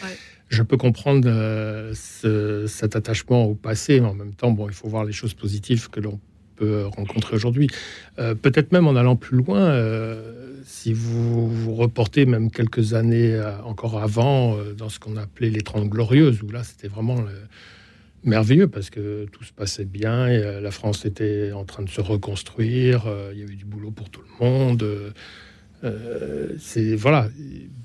Je 0.48 0.64
peux 0.64 0.78
comprendre 0.78 1.30
cet 1.94 2.96
attachement 2.96 3.44
au 3.44 3.54
passé, 3.54 4.00
mais 4.00 4.08
en 4.08 4.16
même 4.16 4.34
temps, 4.34 4.50
bon, 4.50 4.68
il 4.68 4.74
faut 4.74 4.88
voir 4.88 5.06
les 5.06 5.14
choses 5.14 5.36
positives 5.36 5.92
que 5.92 6.00
l'on 6.00 6.20
rencontrer 6.62 7.36
aujourd'hui. 7.36 7.68
Euh, 8.20 8.36
peut-être 8.36 8.72
même 8.72 8.88
en 8.88 8.96
allant 8.96 9.16
plus 9.16 9.38
loin, 9.38 9.60
euh, 9.60 10.54
si 10.66 10.94
vous 10.94 11.50
vous 11.50 11.76
reportez 11.76 12.26
même 12.26 12.52
quelques 12.52 12.94
années 12.94 13.34
euh, 13.34 13.62
encore 13.64 14.02
avant, 14.02 14.58
dans 14.78 14.90
ce 14.90 15.00
qu'on 15.00 15.18
appelait 15.18 15.50
les 15.50 15.62
Trente 15.62 15.90
Glorieuses, 15.90 16.42
où 16.44 16.52
là 16.52 16.64
c'était 16.64 16.88
vraiment 16.88 17.24
merveilleux 18.24 18.68
parce 18.68 18.90
que 18.90 19.26
tout 19.32 19.44
se 19.44 19.54
passait 19.54 19.86
bien, 19.86 20.28
et, 20.28 20.62
la 20.62 20.72
France 20.72 21.06
était 21.06 21.52
en 21.52 21.66
train 21.66 21.84
de 21.84 21.90
se 21.90 22.02
reconstruire, 22.02 23.06
il 23.34 23.40
y 23.40 23.44
avait 23.44 23.56
du 23.56 23.66
boulot 23.66 23.92
pour 23.92 24.10
tout 24.10 24.22
le 24.22 24.46
monde. 24.46 24.86
C'est 26.60 26.96
voilà, 26.96 27.30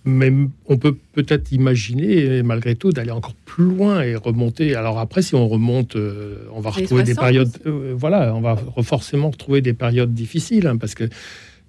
mais 0.04 0.30
on 0.66 0.76
peut 0.76 0.96
peut-être 1.12 1.52
imaginer, 1.52 2.42
malgré 2.42 2.74
tout, 2.74 2.90
d'aller 2.90 3.10
encore 3.10 3.34
plus 3.46 3.64
loin 3.64 4.02
et 4.02 4.16
remonter. 4.16 4.74
Alors 4.74 4.98
après, 4.98 5.22
si 5.22 5.34
on 5.34 5.48
remonte, 5.48 5.96
euh, 5.96 6.46
on 6.52 6.60
va 6.60 6.70
retrouver 6.70 7.04
des 7.04 7.14
périodes. 7.14 7.50
Euh, 7.66 7.94
voilà, 7.96 8.34
on 8.34 8.42
va 8.42 8.56
forcément 8.82 9.30
retrouver 9.30 9.62
des 9.62 9.72
périodes 9.72 10.12
difficiles, 10.12 10.66
hein, 10.66 10.76
parce 10.76 10.94
que 10.94 11.08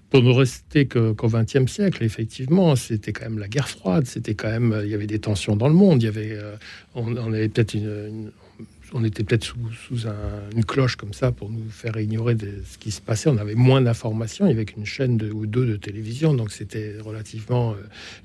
pour 0.09 0.21
ne 0.21 0.31
rester 0.31 0.85
qu'au 0.85 1.15
XXe 1.15 1.71
siècle, 1.71 2.03
effectivement, 2.03 2.75
c'était 2.75 3.13
quand 3.13 3.25
même 3.25 3.39
la 3.39 3.47
guerre 3.47 3.69
froide. 3.69 4.05
C'était 4.05 4.35
quand 4.35 4.49
même, 4.49 4.81
il 4.83 4.89
y 4.89 4.93
avait 4.93 5.07
des 5.07 5.19
tensions 5.19 5.55
dans 5.55 5.67
le 5.67 5.73
monde. 5.73 6.03
Il 6.03 6.05
y 6.05 6.09
avait, 6.09 6.31
euh, 6.31 6.55
on, 6.93 7.15
avait 7.15 7.47
peut-être 7.47 7.73
une, 7.73 8.31
on 8.93 9.03
était 9.03 9.23
peut-être 9.23 9.43
sous, 9.43 9.57
une 10.55 10.65
cloche 10.65 10.95
comme 10.95 11.13
ça 11.13 11.31
pour 11.31 11.49
nous 11.49 11.69
faire 11.69 11.97
ignorer 11.97 12.35
ce 12.39 12.77
qui 12.77 12.91
se 12.91 13.01
passait. 13.01 13.29
On 13.29 13.37
avait 13.37 13.55
moins 13.55 13.81
d'informations. 13.81 14.45
Il 14.45 14.49
n'y 14.49 14.53
avait 14.53 14.65
qu'une 14.65 14.85
chaîne 14.85 15.21
ou 15.33 15.45
deux 15.45 15.65
de 15.65 15.75
télévision, 15.75 16.33
donc 16.33 16.51
c'était 16.51 16.95
relativement 16.99 17.71
euh, 17.71 17.75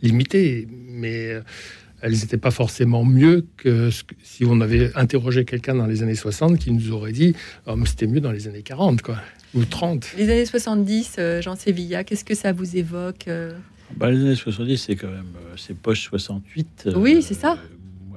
limité. 0.02 0.68
Mais 0.88 1.32
euh, 1.32 1.40
elles 2.02 2.12
n'étaient 2.12 2.36
pas 2.36 2.50
forcément 2.50 3.04
mieux 3.04 3.46
que, 3.56 3.90
si 4.22 4.44
on 4.44 4.60
avait 4.60 4.90
interrogé 4.96 5.44
quelqu'un 5.44 5.74
dans 5.74 5.86
les 5.86 6.02
années 6.02 6.14
60 6.14 6.58
qui 6.58 6.72
nous 6.72 6.92
aurait 6.92 7.12
dit 7.12 7.34
oh, 7.66 7.74
c'était 7.84 8.06
mieux 8.06 8.20
dans 8.20 8.32
les 8.32 8.48
années 8.48 8.62
40 8.62 9.02
quoi, 9.02 9.16
ou 9.54 9.64
30. 9.64 10.14
Les 10.16 10.24
années 10.30 10.46
70, 10.46 11.16
euh, 11.18 11.42
Jean 11.42 11.56
Sévilla, 11.56 12.04
qu'est-ce 12.04 12.24
que 12.24 12.34
ça 12.34 12.52
vous 12.52 12.76
évoque 12.76 13.28
bah, 13.96 14.10
Les 14.10 14.20
années 14.20 14.34
70, 14.34 14.78
c'est 14.78 14.96
quand 14.96 15.10
même 15.10 15.32
c'est 15.56 15.76
poche 15.76 16.04
68. 16.08 16.90
Oui, 16.96 17.22
c'est 17.22 17.34
ça 17.34 17.58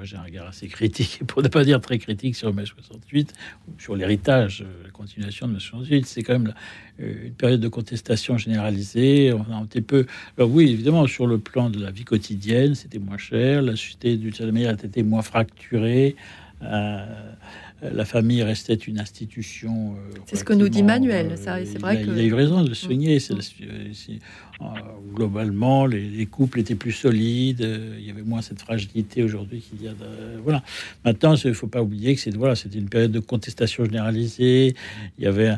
j'ai 0.04 0.18
un 0.18 0.24
regard 0.24 0.48
assez 0.48 0.68
critique, 0.68 1.22
pour 1.28 1.42
ne 1.42 1.48
pas 1.48 1.64
dire 1.64 1.80
très 1.82 1.98
critique, 1.98 2.36
sur 2.36 2.54
mai 2.54 2.66
68, 2.66 3.34
sur 3.78 3.96
l'héritage, 3.96 4.62
euh, 4.62 4.84
la 4.86 4.90
continuation 4.92 5.48
de 5.48 5.54
mai 5.54 5.60
68. 5.60 6.06
C'est 6.06 6.24
quand 6.24 6.34
même 6.34 6.54
euh, 7.00 7.28
une 7.28 7.34
période 7.34 7.60
de 7.60 7.68
contestation 7.68 8.38
généralisée. 8.38 9.34
On 9.34 9.52
a 9.52 9.56
un 9.56 9.66
petit 9.66 9.82
peu. 9.82 10.06
Alors, 10.38 10.50
oui, 10.52 10.72
évidemment, 10.72 11.06
sur 11.08 11.28
le 11.28 11.38
plan 11.38 11.70
de 11.70 11.80
la 11.82 11.92
vie 11.92 12.06
quotidienne, 12.06 12.76
c'était 12.76 13.00
moins 13.00 13.18
cher. 13.18 13.62
La 13.62 13.74
société, 13.74 14.18
d'une 14.18 14.34
certaine 14.34 14.54
manière, 14.54 14.72
était 14.72 15.04
moins 15.04 15.22
fracturée. 15.22 16.16
Euh, 16.62 17.06
la 17.82 18.06
famille 18.06 18.42
restait 18.44 18.76
une 18.76 19.00
institution. 19.00 19.96
c'est 20.26 20.38
ce 20.38 20.46
que 20.46 20.54
nous 20.54 20.70
dit 20.70 20.84
Manuel. 20.84 21.34
c'est 21.38 21.78
vrai 21.80 22.02
il, 22.02 22.10
a, 22.10 22.14
il 22.14 22.20
a 22.20 22.24
eu 22.24 22.34
raison 22.34 22.64
de 22.64 22.70
le 22.70 22.76
souligner. 22.76 23.20
Euh, 24.62 24.66
globalement, 25.14 25.86
les, 25.86 26.26
couples 26.26 26.60
étaient 26.60 26.76
plus 26.76 26.92
solides, 26.92 27.62
euh, 27.62 27.96
il 28.00 28.06
y 28.06 28.10
avait 28.10 28.24
moins 28.24 28.42
cette 28.42 28.62
fragilité 28.62 29.24
aujourd'hui 29.24 29.62
qu'il 29.62 29.84
y 29.84 29.88
a. 29.88 29.94
voilà. 30.44 30.64
Maintenant, 31.06 31.36
il 31.36 31.50
ne 31.50 31.54
faut 31.54 31.68
pas 31.68 31.82
oublier 31.82 32.16
que 32.16 32.22
c'est 32.22 32.36
voilà, 32.36 32.56
c'était 32.56 32.80
une 32.80 32.90
période 32.90 33.12
de 33.12 33.20
contestation 33.20 33.86
généralisée. 33.86 34.76
Il 35.18 35.24
y 35.24 35.28
avait 35.28 35.54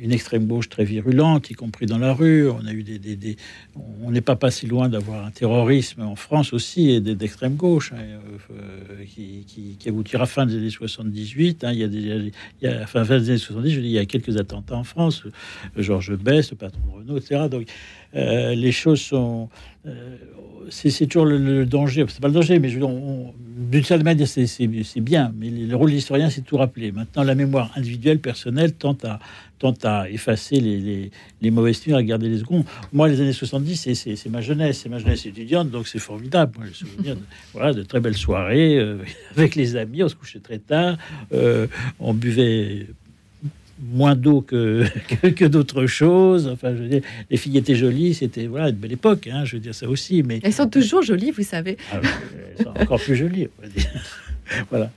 une 0.00 0.12
extrême 0.12 0.46
gauche 0.46 0.68
très 0.68 0.84
virulente, 0.84 1.50
y 1.50 1.54
compris 1.54 1.86
dans 1.86 1.98
la 1.98 2.12
rue. 2.12 2.48
On 2.48 2.66
a 2.66 2.72
eu 2.72 2.82
des, 2.82 2.98
des, 2.98 3.36
on 4.02 4.10
n'est 4.10 4.20
pas 4.20 4.36
pas 4.36 4.50
si 4.50 4.66
loin 4.66 4.88
d'avoir 4.88 5.24
un 5.24 5.30
terrorisme 5.30 6.02
en 6.02 6.16
France 6.16 6.52
aussi 6.52 6.90
et 6.90 7.00
d'extrême 7.00 7.54
gauche 7.54 7.92
hein, 7.92 8.20
euh, 8.50 9.04
qui, 9.04 9.76
aboutira 9.86 10.26
fin 10.26 10.46
des 10.46 10.56
années 10.56 10.70
78. 10.70 11.64
Hein. 11.64 11.72
il 11.72 11.78
y 11.78 11.84
a 11.84 11.88
des, 11.88 12.86
fin, 12.86 13.02
des 13.02 13.30
années 13.30 13.38
70, 13.38 13.70
je 13.70 13.80
dis, 13.80 13.86
il 13.86 13.92
y 13.92 13.98
a 13.98 14.06
quelques 14.06 14.36
attentats 14.36 14.76
en 14.76 14.84
France. 14.84 15.24
Georges 15.76 16.16
Best, 16.16 16.50
le 16.50 16.56
patron 16.56 16.80
Renault, 16.92 17.18
etc. 17.18 17.48
Donc 17.50 17.66
euh, 18.14 18.54
les 18.54 18.72
choses 18.72 19.00
sont. 19.00 19.48
Euh, 19.86 20.16
c'est 20.70 21.06
toujours 21.06 21.26
le, 21.26 21.66
danger, 21.66 22.06
c'est 22.08 22.20
pas 22.20 22.28
le 22.28 22.34
danger, 22.34 22.58
mais 22.58 22.70
d'une 22.70 23.84
certaine 23.84 24.04
manière, 24.04 24.28
c'est 24.28 25.00
bien, 25.00 25.32
mais 25.36 25.50
le 25.50 25.74
rôle 25.74 25.90
de 25.90 25.96
l'historien, 25.96 26.30
c'est 26.30 26.42
tout 26.42 26.56
rappeler. 26.56 26.92
Maintenant, 26.92 27.24
la 27.24 27.34
mémoire 27.34 27.72
individuelle, 27.74 28.20
personnelle, 28.20 28.72
tente 28.72 29.04
à, 29.04 29.18
tente 29.58 29.84
à 29.84 30.08
effacer 30.08 30.60
les, 30.60 30.78
les, 30.78 31.10
les 31.42 31.50
mauvais 31.50 31.72
souvenirs, 31.72 31.96
à 31.96 32.02
garder 32.04 32.28
les 32.28 32.38
secondes. 32.38 32.64
Moi, 32.92 33.08
les 33.08 33.20
années 33.20 33.32
70, 33.32 34.04
c'est 34.06 34.28
ma 34.30 34.40
jeunesse, 34.40 34.80
c'est 34.82 34.88
ma 34.88 34.98
jeunesse 34.98 35.26
étudiante, 35.26 35.68
donc 35.68 35.88
c'est 35.88 35.98
formidable. 35.98 36.52
Moi, 36.56 36.68
je 36.72 36.86
souviens 36.86 37.16
de, 37.16 37.20
voilà, 37.52 37.74
de 37.74 37.82
très 37.82 38.00
belles 38.00 38.16
soirées 38.16 38.78
euh, 38.78 38.98
avec 39.36 39.56
les 39.56 39.76
amis, 39.76 40.04
on 40.04 40.08
se 40.08 40.14
couchait 40.14 40.40
très 40.40 40.58
tard, 40.58 40.96
on 41.98 42.14
buvait 42.14 42.86
moins 43.82 44.14
d'eau 44.14 44.40
que, 44.46 44.86
que, 45.28 45.44
d'autres 45.44 45.86
choses. 45.86 46.48
Enfin, 46.48 46.74
je 46.74 46.82
veux 46.82 46.88
dire, 46.88 47.02
les 47.30 47.36
filles 47.36 47.58
étaient 47.58 47.74
jolies, 47.74 48.14
c'était 48.14 48.46
voilà 48.46 48.68
une 48.68 48.76
belle 48.76 48.92
époque. 48.92 49.26
Hein, 49.26 49.44
je 49.44 49.56
veux 49.56 49.60
dire 49.60 49.74
ça 49.74 49.88
aussi. 49.88 50.22
Mais 50.22 50.40
elles 50.42 50.52
sont 50.52 50.68
toujours 50.68 51.02
jolies, 51.02 51.30
vous 51.30 51.42
savez. 51.42 51.76
Ah 51.92 52.00
elles 52.58 52.64
sont 52.64 52.70
encore 52.70 53.00
plus 53.00 53.16
jolies. 53.16 53.48
voilà. 54.70 54.90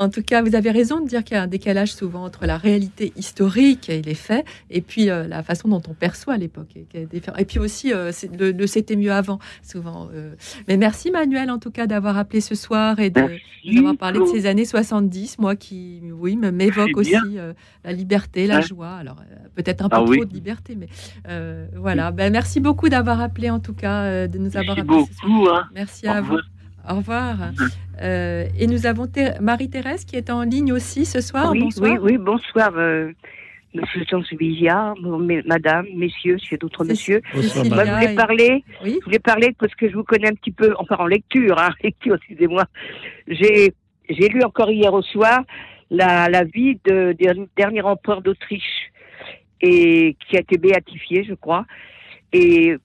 En 0.00 0.08
tout 0.08 0.22
cas, 0.22 0.40
vous 0.40 0.54
avez 0.54 0.70
raison 0.70 1.00
de 1.00 1.06
dire 1.06 1.22
qu'il 1.22 1.36
y 1.36 1.38
a 1.38 1.42
un 1.42 1.46
décalage 1.46 1.92
souvent 1.92 2.24
entre 2.24 2.46
la 2.46 2.56
réalité 2.56 3.12
historique 3.16 3.90
et 3.90 4.00
les 4.00 4.14
faits, 4.14 4.46
et 4.70 4.80
puis 4.80 5.10
euh, 5.10 5.28
la 5.28 5.42
façon 5.42 5.68
dont 5.68 5.82
on 5.86 5.92
perçoit 5.92 6.38
l'époque. 6.38 6.74
Et, 6.94 7.44
puis 7.44 7.58
aussi, 7.58 7.92
euh, 7.92 8.10
le, 8.38 8.66
c'était 8.66 8.96
mieux 8.96 9.12
avant, 9.12 9.38
souvent. 9.62 10.08
Euh. 10.14 10.32
Mais 10.68 10.78
merci 10.78 11.10
Manuel, 11.10 11.50
en 11.50 11.58
tout 11.58 11.70
cas, 11.70 11.86
d'avoir 11.86 12.16
appelé 12.16 12.40
ce 12.40 12.54
soir 12.54 12.98
et 12.98 13.10
d'avoir 13.10 13.94
parlé 13.98 14.20
de 14.20 14.24
ces 14.24 14.46
années 14.46 14.64
70, 14.64 15.38
moi 15.38 15.54
qui, 15.54 16.00
oui, 16.18 16.34
m'évoque 16.34 16.96
aussi 16.96 17.14
la 17.84 17.92
liberté, 17.92 18.46
la 18.46 18.62
joie. 18.62 18.92
Alors, 18.92 19.16
peut-être 19.54 19.84
un 19.84 19.90
peu 19.90 19.96
ah 19.98 20.04
trop 20.04 20.24
de 20.24 20.32
liberté, 20.32 20.76
mais 20.76 20.88
voilà. 21.76 22.10
Ben, 22.10 22.32
merci 22.32 22.60
beaucoup 22.60 22.88
d'avoir 22.88 23.20
appelé, 23.20 23.50
en 23.50 23.60
tout 23.60 23.74
cas, 23.74 24.26
de 24.26 24.38
nous 24.38 24.56
avoir 24.56 24.78
appelé 24.78 25.04
ce 25.10 25.14
soir. 25.14 25.56
Hein. 25.56 25.68
Merci 25.74 26.06
à 26.06 26.22
vous. 26.22 26.38
Au 26.88 26.96
revoir. 26.96 27.36
Euh, 28.00 28.46
et 28.58 28.66
nous 28.66 28.86
avons 28.86 29.06
Marie-Thérèse 29.40 30.04
qui 30.04 30.16
est 30.16 30.30
en 30.30 30.42
ligne 30.42 30.72
aussi 30.72 31.04
ce 31.04 31.20
soir. 31.20 31.50
Oui, 31.52 31.60
bonsoir. 31.60 31.90
oui, 31.90 31.98
oui, 32.02 32.18
bonsoir. 32.18 32.72
Euh, 32.76 33.12
Monsieur 33.72 34.04
Sansevilla, 34.10 34.94
Madame, 35.46 35.86
Messieurs, 35.94 36.38
s'il 36.38 36.52
y 36.52 36.54
a 36.54 36.58
d'autres 36.58 36.84
Messieurs. 36.84 37.22
Moi, 37.34 37.42
je 37.42 37.92
voulais 37.92 38.14
parler. 38.16 38.64
Je 38.82 39.04
voulais 39.04 39.20
parler 39.20 39.54
parce 39.58 39.74
que 39.76 39.88
je 39.88 39.94
vous 39.94 40.02
connais 40.02 40.28
un 40.28 40.34
petit 40.34 40.50
peu, 40.50 40.74
enfin 40.78 40.96
en 40.98 41.06
lecture, 41.06 41.56
hein, 41.58 41.70
lecture, 41.84 42.16
excusez-moi. 42.16 42.64
J'ai 43.28 43.72
j'ai 44.08 44.28
lu 44.28 44.42
encore 44.42 44.72
hier 44.72 44.92
au 44.92 45.02
soir 45.02 45.44
la, 45.90 46.28
la 46.28 46.42
vie 46.42 46.80
de, 46.84 47.14
de 47.18 47.48
dernier 47.56 47.82
empereur 47.82 48.22
d'Autriche 48.22 48.90
et 49.60 50.16
qui 50.26 50.36
a 50.36 50.40
été 50.40 50.58
béatifié, 50.58 51.24
je 51.24 51.34
crois. 51.34 51.64
Et 52.32 52.76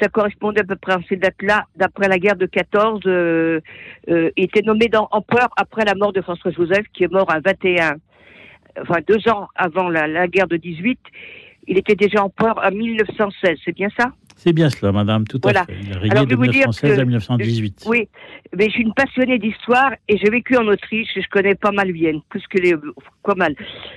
ça 0.00 0.08
correspondait 0.08 0.60
à 0.60 0.64
peu 0.64 0.76
près 0.76 0.94
à 0.94 1.00
ces 1.08 1.16
dates-là, 1.16 1.66
d'après 1.76 2.08
la 2.08 2.18
guerre 2.18 2.36
de 2.36 2.46
14, 2.46 3.00
euh, 3.06 3.60
euh, 4.08 4.30
était 4.36 4.62
nommé 4.62 4.88
empereur 5.10 5.48
après 5.56 5.84
la 5.84 5.94
mort 5.94 6.12
de 6.12 6.20
François 6.20 6.50
Joseph, 6.50 6.86
qui 6.92 7.04
est 7.04 7.12
mort 7.12 7.30
à 7.30 7.40
21, 7.40 7.96
enfin 8.80 9.00
deux 9.06 9.28
ans 9.28 9.48
avant 9.54 9.88
la, 9.88 10.06
la 10.06 10.26
guerre 10.28 10.48
de 10.48 10.56
18. 10.56 10.98
Il 11.66 11.78
était 11.78 11.94
déjà 11.94 12.22
empereur 12.22 12.60
en 12.62 12.70
1916, 12.70 13.58
c'est 13.64 13.74
bien 13.74 13.88
ça? 13.98 14.12
C'est 14.44 14.52
bien 14.52 14.68
cela, 14.68 14.92
madame, 14.92 15.24
tout 15.26 15.40
à 15.42 15.64
fait. 15.64 15.72
Il 16.04 16.14
a 16.14 16.26
de 16.26 16.36
1916 16.36 16.98
à 16.98 17.04
1918. 17.04 17.84
Oui, 17.86 18.08
mais 18.54 18.66
je 18.66 18.72
suis 18.72 18.82
une 18.82 18.92
passionnée 18.92 19.38
d'histoire 19.38 19.92
et 20.06 20.18
j'ai 20.18 20.28
vécu 20.28 20.54
en 20.58 20.66
Autriche 20.66 21.08
je 21.16 21.26
connais 21.30 21.54
pas 21.54 21.72
mal 21.72 21.90
Vienne, 21.90 22.20
plus 22.28 22.46
que 22.48 22.58
les. 22.58 22.74
Quoi 23.22 23.36
mal. 23.36 23.54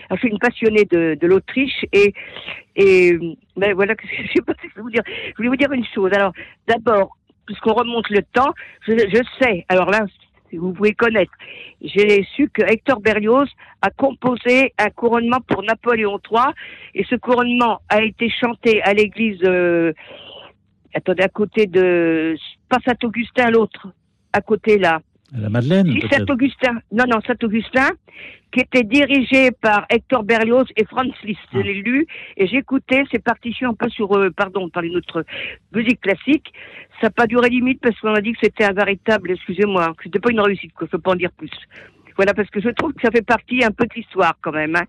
je 0.10 0.16
suis 0.16 0.30
une 0.30 0.40
passionnée 0.40 0.86
de, 0.86 1.18
de 1.20 1.28
l'Autriche 1.28 1.86
et. 1.92 2.14
et 2.78 3.20
mais 3.58 3.74
voilà, 3.74 3.94
je 4.04 4.32
sais 4.34 4.42
pas 4.42 4.54
ce 4.54 4.62
que 4.62 4.70
je 4.70 4.76
vais 4.76 4.82
vous 4.84 4.90
dire. 4.90 5.04
Je 5.06 5.34
voulais 5.36 5.50
vous 5.50 5.58
dire 5.58 5.72
une 5.74 5.86
chose. 5.94 6.12
Alors, 6.14 6.32
d'abord, 6.66 7.18
puisqu'on 7.46 7.74
remonte 7.74 8.10
le 8.10 8.22
temps, 8.32 8.54
je, 8.88 8.94
je 8.94 9.22
sais, 9.42 9.66
alors 9.68 9.90
là, 9.90 10.06
vous 10.54 10.72
pouvez 10.72 10.94
connaître. 10.94 11.32
J'ai 11.82 12.24
su 12.36 12.50
que 12.50 12.62
Hector 12.62 13.02
Berlioz 13.02 13.50
a 13.82 13.90
composé 13.90 14.74
un 14.78 14.90
couronnement 14.92 15.42
pour 15.46 15.62
Napoléon 15.64 16.20
III 16.32 16.54
et 16.96 17.04
ce 17.04 17.16
couronnement 17.16 17.82
a 17.90 18.02
été 18.02 18.30
chanté 18.30 18.82
à 18.84 18.94
l'église 18.94 19.42
euh, 19.44 19.92
attendez, 20.98 21.24
à 21.24 21.30
côté 21.30 21.68
de, 21.68 22.36
pas 22.70 22.78
Saint-Augustin, 22.86 23.50
l'autre, 23.50 23.88
à 24.34 24.42
côté 24.42 24.78
là. 24.78 25.02
La 25.38 25.50
Madeleine 25.50 25.94
Saint-Augustin. 26.10 26.80
Non, 26.92 27.04
non, 27.08 27.20
Saint-Augustin, 27.26 27.90
qui 28.52 28.62
était 28.62 28.84
dirigé 28.84 29.52
par 29.52 29.86
Hector 29.90 30.24
Berlioz 30.24 30.66
et 30.78 30.86
Franz 30.86 31.14
Liszt. 31.24 31.40
Je 31.52 31.60
ah. 31.60 31.64
l'ai 31.64 31.82
lu 31.82 32.08
et 32.38 32.46
écouté 32.46 33.04
ces 33.12 33.20
partitions 33.20 33.72
un 33.72 33.74
peu 33.74 33.90
sur, 33.90 34.16
euh, 34.16 34.32
pardon, 34.32 34.70
par 34.70 34.84
une 34.84 34.96
autre 34.96 35.26
musique 35.74 36.02
classique. 36.02 36.54
Ça 37.02 37.08
n'a 37.08 37.10
pas 37.12 37.28
duré 37.28 37.50
limite 37.50 37.82
parce 37.82 38.00
qu'on 38.00 38.14
a 38.14 38.22
dit 38.22 38.32
que 38.32 38.40
c'était 38.42 38.64
un 38.64 38.74
véritable, 38.74 39.32
excusez-moi, 39.32 39.94
que 39.98 40.04
c'était 40.04 40.20
pas 40.20 40.32
une 40.32 40.40
réussite, 40.40 40.74
que 40.74 40.86
je 40.86 40.92
peux 40.92 41.00
pas 41.00 41.12
en 41.12 41.16
dire 41.16 41.32
plus. 41.32 41.52
Voilà, 42.16 42.34
parce 42.34 42.50
que 42.50 42.62
je 42.62 42.70
trouve 42.70 42.94
que 42.94 43.02
ça 43.02 43.12
fait 43.12 43.26
partie 43.26 43.64
un 43.64 43.72
peu 43.72 43.86
de 43.86 43.94
l'histoire 43.96 44.34
quand 44.42 44.54
même. 44.54 44.76
Hein. 44.76 44.86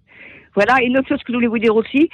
Voilà, 0.54 0.82
et 0.82 0.86
une 0.86 0.98
autre 0.98 1.08
chose 1.08 1.22
que 1.22 1.32
je 1.32 1.36
voulais 1.36 1.46
vous 1.46 1.58
dire 1.58 1.74
aussi, 1.74 2.08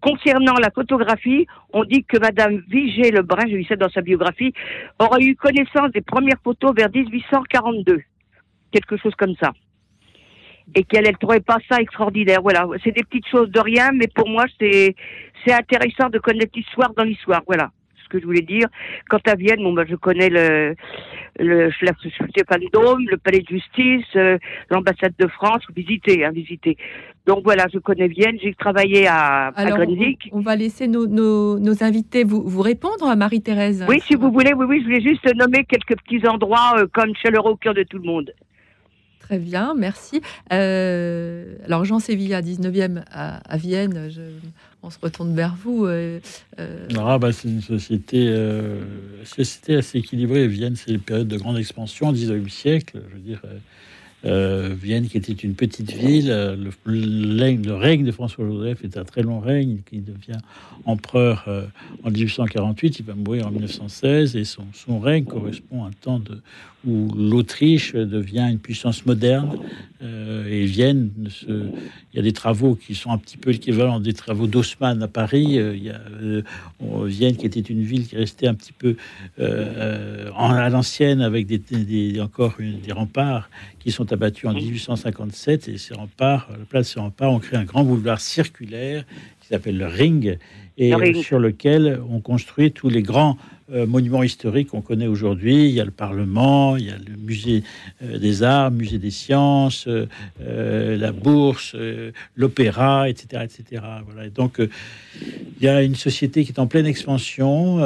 concernant 0.00 0.54
la 0.54 0.70
photographie, 0.70 1.46
on 1.72 1.84
dit 1.84 2.04
que 2.04 2.18
Madame 2.18 2.62
Vigée 2.68 3.10
Lebrun, 3.10 3.46
je 3.48 3.56
lis 3.56 3.66
ça 3.66 3.76
dans 3.76 3.90
sa 3.90 4.00
biographie, 4.00 4.52
aurait 4.98 5.22
eu 5.22 5.36
connaissance 5.36 5.90
des 5.92 6.00
premières 6.00 6.40
photos 6.42 6.74
vers 6.74 6.90
1842. 6.90 8.02
Quelque 8.72 8.96
chose 8.96 9.14
comme 9.16 9.34
ça. 9.40 9.52
Et 10.74 10.84
qu'elle 10.84 11.06
ne 11.06 11.12
trouvait 11.12 11.40
pas 11.40 11.56
ça 11.70 11.80
extraordinaire. 11.80 12.42
Voilà, 12.42 12.66
c'est 12.84 12.92
des 12.92 13.02
petites 13.02 13.26
choses 13.28 13.50
de 13.50 13.60
rien, 13.60 13.90
mais 13.92 14.06
pour 14.14 14.28
moi, 14.28 14.44
c'est 14.60 14.94
c'est 15.46 15.54
intéressant 15.54 16.10
de 16.10 16.18
connaître 16.18 16.52
l'histoire 16.54 16.92
dans 16.94 17.04
l'histoire. 17.04 17.42
Voilà 17.46 17.70
ce 18.08 18.16
que 18.16 18.20
je 18.20 18.26
voulais 18.26 18.42
dire. 18.42 18.68
Quant 19.08 19.20
à 19.26 19.34
Vienne, 19.34 19.62
bon, 19.62 19.72
ben, 19.72 19.86
je 19.88 19.96
connais 19.96 20.28
le, 20.28 20.74
le, 21.38 21.70
Dôme, 22.72 23.04
le 23.08 23.16
palais 23.16 23.40
de 23.40 23.48
justice, 23.48 24.06
euh, 24.16 24.38
l'ambassade 24.70 25.14
de 25.18 25.26
France, 25.28 25.62
visiter, 25.74 26.24
hein, 26.24 26.30
visiter. 26.32 26.76
Donc 27.26 27.40
voilà, 27.44 27.66
je 27.72 27.78
connais 27.78 28.08
Vienne, 28.08 28.38
j'ai 28.42 28.54
travaillé 28.54 29.06
à, 29.06 29.48
Alors, 29.48 29.78
On, 30.32 30.40
va 30.40 30.56
laisser 30.56 30.88
nos, 30.88 31.06
nos, 31.06 31.84
invités 31.84 32.24
vous, 32.24 32.42
vous, 32.42 32.62
répondre 32.62 33.06
à 33.06 33.16
Marie-Thérèse. 33.16 33.84
Oui, 33.88 34.00
si 34.00 34.14
vous 34.14 34.32
voulez, 34.32 34.54
oui, 34.54 34.66
oui, 34.68 34.80
je 34.80 34.84
voulais 34.84 35.02
juste 35.02 35.28
nommer 35.36 35.64
quelques 35.64 35.96
petits 36.02 36.26
endroits 36.26 36.74
euh, 36.78 36.86
comme 36.92 37.14
chaleureux 37.16 37.52
au 37.52 37.56
cœur 37.56 37.74
de 37.74 37.82
tout 37.82 37.98
le 37.98 38.04
monde. 38.04 38.32
Très 39.20 39.38
bien, 39.38 39.74
merci. 39.74 40.20
Euh, 40.52 41.56
alors 41.66 41.84
Jean 41.84 41.98
Sévilla, 41.98 42.40
19e 42.40 43.02
à, 43.10 43.56
Vienne, 43.56 44.10
on 44.82 44.90
se 44.90 44.98
retourne 45.00 45.34
vers 45.34 45.54
vous. 45.54 45.84
Euh, 45.84 46.20
euh. 46.58 46.88
Ah, 46.96 47.18
bah, 47.18 47.32
c'est 47.32 47.48
une 47.48 47.60
société, 47.60 48.34
société 49.24 49.76
assez 49.76 49.98
équilibrée. 49.98 50.48
Vienne, 50.48 50.76
c'est 50.76 50.92
une 50.92 51.00
période 51.00 51.28
de 51.28 51.36
grande 51.36 51.58
expansion, 51.58 52.12
19e 52.12 52.48
siècle. 52.48 53.02
Je 53.10 53.14
veux 53.14 53.20
dire, 53.20 53.42
euh, 54.24 54.74
Vienne, 54.76 55.06
qui 55.06 55.16
était 55.16 55.32
une 55.32 55.54
petite 55.54 55.92
ville, 55.92 56.30
euh, 56.30 56.56
le, 56.84 57.74
règne 57.74 58.04
de 58.04 58.10
François-Joseph 58.10 58.82
est 58.82 58.96
un 58.96 59.04
très 59.04 59.22
long 59.22 59.38
règne, 59.38 59.78
qui 59.88 60.00
devient 60.00 60.40
empereur 60.86 61.44
euh, 61.46 61.66
en 62.02 62.10
1848, 62.10 62.98
il 62.98 63.04
va 63.04 63.14
mourir 63.14 63.46
en 63.46 63.50
1916, 63.52 64.34
et 64.34 64.44
son, 64.44 64.98
règne 64.98 65.24
correspond 65.24 65.84
à 65.84 65.88
un 65.88 65.92
temps 65.92 66.20
où 66.84 67.12
l'Autriche 67.14 67.92
devient 67.94 68.48
une 68.50 68.58
puissance 68.58 69.06
moderne, 69.06 69.58
et 70.00 70.64
Vienne, 70.64 71.10
il 71.48 71.72
y 72.14 72.18
a 72.20 72.22
des 72.22 72.32
travaux 72.32 72.76
qui 72.76 72.94
sont 72.94 73.10
un 73.10 73.18
petit 73.18 73.36
peu 73.36 73.50
l'équivalent 73.50 73.98
des 73.98 74.12
travaux 74.12 74.46
d'Haussmann 74.46 75.02
à 75.02 75.08
Paris, 75.08 75.58
il 75.58 75.82
y 75.82 75.90
a 75.90 76.00
Vienne 77.04 77.36
qui 77.36 77.46
était 77.46 77.60
une 77.60 77.82
ville 77.82 78.06
qui 78.06 78.14
restait 78.14 78.46
un 78.46 78.54
petit 78.54 78.72
peu 78.72 78.94
à 79.38 80.68
l'ancienne, 80.70 81.20
avec 81.20 81.48
encore 82.20 82.54
des 82.58 82.92
remparts 82.92 83.50
qui 83.88 83.92
sont 83.92 84.12
abattus 84.12 84.44
en 84.44 84.52
1857 84.52 85.68
et 85.68 85.78
ces 85.78 85.94
remparts, 85.94 86.46
la 86.50 86.66
place 86.66 86.88
de 86.88 86.92
ces 86.92 87.00
remparts 87.00 87.32
ont 87.32 87.38
créé 87.38 87.58
un 87.58 87.64
grand 87.64 87.84
boulevard 87.84 88.20
circulaire 88.20 89.06
qui 89.40 89.48
s'appelle 89.48 89.78
le 89.78 89.86
Ring 89.86 90.38
et 90.76 90.92
sur 91.22 91.38
lequel 91.38 91.98
on 92.10 92.20
construit 92.20 92.70
tous 92.70 92.90
les 92.90 93.00
grands 93.00 93.38
euh, 93.70 93.86
monuments 93.86 94.22
historiques 94.22 94.68
qu'on 94.68 94.80
connaît 94.80 95.06
aujourd'hui. 95.06 95.68
Il 95.68 95.74
y 95.74 95.80
a 95.80 95.84
le 95.84 95.90
Parlement, 95.90 96.78
il 96.78 96.86
y 96.86 96.90
a 96.90 96.96
le 96.96 97.16
musée 97.18 97.62
euh, 98.02 98.18
des 98.18 98.42
arts, 98.42 98.70
musée 98.70 98.96
des 98.96 99.10
sciences, 99.10 99.86
euh, 99.88 100.96
la 100.96 101.12
bourse, 101.12 101.76
l'opéra, 102.34 103.10
etc., 103.10 103.44
etc. 103.44 103.82
Voilà. 104.06 104.30
donc 104.30 104.58
il 104.60 105.64
y 105.64 105.68
a 105.68 105.82
une 105.82 105.96
société 105.96 106.44
qui 106.44 106.52
est 106.52 106.60
en 106.60 106.66
pleine 106.66 106.86
expansion 106.86 107.78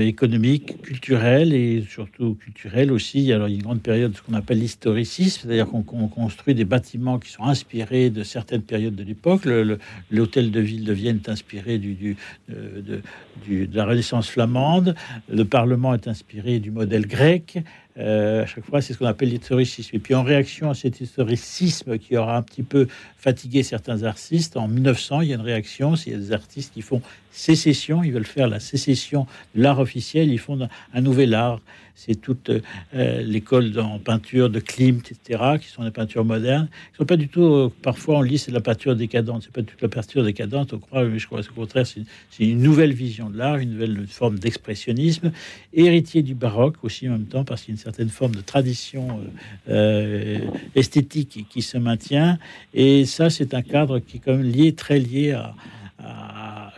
économique, 0.00 0.82
culturelle 0.82 1.54
et 1.54 1.84
surtout 1.88 2.34
culturelle 2.34 2.92
aussi. 2.92 3.32
Alors 3.32 3.48
il 3.48 3.52
y 3.52 3.54
a 3.54 3.58
une 3.58 3.62
grande 3.62 3.82
période 3.82 4.12
de 4.12 4.16
ce 4.16 4.22
qu'on 4.22 4.34
appelle 4.34 4.58
l'historicisme, 4.58 5.42
c'est-à-dire 5.42 5.68
qu'on 5.68 5.82
construit 6.08 6.54
des 6.54 6.64
bâtiments 6.64 7.18
qui 7.18 7.30
sont 7.30 7.44
inspirés 7.44 8.10
de 8.10 8.22
certaines 8.22 8.62
périodes 8.62 8.96
de 8.96 9.04
l'époque. 9.04 9.46
L'hôtel 10.10 10.50
de 10.50 10.60
ville 10.60 10.84
de 10.84 10.92
Vienne 10.92 11.20
est 11.24 11.30
inspiré 11.30 11.78
du, 11.78 11.94
du, 11.94 12.16
de 12.48 13.76
la 13.76 13.86
Renaissance 13.86 14.28
flamande 14.28 14.65
le 15.28 15.44
Parlement 15.44 15.94
est 15.94 16.08
inspiré 16.08 16.58
du 16.58 16.70
modèle 16.70 17.06
grec. 17.06 17.58
Euh, 17.98 18.42
à 18.42 18.46
chaque 18.46 18.64
fois, 18.64 18.82
c'est 18.82 18.92
ce 18.92 18.98
qu'on 18.98 19.06
appelle 19.06 19.30
l'historicisme. 19.30 19.96
Et 19.96 19.98
puis, 19.98 20.14
en 20.14 20.22
réaction 20.22 20.70
à 20.70 20.74
cet 20.74 21.00
historicisme 21.00 21.98
qui 21.98 22.16
aura 22.16 22.36
un 22.36 22.42
petit 22.42 22.62
peu 22.62 22.88
fatigué 23.18 23.62
certains 23.62 24.02
artistes, 24.02 24.56
en 24.56 24.68
1900, 24.68 25.22
il 25.22 25.28
y 25.28 25.32
a 25.32 25.36
une 25.36 25.40
réaction. 25.40 25.96
C'est 25.96 26.10
des 26.10 26.32
artistes 26.32 26.74
qui 26.74 26.82
font 26.82 27.00
sécession. 27.30 28.02
Ils 28.02 28.12
veulent 28.12 28.26
faire 28.26 28.48
la 28.48 28.60
sécession 28.60 29.26
de 29.54 29.62
l'art 29.62 29.80
officiel. 29.80 30.30
Ils 30.30 30.38
font 30.38 30.58
un 30.92 31.00
nouvel 31.00 31.34
art 31.34 31.60
c'est 31.96 32.14
toute 32.14 32.50
euh, 32.50 33.22
l'école 33.22 33.76
en 33.80 33.98
peinture 33.98 34.50
de 34.50 34.60
Klimt, 34.60 35.10
etc., 35.10 35.56
qui 35.60 35.68
sont 35.68 35.82
des 35.82 35.90
peintures 35.90 36.24
modernes, 36.24 36.68
qui 36.92 36.98
sont 36.98 37.06
pas 37.06 37.16
du 37.16 37.28
tout, 37.28 37.42
euh, 37.42 37.72
parfois 37.82 38.18
on 38.18 38.22
lit 38.22 38.36
c'est 38.36 38.52
la 38.52 38.60
peinture 38.60 38.94
décadente, 38.94 39.44
c'est 39.44 39.52
pas 39.52 39.62
toute 39.62 39.80
la 39.80 39.88
peinture 39.88 40.22
décadente, 40.22 40.74
on 40.74 40.78
croit, 40.78 41.04
mais 41.04 41.18
je 41.18 41.26
crois 41.26 41.40
au 41.40 41.54
contraire, 41.54 41.86
c'est 41.86 42.04
une, 42.38 42.60
nouvelle 42.60 42.92
vision 42.92 43.30
de 43.30 43.38
l'art, 43.38 43.56
une 43.56 43.72
nouvelle 43.72 44.06
forme 44.06 44.38
d'expressionnisme, 44.38 45.32
héritier 45.72 46.22
du 46.22 46.34
baroque 46.34 46.76
aussi 46.82 47.08
en 47.08 47.12
même 47.12 47.26
temps, 47.26 47.44
parce 47.44 47.62
qu'il 47.62 47.74
y 47.74 47.78
a 47.78 47.80
certaine 47.86 48.08
forme 48.08 48.34
de 48.34 48.40
tradition 48.40 49.20
euh, 49.68 50.40
esthétique 50.74 51.46
qui 51.48 51.62
se 51.62 51.78
maintient, 51.78 52.36
et 52.74 53.04
ça 53.04 53.30
c'est 53.30 53.54
un 53.54 53.62
cadre 53.62 54.00
qui 54.00 54.16
est 54.16 54.20
quand 54.24 54.32
même 54.32 54.42
lié, 54.42 54.72
très 54.72 54.98
lié 54.98 55.30
à 55.30 55.54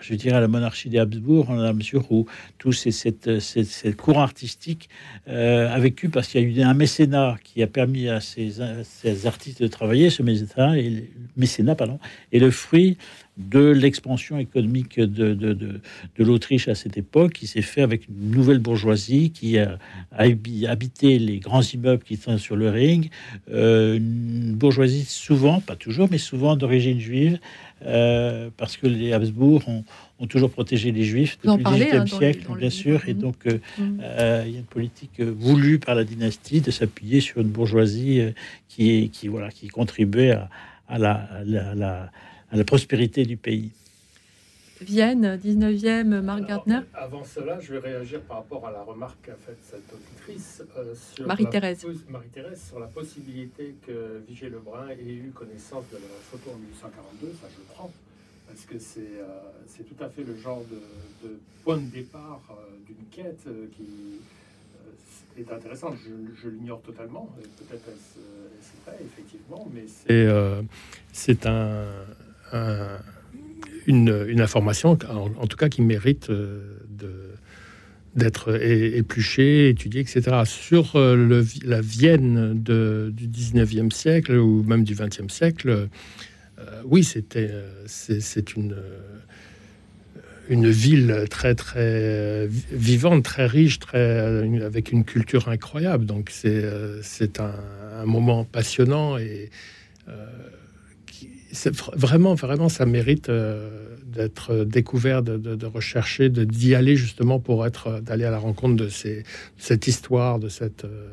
je 0.01 0.15
dirais, 0.15 0.41
la 0.41 0.49
monarchie 0.49 0.89
des 0.89 0.99
Habsbourg, 0.99 1.51
en 1.51 1.57
la 1.57 1.73
mesure 1.73 2.11
où 2.11 2.27
tout 2.59 2.73
cette, 2.73 3.41
cette, 3.41 3.97
courant 3.97 4.23
artistique 4.23 4.89
euh, 5.29 5.73
a 5.73 5.79
vécu 5.79 6.09
parce 6.09 6.29
qu'il 6.29 6.41
y 6.41 6.45
a 6.45 6.47
eu 6.47 6.63
un 6.63 6.75
mécénat 6.75 7.37
qui 7.45 7.63
a 7.63 7.67
permis 7.67 8.09
à 8.09 8.21
ces, 8.21 8.55
ces 8.85 9.27
artistes 9.27 9.63
de 9.63 9.69
travailler. 9.69 10.11
Ce 10.11 10.23
mécénat, 10.23 10.75
mécénat 11.37 11.75
pardon, 11.75 11.99
est 12.33 12.39
le 12.39 12.51
fruit 12.51 12.97
de 13.39 13.61
l'expansion 13.61 14.39
économique 14.39 14.99
de 14.99 15.81
l'Autriche 16.19 16.69
à 16.69 16.75
cette 16.75 16.99
époque, 16.99 17.35
qui 17.35 17.47
s'est 17.47 17.63
fait 17.63 17.83
avec 17.83 18.09
une 18.09 18.31
nouvelle 18.33 18.59
bourgeoisie 18.59 19.31
qui 19.31 19.59
a, 19.59 19.79
habité 20.13 21.19
les 21.19 21.39
grands 21.39 21.63
immeubles 21.63 22.03
qui 22.03 22.17
sont 22.17 22.37
sur 22.37 22.57
le 22.57 22.69
ring, 22.69 23.11
euh, 23.51 23.97
une 23.97 24.55
bourgeoisie 24.55 25.05
souvent, 25.05 25.61
pas 25.61 25.77
toujours, 25.77 26.09
mais 26.11 26.19
souvent 26.19 26.57
d'origine 26.57 26.99
juive, 26.99 27.39
euh, 27.85 28.51
parce 28.57 28.77
que 28.77 28.87
les 28.87 29.13
Habsbourg 29.13 29.63
ont, 29.69 30.27
toujours 30.27 30.51
protégé 30.51 30.91
les 30.91 31.05
Juifs 31.05 31.39
depuis 31.45 31.63
le 31.63 31.71
XVIIIe 31.71 31.97
hein, 31.97 32.07
siècle, 32.07 32.47
bien 32.59 32.71
sûr, 32.71 33.09
et 33.09 33.15
donc 33.15 33.47
euh, 33.47 33.59
mm. 33.79 34.01
euh, 34.03 34.45
il 34.47 34.53
y 34.53 34.57
a 34.57 34.59
une 34.59 34.65
politique 34.65 35.21
voulue 35.21 35.79
par 35.79 35.95
la 35.95 36.05
dynastie 36.05 36.61
de 36.61 36.71
s'appuyer 36.73 37.21
sur 37.21 37.41
une 37.41 37.49
bourgeoisie 37.49 38.23
qui, 38.69 39.11
qui, 39.11 39.29
voilà, 39.29 39.51
qui 39.51 39.69
contribuait 39.69 40.33
à, 40.89 40.99
la, 40.99 41.29
la, 41.45 42.11
à 42.51 42.57
la 42.57 42.65
prospérité 42.65 43.25
du 43.25 43.37
pays. 43.37 43.71
Vienne, 44.81 45.37
19e, 45.37 46.21
Marc 46.21 46.47
Gardner. 46.47 46.81
Avant 46.95 47.25
cela, 47.25 47.59
je 47.61 47.73
vais 47.73 47.79
réagir 47.79 48.21
par 48.23 48.39
rapport 48.39 48.67
à 48.67 48.71
la 48.71 48.83
remarque 48.83 49.19
qu'a 49.23 49.35
faite 49.35 49.59
cette 49.63 49.93
auditrice 49.93 50.63
sur 51.15 51.27
Marie-Thérèse. 51.27 51.85
Marie-Thérèse 52.09 52.69
sur 52.69 52.79
la 52.79 52.87
possibilité 52.87 53.75
que 53.87 54.23
Vigée 54.27 54.49
Lebrun 54.49 54.89
ait 54.91 55.03
eu 55.03 55.31
connaissance 55.35 55.85
de 55.91 55.97
la 55.97 56.03
photo 56.31 56.51
en 56.55 56.59
1842, 56.59 57.29
ça 57.41 57.49
je 57.53 57.59
le 57.59 57.65
prends, 57.75 57.91
parce 58.47 58.65
que 58.65 58.79
c'est 58.79 59.21
euh, 59.21 59.85
tout 59.89 60.05
à 60.05 60.09
fait 60.09 60.23
le 60.23 60.37
genre 60.37 60.65
de, 61.23 61.39
point 61.65 61.79
de 61.79 61.91
départ 61.91 62.41
euh, 62.51 62.77
d'une 62.87 63.07
quête 63.11 63.47
euh, 63.47 63.67
qui 63.77 65.41
est 65.41 65.53
intéressante. 65.53 65.97
Je, 66.43 66.49
l'ignore 66.49 66.83
totalement, 66.83 67.35
peut-être 67.59 67.91
c'est 68.61 68.91
vrai, 68.91 68.99
effectivement, 69.05 69.69
mais 69.73 69.87
c'est 71.13 71.47
un, 71.47 71.85
un 72.53 72.99
une, 73.89 74.41
information, 74.41 74.99
en, 75.09 75.47
tout 75.47 75.57
cas, 75.57 75.69
qui 75.69 75.81
mérite 75.81 76.29
euh, 76.29 76.77
d'être 78.15 78.55
épluchée, 78.63 79.71
étudiée, 79.71 80.03
etc. 80.03 80.43
Sur 80.45 80.97
euh, 80.97 81.43
la 81.65 81.81
Vienne 81.81 82.53
du 82.63 83.29
19e 83.29 83.91
siècle 83.91 84.37
ou 84.37 84.63
même 84.63 84.85
du 84.85 84.95
20e 84.95 85.31
siècle, 85.31 85.71
euh, 85.71 86.83
oui, 86.85 87.03
c'était 87.03 87.51
c'est 87.87 88.55
une 88.57 88.77
une 90.51 90.71
ville 90.71 91.27
très 91.29 91.55
très 91.55 92.49
vivante, 92.73 93.23
très 93.23 93.47
riche, 93.47 93.79
très 93.79 94.63
avec 94.63 94.93
une 94.93 95.05
culture 95.05 95.49
incroyable. 95.49 96.05
Donc 96.05 96.29
c'est 96.31 96.65
c'est 97.03 97.41
un, 97.41 97.55
moment 98.05 98.45
passionnant 98.45 99.19
et 99.19 99.51
vraiment, 101.95 102.35
vraiment, 102.35 102.69
ça 102.69 102.87
mérite 102.87 103.29
euh, 103.29 103.97
d'être 104.05 104.65
découvert, 104.65 105.23
de, 105.23 105.37
de, 105.37 105.55
de 105.55 105.67
rechercher, 105.67 106.29
d'y 106.29 106.75
aller 106.75 106.97
justement 106.97 107.39
pour 107.39 107.67
être, 107.67 108.01
d'aller 108.01 108.25
à 108.25 108.31
la 108.31 108.39
rencontre 108.39 108.77
de 108.77 108.89
ces, 108.89 109.25
cette 109.57 109.87
histoire, 109.87 110.39
de 110.39 110.49
cette, 110.49 110.85
euh, 110.85 111.09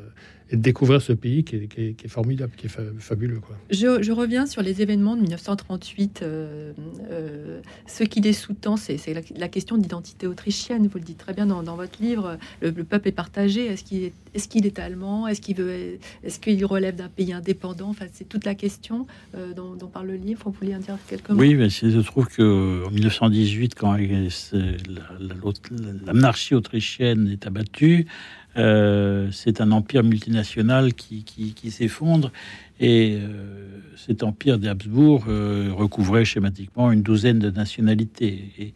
et 0.50 0.56
de 0.56 0.62
découvrir 0.62 1.02
ce 1.02 1.12
pays 1.12 1.42
qui 1.42 1.56
est, 1.56 2.08
formidable, 2.08 2.52
qui 2.56 2.66
est 2.66 2.76
fabuleux. 2.98 3.40
Quoi. 3.40 3.56
Je, 3.70 4.12
reviens 4.12 4.46
sur 4.46 4.62
les 4.62 4.80
événements 4.80 5.16
de 5.16 5.22
1938. 5.22 6.20
Euh, 6.22 6.72
euh, 7.10 7.60
ce 7.86 8.04
qui 8.04 8.20
les 8.20 8.32
sous-tend, 8.32 8.76
c'est 8.76 9.00
la, 9.36 9.48
question 9.48 9.76
d'identité 9.76 10.28
autrichienne. 10.28 10.86
Vous 10.86 10.98
le 10.98 11.04
dites 11.04 11.18
très 11.18 11.34
bien 11.34 11.46
dans, 11.46 11.76
votre 11.76 12.00
livre. 12.00 12.38
Le, 12.62 12.72
peuple 12.72 13.08
est 13.08 13.12
partagé. 13.12 13.66
Est-ce 13.66 13.82
qu'il 13.82 14.04
est, 14.04 14.12
est, 14.34 14.48
qu'il 14.48 14.66
est, 14.66 14.78
allemand? 14.78 15.26
Est-ce 15.26 15.40
qu'il 15.40 15.56
veut 15.56 15.98
Est-ce 16.22 16.38
qu'il 16.38 16.64
relève 16.64 16.94
d'un 16.94 17.08
pays 17.08 17.32
indépendant? 17.32 17.88
Enfin, 17.88 18.06
c'est 18.12 18.28
toute 18.28 18.44
la 18.44 18.54
question 18.54 19.06
euh, 19.34 19.52
dont, 19.52 19.76
parle 19.88 20.08
le 20.08 20.16
livre. 20.16 20.42
Vous 20.44 20.52
voulez 20.52 20.76
en 20.76 20.80
dire 20.80 20.96
quelques 21.08 21.30
mots? 21.30 21.40
Oui, 21.40 21.54
mais 21.54 21.70
je 21.70 22.00
trouve 22.00 22.28
que 22.28 22.86
en 22.86 22.90
1918, 22.90 23.74
quand 23.74 23.96
la, 23.96 24.78
la 25.18 26.12
monarchie 26.12 26.54
autrichienne 26.54 27.28
est 27.28 27.46
abattue, 27.48 28.06
euh, 28.56 29.28
c'est 29.32 29.60
un 29.60 29.70
empire 29.70 30.02
multinational 30.02 30.94
qui, 30.94 31.24
s'effondre 31.70 32.32
et 32.80 33.18
euh, 33.20 33.66
cet 33.96 34.22
empire 34.22 34.58
des 34.58 34.68
Habsbourg 34.68 35.24
euh, 35.28 35.70
recouvrait 35.72 36.24
schématiquement 36.24 36.92
une 36.92 37.02
douzaine 37.02 37.38
de 37.38 37.50
nationalités. 37.50 38.52
Et, 38.58 38.72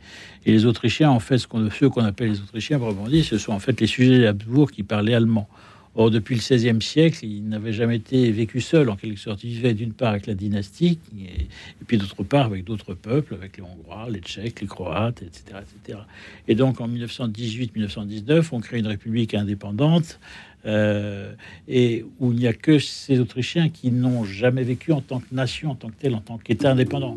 les 0.47 0.65
Autrichiens, 0.65 1.11
en 1.11 1.21
fait, 1.21 1.39
ce 1.39 1.47
qu'on, 1.47 1.69
qu'on 1.69 2.05
appelle 2.05 2.31
les 2.31 2.41
Autrichiens, 2.41 2.81
dit, 3.09 3.23
ce 3.23 3.39
sont 3.39 3.53
en 3.53 3.59
fait 3.59 3.79
les 3.81 3.87
sujets 3.87 4.19
des 4.19 4.27
Habsbourg 4.27 4.71
qui 4.71 4.83
parlaient 4.83 5.15
allemand. 5.15 5.49
Or, 5.97 6.11
depuis 6.11 6.37
le 6.37 6.41
XVIe 6.41 6.81
siècle, 6.81 7.25
il 7.25 7.49
n'avait 7.49 7.73
jamais 7.73 7.97
été 7.97 8.31
vécu 8.31 8.61
seul, 8.61 8.89
en 8.91 8.97
quelque 8.97 9.19
sorte. 9.19 9.43
Il 9.43 9.51
vivait 9.51 9.75
d'une 9.75 9.93
part 9.93 10.11
avec 10.11 10.27
la 10.27 10.35
dynastie, 10.35 11.01
et, 11.19 11.49
puis 11.87 11.99
d'autre 11.99 12.23
part 12.23 12.47
avec 12.47 12.65
d'autres 12.65 12.95
peuples, 12.95 13.35
avec 13.35 13.57
les 13.57 13.65
Hongrois, 13.65 14.09
les 14.09 14.21
Tchèques, 14.21 14.61
les 14.61 14.69
Croates, 14.69 15.23
etc. 15.23 15.59
etc. 15.59 15.99
Et 16.47 16.55
donc, 16.55 16.81
en 16.81 16.89
1918-1919, 16.89 18.49
on 18.53 18.61
crée 18.61 18.79
une 18.79 18.87
république 18.87 19.35
indépendante, 19.35 20.21
euh, 20.65 21.33
et 21.67 22.05
où 22.21 22.33
il 22.33 22.39
n'y 22.39 22.47
a 22.47 22.53
que 22.53 22.79
ces 22.79 23.19
Autrichiens 23.19 23.69
qui 23.69 23.91
n'ont 23.91 24.25
jamais 24.25 24.63
vécu 24.63 24.93
en 24.93 25.01
tant 25.01 25.19
que 25.19 25.35
nation, 25.35 25.73
en 25.73 25.75
tant 25.75 25.89
que 25.89 25.97
tel, 25.99 26.15
en 26.15 26.21
tant 26.21 26.39
qu'État 26.39 26.71
indépendant. 26.71 27.17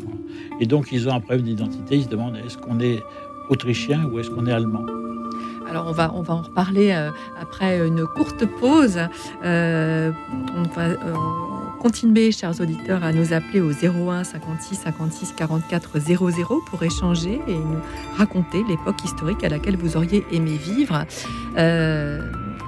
Et 0.60 0.66
donc, 0.66 0.88
ils 0.90 1.08
ont 1.08 1.12
un 1.12 1.20
problème 1.20 1.46
d'identité. 1.46 1.96
Ils 1.96 2.04
se 2.04 2.08
demandent 2.08 2.38
est-ce 2.44 2.58
qu'on 2.58 2.80
est 2.80 2.98
autrichien 3.50 4.04
ou 4.06 4.18
est-ce 4.18 4.30
qu'on 4.30 4.46
est 4.46 4.52
allemand? 4.52 4.86
Alors 5.68 5.86
on 5.86 5.92
va, 5.92 6.12
on 6.14 6.22
va 6.22 6.34
en 6.34 6.42
reparler 6.42 6.92
euh, 6.92 7.10
après 7.40 7.86
une 7.86 8.06
courte 8.06 8.44
pause. 8.46 9.00
Euh, 9.44 10.12
on 10.54 10.62
va 10.74 10.82
euh, 10.82 10.96
continuer, 11.80 12.32
chers 12.32 12.60
auditeurs, 12.60 13.04
à 13.04 13.12
nous 13.12 13.32
appeler 13.32 13.60
au 13.60 13.70
01 13.70 14.24
56 14.24 14.76
56 14.76 15.32
44 15.36 15.98
00 15.98 16.62
pour 16.66 16.82
échanger 16.82 17.40
et 17.46 17.54
nous 17.54 17.78
raconter 18.16 18.62
l'époque 18.68 19.02
historique 19.04 19.42
à 19.44 19.48
laquelle 19.48 19.76
vous 19.76 19.96
auriez 19.96 20.24
aimé 20.32 20.56
vivre. 20.56 21.04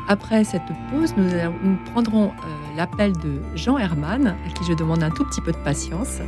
après 0.08 0.44
cette 0.44 0.62
pause, 0.90 1.14
nous, 1.16 1.30
nous 1.64 1.78
prendrons 1.92 2.32
l'appel 2.76 3.12
de 3.12 3.40
Jean 3.54 3.78
Herman, 3.78 4.28
à 4.28 4.50
qui 4.50 4.64
je 4.64 4.74
demande 4.74 5.02
un 5.02 5.10
tout 5.10 5.24
petit 5.24 5.40
peu 5.40 5.52
de 5.52 5.56
patience. 5.58 6.18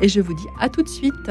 Et 0.00 0.08
je 0.08 0.20
vous 0.20 0.34
dis 0.34 0.48
à 0.60 0.68
tout 0.68 0.82
de 0.82 0.88
suite. 0.88 1.30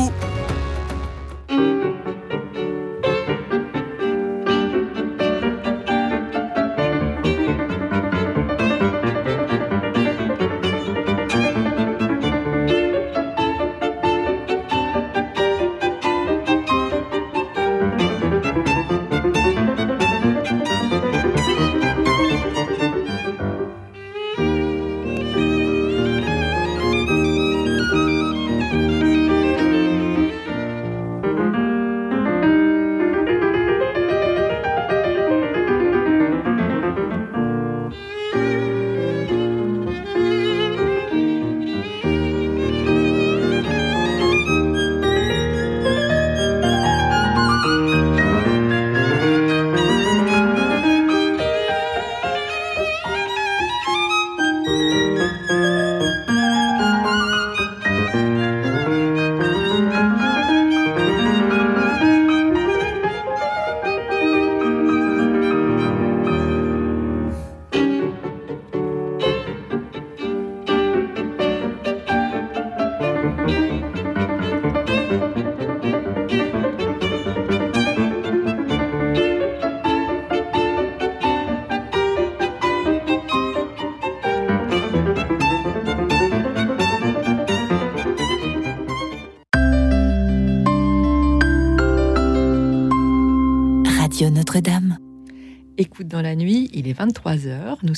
Notre-Dame. 0.00 0.39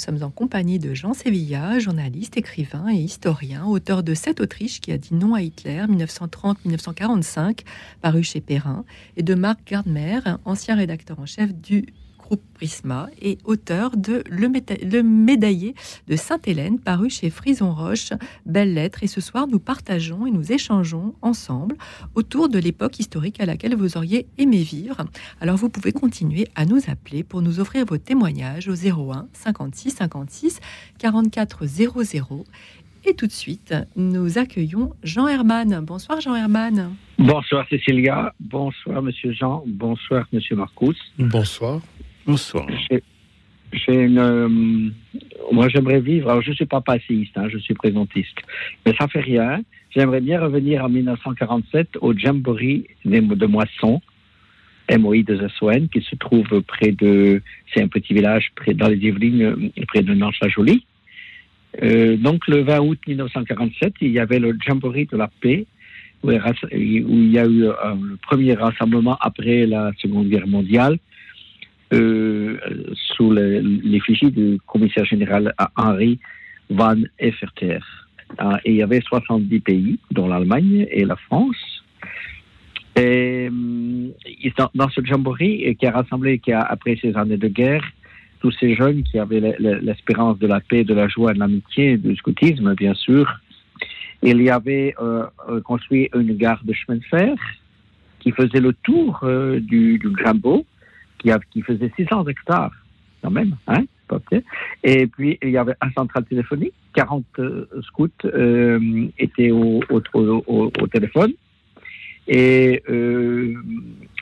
Sommes 0.02 0.22
en 0.24 0.30
compagnie 0.30 0.80
de 0.80 0.94
Jean 0.94 1.14
Sévilla, 1.14 1.78
journaliste, 1.78 2.36
écrivain 2.36 2.88
et 2.88 2.96
historien, 2.96 3.64
auteur 3.66 4.02
de 4.02 4.14
Cette 4.14 4.40
Autriche 4.40 4.80
qui 4.80 4.90
a 4.90 4.98
dit 4.98 5.14
non 5.14 5.34
à 5.34 5.42
Hitler 5.42 5.84
1930-1945, 5.88 7.60
paru 8.00 8.24
chez 8.24 8.40
Perrin, 8.40 8.84
et 9.16 9.22
de 9.22 9.34
Marc 9.36 9.60
Gardmer, 9.64 10.18
ancien 10.44 10.74
rédacteur 10.74 11.20
en 11.20 11.26
chef 11.26 11.54
du 11.54 11.86
Prisma 12.54 13.08
et 13.20 13.38
auteur 13.44 13.96
de 13.96 14.22
Le, 14.30 15.02
médaillé 15.02 15.74
de 16.08 16.16
Sainte-Hélène, 16.16 16.78
paru 16.78 17.10
chez 17.10 17.30
Frison 17.30 17.72
Roche. 17.72 18.10
Belle 18.46 18.74
lettre. 18.74 19.02
Et 19.02 19.06
ce 19.06 19.20
soir, 19.20 19.46
nous 19.46 19.58
partageons 19.58 20.26
et 20.26 20.30
nous 20.30 20.52
échangeons 20.52 21.14
ensemble 21.22 21.76
autour 22.14 22.48
de 22.48 22.58
l'époque 22.58 22.98
historique 23.00 23.40
à 23.40 23.46
laquelle 23.46 23.74
vous 23.74 23.96
auriez 23.96 24.26
aimé 24.38 24.62
vivre. 24.62 24.98
Alors, 25.40 25.56
vous 25.56 25.68
pouvez 25.68 25.92
continuer 25.92 26.46
à 26.54 26.64
nous 26.64 26.80
appeler 26.88 27.22
pour 27.24 27.42
nous 27.42 27.60
offrir 27.60 27.84
vos 27.84 27.98
témoignages 27.98 28.68
au 28.68 28.74
01 28.74 29.28
56 29.32 29.90
56 29.90 30.60
44 30.98 31.66
00. 31.66 32.44
Et 33.04 33.14
tout 33.14 33.26
de 33.26 33.32
suite, 33.32 33.74
nous 33.96 34.38
accueillons 34.38 34.92
Jean 35.02 35.26
Herman. 35.26 35.80
Bonsoir 35.84 36.20
Jean 36.20 36.36
Herman. 36.36 36.94
Bonsoir 37.18 37.66
Cécilia. 37.68 38.32
Bonsoir 38.38 39.02
Monsieur 39.02 39.32
Jean. 39.32 39.64
Bonsoir 39.66 40.26
Monsieur 40.32 40.54
Marcus. 40.54 40.96
Bonsoir. 41.18 41.80
Bonsoir. 42.26 42.66
Euh, 43.88 44.48
moi, 45.50 45.68
j'aimerais 45.68 46.00
vivre. 46.00 46.30
Alors, 46.30 46.42
je 46.42 46.50
ne 46.50 46.54
suis 46.54 46.66
pas 46.66 46.80
passéiste, 46.80 47.36
hein, 47.36 47.48
je 47.48 47.58
suis 47.58 47.74
présentiste. 47.74 48.38
Mais 48.86 48.94
ça 48.98 49.08
fait 49.08 49.20
rien. 49.20 49.62
J'aimerais 49.90 50.20
bien 50.20 50.40
revenir 50.40 50.84
en 50.84 50.88
1947 50.88 51.98
au 52.00 52.16
Jamboree 52.16 52.86
de 53.04 53.46
Moisson, 53.46 54.00
MOI 54.90 55.22
de 55.22 55.36
Zassouen, 55.36 55.88
qui 55.88 56.00
se 56.02 56.14
trouve 56.16 56.62
près 56.62 56.92
de. 56.92 57.42
C'est 57.72 57.82
un 57.82 57.88
petit 57.88 58.14
village 58.14 58.52
près, 58.54 58.74
dans 58.74 58.88
les 58.88 58.96
Yvelines, 58.96 59.42
euh, 59.42 59.84
près 59.88 60.02
de 60.02 60.14
Nantes-la-Jolie. 60.14 60.86
Euh, 61.82 62.16
donc, 62.16 62.46
le 62.46 62.62
20 62.62 62.80
août 62.80 62.98
1947, 63.06 63.94
il 64.00 64.12
y 64.12 64.18
avait 64.18 64.38
le 64.38 64.56
Jamboree 64.64 65.06
de 65.06 65.16
la 65.16 65.28
paix, 65.40 65.66
où, 66.22 66.30
il 66.30 67.32
y 67.32 67.38
a 67.38 67.46
eu 67.46 67.62
le 67.62 68.16
premier 68.22 68.54
rassemblement 68.54 69.16
après 69.20 69.66
la 69.66 69.90
Seconde 69.98 70.28
Guerre 70.28 70.46
mondiale 70.46 70.98
euh, 71.92 72.58
sous 72.94 73.30
l'effigie 73.32 74.30
du 74.30 74.58
commissaire 74.66 75.04
général 75.04 75.54
Henri 75.76 76.18
Van 76.70 76.96
Efferter. 77.18 77.80
Ah, 78.38 78.58
et 78.64 78.70
il 78.70 78.76
y 78.76 78.82
avait 78.82 79.02
70 79.02 79.60
pays, 79.60 79.98
dont 80.10 80.26
l'Allemagne 80.26 80.86
et 80.90 81.04
la 81.04 81.16
France. 81.16 81.82
Et 82.96 83.50
euh, 83.50 84.68
dans 84.74 84.88
ce 84.88 85.04
jamboree 85.04 85.76
qui 85.78 85.86
a 85.86 85.90
rassemblé, 85.90 86.38
qui 86.38 86.52
a, 86.52 86.60
après 86.62 86.98
ces 87.00 87.14
années 87.14 87.36
de 87.36 87.48
guerre, 87.48 87.84
tous 88.40 88.52
ces 88.52 88.74
jeunes 88.74 89.02
qui 89.02 89.18
avaient 89.18 89.54
l'espérance 89.58 90.38
de 90.38 90.46
la 90.46 90.60
paix, 90.60 90.84
de 90.84 90.94
la 90.94 91.08
joie, 91.08 91.34
de 91.34 91.38
l'amitié, 91.38 91.98
du 91.98 92.16
scoutisme, 92.16 92.74
bien 92.74 92.94
sûr, 92.94 93.30
il 94.22 94.40
y 94.42 94.48
avait 94.48 94.94
euh, 95.00 95.26
construit 95.64 96.08
une 96.14 96.34
gare 96.36 96.62
de 96.64 96.72
chemin 96.72 96.98
de 96.98 97.04
fer 97.04 97.34
qui 98.20 98.30
faisait 98.30 98.60
le 98.60 98.72
tour 98.72 99.20
du, 99.60 99.98
du 99.98 100.08
qui, 101.50 101.62
faisait 101.62 101.92
600 101.96 102.26
hectares, 102.26 102.72
quand 103.22 103.30
même, 103.30 103.56
hein, 103.66 103.84
et 104.84 105.06
puis, 105.06 105.38
il 105.42 105.50
y 105.50 105.56
avait 105.56 105.74
un 105.80 105.90
central 105.92 106.24
téléphonique, 106.24 106.74
40 106.94 107.24
euh, 107.38 107.66
scouts 107.82 108.08
euh, 108.24 109.08
étaient 109.18 109.50
au, 109.50 109.80
au, 109.90 110.86
téléphone. 110.88 111.32
Et 112.28 112.82
euh, 112.88 113.54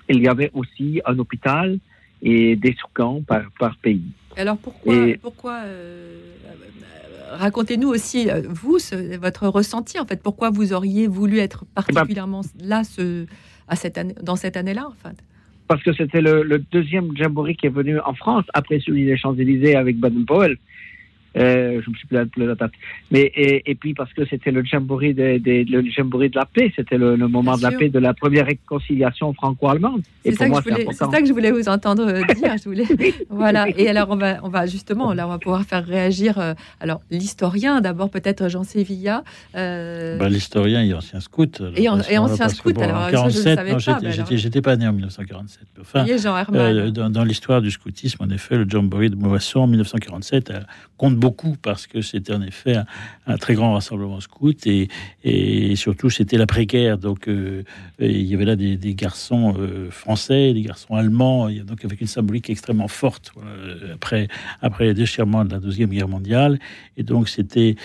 il 0.09 0.23
y 0.23 0.29
avait 0.29 0.51
aussi 0.55 1.01
un 1.05 1.19
hôpital 1.19 1.79
et 2.23 2.57
des 2.57 2.75
surcamps 2.75 3.23
par, 3.27 3.43
par 3.59 3.77
pays. 3.77 4.13
Alors 4.37 4.59
pourquoi, 4.59 4.95
pourquoi 5.21 5.63
racontez-nous 7.33 7.89
aussi, 7.89 8.29
vous, 8.49 8.79
votre 9.21 9.49
ressenti, 9.49 9.99
en 9.99 10.07
fait, 10.07 10.23
pourquoi 10.23 10.51
vous 10.51 10.73
auriez 10.73 11.07
voulu 11.07 11.39
être 11.39 11.65
eh 11.65 11.69
ben, 11.75 11.83
particulièrement 11.83 12.43
là 12.63 12.85
ce, 12.85 13.27
à 13.69 13.77
cette 13.77 13.99
année, 13.99 14.15
dans 14.23 14.37
cette 14.37 14.57
année-là, 14.57 14.87
en 14.87 15.09
fait? 15.09 15.17
Parce 15.71 15.85
que 15.85 15.93
c'était 15.93 16.21
le, 16.21 16.59
deuxième 16.73 17.17
jamboree 17.17 17.55
qui 17.55 17.67
est 17.67 17.71
venu 17.71 18.01
en 18.01 18.13
France 18.13 18.45
après 18.55 18.81
celui 18.81 19.07
des 19.07 19.17
Champs-Élysées 19.17 19.77
avec 19.77 19.99
Baden-Powell. 19.99 20.57
Euh, 21.37 21.81
je 21.85 21.91
me 21.91 21.95
suis 21.95 22.09
plus 22.09 22.17
la 22.37 22.55
date. 22.55 22.73
Mais 23.11 23.31
et, 23.37 23.75
puis 23.77 23.95
parce 23.95 24.13
que 24.13 24.25
c'était 24.27 24.51
le 24.51 24.65
jamboree 24.65 25.15
de, 25.15 25.41
le 25.45 25.91
jamboree 25.91 26.29
de 26.29 26.37
la 26.37 26.45
paix, 26.45 26.73
c'était 26.75 26.99
le, 26.99 27.17
moment 27.17 27.57
de 27.57 27.63
la 27.63 27.71
paix 27.71 27.89
de 27.89 27.99
la 28.01 28.15
première 28.15 28.47
réconciliation 28.47 29.33
franco-allemande. 29.35 30.03
C'est 30.25 30.33
ça, 30.33 30.47
ça, 30.93 31.21
que 31.21 31.27
je 31.27 31.33
voulais 31.33 31.53
vous 31.53 31.69
entendre 31.69 32.07
euh, 32.09 32.23
dire. 32.35 32.57
Je 32.59 32.65
voulais, 32.65 32.85
voilà. 33.31 33.67
Et 33.77 33.89
alors 33.89 34.09
on 34.11 34.17
va, 34.17 34.39
on 34.43 34.49
va 34.49 34.67
justement 34.67 35.15
là, 35.15 35.27
on 35.27 35.31
va 35.31 35.39
pouvoir 35.39 35.63
faire 35.63 35.87
réagir. 35.87 36.39
Euh, 36.39 36.55
alors 36.81 37.01
l'historien 37.11 37.81
d'abord 37.81 38.11
peut-être 38.11 38.49
Jean 38.49 38.65
Sévilla. 38.65 39.23
Bah, 39.55 40.29
l'historien 40.29 40.83
et 40.83 40.93
ancien 40.95 41.21
scout. 41.21 41.63
Et, 41.77 41.89
ancien 41.89 42.49
scout. 42.49 42.77
alors 42.79 43.07
en 43.07 43.11
47, 43.11 43.61
j'étais 44.33 44.63
pas 44.63 44.77
né 44.77 44.89
en 44.89 44.93
1947. 44.93 45.63
Enfin, 45.81 46.07
Jean 46.17 46.91
dans, 46.91 47.11
dans 47.11 47.25
l'histoire 47.25 47.63
du 47.63 47.71
scoutisme, 47.71 48.25
en 48.25 48.31
effet, 48.31 48.57
le 48.57 48.69
jamboree 48.69 49.11
de 49.11 49.17
Moisson 49.17 49.61
en 49.61 49.67
1947 49.69 50.53
compte 50.97 51.20
beaucoup 51.21 51.57
parce 51.61 51.87
que 51.87 52.01
c'était 52.01 52.33
en 52.33 52.43
effet 52.43 52.77
un, 53.27 53.37
très 53.37 53.55
grand 53.55 53.75
rassemblement 53.75 54.21
scout 54.21 54.67
et, 54.67 54.89
surtout 55.77 56.11
c'était 56.11 56.39
l'après-guerre. 56.39 56.99
Donc 56.99 57.29
euh, 57.29 57.63
il 58.01 58.23
y 58.23 58.35
avait 58.35 58.47
là 58.47 58.57
des, 58.57 58.95
garçons 58.95 59.55
euh, 59.59 59.91
français, 59.91 60.53
des 60.53 60.63
garçons 60.63 60.95
allemands, 60.95 61.49
donc 61.51 61.85
avec 61.85 62.01
une 62.01 62.07
symbolique 62.07 62.51
extrêmement 62.51 62.89
forte 62.89 63.33
après, 63.95 64.29
après 64.63 64.87
les 64.87 64.95
déchirements 64.95 65.45
de 65.45 65.53
la 65.53 65.61
Deuxième 65.61 65.91
Guerre 65.91 66.09
mondiale. 66.09 66.59
Et 66.97 67.03
donc 67.03 67.29
c'était 67.29 67.77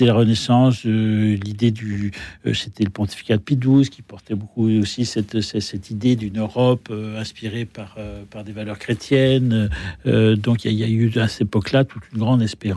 la 0.00 0.14
renaissance, 0.14 0.84
l'idée 0.84 1.70
du... 1.70 2.12
c'était 2.52 2.84
le 2.84 2.90
pontificat 2.90 3.38
de 3.38 3.42
Pie 3.42 3.56
XII 3.56 3.88
qui 3.88 4.02
portait 4.02 4.34
beaucoup 4.34 4.68
aussi 4.68 5.06
cette, 5.06 5.40
cette, 5.40 5.90
idée 5.90 6.16
d'une 6.16 6.38
Europe 6.38 6.92
inspirée 7.18 7.64
par, 7.64 7.96
par 8.30 8.44
des 8.44 8.52
valeurs 8.52 8.78
chrétiennes. 8.78 9.70
donc 10.04 10.64
il 10.64 10.72
y, 10.72 10.84
a 10.84 10.88
eu 10.88 11.10
à 11.18 11.28
cette 11.28 11.42
époque-là 11.42 11.84
toute 11.84 12.02
une 12.12 12.18
grande 12.18 12.42
espérance 12.42 12.73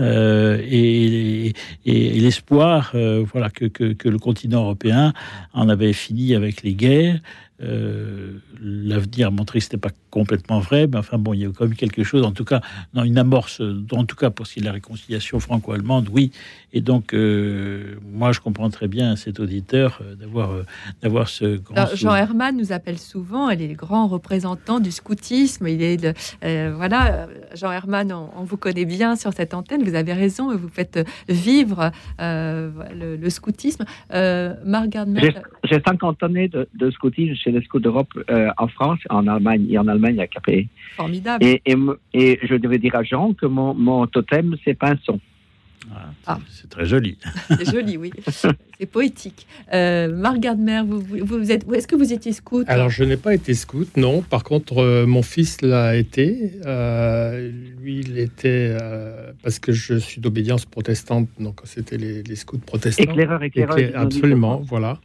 euh, 0.00 0.60
et, 0.70 1.52
l'espoir 1.84 2.92
euh, 2.94 3.24
voilà, 3.32 3.50
que, 3.50 3.64
que, 3.64 4.08
le 4.08 4.18
continent 4.18 4.62
européen 4.62 5.12
en 5.52 5.68
avait 5.68 5.92
fini 5.92 6.34
avec 6.34 6.62
les 6.62 6.74
guerres. 6.74 7.20
Euh, 7.60 8.38
l'avenir 8.62 9.28
a 9.28 9.30
montré 9.30 9.58
que 9.58 9.64
ce 9.64 9.70
n'était 9.70 9.88
pas 9.88 9.94
complètement 10.10 10.60
vrai, 10.60 10.86
mais 10.86 10.96
enfin 10.96 11.18
bon, 11.18 11.34
il 11.34 11.40
y 11.40 11.44
a 11.44 11.48
quand 11.48 11.64
même 11.64 11.74
quelque 11.74 12.04
chose, 12.04 12.24
en 12.24 12.30
tout 12.30 12.44
cas, 12.44 12.60
dans 12.94 13.02
une 13.02 13.18
amorce, 13.18 13.60
en 13.92 14.04
tout 14.04 14.14
cas 14.14 14.30
pour 14.30 14.46
ce 14.46 14.54
qui 14.54 14.60
est 14.60 14.62
de 14.62 14.66
la 14.66 14.72
réconciliation 14.72 15.40
franco-allemande, 15.40 16.08
oui. 16.12 16.30
Et 16.72 16.80
donc, 16.80 17.14
euh, 17.14 17.96
moi, 18.12 18.32
je 18.32 18.40
comprends 18.40 18.70
très 18.70 18.88
bien 18.88 19.16
cet 19.16 19.40
auditeur 19.40 20.00
euh, 20.02 20.14
d'avoir 20.14 20.50
d'avoir 21.02 21.28
ce 21.28 21.56
grand. 21.56 21.94
Jean 21.94 22.14
Herman 22.14 22.56
nous 22.56 22.72
appelle 22.72 22.98
souvent, 22.98 23.50
il 23.50 23.60
est 23.60 23.68
le 23.68 23.74
grand 23.74 24.06
représentant 24.06 24.78
du 24.78 24.92
scoutisme. 24.92 25.66
Il 25.66 25.82
est 25.82 25.96
de, 25.96 26.12
voilà, 26.70 27.26
Jean 27.54 27.72
Herman, 27.72 28.12
on, 28.12 28.44
vous 28.44 28.56
connaît 28.56 28.84
bien 28.84 29.16
sur 29.16 29.32
cette 29.32 29.54
antenne. 29.54 29.82
Vous 29.82 29.94
avez 29.94 30.12
raison, 30.12 30.54
vous 30.56 30.68
faites 30.68 31.06
vivre 31.28 31.90
le, 32.18 33.30
scoutisme. 33.30 33.84
Marc 34.10 34.96
J'ai 35.64 35.80
50 35.84 36.22
années 36.22 36.48
de, 36.48 36.68
de 36.74 36.90
scoutisme 36.90 37.34
chez 37.48 37.58
les 37.58 37.64
Scouts 37.64 37.80
d'Europe 37.80 38.10
euh, 38.30 38.50
en 38.58 38.68
France, 38.68 38.98
en 39.10 39.26
Allemagne 39.26 39.66
et 39.70 39.78
en 39.78 39.88
Allemagne 39.88 40.20
à 40.20 40.26
Capé. 40.26 40.68
Formidable. 40.96 41.44
Et, 41.44 41.62
et, 42.12 42.38
je 42.42 42.54
devais 42.54 42.78
dire 42.78 42.94
à 42.94 43.02
Jean 43.02 43.32
que 43.32 43.46
mon, 43.46 43.74
mon 43.74 44.06
totem, 44.06 44.56
c'est 44.64 44.74
Pinson. 44.74 45.18
Ah, 45.90 46.10
ah. 46.26 46.38
C'est 46.50 46.68
très 46.68 46.84
joli. 46.84 47.16
C'est 47.48 47.70
joli, 47.70 47.96
oui. 47.96 48.10
C'est 48.78 48.86
poétique. 48.86 49.46
Euh, 49.72 50.38
Gardner, 50.38 50.82
vous, 50.86 51.00
vous, 51.00 51.50
êtes, 51.50 51.64
est-ce 51.72 51.88
que 51.88 51.96
vous 51.96 52.12
étiez 52.12 52.32
scout 52.32 52.64
Alors, 52.68 52.90
je 52.90 53.04
n'ai 53.04 53.16
pas 53.16 53.32
été 53.32 53.54
scout, 53.54 53.88
non. 53.96 54.20
Par 54.20 54.44
contre, 54.44 54.78
euh, 54.78 55.06
mon 55.06 55.22
fils 55.22 55.62
l'a 55.62 55.96
été. 55.96 56.52
Euh, 56.66 57.50
lui, 57.80 58.00
il 58.00 58.18
était 58.18 58.76
parce 59.42 59.58
que 59.58 59.72
je 59.72 59.94
suis 59.94 60.20
d'obédience 60.20 60.66
protestante, 60.66 61.28
donc 61.40 61.60
c'était 61.64 61.96
les, 61.96 62.36
scouts 62.36 62.58
protestants. 62.58 63.04
Éclaireur, 63.04 63.42
éclaireur. 63.42 63.78
absolument, 63.94 64.58
voilà. 64.58 65.00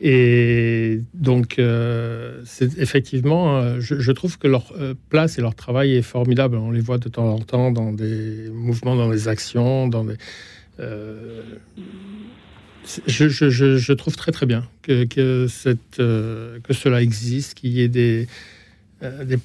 Et 0.00 1.00
donc, 1.14 1.58
euh, 1.58 2.42
effectivement, 2.78 3.58
euh, 3.58 3.78
je, 3.78 4.12
trouve 4.12 4.38
que 4.38 4.48
leur 4.48 4.72
euh, 4.76 4.94
place 5.08 5.38
et 5.38 5.40
leur 5.40 5.54
travail 5.54 5.94
est 5.94 6.02
formidable. 6.02 6.56
On 6.56 6.72
les 6.72 6.80
voit 6.80 6.98
de 6.98 7.08
temps 7.08 7.28
en 7.28 7.38
temps 7.38 7.70
dans 7.70 7.92
des 7.92 8.50
mouvements, 8.52 8.96
dans 8.96 9.08
des 9.10 9.28
actions. 9.28 9.88
Je, 13.06 13.92
trouve 13.92 14.16
très 14.16 14.32
très 14.32 14.46
bien 14.46 14.66
que, 14.82 15.46
cela 15.48 17.00
existe, 17.00 17.54
qu'il 17.54 17.70
y 17.70 17.80
ait 17.80 17.88
des, 17.88 18.26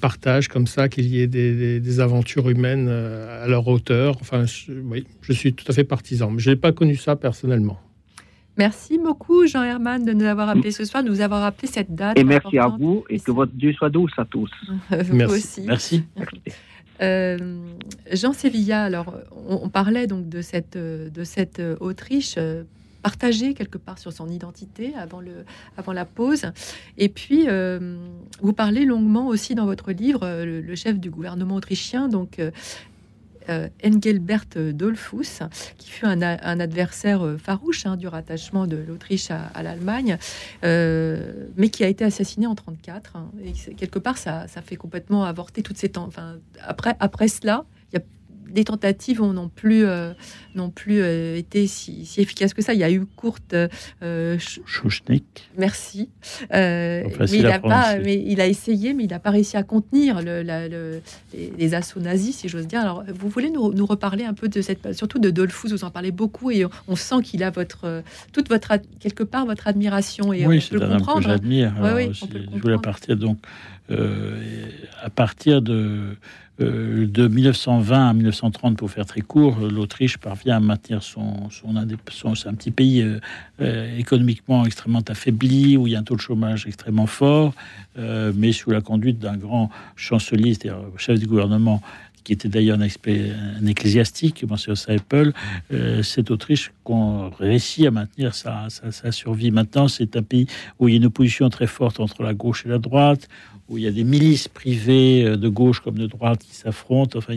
partages 0.00 0.48
comme 0.48 0.66
ça, 0.66 0.88
qu'il 0.88 1.06
y 1.06 1.20
ait 1.20 1.28
des, 1.28 2.00
aventures 2.00 2.50
humaines 2.50 2.88
à 2.88 3.46
leur 3.46 3.68
hauteur. 3.68 4.16
Enfin, 4.20 4.46
oui, 4.68 5.06
je 5.22 5.32
suis 5.32 5.52
tout 5.52 5.66
à 5.68 5.72
fait 5.72 5.84
partisan, 5.84 6.36
je 6.38 6.50
n'ai 6.50 6.56
pas 6.56 6.72
connu 6.72 6.96
ça 6.96 7.14
personnellement. 7.14 7.80
Merci 8.56 8.98
beaucoup, 8.98 9.46
Jean 9.46 9.62
Herman, 9.62 10.04
de 10.04 10.12
nous 10.12 10.24
avoir 10.24 10.48
appelé 10.50 10.70
ce 10.70 10.84
soir, 10.84 11.02
de 11.02 11.08
nous 11.08 11.20
avoir 11.20 11.40
rappelé 11.42 11.68
cette 11.68 11.94
date. 11.94 12.18
Et 12.18 12.24
merci 12.24 12.58
à 12.58 12.68
vous 12.68 13.04
et 13.08 13.18
que 13.18 13.30
votre 13.30 13.52
Dieu 13.52 13.72
soit 13.72 13.90
douce 13.90 14.12
à 14.18 14.24
tous. 14.24 14.50
vous 14.90 15.16
merci. 15.16 15.34
aussi. 15.34 15.62
Merci. 15.66 16.04
Euh, 17.00 17.58
Jean 18.12 18.32
Sévilla, 18.32 18.82
alors 18.82 19.14
on, 19.48 19.70
parlait 19.70 20.06
donc 20.06 20.28
de 20.28 20.42
cette, 20.42 20.76
de 20.76 21.24
cette 21.24 21.62
Autriche 21.80 22.34
euh, 22.36 22.64
partagée 23.02 23.54
quelque 23.54 23.78
part 23.78 23.98
sur 23.98 24.12
son 24.12 24.28
identité 24.28 24.92
avant, 24.94 25.20
le, 25.20 25.44
avant 25.76 25.92
la 25.92 26.04
pause. 26.04 26.52
Et 26.98 27.08
puis, 27.08 27.44
euh, 27.48 27.96
vous 28.42 28.52
parlez 28.52 28.84
longuement 28.84 29.26
aussi 29.28 29.54
dans 29.54 29.66
votre 29.66 29.92
livre, 29.92 30.26
le, 30.44 30.60
le 30.60 30.74
chef 30.74 30.98
du 30.98 31.10
gouvernement 31.10 31.56
autrichien, 31.56 32.08
donc 32.08 32.38
euh, 32.38 32.50
Engelbert 33.84 34.46
Dollfuss, 34.56 35.40
qui 35.78 35.90
fut 35.90 36.06
un, 36.06 36.20
adversaire 36.20 37.24
euh, 37.24 37.38
farouche 37.38 37.86
hein, 37.86 37.96
du 37.96 38.08
rattachement 38.08 38.66
de 38.66 38.76
l'Autriche 38.76 39.30
à, 39.30 39.62
l'Allemagne, 39.62 40.18
euh, 40.64 41.46
mais 41.56 41.68
qui 41.68 41.84
a 41.84 41.88
été 41.88 42.04
assassiné 42.04 42.46
en 42.46 42.54
1934. 42.54 43.16
Hein. 43.16 43.30
et 43.44 43.74
quelque 43.74 43.98
part, 43.98 44.18
ça, 44.18 44.46
ça, 44.48 44.62
fait 44.62 44.76
complètement 44.76 45.24
avorter 45.24 45.62
toutes 45.62 45.78
ces 45.78 45.88
temps. 45.88 46.04
Enfin, 46.06 46.36
après, 46.66 46.96
après 47.00 47.28
cela, 47.28 47.64
des 48.52 48.64
tentatives 48.64 49.20
n'ont 49.20 49.48
plus, 49.48 49.84
euh, 49.84 50.12
non 50.54 50.70
plus 50.70 51.00
euh, 51.00 51.36
été 51.36 51.66
si, 51.66 52.08
efficaces 52.18 52.54
que 52.54 52.62
ça. 52.62 52.74
Il 52.74 52.80
y 52.80 52.84
a 52.84 52.90
eu 52.90 53.04
courte. 53.04 53.54
Euh, 54.02 54.38
Merci. 55.56 56.08
Euh, 56.52 57.04
mais, 57.18 57.26
il 57.32 57.46
a 57.46 57.58
pas, 57.58 57.98
mais 57.98 58.22
il 58.26 58.40
a 58.40 58.46
essayé, 58.46 58.94
mais 58.94 59.04
il 59.04 59.10
n'a 59.10 59.18
pas 59.18 59.30
réussi 59.30 59.56
à 59.56 59.62
contenir 59.62 60.20
le, 60.22 61.00
les, 61.32 61.74
assauts 61.74 62.00
nazis, 62.00 62.36
si 62.36 62.48
j'ose 62.48 62.66
dire. 62.66 62.80
Alors, 62.80 63.04
vous 63.08 63.28
voulez 63.28 63.50
nous, 63.50 63.72
nous, 63.72 63.86
reparler 63.86 64.24
un 64.24 64.34
peu 64.34 64.48
de 64.48 64.60
cette, 64.60 64.92
surtout 64.92 65.18
de 65.18 65.30
Dolphus, 65.30 65.68
vous 65.68 65.84
en 65.84 65.90
parlez 65.90 66.10
beaucoup 66.10 66.50
et 66.50 66.64
on, 66.88 66.96
sent 66.96 67.22
qu'il 67.22 67.42
a 67.42 67.50
votre, 67.50 68.02
toute 68.32 68.48
votre, 68.48 68.72
quelque 68.98 69.22
part 69.22 69.46
votre 69.46 69.68
admiration 69.68 70.32
et 70.32 70.46
oui, 70.46 70.60
c'est 70.60 70.80
un 70.82 70.92
homme 70.92 71.06
que 71.06 71.22
j'admire. 71.22 71.72
je 71.80 72.58
voulais 72.60 72.78
partir 72.78 73.16
donc 73.16 73.38
à 73.90 75.10
partir 75.10 75.62
de 75.62 76.16
euh, 76.60 77.06
de 77.06 77.26
1920 77.26 78.08
à 78.10 78.12
1930, 78.12 78.76
pour 78.76 78.90
faire 78.90 79.06
très 79.06 79.22
court, 79.22 79.58
l'Autriche 79.60 80.18
parvient 80.18 80.56
à 80.56 80.60
maintenir 80.60 81.02
son, 81.02 81.48
son, 81.48 81.74
c'est 82.34 82.48
un 82.48 82.54
petit 82.54 82.70
pays 82.70 83.00
euh, 83.00 83.18
euh, 83.62 83.96
économiquement 83.96 84.66
extrêmement 84.66 85.02
affaibli, 85.08 85.78
où 85.78 85.86
il 85.86 85.94
y 85.94 85.96
a 85.96 86.00
un 86.00 86.02
taux 86.02 86.16
de 86.16 86.20
chômage 86.20 86.66
extrêmement 86.66 87.06
fort, 87.06 87.54
mais 87.96 88.52
sous 88.52 88.70
la 88.70 88.80
conduite 88.80 89.18
d'un 89.18 89.36
grand 89.36 89.70
chancelier, 89.96 90.54
c'est-à-dire 90.54 90.80
chef 90.96 91.18
du 91.18 91.26
gouvernement, 91.26 91.82
qui 92.24 92.32
était 92.32 92.48
d'ailleurs 92.48 92.78
un, 92.78 93.66
ecclésiastique, 93.66 94.44
Monsieur 94.48 94.74
Seipel, 94.74 95.32
cette 96.02 96.30
Autriche 96.30 96.72
réussit 97.38 97.86
à 97.86 97.90
maintenir 97.90 98.34
sa 98.34 98.68
survie. 99.10 99.50
Maintenant, 99.50 99.88
c'est 99.88 100.16
un 100.16 100.22
pays 100.22 100.46
où 100.78 100.88
il 100.88 100.92
y 100.92 100.94
a 100.94 100.98
une 100.98 101.06
opposition 101.06 101.48
très 101.50 101.66
forte 101.66 102.00
entre 102.00 102.22
la 102.22 102.34
gauche 102.34 102.64
et 102.66 102.68
la 102.68 102.78
droite, 102.78 103.28
où 103.70 103.78
il 103.78 103.84
y 103.84 103.86
a 103.86 103.92
des 103.92 104.04
milices 104.04 104.48
privées 104.48 105.24
euh, 105.24 105.36
de 105.36 105.48
gauche 105.48 105.80
comme 105.80 105.96
de 105.96 106.06
droite 106.06 106.42
qui 106.42 106.54
s'affrontent. 106.54 107.18
Enfin. 107.18 107.34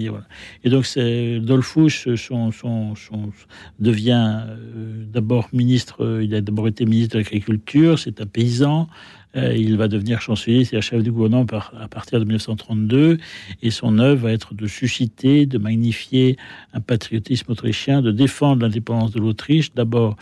Et 0.63 0.69
donc, 0.69 0.86
c'est 0.86 1.39
Dolphus 1.39 2.07
son, 2.17 2.51
son, 2.51 2.95
son, 2.95 3.31
devient 3.79 4.41
euh, 4.47 5.05
d'abord 5.13 5.47
ministre. 5.53 6.03
Euh, 6.03 6.23
il 6.23 6.34
a 6.34 6.41
d'abord 6.41 6.67
été 6.67 6.86
ministre 6.86 7.13
de 7.13 7.19
l'Agriculture. 7.19 7.99
C'est 7.99 8.19
un 8.19 8.25
paysan. 8.25 8.88
il 9.36 9.77
va 9.77 9.88
devenir 9.88 10.21
chancelier, 10.21 10.63
c'est 10.63 10.79
chef 10.81 11.01
du 11.01 11.11
gouvernement 11.11 11.45
à 11.79 11.88
partir 11.88 12.19
de 12.19 12.25
1932. 12.25 13.17
Et 13.61 13.71
son 13.71 13.99
œuvre 13.99 14.23
va 14.23 14.31
être 14.31 14.53
de 14.55 14.67
susciter, 14.67 15.45
de 15.45 15.57
magnifier 15.57 16.38
un 16.73 16.81
patriotisme 16.81 17.51
autrichien, 17.51 18.01
de 18.01 18.11
défendre 18.11 18.63
l'indépendance 18.63 19.11
de 19.11 19.19
l'Autriche, 19.19 19.73
d'abord 19.73 20.17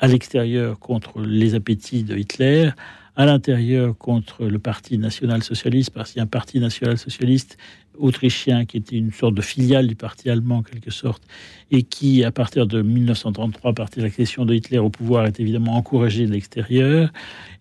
à 0.00 0.08
l'extérieur 0.08 0.78
contre 0.78 1.20
les 1.20 1.54
appétits 1.54 2.04
de 2.04 2.16
Hitler, 2.16 2.70
à 3.16 3.24
l'intérieur 3.24 3.96
contre 3.96 4.44
le 4.44 4.58
Parti 4.58 4.98
national-socialiste, 4.98 5.90
parce 5.90 6.12
qu'il 6.12 6.18
y 6.18 6.20
a 6.20 6.24
un 6.24 6.28
Parti 6.28 6.60
national-socialiste 6.60 7.56
autrichien 7.98 8.64
qui 8.64 8.76
était 8.76 8.96
une 8.96 9.12
sorte 9.12 9.34
de 9.34 9.42
filiale 9.42 9.86
du 9.86 9.94
Parti 9.94 10.30
allemand 10.30 10.58
en 10.58 10.62
quelque 10.62 10.90
sorte, 10.90 11.22
et 11.70 11.82
qui, 11.82 12.22
à 12.22 12.30
partir 12.30 12.66
de 12.66 12.80
1933, 12.80 13.70
à 13.70 13.74
partir 13.74 14.02
de 14.02 14.06
l'accession 14.06 14.44
de 14.44 14.54
Hitler 14.54 14.78
au 14.78 14.88
pouvoir, 14.88 15.26
est 15.26 15.40
évidemment 15.40 15.76
encouragé 15.76 16.26
de 16.26 16.32
l'extérieur. 16.32 17.12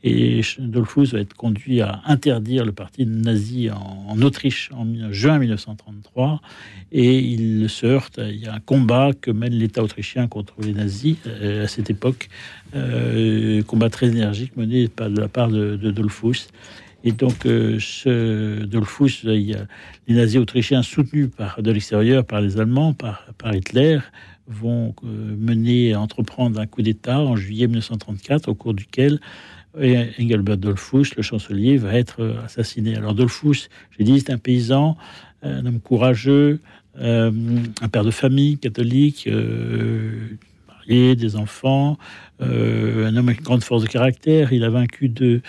Et 0.03 0.41
Dollfuss 0.59 1.13
va 1.13 1.19
être 1.19 1.33
conduit 1.33 1.81
à 1.81 2.01
interdire 2.05 2.63
le 2.63 2.71
parti 2.71 3.07
nazi 3.07 3.69
en, 3.71 4.21
Autriche 4.21 4.69
en 4.73 5.11
juin 5.11 5.39
1933. 5.39 6.41
Et 6.91 7.17
il 7.17 7.67
se 7.69 7.88
heurte, 7.88 8.19
il 8.23 8.38
y 8.38 8.45
a 8.45 8.53
un 8.53 8.59
combat 8.59 9.11
que 9.19 9.31
mène 9.31 9.53
l'État 9.53 9.81
autrichien 9.81 10.27
contre 10.27 10.53
les 10.61 10.73
nazis 10.73 11.15
euh, 11.25 11.63
à 11.63 11.67
cette 11.67 11.89
époque, 11.89 12.29
euh, 12.75 13.63
combat 13.63 13.89
très 13.89 14.07
énergique 14.07 14.55
mené 14.55 14.88
de 14.88 15.19
la 15.19 15.27
part 15.27 15.49
de, 15.49 15.75
de. 15.75 15.91
Et 17.08 17.12
donc, 17.12 17.45
euh, 17.45 18.66
Dollfuss, 18.66 19.24
les 19.24 19.56
nazis 20.10 20.39
autrichiens 20.39 20.82
soutenus 20.82 21.30
par, 21.38 21.62
de 21.62 21.72
l'extérieur 21.72 22.26
par 22.26 22.41
les 22.41 22.60
Allemands, 22.60 22.93
par, 22.93 23.24
Hitler, 23.53 23.99
vont 24.47 24.95
euh, 25.03 25.36
mener, 25.38 25.95
entreprendre 25.95 26.60
un 26.60 26.66
coup 26.66 26.82
d'État 26.82 27.20
en 27.20 27.36
juillet 27.36 27.68
1934, 27.68 28.49
au 28.49 28.56
cours 28.56 28.74
duquel 28.74 29.20
Engelbert 29.78 30.58
Dollfuss, 30.58 31.16
le 31.16 31.22
chancelier, 31.22 31.78
va 31.78 31.93
être 31.93 32.38
assassiné. 32.43 32.95
Alors 32.95 33.14
Dollfuss, 33.14 33.70
j'ai 33.97 34.03
dit, 34.03 34.20
c'est 34.22 34.32
un 34.32 34.38
paysan, 34.38 34.97
un 35.43 35.66
homme 35.66 35.82
courageux, 35.82 36.62
un 36.97 37.89
père 37.91 38.06
de 38.06 38.12
famille 38.12 38.58
catholique, 38.58 39.30
marié, 40.70 41.18
des 41.18 41.36
enfants, 41.36 41.97
un 42.39 43.18
homme 43.18 43.28
avec 43.28 43.39
une 43.39 43.43
grande 43.43 43.66
force 43.66 43.84
de 43.84 43.89
caractère. 43.89 44.53
Il 44.53 44.64
a 44.64 44.70
vaincu 44.70 45.10
deux, 45.10 45.41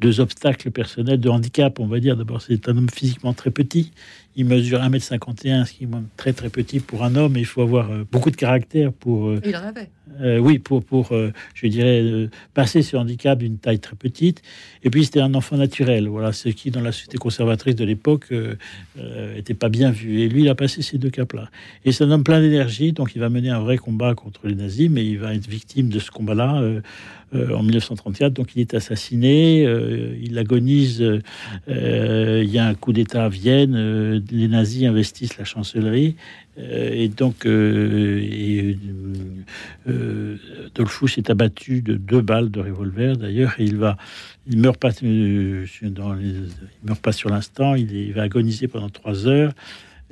deux 0.00 0.20
obstacles 0.20 0.70
personnels, 0.70 1.20
de 1.20 1.28
handicap, 1.28 1.78
on 1.80 1.86
va 1.86 2.00
dire. 2.00 2.16
D'abord, 2.16 2.42
c'est 2.42 2.68
un 2.68 2.76
homme 2.76 2.90
physiquement 2.90 3.32
très 3.32 3.50
petit. 3.50 3.92
Il 4.36 4.46
mesure 4.46 4.80
1m51, 4.80 5.64
ce 5.64 5.72
qui 5.72 5.84
est 5.84 5.88
très 6.16 6.32
très 6.32 6.48
petit 6.48 6.80
pour 6.80 7.04
un 7.04 7.14
homme. 7.14 7.36
il 7.36 7.46
faut 7.46 7.62
avoir 7.62 7.90
euh, 7.90 8.04
beaucoup 8.10 8.30
de 8.30 8.36
caractère 8.36 8.92
pour. 8.92 9.28
Euh, 9.28 9.40
il 9.44 9.56
en 9.56 9.62
avait. 9.62 9.90
Euh, 10.20 10.38
oui, 10.38 10.58
pour, 10.58 10.84
pour 10.84 11.12
je 11.54 11.66
dirais, 11.66 12.28
passer 12.52 12.82
ce 12.82 12.96
handicap 12.96 13.38
d'une 13.38 13.58
taille 13.58 13.78
très 13.78 13.96
petite. 13.96 14.42
Et 14.82 14.90
puis, 14.90 15.04
c'était 15.04 15.20
un 15.20 15.34
enfant 15.34 15.56
naturel. 15.56 16.08
Voilà, 16.08 16.32
ce 16.32 16.48
qui, 16.50 16.70
dans 16.70 16.80
la 16.80 16.92
société 16.92 17.18
conservatrice 17.18 17.74
de 17.74 17.84
l'époque, 17.84 18.32
n'était 19.34 19.54
pas 19.54 19.68
bien 19.68 19.90
vu. 19.90 20.20
Et 20.20 20.28
lui, 20.28 20.42
il 20.42 20.48
a 20.48 20.54
passé 20.54 20.82
ces 20.82 20.98
deux 20.98 21.10
caps-là. 21.10 21.48
Et 21.84 21.92
c'est 21.92 22.04
un 22.04 22.10
homme 22.10 22.24
plein 22.24 22.40
d'énergie, 22.40 22.92
donc 22.92 23.14
il 23.14 23.20
va 23.20 23.28
mener 23.28 23.50
un 23.50 23.60
vrai 23.60 23.78
combat 23.78 24.14
contre 24.14 24.46
les 24.46 24.54
nazis, 24.54 24.90
mais 24.90 25.06
il 25.06 25.18
va 25.18 25.34
être 25.34 25.48
victime 25.48 25.88
de 25.88 25.98
ce 25.98 26.10
combat-là 26.10 26.62
en 27.32 27.62
1934. 27.62 28.32
Donc, 28.32 28.54
il 28.54 28.60
est 28.60 28.74
assassiné, 28.74 29.62
il 30.22 30.38
agonise. 30.38 31.02
il 31.68 32.50
y 32.50 32.58
a 32.58 32.66
un 32.66 32.74
coup 32.74 32.92
d'État 32.92 33.24
à 33.24 33.28
Vienne 33.28 34.22
les 34.30 34.48
nazis 34.48 34.84
investissent 34.84 35.38
la 35.38 35.44
chancellerie 35.44 36.16
euh, 36.16 36.43
et 36.56 37.08
donc 37.08 37.46
euh, 37.46 38.20
et, 38.22 38.78
euh, 39.88 40.36
Dolphus 40.74 41.10
est 41.16 41.28
abattu 41.28 41.82
de 41.82 41.94
deux 41.94 42.20
balles 42.20 42.50
de 42.50 42.60
revolver 42.60 43.16
d'ailleurs 43.16 43.54
il 43.58 43.76
va 43.76 43.96
il 44.46 44.58
meurt 44.58 44.76
pas 44.78 44.90
il 45.02 45.66
meurt 46.84 47.00
pas 47.00 47.12
sur 47.12 47.28
l'instant 47.28 47.74
il, 47.74 48.12
va 48.12 48.22
agoniser 48.22 48.68
pendant 48.68 48.88
trois 48.88 49.26
heures 49.26 49.52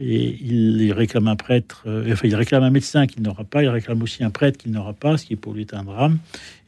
et 0.03 0.37
il 0.43 0.93
réclame 0.93 1.29
un 1.29 1.37
prêtre, 1.37 1.85
enfin 1.87 2.27
il 2.27 2.35
réclame 2.35 2.63
un 2.65 2.71
médecin 2.71 3.07
qu'il 3.07 3.23
n'aura 3.23 3.45
pas, 3.45 3.63
il 3.63 3.69
réclame 3.69 4.03
aussi 4.03 4.25
un 4.25 4.31
prêtre 4.31 4.59
qu'il 4.59 4.73
n'aura 4.73 4.93
pas, 4.93 5.17
ce 5.17 5.27
qui 5.27 5.37
pour 5.37 5.55
lui 5.55 5.63
est 5.63 5.75
un 5.75 5.85
drame 5.85 6.19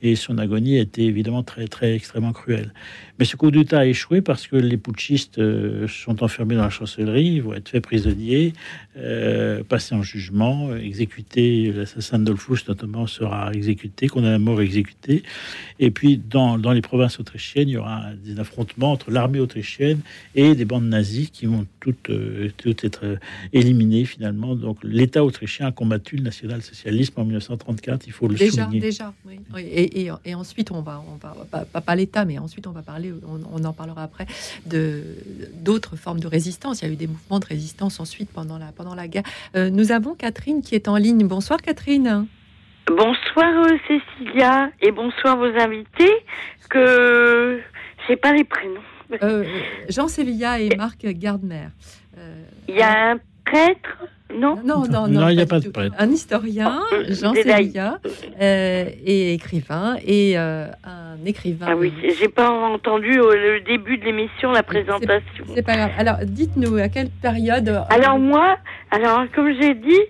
et 0.04 0.16
son 0.16 0.36
agonie 0.36 0.76
était 0.76 1.02
évidemment 1.02 1.42
très, 1.42 1.66
très 1.66 1.94
extrêmement 1.94 2.32
cruelle. 2.32 2.74
Mais 3.18 3.24
ce 3.24 3.36
coup 3.36 3.50
d'État 3.50 3.80
a 3.80 3.86
échoué 3.86 4.20
parce 4.20 4.46
que 4.46 4.56
les 4.56 4.76
putschistes 4.76 5.38
euh, 5.38 5.88
sont 5.88 6.22
enfermés 6.22 6.56
dans 6.56 6.64
la 6.64 6.70
chancellerie, 6.70 7.40
vont 7.40 7.54
être 7.54 7.70
faits 7.70 7.82
prisonniers, 7.82 8.52
euh, 8.98 9.64
passés 9.64 9.94
en 9.94 10.02
jugement, 10.02 10.76
exécutés. 10.76 11.72
L'assassin 11.72 12.18
de 12.18 12.24
Dolphus, 12.24 12.64
notamment, 12.68 13.06
sera 13.06 13.50
exécuté, 13.54 14.08
a 14.14 14.34
à 14.34 14.38
mort 14.38 14.60
exécuté. 14.60 15.22
Et 15.78 15.90
puis, 15.90 16.18
dans, 16.18 16.58
dans, 16.58 16.72
les 16.72 16.82
provinces 16.82 17.18
autrichiennes, 17.18 17.70
il 17.70 17.72
y 17.72 17.78
aura 17.78 18.02
des 18.22 18.38
affrontements 18.38 18.92
entre 18.92 19.10
l'armée 19.10 19.40
autrichienne 19.40 20.00
et 20.34 20.54
des 20.54 20.66
bandes 20.66 20.88
nazies 20.88 21.30
qui 21.30 21.46
vont 21.46 21.66
toutes, 21.80 22.10
euh, 22.10 22.50
toutes 22.58 22.84
être 22.84 23.16
éliminées 23.52 24.04
finalement. 24.04 24.54
Donc, 24.54 24.78
l'État 24.82 25.24
autrichien 25.24 25.66
a 25.66 25.72
combattu 25.72 26.16
le 26.16 26.22
national-socialisme 26.22 27.20
en 27.20 27.24
1934, 27.24 28.06
il 28.06 28.12
faut 28.12 28.28
le 28.28 28.34
déjà, 28.34 28.64
souligner. 28.64 28.80
Déjà, 28.80 29.12
oui. 29.26 29.38
Et, 29.58 30.10
et, 30.24 30.34
ensuite, 30.34 30.70
on 30.70 30.80
va, 30.80 31.02
on 31.08 31.16
va 31.16 31.64
pas, 31.64 31.80
pas, 31.80 31.94
l'État, 31.94 32.24
mais 32.24 32.38
ensuite, 32.38 32.66
on 32.66 32.72
va 32.72 32.82
parler, 32.82 33.12
on, 33.26 33.64
en 33.64 33.72
parlera 33.72 34.02
après, 34.02 34.26
de 34.66 35.02
d'autres 35.54 35.96
formes 35.96 36.20
de 36.20 36.26
résistance. 36.26 36.82
Il 36.82 36.86
y 36.86 36.90
a 36.90 36.92
eu 36.92 36.96
des 36.96 37.06
mouvements 37.06 37.40
de 37.40 37.46
résistance 37.46 38.00
ensuite 38.00 38.30
pendant 38.30 38.58
la, 38.58 38.66
pendant 38.66 38.94
la 38.94 39.08
guerre. 39.08 39.24
Euh, 39.56 39.70
nous 39.70 39.92
avons 39.92 40.14
Catherine 40.14 40.62
qui 40.62 40.74
est 40.74 40.88
en 40.88 40.96
ligne. 40.96 41.26
Bonsoir, 41.26 41.62
Catherine. 41.62 42.26
Bonsoir, 42.86 43.64
euh, 43.64 43.78
Cécilia, 43.88 44.70
et 44.82 44.90
bonsoir 44.90 45.38
vos 45.38 45.44
invités, 45.58 46.12
que 46.68 47.60
sais 48.06 48.16
pas 48.16 48.32
les 48.32 48.44
prénoms. 48.44 48.80
Euh, 49.22 49.44
Jean 49.88 50.08
Sevilla 50.08 50.60
et 50.60 50.74
Marc 50.76 51.06
Gardner. 51.06 51.68
Il 52.68 52.76
y 52.76 52.82
a 52.82 53.10
un 53.12 53.18
prêtre 53.44 53.98
non, 54.34 54.58
non, 54.64 54.82
non, 54.88 55.06
non, 55.06 55.28
il 55.28 55.36
n'y 55.36 55.42
a 55.42 55.46
pas 55.46 55.60
de 55.60 55.68
prêtre. 55.68 55.94
Un 55.98 56.10
historien, 56.10 56.80
Jean 57.08 57.34
Sevilla, 57.34 58.00
euh, 58.40 58.84
et 59.04 59.34
écrivain, 59.34 59.96
et 60.04 60.36
euh, 60.36 60.66
un 60.82 61.24
écrivain. 61.24 61.66
Ah 61.68 61.76
oui, 61.76 61.92
j'ai 62.18 62.28
pas 62.28 62.50
entendu 62.50 63.20
au 63.20 63.30
le 63.30 63.60
début 63.60 63.96
de 63.96 64.04
l'émission 64.04 64.50
la 64.50 64.62
présentation. 64.62 65.44
C'est 65.54 65.64
pas 65.64 65.76
grave. 65.76 65.90
Alors, 65.98 66.16
dites-nous 66.24 66.76
à 66.76 66.88
quelle 66.88 67.10
période. 67.10 67.68
Euh, 67.68 67.80
alors 67.90 68.18
moi, 68.18 68.56
alors 68.90 69.24
comme 69.34 69.54
j'ai 69.60 69.74
dit, 69.74 70.02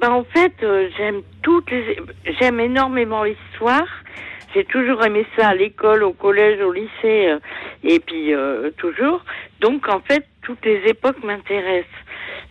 ben 0.00 0.10
en 0.10 0.24
fait, 0.24 0.52
j'aime 0.96 1.22
toutes 1.42 1.70
les, 1.70 1.96
j'aime 2.40 2.60
énormément 2.60 3.24
l'histoire. 3.24 3.86
J'ai 4.54 4.64
toujours 4.66 5.02
aimé 5.02 5.24
ça 5.36 5.48
à 5.48 5.54
l'école, 5.54 6.04
au 6.04 6.12
collège, 6.12 6.60
au 6.60 6.72
lycée, 6.72 7.34
et 7.82 7.98
puis 8.00 8.32
toujours. 8.76 9.24
Donc 9.62 9.88
en 9.88 10.00
fait, 10.00 10.26
toutes 10.42 10.64
les 10.66 10.82
époques 10.88 11.22
m'intéressent. 11.22 11.88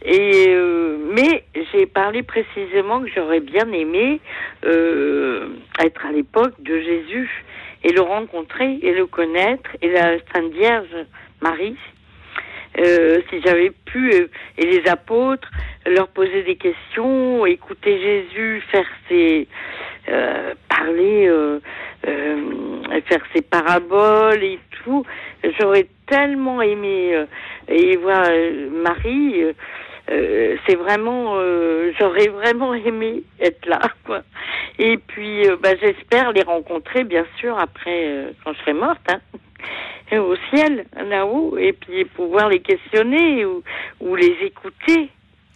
Et 0.04 0.46
euh, 0.48 0.98
mais 1.14 1.44
j'ai 1.72 1.86
parlé 1.86 2.24
précisément 2.24 3.02
que 3.02 3.10
j'aurais 3.14 3.42
bien 3.42 3.72
aimé 3.72 4.20
euh, 4.66 5.50
être 5.80 6.06
à 6.06 6.12
l'époque 6.12 6.54
de 6.60 6.80
Jésus 6.80 7.44
et 7.84 7.92
le 7.92 8.02
rencontrer 8.02 8.80
et 8.82 8.94
le 8.94 9.06
connaître 9.06 9.70
et 9.82 9.90
la 9.90 10.18
Sainte 10.34 10.54
Vierge 10.54 10.96
Marie. 11.42 11.78
Euh, 12.80 13.20
si 13.30 13.42
j'avais 13.46 13.72
pu 13.86 14.14
et 14.58 14.66
les 14.66 14.90
apôtres 14.90 15.52
leur 15.86 16.08
poser 16.08 16.44
des 16.44 16.56
questions, 16.56 17.46
écouter 17.46 18.00
Jésus 18.00 18.64
faire 18.72 18.88
ses 19.10 19.48
parler, 20.70 21.30
faire 22.04 23.22
ses 23.34 23.42
paraboles 23.42 24.44
et 24.44 24.60
tout, 24.84 25.06
j'aurais 25.60 25.88
tellement 26.08 26.62
aimé 26.62 27.26
et 27.68 27.96
voir 27.98 28.28
Marie 28.72 29.46
euh, 30.12 30.58
c'est 30.68 30.76
vraiment, 30.76 31.36
euh, 31.36 31.92
j'aurais 32.00 32.28
vraiment 32.28 32.74
aimé 32.86 33.24
être 33.40 33.66
là, 33.66 33.82
quoi. 34.06 34.24
Et 34.80 34.98
puis, 34.98 35.48
euh, 35.48 35.56
bah, 35.62 35.76
j'espère 35.80 36.32
les 36.32 36.44
rencontrer, 36.44 37.04
bien 37.04 37.26
sûr, 37.38 37.58
après, 37.58 38.34
quand 38.44 38.54
je 38.54 38.60
serai 38.60 38.74
morte, 38.74 39.02
hein, 39.10 40.18
au 40.20 40.36
ciel, 40.50 40.86
là-haut, 41.10 41.58
et 41.58 41.74
puis 41.74 42.06
pouvoir 42.06 42.50
les 42.50 42.60
questionner 42.60 43.46
ou, 43.46 43.64
ou 44.00 44.16
les 44.16 44.36
écouter. 44.42 45.10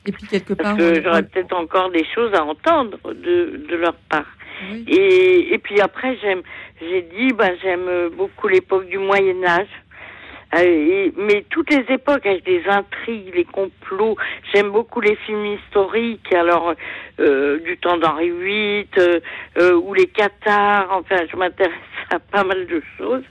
Et 0.07 0.11
puis 0.11 0.27
quelque 0.27 0.53
part, 0.53 0.75
parce 0.75 0.77
que 0.77 1.01
j'aurais 1.01 1.23
peut-être 1.23 1.53
encore 1.53 1.89
des 1.89 2.05
choses 2.13 2.33
à 2.35 2.43
entendre 2.43 2.99
de, 3.05 3.65
de 3.69 3.75
leur 3.75 3.95
part. 4.09 4.34
Et, 4.87 5.57
puis 5.63 5.81
après, 5.81 6.17
j'aime, 6.21 6.41
j'ai 6.81 7.01
dit, 7.01 7.33
bah, 7.33 7.55
j'aime 7.61 8.09
beaucoup 8.15 8.47
l'époque 8.47 8.87
du 8.87 8.97
Moyen 8.97 9.43
Âge. 9.43 9.67
Euh, 10.53 11.11
mais 11.17 11.45
toutes 11.49 11.69
les 11.69 11.85
époques 11.93 12.25
avec 12.25 12.45
des 12.45 12.63
intrigues, 12.67 13.33
les 13.35 13.45
complots. 13.45 14.15
J'aime 14.53 14.69
beaucoup 14.69 15.01
les 15.01 15.15
films 15.15 15.45
historiques, 15.45 16.33
alors 16.33 16.73
euh, 17.19 17.59
du 17.59 17.77
temps 17.77 17.97
d'Henri 17.97 18.31
VIII 18.31 18.87
euh, 18.97 19.73
ou 19.75 19.93
les 19.93 20.07
Cathares. 20.07 20.87
Enfin, 20.91 21.25
je 21.29 21.35
m'intéresse 21.35 21.73
à 22.09 22.19
pas 22.19 22.43
mal 22.43 22.67
de 22.67 22.81
choses. 22.97 23.23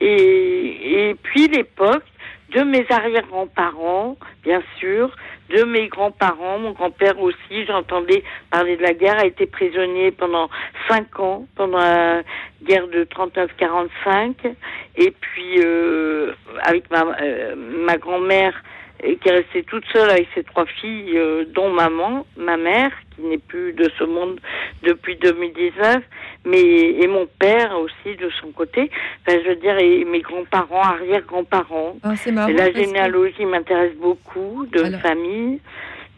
Et, 0.00 1.10
et 1.10 1.14
puis 1.14 1.48
l'époque 1.48 2.04
de 2.52 2.62
mes 2.62 2.86
arrière-grands-parents, 2.90 4.16
bien 4.42 4.62
sûr, 4.78 5.14
de 5.50 5.64
mes 5.64 5.88
grands-parents, 5.88 6.58
mon 6.58 6.72
grand-père 6.72 7.20
aussi, 7.20 7.64
j'entendais 7.66 8.22
parler 8.50 8.76
de 8.76 8.82
la 8.82 8.94
guerre, 8.94 9.18
a 9.18 9.26
été 9.26 9.46
prisonnier 9.46 10.10
pendant 10.10 10.48
cinq 10.88 11.20
ans, 11.20 11.46
pendant 11.56 11.78
la 11.78 12.22
guerre 12.62 12.88
de 12.88 13.04
39-45, 13.04 14.54
et 14.96 15.10
puis 15.12 15.60
euh, 15.62 16.32
avec 16.62 16.90
ma, 16.90 17.04
euh, 17.20 17.54
ma 17.56 17.96
grand-mère 17.96 18.62
qui 19.00 19.28
est 19.28 19.32
restée 19.32 19.62
toute 19.64 19.84
seule 19.92 20.10
avec 20.10 20.28
ses 20.34 20.42
trois 20.42 20.66
filles, 20.66 21.16
euh, 21.16 21.44
dont 21.54 21.70
maman, 21.70 22.26
ma 22.36 22.56
mère, 22.56 22.90
qui 23.14 23.22
n'est 23.22 23.38
plus 23.38 23.72
de 23.72 23.90
ce 23.98 24.04
monde 24.04 24.40
depuis 24.82 25.16
2019, 25.16 25.98
mais 26.44 26.60
et 26.60 27.06
mon 27.06 27.26
père 27.38 27.78
aussi 27.78 28.16
de 28.16 28.30
son 28.40 28.48
côté. 28.52 28.90
Enfin, 29.26 29.38
je 29.44 29.48
veux 29.50 29.56
dire, 29.56 29.78
et 29.78 30.04
mes 30.04 30.20
grands-parents, 30.20 30.82
arrière-grands-parents. 30.82 31.96
Ah, 32.02 32.14
la 32.24 32.72
généalogie 32.72 33.44
m'intéresse 33.44 33.94
beaucoup 33.96 34.66
de 34.72 34.84
famille 34.98 35.60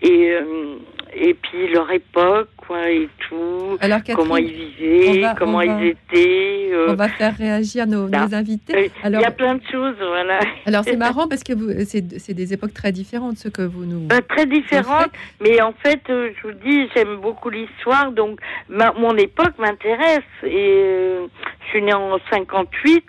et 0.03 0.31
euh, 0.33 0.77
et 1.15 1.35
puis 1.35 1.69
leur 1.73 1.91
époque 1.91 2.49
quoi 2.57 2.91
et 2.91 3.09
tout. 3.29 3.79
Comment 4.15 4.37
ils 4.37 4.53
vivaient 4.53 5.25
comment 5.39 5.62
ils 5.62 5.87
étaient 5.89 6.70
euh, 6.73 6.89
on 6.91 6.95
va 6.95 7.09
faire 7.09 7.37
réagir 7.37 7.87
nos, 7.87 8.09
nos 8.09 8.35
invités. 8.35 8.91
alors 9.03 9.20
il 9.20 9.25
y 9.25 9.27
a 9.27 9.31
plein 9.31 9.55
de 9.55 9.62
choses 9.70 9.97
voilà. 9.99 10.41
Alors 10.66 10.85
c'est 10.85 10.97
marrant 11.07 11.27
parce 11.29 11.43
que 11.43 11.53
c'est 11.85 12.35
des 12.35 12.53
époques 12.53 12.75
très 12.75 12.93
différentes 12.93 13.39
ce 13.39 13.49
que 13.49 13.62
vous 13.62 13.85
nous 13.85 14.01
bah, 14.01 14.20
très 14.20 14.47
différentes 14.47 15.11
mais 15.41 15.61
en 15.61 15.73
fait 15.73 16.03
euh, 16.11 16.31
je 16.37 16.49
vous 16.49 16.55
dis 16.55 16.89
j'aime 16.95 17.16
beaucoup 17.16 17.51
l'histoire 17.51 18.12
donc 18.12 18.41
mon 18.69 19.16
époque 19.16 19.59
m'intéresse 19.59 20.23
et 20.45 21.16
je 21.61 21.69
suis 21.70 21.83
née 21.83 21.95
en 21.95 22.19
58 22.31 23.05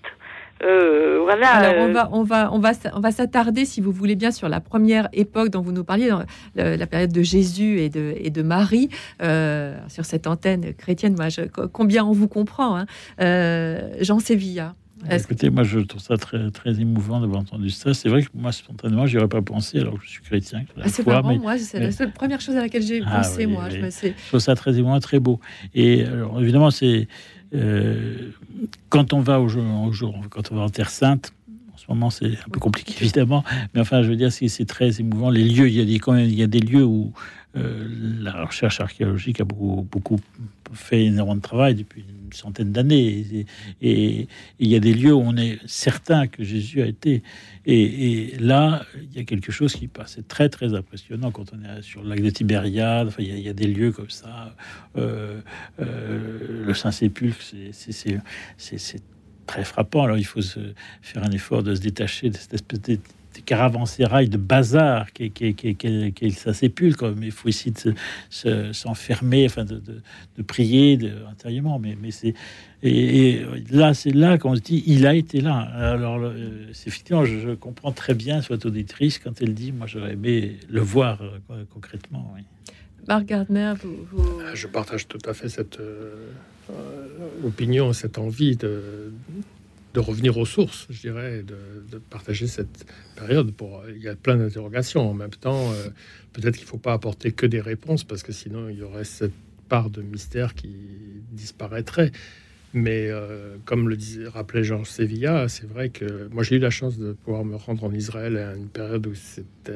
euh, 0.64 1.20
voilà. 1.22 1.50
Alors 1.50 1.86
on 1.86 1.90
euh, 1.90 1.94
va, 1.94 2.10
on 2.12 2.24
va, 2.24 2.54
on 2.54 2.60
va, 2.60 2.72
on 2.94 3.00
va 3.00 3.12
s'attarder, 3.12 3.66
si 3.66 3.82
vous 3.82 3.92
voulez 3.92 4.16
bien, 4.16 4.32
sur 4.32 4.50
la 4.50 4.60
première 4.60 5.08
époque 5.14 5.50
dont 5.50 5.62
vous 5.62 5.72
nous 5.72 5.84
parliez, 5.84 6.10
dans 6.10 6.24
la, 6.56 6.88
période 6.88 7.14
de 7.14 7.22
Jésus 7.22 7.80
et 7.80 7.90
de, 7.90 8.14
et 8.18 8.30
de 8.30 8.42
Marie, 8.42 8.90
euh, 9.22 9.78
sur 9.88 10.06
cette 10.06 10.28
antenne 10.28 10.74
chrétienne. 10.74 11.16
Moi, 11.16 11.30
je, 11.30 11.42
combien 11.72 12.06
on 12.06 12.12
vous 12.12 12.28
comprend, 12.28 12.78
hein. 12.78 12.86
Jean 14.02 14.20
Sévilla. 14.20 14.76
Écoutez, 15.10 15.50
moi, 15.50 15.64
je 15.64 15.80
trouve 15.80 16.02
ça 16.02 16.18
très, 16.18 16.52
très 16.52 16.82
émouvant 16.82 17.22
d'avoir 17.22 17.40
entendu 17.40 17.70
ça. 17.70 17.94
C'est 17.94 18.10
vrai 18.10 18.22
que 18.22 18.28
moi, 18.34 18.52
spontanément, 18.52 19.06
j'y 19.06 19.18
aurais 19.18 19.30
pas 19.30 19.42
pensé, 19.42 19.80
alors 19.80 19.94
que 19.94 20.04
je 20.04 20.10
suis 20.10 20.22
chrétien. 20.22 20.64
Ah, 20.82 20.90
c'est 20.90 21.08
marrant, 21.08 21.38
moi, 21.38 21.58
c'est 21.58 21.80
la 21.80 21.92
seule 21.92 22.12
première 22.12 22.42
chose 22.42 22.58
à 22.58 22.62
laquelle 22.62 22.82
j'ai 22.82 23.02
ah 23.06 23.18
pensé, 23.18 23.46
moi. 23.46 23.70
Je, 23.70 23.78
je, 23.80 24.28
trouve 24.28 24.40
ça 24.42 24.56
très 24.56 24.78
émouvant, 24.78 25.00
très 25.00 25.20
beau. 25.20 25.40
Et 25.74 26.04
alors, 26.04 26.42
évidemment, 26.42 26.70
c'est 26.70 27.08
euh, 27.54 28.32
quand 28.90 29.14
on 29.14 29.22
va 29.22 29.40
au 29.40 29.48
jour, 29.48 30.16
quand 30.30 30.52
on 30.52 30.56
va 30.56 30.62
en 30.62 30.70
Terre 30.70 30.90
Sainte, 30.90 31.34
en 31.74 31.78
ce 31.78 31.86
moment 31.90 32.10
c'est 32.10 32.28
un 32.28 32.50
peu 32.52 32.60
compliqué 32.60 32.94
évidemment, 33.02 33.44
mais 33.74 33.82
enfin 33.82 34.04
je 34.04 34.10
veux 34.10 34.16
dire 34.16 34.32
c'est 34.32 34.66
très 34.66 35.00
émouvant. 35.00 35.30
Les 35.30 35.44
lieux, 35.44 35.68
il 35.68 35.76
y 35.76 36.44
a 36.44 36.48
des, 36.48 36.60
lieux 36.60 36.84
où 36.84 37.12
euh, 37.58 37.88
la 38.22 38.46
recherche 38.46 38.80
archéologique 38.80 39.42
a 39.42 39.46
beaucoup, 39.46 39.88
beaucoup 39.90 40.20
fait 40.74 41.06
énormément 41.06 41.36
de 41.36 41.42
travail 41.42 41.76
depuis 41.76 42.06
une 42.30 42.38
centaine 42.38 42.72
d'années. 42.72 43.46
Et, 43.82 44.28
il 44.60 44.68
y 44.68 44.76
a 44.76 44.80
des 44.80 44.94
lieux 44.94 45.14
où 45.14 45.22
on 45.22 45.36
est 45.36 45.60
certain 45.66 46.28
que 46.28 46.44
Jésus 46.44 46.82
a 46.82 46.86
été. 46.86 47.24
Et, 47.66 48.34
là, 48.40 48.84
il 48.96 49.18
y 49.18 49.20
a 49.20 49.24
quelque 49.24 49.52
chose 49.52 49.74
qui 49.74 49.88
passe. 49.88 50.14
C'est 50.16 50.28
très, 50.28 50.50
très 50.50 50.74
impressionnant 50.74 51.32
quand 51.32 51.52
on 51.54 51.64
est 51.64 51.82
sur 51.82 52.04
le 52.04 52.10
lac 52.10 52.22
de 52.22 52.30
Tibériade. 52.30 53.08
Enfin, 53.08 53.24
il, 53.24 53.40
y 53.40 53.50
a, 53.50 53.54
des 53.54 53.68
lieux 53.68 53.92
comme 53.92 54.10
ça. 54.10 54.56
Euh, 54.98 55.42
euh, 55.80 56.66
le 56.66 56.74
Saint-Sépulcre, 56.74 57.42
c'est 58.58 59.02
très 59.46 59.64
frappant. 59.64 60.04
Alors, 60.04 60.18
il 60.18 60.26
faut 60.26 60.42
se 60.42 60.60
faire 61.02 61.24
un 61.24 61.32
effort 61.32 61.64
de 61.64 61.74
se 61.74 61.82
détacher 61.82 62.30
de 62.30 62.38
cette 62.38 62.54
espèce 62.54 62.82
de 62.82 63.00
caravansérail 63.46 64.30
de 64.30 64.38
bazar 64.38 65.12
qui, 65.14 65.32
qui, 65.32 65.56
qui, 65.56 65.76
qui, 65.76 66.32
ça 66.32 66.54
sépulcre. 66.54 67.14
Mais 67.18 67.28
il 67.28 67.32
faut 67.32 67.50
essayer 67.50 67.72
de 67.72 67.94
s'enfermer, 68.72 69.46
enfin 69.46 69.66
de, 69.66 69.82
de, 70.38 70.42
prier 70.44 70.98
de, 70.98 71.12
intérieurement. 71.30 71.80
Mais, 71.80 71.98
mais 72.02 72.12
c'est 72.12 72.34
et, 72.82 73.42
là, 73.72 73.94
c'est 73.94 74.12
là 74.12 74.38
qu'on 74.38 74.56
se 74.56 74.62
dit, 74.62 74.84
il 74.88 75.06
a 75.06 75.14
été 75.14 75.42
là. 75.42 75.58
Alors, 75.58 76.32
c'est 76.72 76.88
effectivement, 76.88 77.26
je, 77.26 77.54
comprends 77.56 77.92
très 77.92 78.14
bien 78.14 78.42
cette 78.42 78.66
auditrice 78.66 79.20
quand 79.20 79.42
elle 79.42 79.54
dit, 79.54 79.72
moi, 79.72 79.86
j'aurais 79.88 80.14
aimé 80.14 80.58
le 80.70 80.82
voir 80.82 81.22
euh, 81.22 81.64
concrètement. 81.74 82.32
Oui. 82.36 82.44
Marc 83.08 83.26
Gardner, 83.26 83.74
vous, 83.82 84.40
ah, 84.48 84.56
Je 84.56 84.68
partage 84.68 85.08
tout 85.08 85.20
à 85.26 85.34
fait 85.34 85.50
cette 85.50 85.80
euh, 85.80 86.30
euh, 86.70 87.08
opinion, 87.44 87.92
cette 87.92 88.18
envie 88.18 88.56
de, 88.56 89.12
de 89.94 90.00
revenir 90.00 90.38
aux 90.38 90.46
sources, 90.46 90.88
je 90.90 91.02
dirais, 91.02 91.44
de, 91.44 91.98
partager 92.10 92.48
cette 92.48 92.86
période. 93.16 93.52
Pour, 93.54 93.84
il 93.90 94.02
y 94.02 94.08
a 94.08 94.16
plein 94.16 94.38
d'interrogations. 94.38 95.10
En 95.10 95.14
même 95.14 95.30
temps, 95.32 95.72
euh, 95.72 95.90
peut-être 96.34 96.56
qu'il 96.56 96.66
ne 96.66 96.70
faut 96.70 96.78
pas 96.78 96.94
apporter 96.94 97.32
que 97.32 97.46
des 97.46 97.62
réponses, 97.62 98.04
parce 98.04 98.24
que 98.24 98.32
sinon, 98.32 98.70
il 98.70 98.78
y 98.78 98.84
aurait 98.84 99.04
cette 99.04 99.34
part 99.68 99.90
de 99.90 100.02
mystère 100.02 100.54
qui 100.54 100.76
disparaîtrait. 101.32 102.12
Mais 102.74 103.08
euh, 103.10 103.58
comme 103.66 103.90
le 103.90 103.98
disait, 103.98 104.28
rappelait 104.28 104.64
Jean 104.64 104.84
Sevilla, 104.84 105.48
c'est 105.48 105.68
vrai 105.68 105.90
que 105.90 106.28
moi 106.32 106.44
j'ai 106.44 106.58
eu 106.58 106.60
la 106.60 106.70
chance 106.70 107.00
de 107.00 107.14
pouvoir 107.14 107.44
me 107.44 107.56
rendre 107.56 107.84
en 107.84 107.92
Israël 107.92 108.38
à 108.38 108.54
une 108.54 108.68
période 108.68 109.08
où 109.08 109.16
c'était 109.16 109.74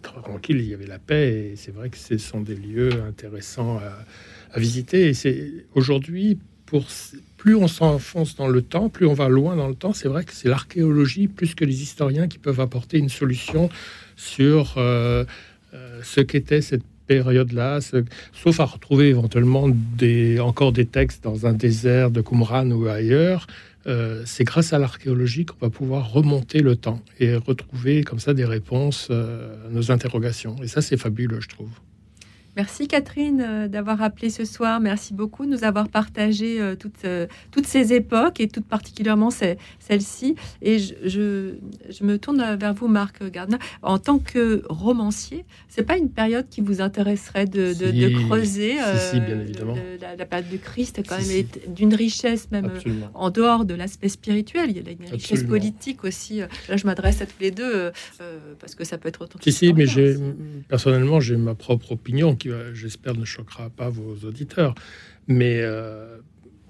tranquille, 0.00 0.60
il 0.60 0.68
y 0.68 0.74
avait 0.74 0.86
la 0.86 1.00
paix, 1.00 1.50
et 1.52 1.56
c'est 1.56 1.72
vrai 1.72 1.90
que 1.90 1.96
ce 1.96 2.16
sont 2.16 2.42
des 2.42 2.54
lieux 2.54 2.92
intéressants 3.02 3.78
à, 3.78 4.04
à 4.52 4.60
visiter. 4.60 5.08
Et 5.08 5.14
c'est 5.14 5.66
aujourd'hui, 5.74 6.38
plus 7.36 7.54
on 7.54 7.68
s'enfonce 7.68 8.36
dans 8.36 8.48
le 8.48 8.62
temps, 8.62 8.88
plus 8.88 9.06
on 9.06 9.14
va 9.14 9.28
loin 9.28 9.56
dans 9.56 9.68
le 9.68 9.74
temps. 9.74 9.92
C'est 9.92 10.08
vrai 10.08 10.24
que 10.24 10.32
c'est 10.32 10.48
l'archéologie 10.48 11.26
plus 11.26 11.54
que 11.54 11.64
les 11.64 11.82
historiens 11.82 12.28
qui 12.28 12.38
peuvent 12.38 12.60
apporter 12.60 12.98
une 12.98 13.08
solution 13.08 13.70
sur 14.16 14.74
euh, 14.76 15.24
euh, 15.74 16.00
ce 16.02 16.20
qu'était 16.20 16.60
cette 16.60 16.84
période-là, 17.06 17.80
sauf 18.32 18.60
à 18.60 18.64
retrouver 18.66 19.08
éventuellement 19.08 19.68
des, 19.68 20.38
encore 20.38 20.72
des 20.72 20.86
textes 20.86 21.24
dans 21.24 21.46
un 21.46 21.52
désert 21.52 22.10
de 22.10 22.20
Qumran 22.20 22.70
ou 22.70 22.86
ailleurs. 22.86 23.46
Euh, 23.86 24.22
c'est 24.26 24.44
grâce 24.44 24.72
à 24.74 24.78
l'archéologie 24.78 25.46
qu'on 25.46 25.56
va 25.60 25.70
pouvoir 25.70 26.12
remonter 26.12 26.60
le 26.60 26.76
temps 26.76 27.00
et 27.18 27.34
retrouver 27.34 28.04
comme 28.04 28.20
ça 28.20 28.34
des 28.34 28.44
réponses 28.44 29.10
à 29.10 29.70
nos 29.70 29.90
interrogations. 29.90 30.56
Et 30.62 30.68
ça, 30.68 30.82
c'est 30.82 30.98
fabuleux, 30.98 31.40
je 31.40 31.48
trouve. 31.48 31.70
Merci 32.60 32.88
Catherine 32.88 33.40
euh, 33.40 33.68
d'avoir 33.68 34.02
appelé 34.02 34.28
ce 34.28 34.44
soir. 34.44 34.80
Merci 34.80 35.14
beaucoup 35.14 35.46
de 35.46 35.50
nous 35.50 35.64
avoir 35.64 35.88
partagé 35.88 36.60
euh, 36.60 36.76
toutes, 36.76 37.06
euh, 37.06 37.26
toutes 37.50 37.66
ces 37.66 37.94
époques 37.94 38.38
et 38.38 38.48
tout 38.48 38.60
particulièrement 38.60 39.30
celle-ci. 39.30 40.34
Et 40.60 40.78
je, 40.78 40.92
je, 41.06 42.04
me 42.04 42.18
tourne 42.18 42.58
vers 42.60 42.74
vous, 42.74 42.86
Marc 42.86 43.24
Gardner. 43.30 43.56
En 43.80 43.98
tant 43.98 44.18
que 44.18 44.62
romancier, 44.68 45.46
c'est 45.68 45.84
pas 45.84 45.96
une 45.96 46.10
période 46.10 46.50
qui 46.50 46.60
vous 46.60 46.82
intéresserait 46.82 47.46
de, 47.46 47.72
de, 47.72 48.26
creuser 48.26 48.74
bien 49.14 49.40
évidemment. 49.40 49.74
la, 50.18 50.26
période 50.26 50.50
du 50.50 50.58
Christ, 50.58 51.00
quand 51.08 51.16
même, 51.16 51.46
d'une 51.74 51.94
richesse 51.94 52.50
même 52.50 52.70
en 53.14 53.30
dehors 53.30 53.64
de 53.64 53.72
l'aspect 53.72 54.10
spirituel. 54.10 54.68
Il 54.68 54.76
y 54.76 54.86
a 54.86 54.92
une 54.92 55.10
richesse 55.10 55.44
politique 55.44 56.04
aussi. 56.04 56.40
Là, 56.68 56.76
je 56.76 56.84
m'adresse 56.84 57.22
à 57.22 57.26
tous 57.26 57.40
les 57.40 57.52
deux 57.52 57.90
parce 58.58 58.74
que 58.74 58.84
ça 58.84 58.98
peut 58.98 59.08
être 59.08 59.22
autant. 59.22 59.38
Si, 59.42 59.50
si, 59.50 59.72
mais 59.72 59.86
j'ai 59.86 60.16
personnellement, 60.68 61.20
j'ai 61.20 61.38
ma 61.38 61.54
propre 61.54 61.92
opinion 61.92 62.36
qui, 62.36 62.49
j'espère, 62.72 63.14
ne 63.14 63.24
choquera 63.24 63.70
pas 63.70 63.88
vos 63.88 64.16
auditeurs. 64.26 64.74
Mais 65.26 65.60
euh, 65.60 66.18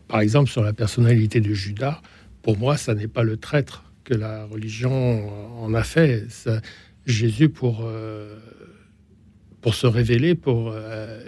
par 0.08 0.20
exemple, 0.20 0.50
sur 0.50 0.62
la 0.62 0.72
personnalité 0.72 1.40
de 1.40 1.54
Judas, 1.54 2.00
pour 2.42 2.58
moi, 2.58 2.76
ça 2.76 2.94
n'est 2.94 3.08
pas 3.08 3.22
le 3.22 3.36
traître 3.36 3.84
que 4.04 4.14
la 4.14 4.44
religion 4.44 5.62
en 5.62 5.72
a 5.74 5.82
fait. 5.82 6.26
Jésus, 7.06 7.48
pour, 7.48 7.82
euh, 7.84 8.36
pour 9.60 9.74
se 9.74 9.86
révéler, 9.86 10.38
euh, 10.46 11.22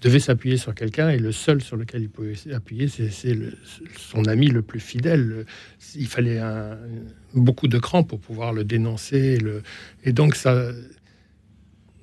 devait 0.00 0.20
s'appuyer 0.20 0.56
sur 0.56 0.74
quelqu'un 0.74 1.10
et 1.10 1.18
le 1.18 1.32
seul 1.32 1.60
sur 1.60 1.76
lequel 1.76 2.02
il 2.02 2.08
pouvait 2.08 2.34
s'appuyer, 2.34 2.88
c'est 2.88 3.10
son 3.96 4.24
ami 4.24 4.48
le 4.48 4.62
plus 4.62 4.80
fidèle. 4.80 5.46
Il 5.94 6.06
fallait 6.06 6.38
un, 6.38 6.76
beaucoup 7.34 7.68
de 7.68 7.78
cran 7.78 8.02
pour 8.02 8.20
pouvoir 8.20 8.52
le 8.52 8.64
dénoncer. 8.64 9.38
Le, 9.38 9.62
et 10.04 10.12
donc, 10.12 10.34
ça, 10.34 10.72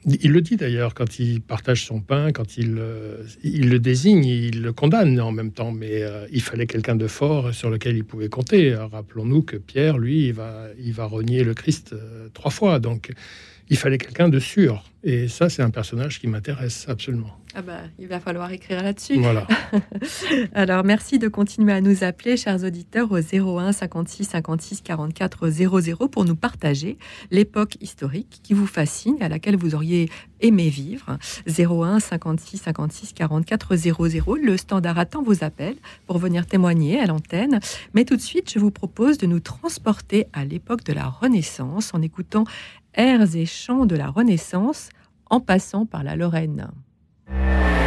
il 0.05 0.31
le 0.31 0.41
dit 0.41 0.57
d'ailleurs 0.57 0.93
quand 0.93 1.19
il 1.19 1.41
partage 1.41 1.85
son 1.85 2.01
pain, 2.01 2.31
quand 2.31 2.57
il, 2.57 2.75
euh, 2.79 3.23
le 3.43 3.77
désigne, 3.77 4.25
il 4.25 4.61
le 4.61 4.73
condamne 4.73 5.19
en 5.19 5.31
même 5.31 5.51
temps, 5.51 5.71
mais 5.71 6.01
euh, 6.01 6.25
il 6.31 6.41
fallait 6.41 6.65
quelqu'un 6.67 6.95
de 6.95 7.07
fort 7.07 7.53
sur 7.53 7.69
lequel 7.69 7.97
il 7.97 8.03
pouvait 8.03 8.29
compter. 8.29 8.73
Rappelons-nous 8.73 9.43
que 9.43 9.57
Pierre, 9.57 9.97
lui, 9.99 10.27
il 10.27 10.33
va, 10.33 10.67
il 10.79 10.93
va 10.93 11.05
renier 11.05 11.43
le 11.43 11.53
Christ 11.53 11.93
euh, 11.93 12.29
trois 12.33 12.51
fois, 12.51 12.79
donc 12.79 13.11
il 13.71 13.77
fallait 13.77 13.97
quelqu'un 13.97 14.27
de 14.27 14.37
sûr. 14.37 14.83
Et 15.03 15.29
ça, 15.29 15.49
c'est 15.49 15.63
un 15.63 15.71
personnage 15.71 16.19
qui 16.19 16.27
m'intéresse 16.27 16.85
absolument. 16.87 17.35
Ah 17.55 17.61
bah, 17.61 17.79
il 17.99 18.07
va 18.07 18.19
falloir 18.19 18.51
écrire 18.51 18.83
là-dessus. 18.83 19.19
Voilà. 19.19 19.47
Alors, 20.53 20.83
merci 20.83 21.19
de 21.19 21.27
continuer 21.27 21.73
à 21.73 21.81
nous 21.81 22.03
appeler, 22.03 22.37
chers 22.37 22.63
auditeurs, 22.63 23.11
au 23.11 23.17
01 23.17 23.71
56 23.71 24.25
56 24.25 24.81
44 24.81 25.49
00 25.49 26.07
pour 26.07 26.23
nous 26.23 26.35
partager 26.35 26.97
l'époque 27.31 27.77
historique 27.81 28.41
qui 28.43 28.53
vous 28.53 28.67
fascine, 28.67 29.17
à 29.21 29.27
laquelle 29.27 29.57
vous 29.57 29.73
auriez 29.73 30.09
aimé 30.39 30.69
vivre. 30.69 31.17
01 31.47 31.99
56 31.99 32.57
56 32.57 33.13
44 33.13 33.75
00. 33.75 34.35
Le 34.35 34.57
standard 34.57 34.99
attend 34.99 35.23
vos 35.23 35.43
appels 35.43 35.77
pour 36.05 36.19
venir 36.19 36.45
témoigner 36.45 36.99
à 36.99 37.07
l'antenne. 37.07 37.59
Mais 37.93 38.05
tout 38.05 38.15
de 38.15 38.21
suite, 38.21 38.51
je 38.53 38.59
vous 38.59 38.71
propose 38.71 39.17
de 39.17 39.25
nous 39.25 39.39
transporter 39.39 40.27
à 40.31 40.45
l'époque 40.45 40.83
de 40.83 40.93
la 40.93 41.07
Renaissance 41.07 41.93
en 41.93 42.01
écoutant 42.01 42.45
airs 42.93 43.35
et 43.35 43.45
chants 43.45 43.85
de 43.85 43.95
la 43.95 44.09
Renaissance 44.09 44.89
en 45.29 45.39
passant 45.39 45.85
par 45.85 46.03
la 46.03 46.15
Lorraine. 46.15 46.67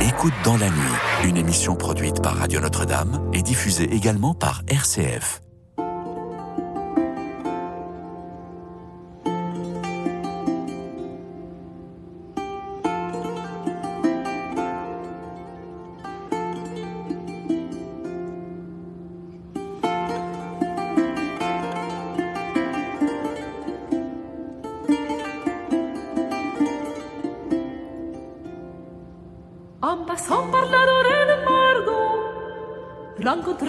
Écoute 0.00 0.34
dans 0.44 0.56
la 0.56 0.68
nuit, 0.68 1.28
une 1.28 1.36
émission 1.36 1.76
produite 1.76 2.22
par 2.22 2.36
Radio 2.36 2.60
Notre-Dame 2.60 3.30
et 3.32 3.42
diffusée 3.42 3.92
également 3.94 4.34
par 4.34 4.62
RCF. 4.68 5.43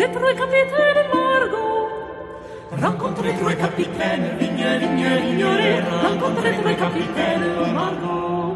Rencontrez 0.05 0.19
trois 0.19 0.33
capitaines 0.33 1.07
Margot. 1.13 1.89
Rencontrez 2.79 3.33
trois 3.39 3.53
capitaines, 3.53 4.37
vigne, 4.39 4.67
vigne, 4.79 5.09
vignolet. 5.25 5.81
Rencontrez 6.03 6.51
trois 6.61 6.73
capitaines 6.73 7.47
Margot. 7.73 8.55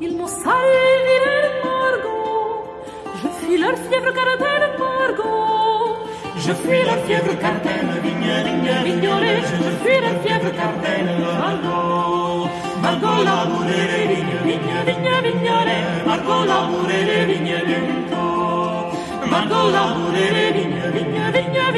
Ils 0.00 0.16
m'ont 0.16 0.26
salué 0.26 0.88
Margot. 1.64 2.64
Je 3.20 3.28
fuis 3.38 3.58
leur 3.58 3.76
fièvre 3.76 4.12
cardaine 4.14 4.70
Margot. 4.78 5.96
Je 6.36 6.52
fuis 6.52 6.82
leur 6.84 7.00
fièvre 7.04 7.38
cardaine, 7.38 7.92
vigne, 8.02 8.32
vigne, 8.46 8.72
vignolet. 8.84 9.40
Je 9.42 9.70
fuis 9.82 10.00
leur 10.00 10.16
fièvre 10.22 10.50
cardaine 10.56 11.12
Margot. 11.20 12.48
Margot 12.82 13.22
labourer 13.28 13.84
les 13.90 14.14
vignes, 14.14 14.40
vigne, 14.46 14.76
vigne, 14.86 15.12
vignolet. 15.24 15.82
Margot 16.06 16.44
labourer 16.46 17.04
les 17.04 17.30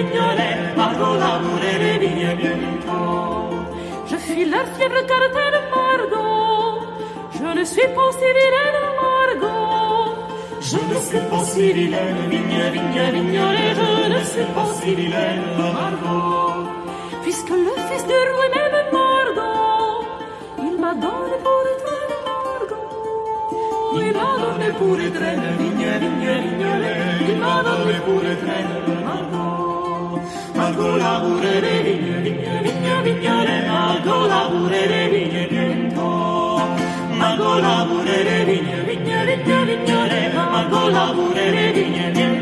vignolet, 0.02 0.74
pargo 0.76 1.08
l'amore 1.22 1.66
le 1.82 1.92
vigne 2.02 2.30
bientôt. 2.40 3.62
Je 4.10 4.16
suis 4.16 4.44
leur 4.52 4.66
fièvre 4.76 5.00
caractère 5.10 5.56
Margot, 5.74 6.86
je 7.38 7.46
ne 7.58 7.64
suis 7.64 7.88
pas 7.94 8.04
aussi 8.08 8.30
vilaine 8.38 8.80
Margot. 9.00 9.62
Je 10.60 10.76
ne 10.90 10.98
suis 11.08 11.24
pas 11.30 11.44
si 11.52 11.72
vilaine, 11.72 12.22
vigne, 12.30 12.62
vigne, 12.74 13.02
vignolet, 13.16 13.72
je 13.80 13.90
ne 14.14 14.24
suis 14.32 14.48
pas 14.54 14.68
si 14.78 14.94
vilaine 14.94 15.44
Margot. 15.58 16.68
Puisque 17.22 17.50
le 17.66 17.74
fils 17.88 18.04
de 18.10 18.18
Roi 18.32 18.46
m'aime 18.54 18.80
Margot, 18.98 20.04
il 20.66 20.74
m'a 20.82 20.94
donné 21.04 21.36
pour 21.44 21.62
étreindre 21.72 22.18
Margot. 22.28 22.90
Il 24.00 24.12
m'a 24.18 24.30
donné 24.42 24.68
pour 24.78 24.96
étreindre, 25.08 25.50
vigne, 25.58 25.90
vigne, 26.02 26.32
vignolet, 26.44 26.96
il 27.28 27.38
m'a 27.44 27.56
donné 27.68 27.96
pour 28.06 28.22
étreindre 28.34 29.01
Margot. 30.62 30.82
Margot 30.82 30.96
lavorere 30.96 31.82
vigne, 31.82 32.20
vigne, 32.22 32.62
vigne, 32.62 33.02
vignole. 33.02 33.66
Margot 33.66 34.28
lavorere 34.28 35.08
vigne, 35.08 35.46
viento. 35.48 36.60
Margot 37.18 37.60
lavorere 37.60 38.44
vigne, 38.44 38.84
vigne, 38.86 39.24
vigne, 39.26 39.64
vignole. 39.64 40.32
Margot 40.32 40.92
lavorere 40.92 41.72
vigne, 41.72 42.10
viento. 42.12 42.41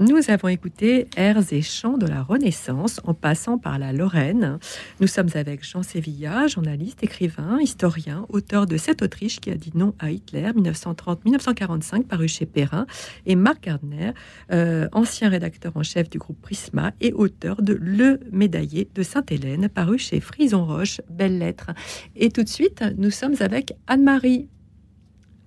Nous 0.00 0.30
avons 0.30 0.48
écouté 0.48 1.08
airs 1.16 1.52
et 1.52 1.62
chants 1.62 1.98
de 1.98 2.06
la 2.06 2.22
Renaissance 2.22 3.00
en 3.04 3.14
passant 3.14 3.58
par 3.58 3.78
la 3.78 3.92
Lorraine. 3.92 4.58
Nous 5.00 5.06
sommes 5.06 5.28
avec 5.34 5.62
Jean 5.62 5.82
Sévilla, 5.82 6.46
journaliste, 6.46 7.02
écrivain, 7.02 7.58
historien, 7.60 8.26
auteur 8.28 8.66
de 8.66 8.76
Cette 8.76 9.02
Autriche 9.02 9.40
qui 9.40 9.50
a 9.50 9.54
dit 9.54 9.72
non 9.74 9.94
à 9.98 10.10
Hitler, 10.10 10.50
1930-1945, 10.56 12.04
paru 12.04 12.28
chez 12.28 12.46
Perrin, 12.46 12.86
et 13.24 13.34
Marc 13.34 13.64
Gardner, 13.64 14.12
euh, 14.52 14.88
ancien 14.92 15.28
rédacteur 15.28 15.72
en 15.74 15.82
chef 15.82 16.08
du 16.08 16.18
groupe 16.18 16.40
Prisma 16.40 16.92
et 17.00 17.12
auteur 17.12 17.62
de 17.62 17.74
Le 17.74 18.20
Médaillé 18.32 18.88
de 18.94 19.02
Sainte-Hélène, 19.02 19.68
paru 19.68 19.98
chez 19.98 20.20
Frison 20.20 20.64
Roche, 20.64 21.00
Belles 21.10 21.38
Lettres. 21.38 21.70
Et 22.16 22.30
tout 22.30 22.42
de 22.42 22.48
suite, 22.48 22.84
nous 22.96 23.10
sommes 23.10 23.36
avec 23.40 23.74
Anne-Marie. 23.86 24.48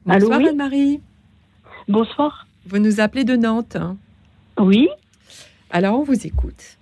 Bonsoir 0.05 0.39
oui 0.39 0.49
Anne-Marie. 0.49 0.99
Bonsoir. 1.88 2.45
Vous 2.65 2.77
nous 2.77 2.99
appelez 2.99 3.23
de 3.23 3.38
Nantes. 3.38 3.77
Oui. 4.59 4.89
Alors 5.71 5.97
on 5.97 6.03
vous 6.03 6.27
écoute. 6.27 6.77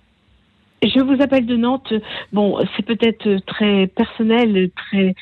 Je 0.82 1.00
vous 1.00 1.22
appelle 1.22 1.46
de 1.46 1.56
Nantes. 1.56 1.92
Bon, 2.32 2.58
c'est 2.74 2.84
peut-être 2.84 3.36
très 3.46 3.86
personnel, 3.86 4.70
très 4.74 5.14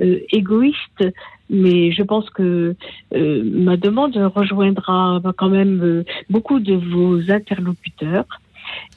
euh, 0.00 0.20
égoïste, 0.30 1.04
mais 1.50 1.90
je 1.90 2.02
pense 2.04 2.30
que 2.30 2.76
euh, 3.14 3.42
ma 3.44 3.76
demande 3.76 4.16
rejoindra 4.36 5.20
quand 5.36 5.48
même 5.48 5.82
euh, 5.82 6.04
beaucoup 6.30 6.60
de 6.60 6.74
vos 6.74 7.28
interlocuteurs. 7.28 8.40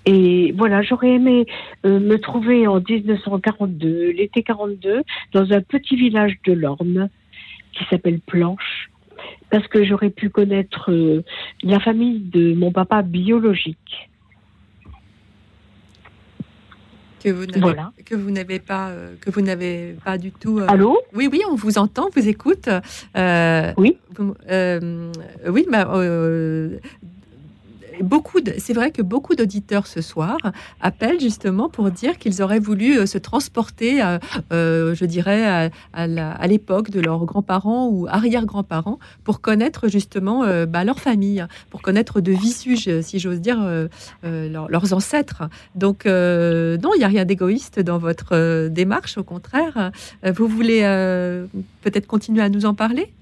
Et 0.05 0.53
voilà, 0.55 0.83
j'aurais 0.83 1.13
aimé 1.13 1.47
me 1.83 2.17
trouver 2.17 2.67
en 2.67 2.79
1942, 2.79 4.11
l'été 4.11 4.43
42, 4.43 5.01
dans 5.33 5.51
un 5.51 5.61
petit 5.61 5.95
village 5.95 6.37
de 6.45 6.53
l'Orne 6.53 7.09
qui 7.73 7.85
s'appelle 7.89 8.19
Planche, 8.19 8.89
parce 9.49 9.67
que 9.67 9.83
j'aurais 9.83 10.09
pu 10.09 10.29
connaître 10.29 10.91
euh, 10.91 11.23
la 11.63 11.79
famille 11.79 12.19
de 12.19 12.53
mon 12.53 12.71
papa 12.71 13.01
biologique. 13.01 14.09
que 17.23 17.29
vous 17.29 17.45
n'avez 17.45 17.59
Voilà. 17.59 17.91
que 18.03 18.15
vous 18.15 18.31
n'avez 18.31 18.57
pas 18.59 18.89
euh, 18.89 19.13
que 19.21 19.29
vous 19.29 19.41
n'avez 19.41 19.95
pas 20.03 20.17
du 20.17 20.31
tout. 20.31 20.57
euh, 20.59 20.65
Allô? 20.67 20.99
Oui, 21.13 21.29
oui, 21.31 21.41
on 21.51 21.55
vous 21.55 21.77
entend, 21.77 22.07
on 22.07 22.19
vous 22.19 22.27
écoute. 22.27 22.67
Oui. 23.77 23.97
oui, 24.17 25.65
bah, 25.71 25.87
C'est 28.57 28.73
vrai 28.73 28.91
que 28.91 29.01
beaucoup 29.01 29.35
d'auditeurs 29.35 29.87
ce 29.87 30.01
soir 30.01 30.37
appellent 30.81 31.19
justement 31.19 31.69
pour 31.69 31.91
dire 31.91 32.17
qu'ils 32.17 32.41
auraient 32.41 32.59
voulu 32.59 32.97
euh, 32.97 33.05
se 33.05 33.17
transporter, 33.17 34.01
euh, 34.03 34.17
euh, 34.51 34.95
je 34.95 35.05
dirais, 35.05 35.45
à, 35.47 35.69
à 35.93 36.03
à 36.03 36.47
l'époque 36.47 36.89
de 36.89 36.99
leurs 36.99 37.25
grands-parents 37.25 37.87
ou 37.89 38.07
arrière-grands-parents 38.07 38.99
pour 39.23 39.41
connaître 39.41 39.87
justement 39.87 40.43
bah, 40.65 40.83
leur 40.83 40.99
famille, 40.99 41.45
pour 41.69 41.81
connaître 41.81 42.21
de 42.21 42.31
visu, 42.31 42.77
si 42.77 43.19
j'ose 43.19 43.39
dire, 43.41 43.59
leur- 44.23 44.69
leurs 44.69 44.93
ancêtres. 44.93 45.43
Donc, 45.75 46.05
non, 46.05 46.91
il 46.95 46.97
n'y 46.99 47.03
a 47.03 47.07
rien 47.07 47.25
d'égoïste 47.25 47.79
dans 47.79 47.97
votre 47.97 48.67
démarche, 48.69 49.17
au 49.17 49.23
contraire. 49.23 49.91
Vous 50.35 50.47
voulez 50.47 50.81
peut-être 51.81 52.07
continuer 52.07 52.41
à 52.41 52.49
nous 52.49 52.65
en 52.65 52.73
parler? 52.73 53.13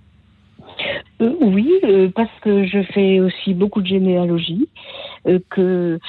Euh, 1.21 1.33
oui, 1.41 1.71
euh, 1.83 2.09
parce 2.13 2.31
que 2.41 2.65
je 2.65 2.81
fais 2.93 3.19
aussi 3.19 3.53
beaucoup 3.53 3.81
de 3.81 3.87
généalogie, 3.87 4.67
euh, 5.27 5.39
que 5.49 5.99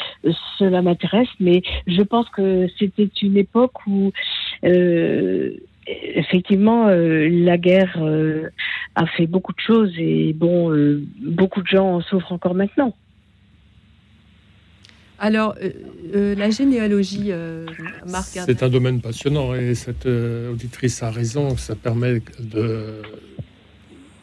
cela 0.59 0.83
m'intéresse, 0.83 1.29
mais 1.41 1.63
je 1.87 2.03
pense 2.03 2.29
que 2.31 2.69
c'était 2.79 3.11
une 3.23 3.37
époque 3.37 3.87
où 3.87 4.13
euh, 4.65 5.53
effectivement 5.87 6.87
euh, 6.89 7.29
la 7.29 7.59
guerre 7.59 7.97
euh, 8.01 8.51
a 8.95 9.07
fait 9.07 9.27
beaucoup 9.27 9.53
de 9.53 9.61
choses 9.61 9.93
et 9.99 10.33
bon, 10.33 10.73
euh, 10.73 11.03
beaucoup 11.25 11.63
de 11.63 11.67
gens 11.67 11.97
en 11.97 12.01
souffrent 12.01 12.33
encore 12.33 12.55
maintenant. 12.55 12.95
Alors, 15.23 15.55
euh, 15.63 15.71
euh, 16.15 16.35
la 16.35 16.49
généalogie, 16.49 17.27
euh, 17.29 17.67
Marc. 18.09 18.29
C'est 18.29 18.63
un 18.63 18.71
domaine 18.71 19.03
passionnant 19.03 19.55
et 19.55 19.75
cette 19.75 20.07
euh, 20.07 20.51
auditrice 20.53 21.03
a 21.03 21.11
raison. 21.11 21.59
Ça 21.59 21.77
permet 21.77 22.23
de 22.41 23.03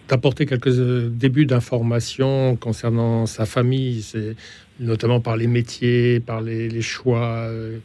d'apporter 0.08 0.46
quelques 0.46 0.68
euh, 0.80 1.10
débuts 1.10 1.46
d'informations 1.46 2.56
concernant 2.56 3.26
sa 3.26 3.46
famille, 3.46 4.02
c'est 4.02 4.36
notamment 4.80 5.20
par 5.22 5.38
les 5.38 5.48
métiers, 5.48 6.20
par 6.20 6.42
les, 6.42 6.70
les 6.70 6.82
choix, 6.82 7.26
euh, 7.48 7.78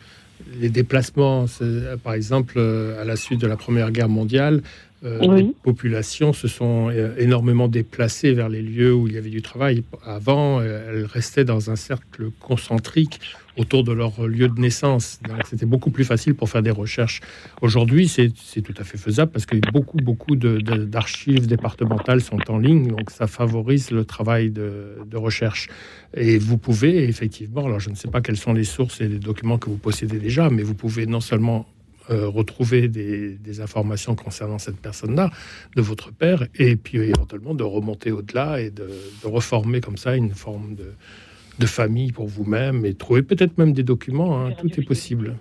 les 0.61 0.69
déplacements. 0.69 1.47
C'est, 1.47 1.97
Par 2.03 2.15
exemple, 2.15 2.55
euh, 2.57 3.01
à 3.01 3.05
la 3.05 3.16
suite 3.16 3.40
de 3.40 3.47
la 3.47 3.57
Première 3.57 3.90
Guerre 3.90 4.09
mondiale, 4.09 4.62
euh, 5.05 5.19
Oui. 5.23 5.43
les 5.43 5.55
populations 5.65 6.32
se 6.32 6.47
sont 6.47 6.89
euh, 6.90 7.15
énormément 7.19 7.66
déplacées 7.66 8.32
vers 8.35 8.49
les 8.49 8.62
lieux 8.62 8.94
où 8.94 9.09
il 9.09 9.15
y 9.15 9.19
avait 9.19 9.31
du 9.31 9.43
travail. 9.43 9.82
Avant, 10.07 10.61
euh, 10.61 10.81
elles 10.89 11.07
restaient 11.07 11.44
dans 11.44 11.70
un 11.70 11.77
cercle 11.77 12.31
concentrique 12.39 13.20
autour 13.57 13.85
de 13.85 13.93
leur 13.93 14.27
lieu 14.27 14.49
de 14.49 14.61
naissance. 14.61 15.20
C'était 15.49 15.66
beaucoup 15.66 15.91
plus 15.91 16.05
facile 16.05 16.35
pour 16.35 16.49
faire 16.49 16.62
des 16.62 16.70
recherches. 16.70 17.20
Aujourd'hui, 17.61 18.09
c'est 18.09 18.33
tout 18.62 18.74
à 18.79 18.85
fait 18.85 18.99
faisable 18.99 19.31
parce 19.31 19.47
que 19.47 19.57
beaucoup, 19.70 19.99
beaucoup 19.99 20.37
d'archives 20.37 21.47
départementales 21.47 22.20
sont 22.20 22.39
en 22.51 22.59
ligne, 22.59 22.89
donc 22.89 23.11
ça 23.11 23.27
favorise 23.27 23.91
le 23.91 24.05
travail 24.05 24.51
de, 24.51 24.99
de 25.07 25.16
recherche. 25.16 25.69
Et 26.15 26.39
vous 26.39 26.59
pouvez 26.59 27.05
effectivement, 27.05 27.66
alors 27.66 27.81
je 27.81 27.91
ne 27.91 27.95
sais 27.95 28.09
pas 28.09 28.20
quelles 28.20 28.37
sont 28.37 28.53
les 28.53 28.65
sources 28.65 29.01
et 29.01 29.09
les 29.09 29.19
documents 29.19 29.59
que 29.59 29.69
vous 29.69 29.79
possédez 29.79 30.19
déjà, 30.19 30.51
mais 30.51 30.62
vous 30.62 30.74
pouvez 30.74 31.07
non 31.07 31.20
seulement 31.20 31.66
euh, 32.11 32.29
retrouver 32.29 32.89
des, 32.89 33.61
informations 33.61 34.16
concernant 34.16 34.59
cette 34.59 34.79
personne-là, 34.79 35.31
de 35.77 35.83
votre 35.83 36.11
père, 36.12 36.49
et 36.57 36.74
puis 36.74 36.99
éventuellement 36.99 37.55
de 37.55 37.62
remonter 37.62 38.11
au-delà 38.11 38.61
et 38.61 38.70
de 38.70 38.89
reformer 39.23 39.81
comme 39.81 39.97
ça 39.97 40.16
une 40.16 40.35
forme 40.35 40.74
de, 40.74 40.95
de 41.63 41.67
famille 41.67 42.11
pour 42.13 42.27
vous-même 42.27 42.85
et 42.85 42.95
trouver 42.95 43.23
peut-être 43.23 43.57
même 43.57 43.73
des 43.73 43.85
documents. 43.85 44.45
hein, 44.45 44.53
tout 44.59 44.69
est 44.69 44.85
possible. 44.85 45.39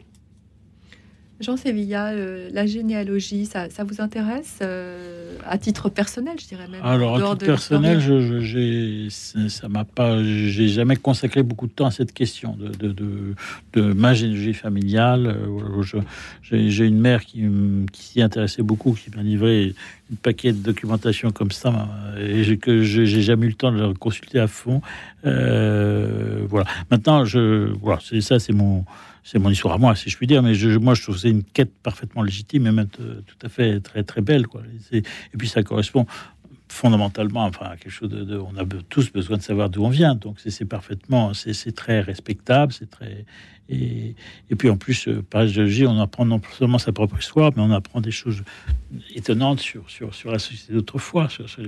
Jean 1.42 1.58
Sévilla, 1.58 2.08
euh, 2.12 2.50
la 2.54 2.66
généalogie, 2.66 3.46
ça, 3.46 3.70
ça 3.70 3.84
vous 3.84 4.00
intéresse 4.02 4.60
euh, 4.62 5.36
à 5.46 5.58
titre 5.58 5.90
personnel, 5.90 6.36
je 6.40 6.48
dirais 6.48 6.68
même. 6.68 6.82
Alors, 6.84 7.16
à 7.16 7.36
titre 7.36 7.46
personnel, 7.46 8.00
je, 8.00 8.22
je- 8.22 8.40
j'ai- 8.40 9.08
ça 9.50 9.68
m'a 9.68 9.84
pas, 9.84 10.24
j'ai 10.24 10.68
jamais 10.68 10.96
consacré 10.96 11.42
beaucoup 11.44 11.68
de 11.68 11.72
temps 11.72 11.88
à 11.88 11.92
cette 11.92 12.14
question 12.14 12.56
de, 12.56 12.68
de, 12.70 12.92
de, 12.94 13.36
de 13.74 13.82
ma 13.94 14.14
généalogie 14.14 14.54
familiale. 14.54 15.28
Euh, 15.28 15.84
J'ai 16.44 16.86
une 16.86 17.00
mère 17.00 17.26
qui, 17.26 17.44
s'y 17.94 18.22
intéressait 18.22 18.62
beaucoup, 18.64 18.94
qui 18.94 19.10
m'a 19.16 19.24
livré 19.24 19.74
une 20.12 20.18
paquet 20.18 20.52
de 20.54 20.58
documentation 20.58 21.32
comme 21.32 21.52
ça, 21.52 21.88
et 22.20 22.58
que 22.58 22.84
j'ai 22.84 23.06
jamais 23.22 23.46
eu 23.48 23.50
le 23.50 23.56
temps 23.56 23.72
de 23.72 23.80
le 23.82 23.94
consulter 23.94 24.40
à 24.40 24.48
fond. 24.48 24.82
Euh, 25.26 26.42
voilà. 26.50 26.66
Maintenant, 26.90 27.26
je, 27.26 27.72
voilà, 27.82 28.00
c'est 28.04 28.22
ça, 28.22 28.40
c'est 28.40 28.54
mon, 28.54 28.86
c'est 29.24 29.40
mon 29.40 29.50
histoire 29.50 29.76
à 29.76 29.78
moi, 29.78 29.96
si 29.96 30.10
je 30.10 30.18
puis 30.18 30.28
dire. 30.28 30.44
Mais 30.44 30.56
je, 30.56 30.70
moi, 30.70 30.94
je 30.94 31.04
trouve 31.04 31.18
c'est 31.18 31.30
une 31.30 31.44
quête 31.44 31.74
parfaitement 31.84 32.24
légitime 32.24 32.68
et 32.68 32.72
même 32.72 32.88
euh, 33.00 33.22
tout 33.26 33.46
à 33.46 33.50
fait 33.50 33.80
très 33.80 34.04
très 34.04 34.22
belle. 34.22 34.46
Et, 34.92 35.04
puis 35.38 35.48
ça 35.48 35.64
correspond 35.64 36.06
fondamentalement, 36.68 37.44
enfin, 37.44 37.72
quelque 37.72 37.92
chose 37.92 38.10
de, 38.10 38.38
on 38.38 38.56
a 38.58 38.64
tous 38.88 39.12
besoin 39.12 39.36
de 39.36 39.42
savoir 39.42 39.70
d'où 39.70 39.84
on 39.84 39.90
vient. 39.90 40.16
Donc 40.16 40.40
c'est 40.40 40.66
parfaitement, 40.66 41.34
c'est 41.34 41.76
très 41.76 42.00
respectable, 42.00 42.72
c'est 42.72 42.90
très 42.90 43.26
et, 43.72 44.16
puis 44.58 44.70
en 44.70 44.76
plus, 44.76 45.08
euh, 45.08 45.22
par 45.22 45.42
la 45.42 45.48
géologie, 45.48 45.86
on 45.86 46.00
apprend 46.00 46.26
non 46.26 46.42
seulement 46.58 46.78
sa 46.78 46.92
propre 46.92 47.18
histoire, 47.20 47.52
mais 47.56 47.62
on 47.62 47.72
apprend 47.72 48.02
des 48.02 48.12
choses 48.12 48.44
étonnantes 49.16 49.62
sur, 49.62 49.90
sur, 49.90 50.14
sur 50.14 50.32
la 50.32 50.40
société 50.40 50.74
d'autrefois. 50.74 51.30
Sur, 51.30 51.50
sur 51.50 51.64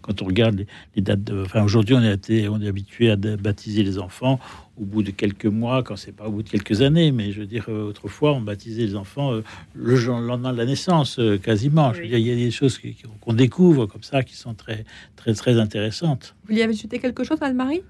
quand 0.00 0.22
on 0.22 0.24
regarde 0.24 0.66
les, 0.96 1.02
dates 1.02 1.22
de. 1.22 1.42
Enfin, 1.44 1.62
aujourd'hui, 1.62 1.94
on, 1.94 2.02
est 2.02 2.68
habitué 2.68 3.10
à 3.10 3.16
baptiser 3.16 3.82
les 3.82 3.98
enfants 3.98 4.40
au 4.80 4.84
bout 4.84 5.02
de 5.02 5.10
quelques 5.10 5.46
mois, 5.46 5.82
quand 5.82 5.96
c'est 5.96 6.12
pas 6.12 6.26
au 6.26 6.30
bout 6.30 6.42
de 6.42 6.48
quelques 6.48 6.80
années. 6.80 7.12
Mais 7.12 7.32
je 7.32 7.40
veux 7.40 7.46
dire, 7.46 7.66
euh, 7.68 7.88
autrefois, 7.88 8.32
on 8.32 8.40
baptisait 8.40 8.82
les 8.86 8.96
enfants 8.96 9.34
euh, 9.34 9.42
le 9.74 9.94
jour- 9.96 10.18
le 10.18 10.26
lendemain 10.26 10.52
de 10.52 10.58
la 10.58 10.64
naissance, 10.64 11.18
euh, 11.18 11.36
quasiment. 11.38 11.92
Je 11.92 12.00
veux 12.02 12.08
dire, 12.08 12.18
il 12.18 12.26
y 12.26 12.32
a 12.32 12.36
des 12.36 12.50
choses 12.50 12.80
qu'on 13.20 13.32
découvre 13.34 13.86
comme 13.86 14.02
ça 14.02 14.22
qui 14.22 14.34
sont 14.36 14.54
très, 14.54 14.84
très, 15.16 15.34
très 15.34 15.58
intéressantes. 15.58 16.34
Vous 16.42 16.48
vouliez 16.54 16.62
ajouter 16.62 16.98
quelque 16.98 17.24
chose, 17.24 17.38
Anne-Marie? 17.42 17.82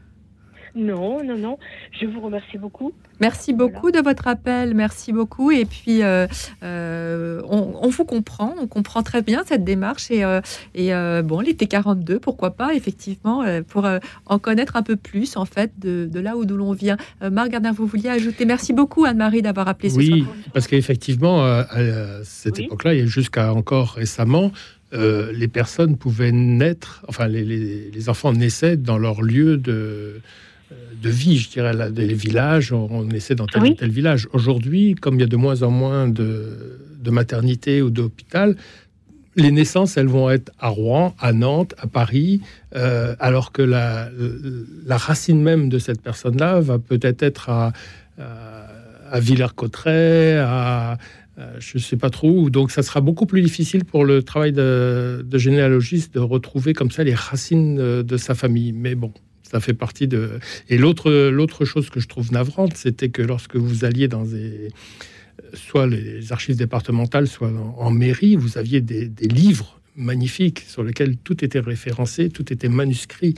Non, 0.75 1.23
non, 1.25 1.37
non. 1.37 1.59
Je 2.01 2.07
vous 2.07 2.21
remercie 2.21 2.59
beaucoup. 2.59 2.93
Merci 3.21 3.53
beaucoup 3.53 3.91
de 3.91 3.99
votre 3.99 4.29
appel, 4.29 4.75
merci 4.75 5.13
beaucoup. 5.13 5.51
Et 5.51 5.65
puis, 5.65 6.03
euh, 6.03 6.27
euh, 6.63 7.41
on, 7.49 7.75
on 7.83 7.89
vous 7.89 8.05
comprend, 8.05 8.55
on 8.61 8.67
comprend 8.67 9.03
très 9.03 9.21
bien 9.23 9.43
cette 9.47 9.65
démarche. 9.65 10.11
Et, 10.11 10.25
euh, 10.25 10.41
et 10.75 10.95
euh, 10.95 11.23
bon, 11.23 11.41
l'été 11.41 11.67
42, 11.67 12.19
pourquoi 12.19 12.53
pas, 12.53 12.75
effectivement, 12.75 13.45
pour 13.69 13.85
euh, 13.85 13.99
en 14.27 14.39
connaître 14.39 14.77
un 14.77 14.83
peu 14.83 14.97
plus, 14.97 15.37
en 15.37 15.45
fait, 15.45 15.73
de, 15.79 16.07
de 16.11 16.21
là 16.21 16.37
où 16.37 16.45
d'où 16.45 16.57
l'on 16.57 16.73
vient. 16.73 16.97
Euh, 17.23 17.31
Marc 17.31 17.51
Gardner, 17.51 17.71
vous 17.75 17.87
vouliez 17.87 18.09
ajouter 18.09 18.45
Merci 18.47 18.73
beaucoup, 18.73 19.05
Anne-Marie, 19.05 19.43
d'avoir 19.43 19.69
appelé 19.69 19.91
ce 19.91 19.97
Oui, 19.97 20.23
soir. 20.23 20.35
parce 20.55 20.67
qu'effectivement, 20.67 21.45
à 21.45 21.67
cette 22.25 22.59
époque-là, 22.59 22.95
et 22.95 23.07
jusqu'à 23.07 23.53
encore 23.53 23.91
récemment, 23.93 24.51
euh, 24.93 25.31
les 25.33 25.47
personnes 25.49 25.97
pouvaient 25.97 26.33
naître, 26.33 27.05
enfin, 27.07 27.29
les, 27.29 27.45
les- 27.45 27.91
les 27.91 28.09
enfants 28.09 28.33
naissaient 28.33 28.77
dans 28.77 28.99
leur 28.99 29.23
lieu 29.23 29.57
de, 29.57 30.21
de 31.03 31.11
vie, 31.11 31.39
je 31.39 31.51
dirais, 31.51 31.73
là, 31.73 31.91
des 31.91 32.13
villages, 32.15 32.73
on, 32.73 33.05
naissait 33.05 33.35
dans 33.35 33.47
tel 33.47 33.63
ou 33.63 33.75
tel 33.75 33.91
village. 33.91 34.29
Aujourd'hui, 34.33 34.95
comme 34.95 35.15
il 35.15 35.21
y 35.21 35.25
a 35.25 35.29
de 35.29 35.37
moins 35.37 35.63
en 35.63 35.71
moins 35.71 36.09
de, 36.09 36.79
de 36.99 37.11
maternité 37.11 37.83
ou 37.83 37.91
d'hôpital, 37.91 38.57
les 39.37 39.53
naissances, 39.53 39.97
elles 39.97 40.09
vont 40.09 40.29
être 40.31 40.53
à 40.59 40.69
Rouen, 40.69 41.15
à 41.19 41.33
Nantes, 41.33 41.75
à 41.79 41.87
Paris, 41.87 42.41
euh, 42.75 43.15
alors 43.21 43.53
que 43.53 43.63
la, 43.63 44.11
la 44.85 44.97
racine 44.97 45.41
même 45.41 45.69
de 45.69 45.79
cette 45.79 46.03
personne-là 46.03 46.61
va 46.61 46.79
peut-être 46.79 47.23
être 47.23 47.49
à, 47.49 47.73
à, 48.19 48.67
à 49.11 49.21
Villers-Cotterêts, 49.21 50.39
à, 50.39 50.93
à 50.93 50.99
je 51.59 51.79
ne 51.79 51.81
sais 51.81 51.97
pas 51.97 52.11
trop 52.11 52.29
où. 52.29 52.51
Donc, 52.51 52.71
ça 52.71 52.83
sera 52.83 53.01
beaucoup 53.01 53.25
plus 53.25 53.41
difficile 53.41 53.85
pour 53.85 54.05
le 54.05 54.23
travail 54.23 54.53
de, 54.53 55.25
de 55.27 55.39
généalogiste 55.39 56.13
de 56.13 56.21
retrouver 56.21 56.75
comme 56.75 56.91
ça 56.91 57.03
les 57.03 57.15
racines 57.15 57.77
de, 57.77 58.03
de 58.03 58.17
sa 58.19 58.35
famille. 58.35 58.73
Mais 58.73 58.95
bon, 58.95 59.13
ça 59.51 59.61
fait 59.61 59.75
partie 59.75 60.07
de. 60.07 60.39
Et 60.69 60.79
l'autre 60.79 61.65
chose 61.65 61.91
que 61.91 62.01
je 62.01 62.09
trouve 62.09 62.33
navrante, 62.33 62.77
c'était 62.77 63.09
que 63.09 63.23
lorsque 63.23 63.57
vous 63.57 63.85
alliez 63.85 64.09
dans 64.09 64.25
soit 65.55 65.87
les 65.87 66.33
archives 66.33 66.57
départementales, 66.57 67.27
soit 67.27 67.51
en, 67.77 67.91
mairie, 67.91 68.37
vous 68.37 68.59
aviez 68.59 68.81
des 68.81 69.29
livres 69.29 69.81
magnifiques 69.97 70.61
sur 70.61 70.83
lesquels 70.83 71.17
tout 71.17 71.45
était 71.45 71.61
référencé, 71.61 72.31
tout 72.31 72.53
était 72.53 72.69
manuscrit. 72.69 73.35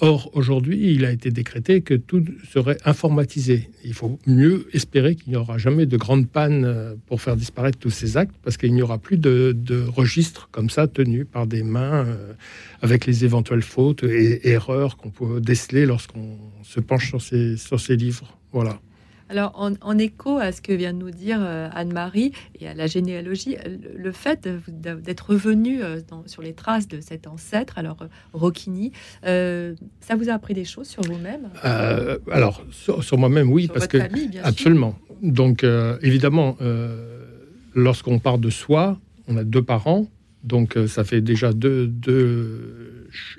Or, 0.00 0.30
aujourd'hui, 0.34 0.92
il 0.92 1.04
a 1.04 1.12
été 1.12 1.30
décrété 1.30 1.80
que 1.80 1.94
tout 1.94 2.24
serait 2.52 2.78
informatisé. 2.84 3.70
Il 3.84 3.94
faut 3.94 4.18
mieux 4.26 4.66
espérer 4.72 5.14
qu'il 5.14 5.30
n'y 5.30 5.36
aura 5.36 5.56
jamais 5.56 5.86
de 5.86 5.96
grande 5.96 6.28
panne 6.28 6.64
euh, 6.64 6.94
pour 7.06 7.22
faire 7.22 7.36
disparaître 7.36 7.78
tous 7.78 7.90
ces 7.90 8.16
actes, 8.16 8.34
parce 8.42 8.56
qu'il 8.56 8.74
n'y 8.74 8.82
aura 8.82 8.98
plus 8.98 9.18
de, 9.18 9.54
de 9.56 9.84
registres 9.84 10.48
comme 10.50 10.68
ça 10.68 10.88
tenus 10.88 11.26
par 11.30 11.46
des 11.46 11.62
mains 11.62 12.06
euh, 12.06 12.32
avec 12.82 13.06
les 13.06 13.24
éventuelles 13.24 13.62
fautes 13.62 14.02
et 14.02 14.48
erreurs 14.48 14.96
qu'on 14.96 15.10
peut 15.10 15.40
déceler 15.40 15.86
lorsqu'on 15.86 16.38
se 16.64 16.80
penche 16.80 17.08
sur 17.08 17.22
ces, 17.22 17.56
sur 17.56 17.78
ces 17.78 17.96
livres. 17.96 18.36
Voilà. 18.52 18.80
Alors, 19.30 19.52
en, 19.58 19.72
en 19.80 19.96
écho 19.98 20.38
à 20.38 20.52
ce 20.52 20.60
que 20.60 20.72
vient 20.72 20.92
de 20.92 20.98
nous 20.98 21.10
dire 21.10 21.38
euh, 21.40 21.68
Anne-Marie 21.72 22.32
et 22.60 22.68
à 22.68 22.74
la 22.74 22.86
généalogie, 22.86 23.56
euh, 23.56 23.76
le, 23.94 23.98
le 24.02 24.12
fait 24.12 24.46
d'être 24.68 25.30
revenu 25.30 25.82
euh, 25.82 26.00
dans- 26.08 26.26
sur 26.26 26.42
les 26.42 26.52
traces 26.52 26.88
de 26.88 27.00
cet 27.00 27.26
ancêtre, 27.26 27.78
alors 27.78 27.96
Rocchini, 28.34 28.92
euh, 29.24 29.74
ça 30.00 30.14
vous 30.14 30.28
a 30.28 30.34
appris 30.34 30.52
des 30.52 30.64
choses 30.66 30.88
sur 30.88 31.02
vous-même? 31.02 31.48
Alors, 32.30 32.62
sur, 32.70 33.02
sur 33.02 33.16
moi-même, 33.16 33.50
oui, 33.50 33.64
Sur 33.64 33.72
parce 33.74 33.84
votre 33.86 33.92
que 33.92 33.98
famille, 34.00 34.28
bien 34.28 34.40
sûr. 34.42 34.48
absolument. 34.48 34.98
Donc, 35.22 35.64
évidemment, 36.02 36.56
lorsqu'on 37.74 38.18
part 38.18 38.38
de 38.38 38.50
soi, 38.50 38.98
on 39.26 39.36
a 39.38 39.44
deux 39.44 39.62
parents, 39.62 40.06
donc 40.42 40.76
ça 40.86 41.02
fait 41.04 41.22
déjà 41.22 41.52
deux, 41.54 41.86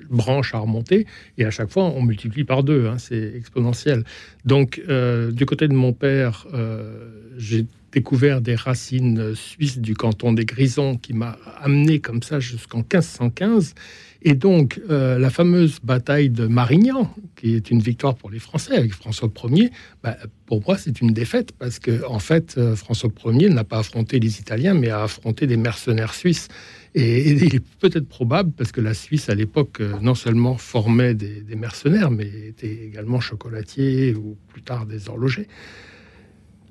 branches 0.08 0.54
à 0.54 0.58
remonter, 0.58 1.06
et 1.38 1.44
à 1.44 1.50
chaque 1.50 1.70
fois, 1.70 1.84
on 1.84 2.02
multiplie 2.02 2.44
par 2.44 2.62
deux, 2.62 2.86
hein, 2.86 2.98
c'est 2.98 3.32
exponentiel. 3.36 4.04
Donc, 4.44 4.82
euh, 4.88 5.30
du 5.30 5.46
côté 5.46 5.68
de 5.68 5.74
mon 5.74 5.92
père, 5.92 6.46
euh, 6.54 7.08
j'ai 7.36 7.66
découvert 7.92 8.40
des 8.40 8.54
racines 8.54 9.34
suisses 9.34 9.78
du 9.78 9.94
canton 9.94 10.32
des 10.32 10.44
Grisons 10.44 10.96
qui 10.96 11.14
m'a 11.14 11.38
amené 11.60 11.98
comme 12.00 12.22
ça 12.22 12.40
jusqu'en 12.40 12.78
1515. 12.78 13.74
Et 14.22 14.34
donc, 14.34 14.80
euh, 14.90 15.18
la 15.18 15.30
fameuse 15.30 15.78
bataille 15.82 16.30
de 16.30 16.46
Marignan, 16.46 17.14
qui 17.36 17.54
est 17.54 17.70
une 17.70 17.80
victoire 17.80 18.14
pour 18.14 18.30
les 18.30 18.38
Français 18.38 18.76
avec 18.76 18.92
François 18.92 19.30
Ier, 19.44 19.70
bah, 20.02 20.16
pour 20.46 20.62
moi, 20.66 20.78
c'est 20.78 21.00
une 21.00 21.12
défaite 21.12 21.52
parce 21.52 21.78
que, 21.78 22.04
en 22.06 22.18
fait, 22.18 22.56
euh, 22.56 22.76
François 22.76 23.10
Ier 23.26 23.48
n'a 23.50 23.64
pas 23.64 23.78
affronté 23.78 24.18
les 24.18 24.40
Italiens, 24.40 24.74
mais 24.74 24.90
a 24.90 25.02
affronté 25.04 25.46
des 25.46 25.56
mercenaires 25.56 26.14
suisses. 26.14 26.48
Et, 26.94 27.30
il 27.30 27.54
est 27.54 27.64
peut-être 27.78 28.08
probable, 28.08 28.52
parce 28.56 28.72
que 28.72 28.80
la 28.80 28.94
Suisse, 28.94 29.28
à 29.28 29.34
l'époque, 29.34 29.80
euh, 29.80 29.92
non 30.00 30.14
seulement 30.14 30.56
formait 30.56 31.14
des, 31.14 31.42
des 31.42 31.56
mercenaires, 31.56 32.10
mais 32.10 32.26
était 32.48 32.84
également 32.86 33.20
chocolatier 33.20 34.14
ou 34.14 34.36
plus 34.48 34.62
tard 34.62 34.86
des 34.86 35.08
horlogers. 35.08 35.46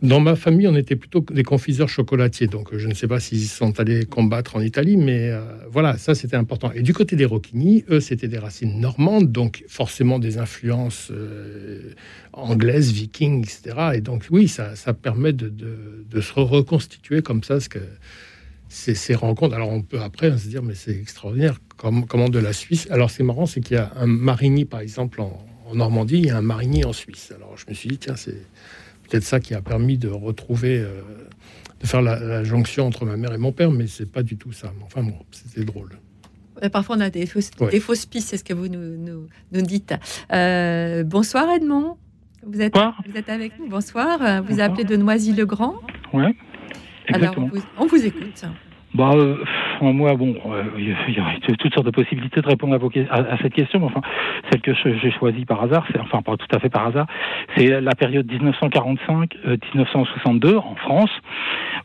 Dans 0.02 0.20
ma 0.20 0.36
famille, 0.36 0.68
on 0.68 0.76
était 0.76 0.98
plutôt 0.98 1.22
des 1.32 1.44
confiseurs 1.44 1.88
chocolatiers, 1.88 2.48
donc 2.48 2.74
euh, 2.74 2.78
je 2.78 2.88
ne 2.88 2.94
sais 2.94 3.08
pas 3.08 3.22
s'ils 3.22 3.48
sont 3.48 3.80
allés 3.80 4.06
combattre 4.06 4.58
en 4.58 4.62
Italie, 4.62 4.98
mais 4.98 5.30
euh, 5.30 5.42
voilà, 5.72 5.98
ça 5.98 6.16
c'était 6.16 6.36
important. 6.36 6.72
Et 6.74 6.82
du 6.82 6.94
côté 6.94 7.16
des 7.16 7.24
Rocchini, 7.24 7.86
eux, 7.90 8.02
c'était 8.02 8.28
des 8.28 8.38
racines 8.38 8.80
normandes, 8.80 9.32
donc 9.32 9.64
forcément 9.70 10.20
des 10.20 10.38
influences 10.38 11.12
euh, 11.12 11.94
anglaises, 12.34 12.92
vikings, 12.92 13.42
etc. 13.44 13.92
Et 13.96 14.02
donc 14.02 14.26
oui, 14.32 14.50
ça, 14.50 14.74
permet 14.94 15.32
de, 15.32 16.22
se 16.22 16.34
reconstituer 16.34 17.22
comme 17.22 17.44
ça, 17.44 17.60
ces, 18.68 19.16
rencontres. 19.16 19.56
Alors 19.56 19.70
on 19.70 19.82
peut 19.82 20.02
après 20.02 20.38
se 20.38 20.50
dire, 20.50 20.62
mais 20.62 20.76
c'est 20.76 21.00
extraordinaire, 21.00 21.58
comme, 21.78 22.06
comment 22.06 22.28
de 22.28 22.40
la 22.40 22.52
Suisse. 22.52 22.88
Alors 22.92 23.10
c'est 23.10 23.24
marrant, 23.24 23.46
c'est 23.46 23.62
qu'il 23.62 23.78
y 23.78 23.80
a 23.80 23.94
un 23.96 24.08
Marigny, 24.08 24.66
par 24.66 24.82
exemple, 24.82 25.22
en, 25.22 25.46
en 25.68 25.76
Normandie, 25.76 26.18
il 26.18 26.26
y 26.26 26.30
a 26.30 26.38
un 26.38 26.42
Marigny 26.42 26.84
en 26.84 26.94
Suisse. 26.94 27.32
Alors 27.34 27.58
je 27.58 27.66
me 27.70 27.74
suis 27.74 27.88
dit, 27.88 27.98
tiens, 27.98 28.18
c'est 28.18 28.42
peut-être 29.10 29.24
ça 29.24 29.40
qui 29.40 29.54
a 29.54 29.62
permis 29.62 29.98
de 29.98 30.10
retrouver, 30.10 30.80
euh, 30.80 31.02
de 31.82 31.88
faire 31.88 32.02
la, 32.02 32.20
la 32.20 32.44
jonction 32.44 32.86
entre 32.88 33.06
ma 33.06 33.18
mère 33.18 33.34
et 33.34 33.38
mon 33.38 33.52
père, 33.52 33.72
mais 33.72 33.88
c'est 33.88 34.12
pas 34.12 34.24
du 34.24 34.38
tout 34.38 34.52
ça. 34.52 34.72
Enfin 34.84 35.04
bon, 35.04 35.16
c'était 35.32 35.64
drôle. 35.66 35.90
Parfois, 36.72 36.96
on 36.98 37.02
a 37.02 37.10
des 37.10 37.26
fausses, 37.26 37.52
Ouais. 37.60 37.70
des 37.70 37.80
fausses 37.82 38.06
pistes, 38.06 38.30
c'est 38.30 38.38
ce 38.38 38.44
que 38.46 38.54
vous 38.54 38.70
nous, 38.70 38.98
nous, 38.98 39.28
nous 39.52 39.62
dites. 39.62 39.94
Euh, 40.32 41.04
bonsoir, 41.04 41.50
Edmond. 41.54 41.98
Vous 42.48 42.62
êtes, 42.62 42.76
vous 42.78 43.18
êtes 43.18 43.30
avec 43.30 43.60
nous. 43.60 43.68
Bonsoir. 43.68 44.44
Vous 44.44 44.60
appelez 44.62 44.84
de 44.86 44.96
Noisy-le-Grand. 44.96 45.76
Ouais. 46.14 46.34
Alors, 47.12 47.36
vous- 47.40 47.62
on 47.78 47.88
vous 47.88 48.06
écoute. 48.06 48.46
Bah, 48.94 49.12
euh, 49.16 49.36
moi, 49.82 50.16
bon, 50.16 50.36
euh, 50.48 50.64
il 50.78 50.90
y 51.14 51.20
aurait 51.20 51.40
toutes 51.58 51.74
sortes 51.74 51.86
de 51.86 51.92
possibilités 51.92 52.42
de 52.42 52.48
répondre 52.48 52.76
à, 52.76 52.80
cette 53.42 53.54
question, 53.54 53.80
mais 53.80 53.86
enfin, 53.86 54.02
celle 54.52 54.62
que 54.62 54.74
j'ai 54.74 55.12
choisie 55.12 55.46
par 55.46 55.64
hasard, 55.64 55.86
c'est 55.92 56.00
enfin 56.00 56.22
pas 56.22 56.38
tout 56.38 56.48
à 56.54 56.60
fait 56.60 56.70
par 56.70 56.86
hasard, 56.88 57.08
c'est 57.56 57.82
la 57.82 57.96
période 57.96 58.32
1945-1962 58.32 60.58
en 60.58 60.76
France. 60.76 61.10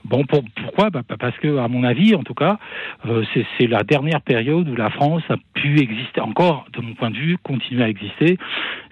Bon, 0.05 0.25
pour, 0.25 0.43
pourquoi? 0.63 0.91
Bah, 0.91 1.03
Parce 1.19 1.37
que, 1.39 1.59
à 1.59 1.69
mon 1.69 1.85
avis, 1.85 2.15
en 2.15 2.23
tout 2.23 2.35
cas, 2.35 2.59
euh, 3.07 3.25
c'est 3.59 3.67
la 3.67 3.83
dernière 3.83 4.21
période 4.21 4.69
où 4.69 4.75
la 4.75 4.91
France 4.91 5.23
a 5.29 5.37
pu 5.55 5.81
exister 5.81 6.21
encore, 6.21 6.67
de 6.73 6.81
mon 6.81 6.95
point 6.95 7.11
de 7.11 7.17
vue, 7.17 7.37
continuer 7.43 7.85
à 7.85 7.89
exister. 7.89 8.39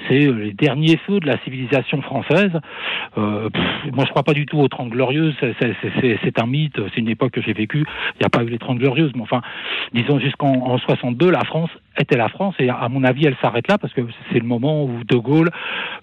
C'est 0.09 0.27
euh, 0.27 0.33
les 0.33 0.53
derniers 0.53 0.99
feux 1.07 1.21
de 1.21 1.27
la 1.27 1.39
civilisation 1.45 2.03
française. 2.03 2.53
Euh, 3.17 3.49
moi, 3.93 4.05
je 4.05 4.11
crois 4.11 4.23
pas 4.23 4.35
du 4.35 4.47
tout 4.47 4.59
aux 4.59 4.69
Trente 4.69 4.91
Glorieuses. 4.91 5.35
C'est 5.41 6.41
un 6.41 6.47
mythe. 6.47 6.79
C'est 6.95 7.01
une 7.01 7.09
époque 7.09 7.33
que 7.33 7.43
j'ai 7.43 7.53
vécue. 7.53 7.85
Il 8.15 8.19
n'y 8.21 8.27
a 8.27 8.31
pas 8.31 8.43
eu 8.43 8.49
les 8.49 8.59
Trente 8.59 8.79
Glorieuses, 8.79 8.88
mais 8.97 9.23
enfin, 9.23 9.43
disons 9.93 10.19
jusqu'en 10.19 10.53
en 10.53 10.79
62, 10.79 11.31
la 11.31 11.45
France 11.45 11.71
était 11.99 12.17
la 12.17 12.29
France 12.29 12.55
et 12.59 12.69
à 12.71 12.89
mon 12.89 13.03
avis, 13.05 13.27
elle 13.27 13.37
s'arrête 13.43 13.69
là 13.69 13.77
parce 13.79 13.93
que 13.93 14.03
c'est 14.33 14.39
le 14.39 14.47
moment 14.47 14.85
où 14.85 15.03
De 15.05 15.17
Gaulle 15.17 15.51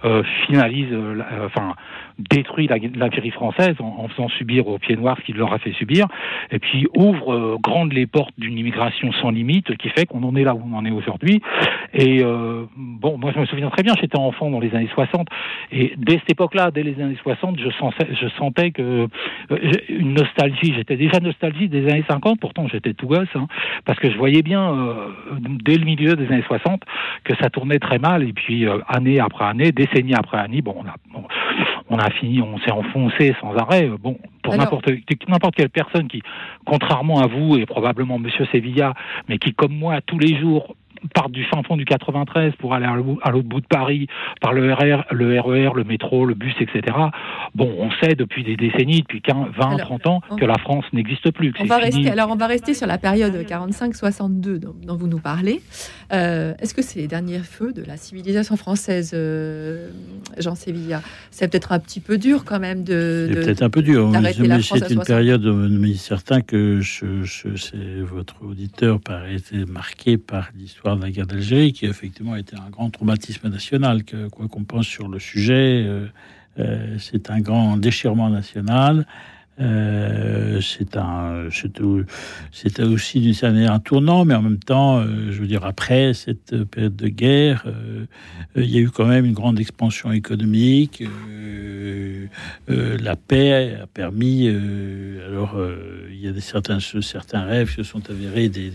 euh, 0.03 0.23
finalise, 0.45 0.91
euh, 0.91 1.15
la- 1.15 1.25
euh, 1.33 1.45
enfin 1.45 1.73
détruit 2.17 2.67
la, 2.67 2.77
l'Algérie 2.95 3.31
française 3.31 3.75
en, 3.79 4.07
faisant 4.07 4.29
subir 4.29 4.67
aux 4.67 4.77
pieds 4.77 4.95
noirs 4.95 5.17
ce 5.19 5.25
qu'il 5.25 5.35
leur 5.35 5.51
a 5.51 5.59
fait 5.59 5.73
subir, 5.73 6.05
et 6.49 6.59
puis 6.59 6.87
ouvre 6.95 7.57
grandes 7.61 7.91
les 7.91 8.05
portes 8.07 8.33
d'une 8.37 8.57
immigration 8.57 9.11
sans 9.21 9.31
limite 9.31 9.75
qui 9.77 9.89
fait 9.89 10.05
qu'on 10.05 10.23
en 10.23 10.33
est 10.37 10.45
là 10.45 10.55
où 10.55 10.61
on 10.65 10.77
en 10.77 10.85
est 10.85 10.91
aujourd'hui. 10.91 11.41
Et 11.93 12.23
bon, 12.23 13.17
moi 13.17 13.33
je 13.35 13.39
me 13.39 13.45
souviens 13.45 13.69
très 13.69 13.83
bien, 13.83 13.93
j'étais 13.99 14.17
enfant 14.17 14.49
dans 14.49 14.61
les 14.61 14.73
années 14.73 14.89
60, 14.93 15.27
et 15.73 15.93
dès 15.97 16.13
cette 16.19 16.31
époque-là, 16.31 16.71
dès 16.71 16.83
les 16.83 17.01
années 17.01 17.17
60, 17.21 17.59
je 17.59 17.69
sentais, 17.71 18.07
je 18.13 18.27
sentais 18.37 18.71
que 18.71 19.07
une 19.89 20.13
nostalgie. 20.13 20.73
J'étais 20.73 20.95
déjà 20.95 21.19
nostalgie 21.19 21.67
des 21.67 21.85
années 21.89 22.05
50, 22.09 22.39
pourtant 22.39 22.67
j'étais 22.75 22.93
tout 22.93 23.07
gosse, 23.07 23.27
hein, 23.35 23.47
parce 23.85 23.99
que 23.99 24.11
je 24.11 24.17
voyais 24.17 24.41
bien 24.41 24.73
euh, 24.73 24.93
dès 25.63 25.77
le 25.77 25.85
milieu 25.85 26.15
des 26.15 26.27
années 26.27 26.43
60 26.45 26.83
que 27.23 27.35
ça 27.37 27.49
tournait 27.49 27.79
très 27.79 27.99
mal, 27.99 28.23
et 28.23 28.33
puis 28.33 28.67
euh, 28.67 28.79
année 28.87 29.19
après 29.19 29.45
année, 29.45 29.71
décennie 29.71 30.13
après 30.13 30.37
année, 30.37 30.61
bon, 30.61 30.75
on 30.77 30.85
a, 30.87 30.95
on, 31.15 31.23
on 31.89 31.97
a 31.97 32.09
fini, 32.11 32.41
on 32.41 32.57
s'est 32.59 32.71
enfoncé 32.71 33.35
sans 33.41 33.55
arrêt. 33.55 33.85
Euh, 33.85 33.97
Bon, 34.05 34.19
pour 34.43 34.55
n'importe 34.55 34.87
n'importe 35.27 35.55
quelle 35.55 35.69
personne 35.69 36.07
qui, 36.07 36.21
contrairement 36.63 37.21
à 37.21 37.27
vous 37.27 37.57
et 37.57 37.65
probablement 37.65 38.19
Monsieur 38.19 38.45
Sevilla, 38.51 38.93
mais 39.27 39.39
qui 39.39 39.53
comme 39.53 39.73
moi 39.73 39.99
tous 40.01 40.19
les 40.19 40.39
jours 40.39 40.75
part 41.13 41.29
du 41.29 41.43
fin 41.45 41.61
fond 41.63 41.77
du 41.77 41.85
93 41.85 42.53
pour 42.59 42.73
aller 42.73 42.85
à 42.85 42.95
l'au- 42.95 43.19
à 43.23 43.31
l'autre 43.31 43.47
bout 43.47 43.61
de 43.61 43.65
Paris 43.67 44.07
par 44.41 44.53
le 44.53 44.73
RR, 44.73 45.03
le 45.11 45.39
RER, 45.39 45.69
le 45.75 45.83
métro, 45.83 46.25
le 46.25 46.33
bus, 46.33 46.53
etc. 46.59 46.95
Bon, 47.53 47.73
on 47.79 47.89
sait 48.03 48.15
depuis 48.15 48.43
des 48.43 48.55
décennies, 48.57 49.01
depuis 49.01 49.21
15, 49.21 49.47
20, 49.57 49.65
Alors, 49.67 49.79
30 49.79 50.07
ans, 50.07 50.21
on- 50.29 50.35
que 50.35 50.45
la 50.45 50.57
France 50.57 50.85
n'existe 50.93 51.31
plus. 51.31 51.51
que 51.53 51.59
On 51.59 51.63
c'est 51.63 51.67
va 51.69 51.79
fini. 51.81 52.03
rester, 52.05 52.11
alors 52.11 52.31
on 52.31 52.35
va 52.35 52.47
rester 52.47 52.73
sur 52.73 52.87
la 52.87 52.97
période 52.97 53.45
45-62 53.45 54.59
dont, 54.59 54.75
dont 54.85 54.95
vous 54.95 55.07
nous 55.07 55.19
parlez. 55.19 55.61
Euh, 56.13 56.53
Est-ce 56.59 56.73
que 56.73 56.81
c'est 56.81 56.99
les 56.99 57.07
derniers 57.07 57.39
feux 57.39 57.73
de 57.73 57.83
la 57.83 57.97
civilisation 57.97 58.55
française, 58.57 59.11
euh, 59.13 59.89
Jean 60.37 60.55
Sévilla? 60.55 61.01
C'est 61.31 61.49
peut-être 61.51 61.71
un 61.71 61.79
petit 61.79 61.99
peu 61.99 62.17
dur 62.17 62.45
quand 62.45 62.59
même 62.59 62.83
de. 62.83 63.29
C'est 63.33 63.39
peut-être 63.41 63.61
un 63.63 63.69
peu 63.69 63.81
dur, 63.81 64.09
mais, 64.09 64.21
la 64.21 64.29
mais 64.39 64.61
France 64.61 64.81
à 64.83 64.85
c'est 64.87 64.93
une 64.93 65.01
60. 65.01 65.07
période, 65.07 65.45
euh, 65.45 65.67
mais 65.69 65.93
certain 65.95 66.41
que 66.41 66.79
je, 66.81 67.05
votre 68.03 68.35
auditeur 68.43 68.99
paraît 68.99 69.35
été 69.35 69.65
marqué 69.65 70.17
par 70.17 70.49
l'histoire 70.55 70.84
de 70.93 71.01
la 71.01 71.09
guerre 71.09 71.25
d'Algérie, 71.25 71.73
qui 71.73 71.85
effectivement 71.87 72.35
été 72.35 72.55
un 72.55 72.69
grand 72.69 72.91
traumatisme 72.91 73.49
national, 73.49 74.03
que, 74.03 74.27
quoi 74.27 74.47
qu'on 74.47 74.63
pense 74.63 74.85
sur 74.85 75.07
le 75.07 75.17
sujet, 75.17 75.83
euh, 75.83 76.05
euh, 76.59 76.97
c'est 76.99 77.31
un 77.31 77.39
grand 77.39 77.77
déchirement 77.77 78.29
national. 78.29 79.07
Euh, 79.59 80.59
c'est 82.51 82.79
aussi 82.81 83.19
d'une 83.21 83.33
certaine 83.33 83.55
manière 83.55 83.73
un 83.73 83.79
tournant, 83.79 84.25
mais 84.25 84.33
en 84.33 84.41
même 84.41 84.59
temps, 84.59 84.99
euh, 84.99 85.31
je 85.31 85.39
veux 85.39 85.47
dire, 85.47 85.65
après 85.65 86.13
cette 86.13 86.63
période 86.65 86.95
de 86.95 87.07
guerre, 87.07 87.63
euh, 87.65 88.05
euh, 88.57 88.63
il 88.63 88.69
y 88.69 88.77
a 88.77 88.81
eu 88.81 88.89
quand 88.89 89.05
même 89.05 89.25
une 89.25 89.33
grande 89.33 89.59
expansion 89.59 90.11
économique. 90.11 91.03
la 92.67 93.15
paix 93.15 93.77
a 93.81 93.87
permis. 93.87 94.47
alors, 94.47 95.59
il 96.11 96.19
y 96.19 96.27
a 96.27 96.31
des 96.31 96.41
certains, 96.41 96.79
certains 96.79 97.43
rêves 97.43 97.69
qui 97.69 97.75
se 97.75 97.83
sont 97.83 98.09
avérés 98.09 98.49
des, 98.49 98.71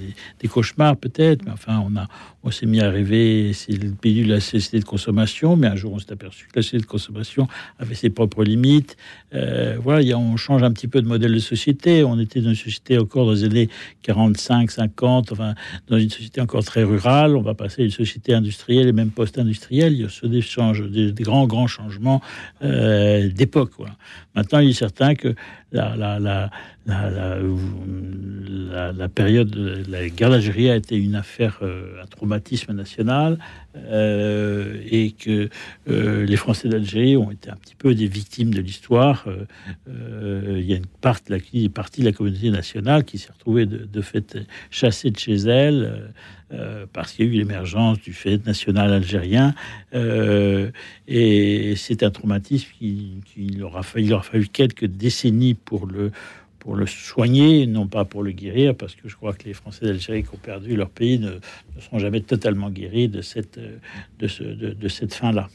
cauchemars 0.49 0.97
peut-être, 0.97 1.45
mais 1.45 1.51
enfin, 1.51 1.83
on 1.85 1.97
a, 1.97 2.07
on 2.43 2.51
s'est 2.51 2.67
mis 2.67 2.81
à 2.81 2.91
rêver. 2.91 3.53
C'est 3.53 3.73
le 3.73 3.91
pays 3.91 4.23
de 4.25 4.29
la 4.33 4.41
société 4.41 4.79
de 4.81 4.85
consommation, 4.85 5.57
mais 5.57 5.67
un 5.67 5.77
jour, 5.77 5.93
on 5.93 5.99
s'est 5.99 6.13
aperçu 6.13 6.47
que 6.47 6.57
la 6.57 6.63
société 6.63 6.85
de 6.85 6.89
consommation 6.89 7.49
avait 7.79 7.95
ses 7.95 8.11
propres 8.11 8.45
limites. 8.45 8.97
Voilà, 9.33 10.03
il 10.03 10.09
y 10.09 10.13
a- 10.13 10.19
on 10.19 10.37
change 10.37 10.63
un 10.63 10.70
petit 10.73 10.89
peu 10.89 11.03
de 11.03 11.07
modèle 11.07 11.33
de 11.33 11.39
société. 11.39 12.05
On 12.05 12.19
était 12.19 12.41
dans 12.41 12.51
une 12.51 12.55
société 12.55 12.99
encore 12.99 13.27
dans 13.27 13.33
les 13.33 13.45
années 13.45 13.69
45, 14.03 14.71
50, 14.71 15.33
enfin, 15.33 15.55
dans 15.89 15.99
une 15.99 16.11
société 16.11 16.41
encore 16.41 16.65
très 16.65 16.83
rurale. 16.83 17.37
On 17.37 17.43
va 17.43 17.55
passer 17.55 17.83
à 17.83 17.85
une 17.85 17.91
société 17.91 18.35
industrielle 18.35 18.89
et 18.89 18.93
même 18.93 19.11
post-industrielle. 19.11 19.93
Il 19.93 20.01
y 20.01 20.05
a 20.05 20.09
ce 20.09 20.27
des, 20.27 21.13
des, 21.13 21.23
grands, 21.23 21.47
grands 21.47 21.67
changements 21.67 22.21
euh, 22.63 23.29
d'époque. 23.31 23.73
Maintenant, 24.35 24.59
il 24.61 24.71
est 24.71 24.75
certain 24.75 25.15
que 25.15 25.35
la, 25.73 25.97
la, 25.97 26.19
la, 26.19 26.51
la, 28.93 29.09
période 29.09 29.51
de 29.51 29.83
la 29.89 30.09
guerre 30.09 30.31
d'Algérie 30.31 30.71
a 30.71 30.77
été 30.77 30.97
une 30.97 31.15
affaire, 31.15 31.59
euh, 31.63 32.03
un 32.03 32.07
traumatisme 32.07 32.73
national, 32.73 33.39
euh, 33.77 34.81
et 34.85 35.13
que 35.13 35.49
euh, 35.89 36.27
les 36.27 36.37
Français 36.37 36.69
d'Algérie 36.69 37.17
ont 37.17 37.31
été 37.31 37.51
un 37.51 37.57
petit 37.57 37.77
peu 37.77 37.95
des 37.95 38.09
victimes 38.09 38.53
de 38.53 38.61
l'histoire. 38.61 39.27
Il 39.87 40.65
y 40.65 40.73
a 40.73 40.77
une 40.77 40.87
la, 41.29 41.39
une 41.53 41.71
partie 41.71 42.01
de 42.01 42.07
la 42.07 42.13
communauté 42.13 42.51
nationale 42.51 43.05
qui 43.05 43.19
s'est 43.19 43.33
retrouvée 43.33 43.67
de 43.67 44.01
fait 44.01 44.39
chassée 44.71 45.11
de 45.11 45.19
chez 45.19 45.37
elle. 45.37 46.13
Euh, 46.53 46.87
parce 46.93 47.13
qu'il 47.13 47.27
y 47.27 47.29
a 47.29 47.33
eu 47.33 47.37
l'émergence 47.37 48.01
du 48.01 48.13
fait 48.13 48.45
national 48.47 48.93
algérien, 48.93 49.55
euh, 49.95 50.71
et 51.09 51.75
c'est 51.77 52.03
un 52.03 52.11
traumatisme 52.11 52.69
qui, 52.79 53.15
qui 53.27 53.47
il 53.47 53.63
aura 53.63 53.83
fallu, 53.83 54.07
il 54.07 54.13
aura 54.13 54.23
fallu 54.23 54.47
quelques 54.49 54.87
décennies 54.87 55.55
pour 55.55 55.87
le 55.87 56.11
pour 56.59 56.77
le 56.77 56.85
soigner, 56.87 57.67
non 57.67 57.87
pas 57.87 58.05
pour 58.05 58.23
le 58.23 58.33
guérir, 58.33 58.75
parce 58.75 58.95
que 58.95 59.09
je 59.09 59.17
crois 59.17 59.33
que 59.33 59.45
les 59.45 59.55
Français 59.55 59.87
d'Algérie 59.87 60.25
qui 60.25 60.29
ont 60.35 60.39
perdu 60.39 60.77
leur 60.77 60.91
pays 60.91 61.19
ne, 61.19 61.31
ne 61.31 61.81
seront 61.81 61.99
jamais 61.99 62.21
totalement 62.21 62.69
guéris 62.69 63.09
de 63.09 63.23
cette, 63.23 63.59
de 64.19 64.29
ce, 64.29 64.43
de, 64.45 64.75
de 64.75 64.89
cette 64.89 65.15
fin-là. 65.15 65.49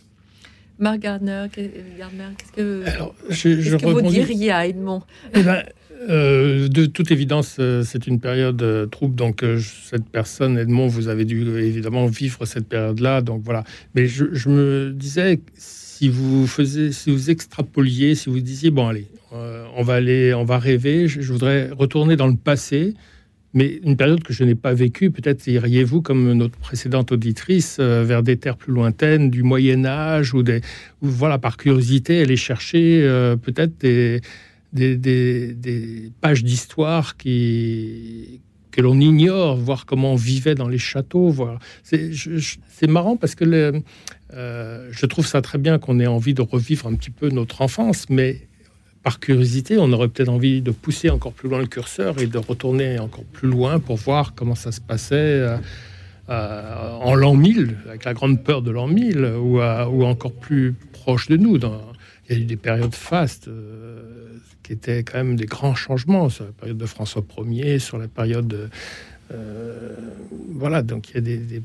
Marc 0.79 0.99
Gardner, 1.01 1.45
qu'est- 1.53 1.71
Gardner, 1.99 2.23
qu'est-ce 2.39 2.51
que, 2.53 2.83
je- 3.29 3.49
qu'est-ce 3.49 3.61
je 3.61 3.77
que 3.77 3.85
vous 3.85 4.01
diriez 4.01 4.49
à 4.51 4.65
Edmond? 4.65 5.03
Eh 5.35 5.43
ben, 5.43 5.63
euh, 6.09 6.67
de 6.67 6.85
toute 6.85 7.11
évidence, 7.11 7.57
euh, 7.59 7.83
c'est 7.83 8.07
une 8.07 8.19
période 8.19 8.61
euh, 8.61 8.85
trouble. 8.85 9.15
Donc, 9.15 9.43
cette 9.59 10.07
personne, 10.09 10.57
Edmond, 10.57 10.87
vous 10.87 11.07
avez 11.07 11.25
dû 11.25 11.41
évidemment 11.57 12.05
vivre 12.05 12.45
cette 12.45 12.67
période-là. 12.67 13.21
Donc 13.21 13.41
voilà. 13.43 13.63
Mais 13.95 14.07
je, 14.07 14.49
me 14.49 14.91
disais, 14.93 15.39
si 15.55 16.09
vous 16.09 16.47
faisiez, 16.47 16.91
si 16.91 17.11
vous 17.11 17.29
extrapoliez, 17.29 18.15
si 18.15 18.29
vous 18.29 18.39
disiez, 18.39 18.71
bon 18.71 18.87
allez, 18.87 19.07
on 19.31 19.83
va 19.83 19.95
aller, 19.95 20.33
on 20.33 20.45
va 20.45 20.59
rêver. 20.59 21.07
Je, 21.07 21.31
voudrais 21.31 21.69
retourner 21.71 22.15
dans 22.15 22.27
le 22.27 22.35
passé. 22.35 22.93
Mais 23.53 23.79
une 23.83 23.95
période 23.95 24.21
que 24.21 24.33
je 24.33 24.43
n'ai 24.43 24.55
pas 24.55 24.73
vécue, 24.73 25.11
peut-être 25.11 25.47
iriez-vous, 25.47 26.01
comme 26.01 26.33
notre 26.33 26.57
précédente 26.57 27.13
auditrice, 27.13 27.79
vers 27.79 28.21
des 28.21 28.35
terres 28.35 28.57
plus 28.57 28.73
lointaines, 28.73 29.29
du 29.29 29.43
Moyen 29.43 29.85
Âge, 29.85 30.33
ou 30.33 30.43
des, 30.43 30.59
voilà, 31.01 31.37
par 31.37 31.55
curiosité, 31.55 32.21
aller 32.21 32.35
chercher 32.35 32.99
peut-être 33.41 33.79
des, 33.79 34.19
des, 34.75 36.11
pages 36.21 36.43
d'histoire 36.43 37.17
qui 37.17 38.41
que 38.75 38.81
l'on 38.81 38.99
ignore, 38.99 39.55
voir 39.55 39.85
comment 39.85 40.11
on 40.11 40.17
vivait 40.17 40.53
dans 40.53 40.67
les 40.67 40.77
châteaux. 40.77 41.29
Voir. 41.29 41.59
C'est, 41.81 42.87
marrant 42.89 43.15
parce 43.15 43.33
que 43.33 43.81
euh, 44.33 44.89
je 44.91 45.05
trouve 45.05 45.25
ça 45.25 45.41
très 45.41 45.57
bien 45.57 45.79
qu'on 45.79 45.97
ait 46.01 46.07
envie 46.07 46.33
de 46.33 46.41
revivre 46.41 46.87
un 46.87 46.95
petit 46.95 47.09
peu 47.09 47.29
notre 47.29 47.61
enfance, 47.61 48.09
mais 48.09 48.41
par 49.01 49.21
curiosité, 49.21 49.77
on 49.77 49.93
aurait 49.93 50.09
peut-être 50.09 50.29
envie 50.29 50.61
de 50.61 50.71
pousser 50.71 51.09
encore 51.09 51.31
plus 51.31 51.47
loin 51.47 51.59
le 51.59 51.67
curseur 51.67 52.19
et 52.19 52.27
de 52.27 52.37
retourner 52.37 52.99
encore 52.99 53.23
plus 53.23 53.47
loin 53.47 53.79
pour 53.79 53.95
voir 53.95 54.33
comment 54.35 54.55
ça 54.55 54.73
se 54.73 54.81
passait 54.81 55.15
euh, 55.15 55.57
euh, 56.27 56.91
en 56.99 57.15
l'an 57.15 57.35
1000, 57.35 57.77
avec 57.87 58.03
la 58.03 58.13
grande 58.13 58.43
peur 58.43 58.61
de 58.61 58.71
l'an 58.71 58.87
1000, 58.87 59.35
ou, 59.39 59.61
encore 60.03 60.33
plus 60.33 60.75
proche 60.91 61.29
de 61.29 61.37
nous. 61.37 61.59
Dans, 61.59 61.81
il 62.27 62.35
y 62.35 62.39
a 62.39 62.41
eu 62.41 62.45
des 62.45 62.57
périodes 62.57 62.95
fastes 62.95 63.47
qui 64.65 64.73
étaient 64.73 65.03
quand 65.03 65.17
même 65.19 65.35
des 65.35 65.45
grands 65.45 65.75
changements 65.75 66.27
sur 66.29 66.45
la 66.45 66.51
période 66.51 66.77
de 66.77 66.85
François 66.87 67.23
Ier, 67.47 67.77
sur 67.79 67.97
la 67.99 68.07
période. 68.07 68.47
de- 68.47 68.69
euh, 69.31 69.95
voilà, 70.51 70.81
donc 70.81 71.09
il 71.09 71.15
y 71.15 71.17
a 71.17 71.21
des. 71.21 71.37
des- 71.37 71.61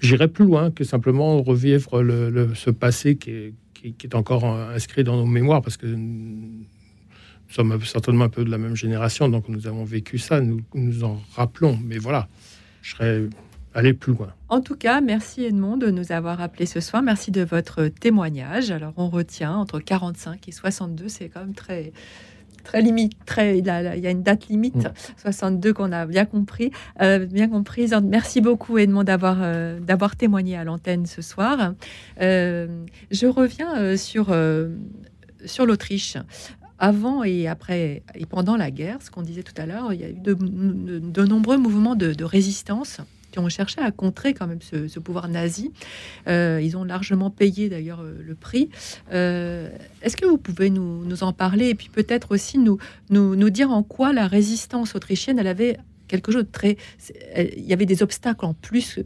J'irais 0.00 0.28
plus 0.28 0.44
loin 0.46 0.70
que 0.70 0.82
simplement 0.84 1.42
revivre 1.42 2.00
le, 2.02 2.30
le- 2.30 2.54
ce 2.54 2.70
passé 2.70 3.16
qui 3.16 3.30
est, 3.30 3.52
qui- 3.74 3.94
est 4.04 4.14
encore 4.14 4.44
inscrit 4.46 5.04
dans 5.04 5.16
nos 5.16 5.26
mémoires, 5.26 5.60
parce 5.62 5.76
que 5.76 5.86
nous 5.86 6.64
sommes 7.50 7.78
certainement 7.84 8.24
un 8.24 8.28
peu 8.30 8.44
de 8.44 8.50
la 8.50 8.56
même 8.58 8.76
génération, 8.76 9.28
donc 9.28 9.48
nous 9.48 9.66
avons 9.66 9.84
vécu 9.84 10.16
ça, 10.18 10.40
nous 10.40 10.60
nous 10.74 11.04
en 11.04 11.20
rappelons. 11.34 11.78
Mais 11.84 11.98
voilà, 11.98 12.28
je 12.82 12.92
serais 12.94 13.22
allé 13.74 13.92
plus 13.92 14.12
loin. 14.12 14.32
En 14.48 14.60
tout 14.60 14.76
cas, 14.76 15.00
merci 15.00 15.44
Edmond 15.44 15.76
de 15.76 15.90
nous 15.90 16.12
avoir 16.12 16.40
appelés 16.40 16.66
ce 16.66 16.80
soir. 16.80 17.02
Merci 17.02 17.30
de 17.30 17.42
votre 17.42 17.86
témoignage. 17.86 18.70
Alors, 18.70 18.92
on 18.96 19.08
retient 19.08 19.54
entre 19.54 19.80
45 19.80 20.48
et 20.48 20.52
62, 20.52 21.08
c'est 21.08 21.28
quand 21.28 21.40
même 21.40 21.54
très, 21.54 21.92
très 22.64 22.82
limite, 22.82 23.12
très, 23.26 23.58
il, 23.58 23.66
y 23.66 23.70
a 23.70 24.10
une 24.10 24.22
date 24.22 24.48
limite, 24.48 24.88
62 25.16 25.72
qu'on 25.72 25.92
a 25.92 26.06
bien 26.06 26.24
compris, 26.24 26.70
bien 26.98 27.48
comprise. 27.48 27.94
Merci 28.02 28.40
beaucoup 28.40 28.78
Edmond 28.78 29.04
d'avoir 29.04 29.38
d'avoir 29.80 30.16
témoigné 30.16 30.56
à 30.56 30.64
l'antenne 30.64 31.06
ce 31.06 31.22
soir. 31.22 31.74
je 32.18 33.26
reviens 33.26 33.96
sur 33.96 34.34
sur 35.44 35.66
l'Autriche 35.66 36.16
avant 36.78 37.22
et 37.22 37.46
après 37.46 38.02
et 38.14 38.26
pendant 38.26 38.56
la 38.56 38.70
guerre, 38.70 38.98
ce 39.02 39.10
qu'on 39.10 39.22
disait 39.22 39.42
tout 39.42 39.54
à 39.56 39.66
l'heure, 39.66 39.92
il 39.92 40.00
y 40.00 40.04
a 40.04 40.08
eu 40.08 40.14
de, 40.14 41.24
nombreux 41.24 41.58
mouvements 41.58 41.94
de, 41.94 42.24
résistance 42.24 43.00
qui 43.30 43.38
ont 43.38 43.48
cherché 43.48 43.80
à 43.80 43.90
contrer 43.90 44.34
quand 44.34 44.46
même 44.46 44.60
ce, 44.62 44.98
pouvoir 44.98 45.28
nazi. 45.28 45.72
Euh, 46.28 46.60
ils 46.62 46.76
ont 46.76 46.84
largement 46.84 47.30
payé 47.30 47.68
d'ailleurs 47.68 48.00
euh, 48.00 48.14
le 48.20 48.34
prix. 48.34 48.68
Euh, 49.12 49.70
est-ce 50.02 50.16
que 50.16 50.26
vous 50.26 50.38
pouvez 50.38 50.70
nous, 50.70 51.22
en 51.22 51.32
parler 51.32 51.68
et 51.68 51.74
puis 51.74 51.88
peut-être 51.88 52.32
aussi 52.32 52.58
nous, 52.58 52.78
nous, 53.10 53.50
dire 53.50 53.70
en 53.70 53.82
quoi 53.82 54.12
la 54.12 54.26
résistance 54.26 54.94
autrichienne 54.94 55.38
elle 55.38 55.46
avait 55.46 55.78
quelque 56.10 56.32
chose 56.32 56.44
de 56.44 56.50
très. 56.50 56.76
Il 57.56 57.64
y 57.64 57.72
avait 57.72 57.86
des 57.86 58.02
obstacles 58.02 58.44
en 58.44 58.54
plus 58.54 59.00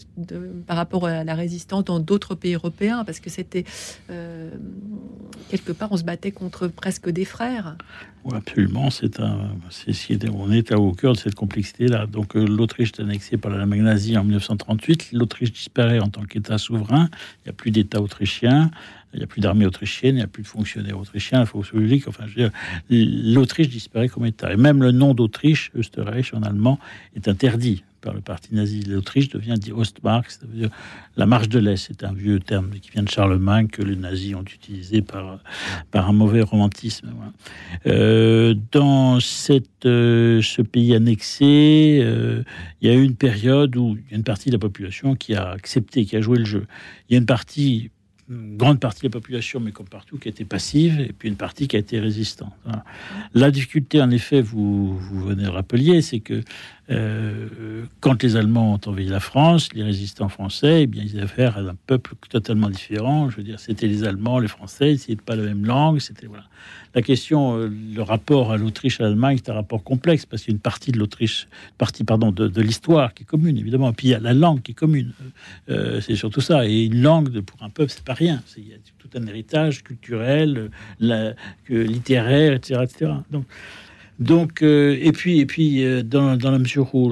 par 0.66 0.76
rapport 0.76 1.06
à 1.06 1.22
la 1.22 1.35
résistance 1.35 1.85
dans 1.85 2.01
d'autres 2.01 2.35
pays 2.35 2.55
européens, 2.55 3.05
parce 3.05 3.20
que 3.20 3.31
c'était 3.31 3.64
euh, 4.10 4.51
quelque 5.51 5.72
part 5.72 5.93
on 5.93 5.97
se 5.97 6.05
battait 6.05 6.32
contre 6.32 6.66
presque 6.68 7.10
des 7.10 7.24
frères. 7.24 7.76
Oui, 8.24 8.32
absolument. 8.36 8.89
C'est 8.90 9.20
un, 9.20 9.51
c'est, 9.70 10.31
on 10.31 10.51
est 10.51 10.74
au 10.74 10.93
cœur 10.93 11.12
de 11.12 11.18
cette 11.18 11.35
complexité-là. 11.35 12.06
Donc 12.06 12.36
euh, 12.36 12.44
l'Autriche 12.47 12.93
est 12.98 13.02
annexée 13.02 13.36
par 13.36 13.52
l'Allemagne 13.52 13.82
nazie 13.82 14.16
en 14.16 14.24
1938. 14.24 15.10
L'Autriche 15.12 15.52
disparaît 15.52 16.01
en 16.01 16.09
tant 16.09 16.22
qu'État 16.22 16.56
souverain. 16.56 17.10
Il 17.40 17.48
n'y 17.48 17.51
a 17.51 17.52
plus 17.52 17.70
d'État 17.70 18.01
autrichien. 18.01 18.70
Il 19.14 19.18
n'y 19.18 19.24
a 19.24 19.26
plus 19.26 19.40
d'armée 19.40 19.66
autrichienne, 19.66 20.16
il 20.16 20.18
n'y 20.18 20.24
a 20.24 20.26
plus 20.26 20.42
de 20.42 20.48
fonctionnaires 20.48 20.98
autrichiens, 20.98 21.40
la 21.40 21.46
fonction 21.46 21.78
publique. 21.78 22.08
Enfin, 22.08 22.24
l'Autriche 22.90 23.68
disparaît 23.68 24.08
comme 24.08 24.26
État. 24.26 24.52
Et 24.52 24.56
même 24.56 24.82
le 24.82 24.92
nom 24.92 25.14
d'Autriche, 25.14 25.70
Österreich 25.74 26.34
en 26.34 26.42
allemand, 26.42 26.78
est 27.14 27.28
interdit 27.28 27.84
par 28.04 28.12
le 28.12 28.20
parti 28.20 28.54
nazi. 28.54 28.82
L'Autriche 28.82 29.30
devient 29.30 29.54
dit 29.56 29.72
Ostmark, 29.72 30.30
cest 30.30 30.46
dire 30.50 30.68
la 31.16 31.26
marche 31.26 31.48
de 31.48 31.58
l'Est. 31.58 31.86
C'est 31.88 32.04
un 32.04 32.12
vieux 32.12 32.38
terme 32.38 32.70
qui 32.80 32.90
vient 32.90 33.02
de 33.02 33.08
Charlemagne 33.08 33.68
que 33.68 33.82
les 33.82 33.96
nazis 33.96 34.34
ont 34.34 34.42
utilisé 34.42 35.00
par, 35.00 35.40
un 35.94 36.12
mauvais 36.12 36.42
romantisme. 36.42 37.08
Euh, 37.86 38.54
dans 38.72 39.18
euh, 39.86 40.42
ce 40.42 40.62
pays 40.62 40.94
annexé, 40.94 42.00
euh, 42.02 42.42
il 42.82 42.88
y 42.88 42.92
a 42.92 42.94
eu 42.94 43.02
une 43.02 43.16
période 43.16 43.74
où 43.76 43.96
il 43.96 44.10
y 44.10 44.14
a 44.14 44.16
une 44.16 44.24
partie 44.24 44.50
de 44.50 44.54
la 44.54 44.60
population 44.60 45.16
qui 45.16 45.34
a 45.34 45.48
accepté, 45.50 46.04
qui 46.04 46.16
a 46.16 46.20
joué 46.20 46.38
le 46.38 46.44
jeu. 46.44 46.66
Il 47.08 47.14
y 47.14 47.16
a 47.16 47.18
une 47.18 47.26
partie 47.26 47.90
une 48.30 48.56
grande 48.56 48.80
partie 48.80 49.02
de 49.02 49.06
la 49.06 49.10
population, 49.10 49.60
mais 49.60 49.70
comme 49.70 49.88
partout, 49.88 50.18
qui 50.18 50.28
était 50.28 50.44
passive, 50.44 51.01
et 51.01 51.12
puis 51.12 51.28
une 51.28 51.36
partie 51.36 51.68
qui 51.68 51.76
a 51.76 51.78
été 51.78 52.01
résistante. 52.01 52.52
La 53.34 53.51
difficulté, 53.51 54.01
en 54.01 54.10
effet, 54.10 54.40
vous, 54.40 54.98
venez 54.98 55.44
de 55.44 55.48
rappeler, 55.48 56.01
c'est 56.01 56.20
que 56.20 56.42
euh, 56.90 57.84
quand 58.01 58.22
les 58.22 58.36
Allemands 58.36 58.74
ont 58.74 58.80
envahi 58.90 59.06
la 59.06 59.20
France, 59.20 59.72
les 59.74 59.82
résistants 59.82 60.28
français, 60.28 60.82
eh 60.82 60.86
bien, 60.86 61.02
ils 61.02 61.16
avaient 61.16 61.24
affaire 61.24 61.59
à 61.59 61.60
un 61.60 61.76
peuple 61.86 62.14
totalement 62.28 62.70
différent. 62.70 63.30
Je 63.30 63.36
veux 63.36 63.42
dire, 63.42 63.60
c'était 63.60 63.86
les 63.86 64.05
Allemands, 64.05 64.38
les 64.38 64.48
Français, 64.48 64.92
ils 64.92 65.01
n'étaient 65.10 65.16
pas 65.16 65.36
la 65.36 65.44
même 65.44 65.64
langue. 65.64 65.98
C'était 66.01 66.26
voilà. 66.26 66.44
La 66.94 67.02
question, 67.02 67.58
euh, 67.58 67.68
le 67.68 68.02
rapport 68.02 68.52
à 68.52 68.56
l'Autriche, 68.56 69.00
à 69.00 69.04
l'Allemagne, 69.04 69.38
c'est 69.42 69.50
un 69.50 69.54
rapport 69.54 69.82
complexe 69.82 70.26
parce 70.26 70.42
qu'il 70.42 70.52
y 70.52 70.54
a 70.54 70.56
une 70.56 70.60
partie 70.60 70.92
de 70.92 70.98
l'Autriche, 70.98 71.48
partie 71.76 72.04
pardon 72.04 72.30
de, 72.30 72.60
l'histoire 72.60 73.14
qui 73.14 73.24
est 73.24 73.26
commune 73.26 73.58
évidemment, 73.58 73.90
et 73.90 73.92
puis 73.92 74.08
il 74.08 74.10
y 74.12 74.14
a 74.14 74.20
la 74.20 74.32
langue 74.32 74.62
qui 74.62 74.72
est 74.72 74.74
commune. 74.74 75.12
Euh, 75.68 76.00
c'est 76.00 76.14
surtout 76.14 76.40
ça. 76.40 76.66
Et 76.66 76.84
une 76.84 77.02
langue 77.02 77.40
pour 77.40 77.62
un 77.62 77.70
peuple, 77.70 77.90
c'est 77.90 78.04
pas 78.04 78.14
rien. 78.14 78.42
Il 78.56 78.68
y 78.68 78.72
a 78.72 78.76
tout 78.98 79.08
un 79.16 79.26
héritage 79.26 79.82
culturel, 79.82 80.70
la, 81.00 81.34
littéraire, 81.68 82.52
etc., 82.52 82.80
etc. 82.84 83.12
Donc 83.30 83.44
donc, 84.20 84.62
euh, 84.62 84.96
et 85.00 85.10
puis, 85.10 85.40
et 85.40 85.46
puis 85.46 85.84
euh, 85.84 86.04
dans, 86.04 86.36
la 86.36 86.58
mesure 86.58 86.94
où 86.94 87.10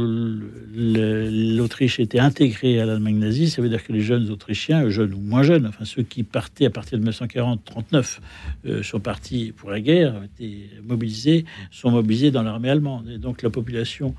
l'Autriche 0.72 1.98
était 1.98 2.20
intégrée 2.20 2.80
à 2.80 2.86
l'Allemagne 2.86 3.18
nazie, 3.18 3.50
ça 3.50 3.60
veut 3.60 3.68
dire 3.68 3.84
que 3.84 3.92
les 3.92 4.02
jeunes 4.02 4.30
Autrichiens, 4.30 4.88
jeunes 4.88 5.12
ou 5.14 5.20
moins 5.20 5.42
jeunes, 5.42 5.66
enfin 5.66 5.84
ceux 5.84 6.04
qui 6.04 6.22
partaient 6.22 6.66
à 6.66 6.70
partir 6.70 7.00
de 7.00 7.10
1940-39, 7.10 8.20
euh, 8.66 8.82
sont 8.84 9.00
partis 9.00 9.52
pour 9.56 9.70
la 9.70 9.80
guerre, 9.80 10.14
été 10.22 10.70
mobilisés, 10.84 11.44
sont 11.72 11.90
mobilisés 11.90 12.30
dans 12.30 12.44
l'armée 12.44 12.70
allemande. 12.70 13.08
Et 13.08 13.18
donc 13.18 13.42
la 13.42 13.50
population 13.50 14.14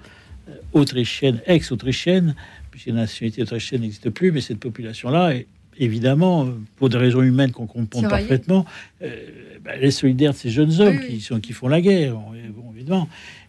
autrichienne, 0.73 1.39
ex-autrichienne, 1.45 2.35
puisque 2.69 2.87
la 2.87 2.95
nationalité 2.95 3.43
autrichienne 3.43 3.79
n'existe 3.79 4.09
plus, 4.09 4.33
mais 4.33 4.41
cette 4.41 4.59
population-là 4.59 5.35
est 5.35 5.47
évidemment, 5.77 6.47
pour 6.77 6.89
des 6.89 6.97
raisons 6.97 7.21
humaines 7.21 7.51
qu'on 7.51 7.67
comprend 7.67 8.01
parfaitement, 8.03 8.65
bah, 9.01 9.71
elle 9.75 9.83
est 9.85 9.91
solidaire 9.91 10.31
de 10.31 10.37
ces 10.37 10.49
jeunes 10.49 10.81
hommes 10.81 10.99
qui, 10.99 11.21
sont, 11.21 11.39
qui 11.39 11.53
font 11.53 11.67
la 11.67 11.81
guerre. 11.81 12.15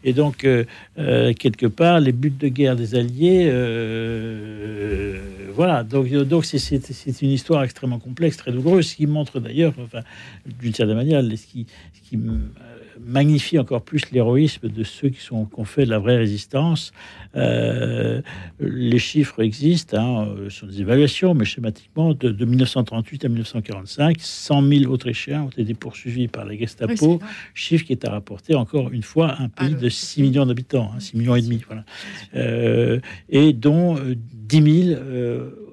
Et 0.05 0.13
donc, 0.13 0.45
euh, 0.45 0.65
euh, 0.99 1.33
quelque 1.33 1.67
part, 1.67 2.01
les 2.01 2.13
buts 2.13 2.31
de 2.31 2.49
guerre 2.49 2.77
des 2.77 2.95
Alliés, 2.95 3.49
euh, 3.49 5.19
voilà. 5.55 5.83
Donc, 5.83 6.09
donc 6.09 6.45
c'est 6.45 7.23
une 7.23 7.31
histoire 7.31 7.65
extrêmement 7.65 7.99
complexe, 7.99 8.37
très 8.37 8.53
douloureuse, 8.53 8.89
ce 8.89 8.97
qui 8.97 9.07
montre 9.07 9.41
d'ailleurs, 9.41 9.73
enfin, 9.83 10.01
d'une 10.61 10.75
certaine 10.75 10.97
manière, 10.97 11.23
ce 11.23 11.47
qui, 11.47 11.67
ce 11.95 12.09
qui 12.09 12.19
magnifie 13.05 13.59
encore 13.59 13.83
plus 13.83 14.11
l'héroïsme 14.13 14.69
de 14.69 14.85
ceux 14.85 15.09
qui 15.09 15.21
sont 15.21 15.45
qu'on 15.45 15.65
fait 15.65 15.85
de 15.85 15.91
la 15.91 15.99
vraie 15.99 16.17
résistance. 16.17 16.93
Euh, 17.37 18.23
les 18.61 18.99
chiffres 18.99 19.43
existent, 19.43 19.97
hein, 19.99 20.29
euh, 20.39 20.51
sont 20.51 20.67
des 20.67 20.81
évaluations, 20.81 21.35
mais 21.35 21.45
schématiquement, 21.45 22.15
de, 22.15 22.45
1938 22.45 23.25
à 23.25 23.29
1945, 23.29 24.17
100 24.19 24.69
000 24.69 24.93
Autrichiens 24.93 25.43
ont 25.43 25.51
été 25.51 25.75
poursuivis 25.75 26.29
par 26.29 26.45
la 26.45 26.57
Gestapo, 26.57 27.21
chiffre 27.55 27.85
qui 27.85 27.93
est 27.93 28.05
à 28.05 28.11
rapporter 28.11 28.55
encore 28.55 28.91
une 28.93 29.03
fois 29.03 29.37
un 29.41 29.49
pays 29.49 29.75
ah, 29.77 29.81
de 29.81 29.89
6 29.89 30.23
millions 30.23 30.47
d'habitants, 30.47 30.93
6 30.99 31.09
hein, 31.15 31.19
millions 31.19 31.37
et 31.37 31.43
demi, 31.43 31.61
voilà, 31.67 31.85
euh, 32.37 33.01
et 33.29 33.53
dont 33.53 33.97
10 34.35 34.87
000 34.89 35.01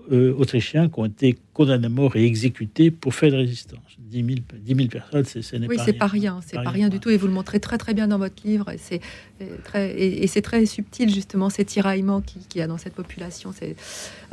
Autrichiens 0.10 0.90
qui 0.90 0.99
ont 0.99 1.06
été 1.06 1.38
condamnés 1.53 1.86
à 1.86 1.90
mort 1.90 2.15
et 2.15 2.26
exécutés 2.26 2.91
pour 2.91 3.14
faire 3.14 3.32
de 3.32 3.38
résistance. 3.38 3.80
10 4.11 4.44
000, 4.76 4.90
personnes, 4.90 5.23
c'est 5.23 5.60
n'est 5.60 5.68
oui, 5.68 5.78
c'est 5.84 5.94
pas 5.94 6.07
rien, 6.07 6.40
c'est 6.45 6.61
pas, 6.61 6.69
rien, 6.69 6.90
du 6.90 6.99
tout, 6.99 7.10
et 7.10 7.18
vous 7.18 7.28
le 7.28 7.34
montrez 7.34 7.61
très 7.61 7.78
très 7.78 7.94
bien 7.94 8.10
dans 8.10 8.18
votre 8.18 8.45
livre, 8.45 8.69
et 8.69 8.78
c'est 8.78 8.99
très, 9.64 9.91
et, 9.98 10.28
c'est 10.28 10.41
très 10.41 10.65
subtil 10.65 11.10
justement 11.14 11.49
ces 11.49 11.64
tiraillements 11.64 12.19
qu'il 12.19 12.41
qui 12.48 12.60
y 12.60 12.61
a 12.61 12.68
dans 12.68 12.78
cette 12.78 12.94
population. 12.94 13.52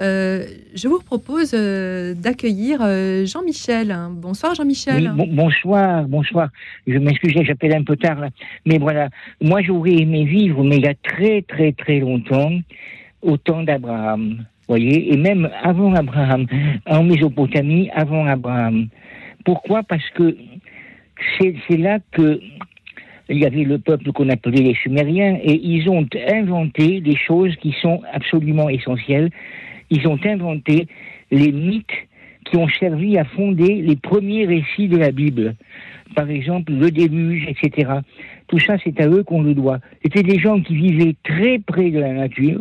Euh, 0.01 0.47
je 0.75 0.89
vous 0.89 0.99
propose 0.99 1.53
euh, 1.55 2.15
d'accueillir 2.15 2.81
euh, 2.83 3.25
Jean-Michel. 3.25 3.97
Bonsoir 4.11 4.55
Jean-Michel. 4.57 5.13
bonsoir, 5.15 6.05
bonsoir. 6.09 6.49
Je 6.89 6.99
m'excuse, 6.99 7.35
j'appelle 7.45 7.77
un 7.77 7.85
peu 7.85 7.97
tard, 7.97 8.19
mais 8.67 8.79
voilà, 8.79 9.11
moi 9.41 9.63
j'aurais 9.63 9.95
aimé 9.95 10.25
vivre, 10.25 10.65
mais 10.65 10.79
il 10.79 10.83
y 10.83 10.89
a 10.89 10.95
très 10.95 11.43
très 11.43 11.73
très 11.73 12.01
longtemps, 12.01 12.51
au 13.23 13.37
temps 13.37 13.63
d'Abraham 13.63 14.45
voyez, 14.69 15.13
et 15.13 15.17
même 15.17 15.51
avant 15.63 15.95
Abraham, 15.95 16.47
en 16.87 17.03
Mésopotamie, 17.03 17.91
avant 17.95 18.27
Abraham. 18.27 18.89
Pourquoi? 19.45 19.83
Parce 19.83 20.09
que 20.11 20.37
c'est 21.41 21.77
là 21.77 21.99
que 22.13 22.41
il 23.31 23.39
y 23.39 23.45
avait 23.45 23.65
le 23.65 23.79
peuple 23.79 24.13
qu'on 24.13 24.31
appelait 24.31 24.63
les 24.63 24.75
Sumériens 24.75 25.39
et 25.43 25.61
ils 25.63 25.89
ont 25.91 26.07
inventé 26.33 27.01
des 27.01 27.17
choses 27.17 27.55
qui 27.57 27.75
sont 27.83 28.01
absolument 28.13 28.71
essentielles. 28.71 29.31
Ils 29.91 30.07
ont 30.09 30.19
inventé 30.25 30.87
les 31.31 31.53
mythes 31.53 32.09
qui 32.45 32.57
ont 32.57 32.69
servi 32.69 33.19
à 33.19 33.25
fonder 33.25 33.83
les 33.83 33.97
premiers 33.97 34.47
récits 34.47 34.89
de 34.89 34.97
la 34.97 35.11
Bible. 35.11 35.55
Par 36.15 36.31
exemple, 36.31 36.73
le 36.73 36.91
déluge, 36.91 37.47
etc. 37.49 37.91
Tout 38.47 38.59
ça, 38.61 38.77
c'est 38.83 38.99
à 38.99 39.09
eux 39.09 39.23
qu'on 39.23 39.43
le 39.43 39.55
doit. 39.55 39.79
C'était 40.03 40.23
des 40.23 40.39
gens 40.39 40.61
qui 40.61 40.75
vivaient 40.75 41.17
très 41.23 41.59
près 41.59 41.91
de 41.91 41.99
la 41.99 42.15
nature, 42.15 42.61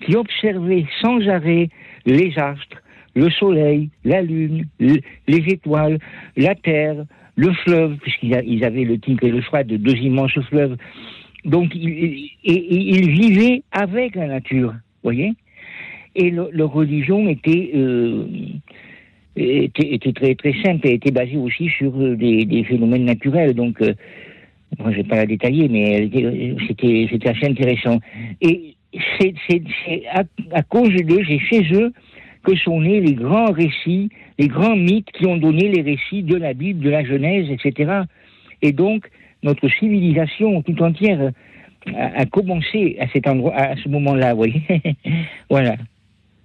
qui 0.00 0.16
observaient 0.16 0.86
sans 1.00 1.26
arrêt 1.28 1.68
les 2.06 2.38
astres, 2.38 2.82
le 3.14 3.30
soleil, 3.30 3.90
la 4.04 4.22
lune, 4.22 4.66
les 4.78 5.44
étoiles, 5.48 5.98
la 6.36 6.54
terre, 6.54 7.04
le 7.36 7.52
fleuve, 7.52 7.96
puisqu'ils 7.98 8.64
avaient 8.64 8.84
le 8.84 8.98
titre 8.98 9.24
et 9.24 9.30
le 9.30 9.40
choix 9.40 9.62
de 9.62 9.76
deux 9.76 9.96
immenses 9.96 10.38
fleuves. 10.48 10.76
Donc, 11.44 11.72
ils, 11.74 13.10
vivaient 13.10 13.62
avec 13.70 14.16
la 14.16 14.26
nature, 14.26 14.74
voyez 15.02 15.32
Et 16.16 16.30
leur 16.30 16.72
religion 16.72 17.28
était, 17.28 17.70
euh, 17.74 18.26
était, 19.36 20.12
très, 20.12 20.34
très 20.34 20.52
simple 20.64 20.88
et 20.88 20.94
était 20.94 21.12
basée 21.12 21.36
aussi 21.36 21.68
sur 21.68 21.96
euh, 21.96 22.16
des, 22.16 22.64
phénomènes 22.64 23.04
naturels. 23.04 23.54
Donc, 23.54 23.80
euh, 23.82 23.94
je 24.78 24.84
ne 24.84 24.94
vais 24.94 25.04
pas 25.04 25.16
la 25.16 25.26
détailler, 25.26 25.68
mais 25.68 26.10
c'était 26.66 27.28
assez 27.28 27.46
intéressant. 27.46 28.00
C'est 29.18 29.62
à, 30.52 30.62
cause 30.62 30.94
d'eux, 30.94 31.22
j'ai 31.22 31.38
chez 31.38 31.62
eux 31.72 31.92
que 32.42 32.56
sont 32.56 32.80
nés 32.80 33.00
les 33.00 33.14
grands 33.14 33.52
récits, 33.52 34.08
les 34.38 34.48
grands 34.48 34.76
mythes 34.76 35.10
qui 35.12 35.26
ont 35.26 35.36
donné 35.36 35.68
les 35.68 35.82
récits 35.82 36.22
de 36.22 36.36
la 36.36 36.54
Bible, 36.54 36.80
de 36.80 36.90
la 36.90 37.04
Genèse, 37.04 37.50
etc. 37.50 38.02
Et 38.62 38.72
donc, 38.72 39.08
notre 39.42 39.68
civilisation 39.68 40.62
tout 40.62 40.82
entière 40.82 41.30
a, 41.94 42.26
commencé 42.26 42.96
à 43.00 43.08
cet 43.08 43.26
endroit, 43.26 43.54
à 43.54 43.76
ce 43.76 43.88
moment-là, 43.88 44.34
voilà. 45.50 45.76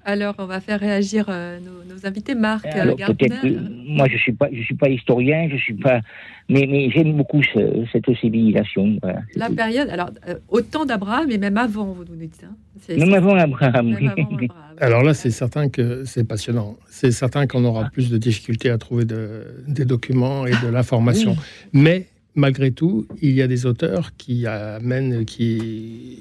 Alors, 0.05 0.35
on 0.37 0.45
va 0.45 0.59
faire 0.59 0.79
réagir 0.79 1.25
euh, 1.29 1.59
nos, 1.59 1.93
nos 1.93 2.05
invités. 2.05 2.35
Marc 2.35 2.65
Alors 2.65 2.95
Gardner. 2.97 3.15
peut-être 3.17 3.41
que 3.41 3.47
moi 3.87 4.07
je 4.11 4.17
suis 4.17 4.33
pas 4.33 4.49
je 4.51 4.61
suis 4.61 4.75
pas 4.75 4.89
historien, 4.89 5.47
je 5.49 5.55
suis 5.57 5.73
pas 5.75 6.01
mais 6.49 6.67
mais 6.69 6.89
j'aime 6.91 7.15
beaucoup 7.15 7.41
ce- 7.43 7.85
cette 7.91 8.13
civilisation. 8.19 8.97
voilà. 9.01 9.21
La 9.35 9.49
période, 9.49 9.87
alors, 9.89 10.09
euh, 10.27 10.35
au 10.49 10.59
temps 10.61 10.85
d'Abraham 10.85 11.31
et 11.31 11.37
même 11.37 11.57
avant, 11.57 11.93
vous 11.93 12.03
nous 12.03 12.17
dites. 12.17 12.43
hein. 12.43 12.53
Même 12.89 13.13
avant 13.13 13.35
Abraham. 13.35 13.91
Même 13.91 13.97
oui. 14.01 14.07
avant 14.07 14.23
Abraham. 14.35 14.47
Alors 14.79 15.03
là, 15.03 15.13
c'est 15.13 15.31
certain 15.31 15.69
que 15.69 16.03
c'est 16.03 16.27
passionnant. 16.27 16.75
C'est 16.89 17.11
certain 17.11 17.47
qu'on 17.47 17.63
aura 17.63 17.89
plus 17.89 18.09
de 18.09 18.17
difficultés 18.17 18.69
à 18.69 18.77
trouver 18.77 19.05
de- 19.05 19.63
des 19.67 19.85
documents 19.85 20.45
et 20.45 20.51
de 20.51 20.67
l'information. 20.69 21.37
Mais 21.71 22.07
malgré 22.35 22.71
tout, 22.71 23.05
il 23.21 23.31
y 23.31 23.41
a 23.41 23.47
des 23.47 23.65
auteurs 23.65 24.11
qui 24.17 24.45
amènent 24.47 25.23
qui... 25.23 26.19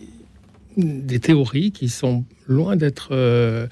des 0.77 1.19
théories 1.21 1.73
qui 1.73 1.89
sont 1.89 2.25
loin 2.47 2.77
d'être 2.77 3.09
euh, 3.13 3.67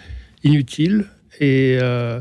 inutiles 0.44 1.06
et, 1.40 1.78
euh, 1.81 2.20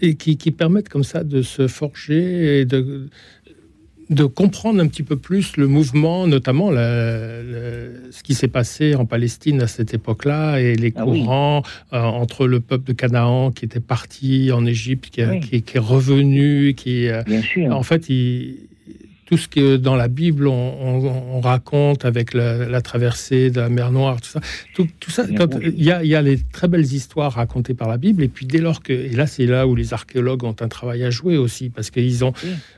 et 0.00 0.14
qui, 0.16 0.36
qui 0.36 0.50
permettent 0.50 0.88
comme 0.88 1.04
ça 1.04 1.22
de 1.24 1.42
se 1.42 1.68
forger 1.68 2.60
et 2.60 2.64
de, 2.64 3.08
de 4.10 4.24
comprendre 4.24 4.80
un 4.82 4.88
petit 4.88 5.04
peu 5.04 5.16
plus 5.16 5.56
le 5.56 5.68
mouvement, 5.68 6.26
notamment 6.26 6.70
la- 6.70 7.42
le- 7.42 8.08
ce 8.10 8.22
qui 8.22 8.34
s'est 8.34 8.48
passé 8.48 8.94
en 8.96 9.06
Palestine 9.06 9.62
à 9.62 9.66
cette 9.68 9.94
époque-là 9.94 10.58
et 10.60 10.74
les 10.74 10.92
Ah 10.96 11.06
oui. 11.06 11.20
courants 11.20 11.62
euh, 11.92 11.98
entre 12.00 12.46
le 12.46 12.60
peuple 12.60 12.88
de 12.88 12.92
Canaan 12.92 13.52
qui 13.52 13.64
était 13.64 13.80
parti 13.80 14.50
en 14.52 14.66
Égypte, 14.66 15.10
qui, 15.10 15.22
Oui. 15.24 15.40
qui- 15.40 15.62
qui 15.62 15.76
est 15.76 15.80
revenu, 15.80 16.74
qui 16.74 17.06
Bien 17.26 17.42
sûr. 17.42 17.74
en 17.74 17.82
fait 17.84 18.08
il- 18.08 18.56
tout 19.32 19.38
ce 19.38 19.48
que 19.48 19.78
dans 19.78 19.96
la 19.96 20.08
Bible 20.08 20.46
on, 20.46 20.52
on- 20.52 21.36
on 21.36 21.40
raconte 21.40 22.04
avec 22.04 22.34
la, 22.34 22.68
la 22.68 22.82
traversée 22.82 23.50
de 23.50 23.60
la 23.62 23.70
mer 23.70 23.90
Noire, 23.90 24.20
tout 24.20 24.28
ça, 24.28 24.40
tout, 24.74 24.86
tout 25.00 25.10
ça, 25.10 25.24
il 25.62 25.82
y 25.82 25.90
a, 25.90 26.04
il 26.04 26.10
y 26.10 26.14
a 26.14 26.20
les 26.20 26.38
très 26.38 26.68
belles 26.68 26.84
histoires 26.92 27.32
racontées 27.32 27.72
par 27.72 27.88
la 27.88 27.96
Bible, 27.96 28.22
et 28.22 28.28
puis 28.28 28.44
dès 28.44 28.58
lors 28.58 28.82
que, 28.82 28.92
et 28.92 29.08
là 29.08 29.26
c'est 29.26 29.46
là 29.46 29.66
où 29.66 29.74
les 29.74 29.94
archéologues 29.94 30.44
ont 30.44 30.54
un 30.60 30.68
travail 30.68 31.02
à 31.02 31.08
jouer 31.10 31.38
aussi, 31.38 31.70
parce 31.70 31.90
qu'ils 31.90 32.26
ont 32.26 32.34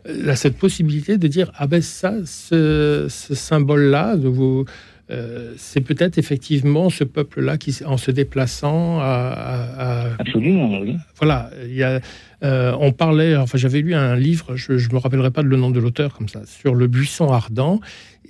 euh, 0.06 0.26
là, 0.26 0.36
cette 0.36 0.56
possibilité 0.56 1.18
de 1.18 1.26
dire 1.26 1.50
ah 1.56 1.66
ben 1.66 1.82
ça, 1.82 2.14
ce, 2.24 3.08
ce 3.10 3.34
symbole-là, 3.34 4.16
de 4.16 4.28
vous, 4.28 4.64
euh, 5.10 5.52
c'est 5.56 5.80
peut-être 5.82 6.16
effectivement 6.18 6.88
ce 6.90 7.04
peuple-là 7.04 7.58
qui, 7.58 7.76
en 7.84 7.96
se 7.96 8.10
déplaçant, 8.10 8.98
a- 9.00 10.14
Absolument, 10.18 10.80
oui. 10.80 10.96
voilà, 11.18 11.50
il 11.66 11.74
y 11.74 11.82
a, 11.82 12.00
euh, 12.42 12.74
on 12.80 12.92
parlait, 12.92 13.36
enfin 13.36 13.58
j'avais 13.58 13.80
lu 13.80 13.94
un 13.94 14.16
livre, 14.16 14.56
je 14.56 14.72
ne 14.72 14.92
me 14.94 14.98
rappellerai 14.98 15.30
pas 15.30 15.42
le 15.42 15.56
nom 15.56 15.70
de 15.70 15.78
l'auteur 15.80 16.14
comme 16.16 16.28
ça, 16.28 16.42
sur 16.46 16.74
le 16.74 16.86
buisson 16.86 17.28
ardent. 17.28 17.80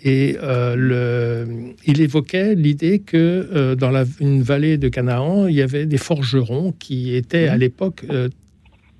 Et 0.02 0.36
euh, 0.42 0.74
le, 0.76 1.46
il 1.86 2.00
évoquait 2.00 2.54
l'idée 2.56 2.98
que 2.98 3.74
dans 3.74 3.90
la, 3.90 4.04
une 4.20 4.42
vallée 4.42 4.76
de 4.76 4.88
Canaan, 4.88 5.46
il 5.46 5.54
y 5.54 5.62
avait 5.62 5.86
des 5.86 5.96
forgerons 5.98 6.72
qui 6.78 7.14
étaient 7.14 7.48
à 7.48 7.56
l'époque 7.56 8.04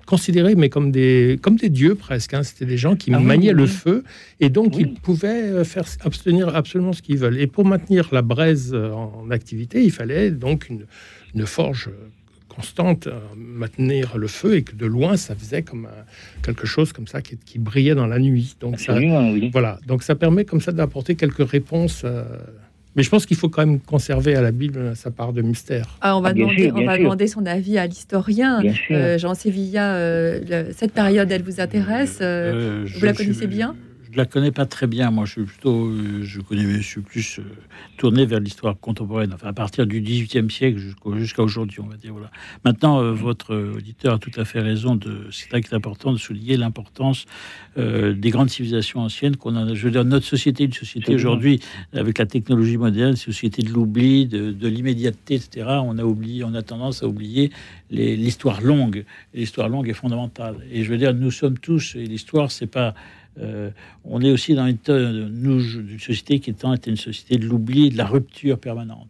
considérés 0.05 0.55
mais 0.55 0.69
comme 0.69 0.91
des, 0.91 1.39
comme 1.41 1.55
des 1.55 1.69
dieux 1.69 1.95
presque. 1.95 2.33
hein. 2.33 2.43
C'était 2.43 2.65
des 2.65 2.77
gens 2.77 2.95
qui 2.95 3.11
Ah 3.13 3.19
maniaient 3.19 3.49
oui, 3.53 3.61
le 3.61 3.67
feu 3.67 4.03
et 4.39 4.49
donc 4.49 4.75
ils 4.77 4.93
pouvaient 4.93 5.43
euh, 5.51 5.63
faire 5.63 5.85
obtenir 6.05 6.55
absolument 6.55 6.93
ce 6.93 7.01
qu'ils 7.01 7.17
veulent. 7.17 7.39
Et 7.39 7.47
pour 7.47 7.65
maintenir 7.65 8.09
la 8.11 8.21
braise 8.21 8.71
euh, 8.73 8.91
en 8.91 9.29
activité, 9.31 9.83
il 9.83 9.91
fallait 9.91 10.31
donc 10.31 10.69
une, 10.69 10.85
une 11.33 11.45
forge 11.45 11.89
constante, 12.47 13.07
euh, 13.07 13.19
maintenir 13.35 14.17
le 14.17 14.27
feu 14.27 14.55
et 14.55 14.61
que 14.63 14.75
de 14.75 14.85
loin 14.85 15.17
ça 15.17 15.35
faisait 15.35 15.61
comme 15.63 15.87
un- 15.87 16.05
quelque 16.41 16.65
chose 16.65 16.93
comme 16.93 17.07
ça 17.07 17.21
qui, 17.21 17.37
qui 17.37 17.59
brillait 17.59 17.95
dans 17.95 18.07
la 18.07 18.19
nuit. 18.19 18.55
Donc 18.61 18.79
ça, 18.79 18.95
oui. 18.95 19.49
voilà, 19.51 19.79
donc 19.87 20.03
ça 20.03 20.15
permet 20.15 20.45
comme 20.45 20.61
ça 20.61 20.71
d'apporter 20.71 21.15
quelques 21.15 21.47
réponses. 21.49 22.03
euh, 22.05 22.23
mais 22.95 23.03
je 23.03 23.09
pense 23.09 23.25
qu'il 23.25 23.37
faut 23.37 23.49
quand 23.49 23.65
même 23.65 23.79
conserver 23.79 24.35
à 24.35 24.41
la 24.41 24.51
Bible 24.51 24.95
sa 24.95 25.11
part 25.11 25.33
de 25.33 25.41
mystère. 25.41 25.97
Ah, 26.01 26.17
on 26.17 26.21
va, 26.21 26.29
Ah, 26.29 26.33
demander, 26.33 26.63
sûr, 26.63 26.73
on 26.75 26.85
va 26.85 26.97
demander 26.97 27.27
son 27.27 27.45
avis 27.45 27.77
à 27.77 27.85
l'historien. 27.87 28.61
Euh, 28.91 29.17
Jean 29.17 29.33
Sévilla, 29.33 29.95
euh, 29.95 30.71
cette 30.75 30.91
période, 30.93 31.31
elle 31.31 31.43
vous 31.43 31.59
intéresse 31.59 32.19
euh, 32.21 32.83
Euh, 32.85 32.85
Vous 32.99 33.05
la 33.05 33.13
connaissez 33.13 33.47
bien? 33.47 33.75
Je 34.15 34.21
la 34.21 34.25
connais 34.25 34.53
pas 34.53 34.65
très 34.65 34.87
bien. 34.87 35.11
Moi, 35.11 35.25
je 35.25 35.31
suis 35.31 35.43
plutôt, 35.43 35.89
euh, 35.89 36.23
je 36.23 36.39
connais, 36.39 36.63
je 36.63 36.87
suis 36.87 37.01
plus 37.01 37.39
euh, 37.39 37.43
tourné 37.97 38.25
vers 38.25 38.39
l'histoire 38.39 38.79
contemporaine. 38.79 39.33
Enfin, 39.33 39.49
à 39.49 39.53
partir 39.53 39.85
du 39.85 39.99
XVIIIe 39.99 40.49
siècle 40.49 40.79
jusqu'à 41.17 41.43
aujourd'hui, 41.43 41.81
on 41.81 41.87
va 41.87 41.97
dire. 41.97 42.13
Voilà. 42.13 42.31
Maintenant, 42.63 43.01
euh, 43.01 43.11
votre 43.11 43.53
auditeur 43.75 44.13
a 44.13 44.17
tout 44.17 44.31
à 44.37 44.45
fait 44.45 44.61
raison. 44.61 44.95
De, 44.95 45.27
c'est 45.31 45.49
vrai 45.49 45.59
que 45.59 45.67
c'est 45.67 45.75
important 45.75 46.13
de 46.13 46.17
souligner 46.17 46.55
l'importance 46.55 47.25
euh, 47.77 48.13
des 48.13 48.29
grandes 48.29 48.49
civilisations 48.49 49.01
anciennes 49.01 49.35
qu'on 49.35 49.57
a. 49.57 49.73
Je 49.73 49.83
veux 49.83 49.91
dire, 49.91 50.05
notre 50.05 50.25
société, 50.25 50.63
une 50.63 50.71
société 50.71 51.13
aujourd'hui 51.13 51.59
avec 51.91 52.17
la 52.17 52.25
technologie 52.25 52.77
moderne, 52.77 53.09
une 53.09 53.15
société 53.17 53.63
de 53.63 53.73
l'oubli, 53.73 54.27
de, 54.27 54.53
de 54.53 54.67
l'immédiateté, 54.69 55.35
etc. 55.35 55.67
On 55.83 55.97
a 55.97 56.05
oublié, 56.05 56.45
on 56.45 56.53
a 56.53 56.61
tendance 56.61 57.03
à 57.03 57.07
oublier 57.07 57.51
l'histoire 57.91 58.61
longue. 58.61 59.03
L'histoire 59.33 59.67
longue 59.67 59.89
est 59.89 59.93
fondamentale. 59.93 60.55
Et 60.71 60.85
je 60.85 60.89
veux 60.89 60.97
dire, 60.97 61.13
nous 61.13 61.31
sommes 61.31 61.59
tous, 61.59 61.95
et 61.95 62.05
l'histoire, 62.05 62.49
c'est 62.49 62.67
pas. 62.67 62.95
Euh, 63.39 63.69
on 64.03 64.21
est 64.21 64.31
aussi 64.31 64.53
dans 64.55 64.65
une, 64.65 64.77
te- 64.77 65.27
nous, 65.29 65.59
une 65.61 65.99
société 65.99 66.39
qui 66.39 66.51
étant 66.51 66.73
était 66.73 66.91
une 66.91 66.97
société 66.97 67.37
de 67.37 67.45
l'oubli 67.47 67.87
et 67.87 67.89
de 67.89 67.97
la 67.97 68.05
rupture 68.05 68.59
permanente. 68.59 69.09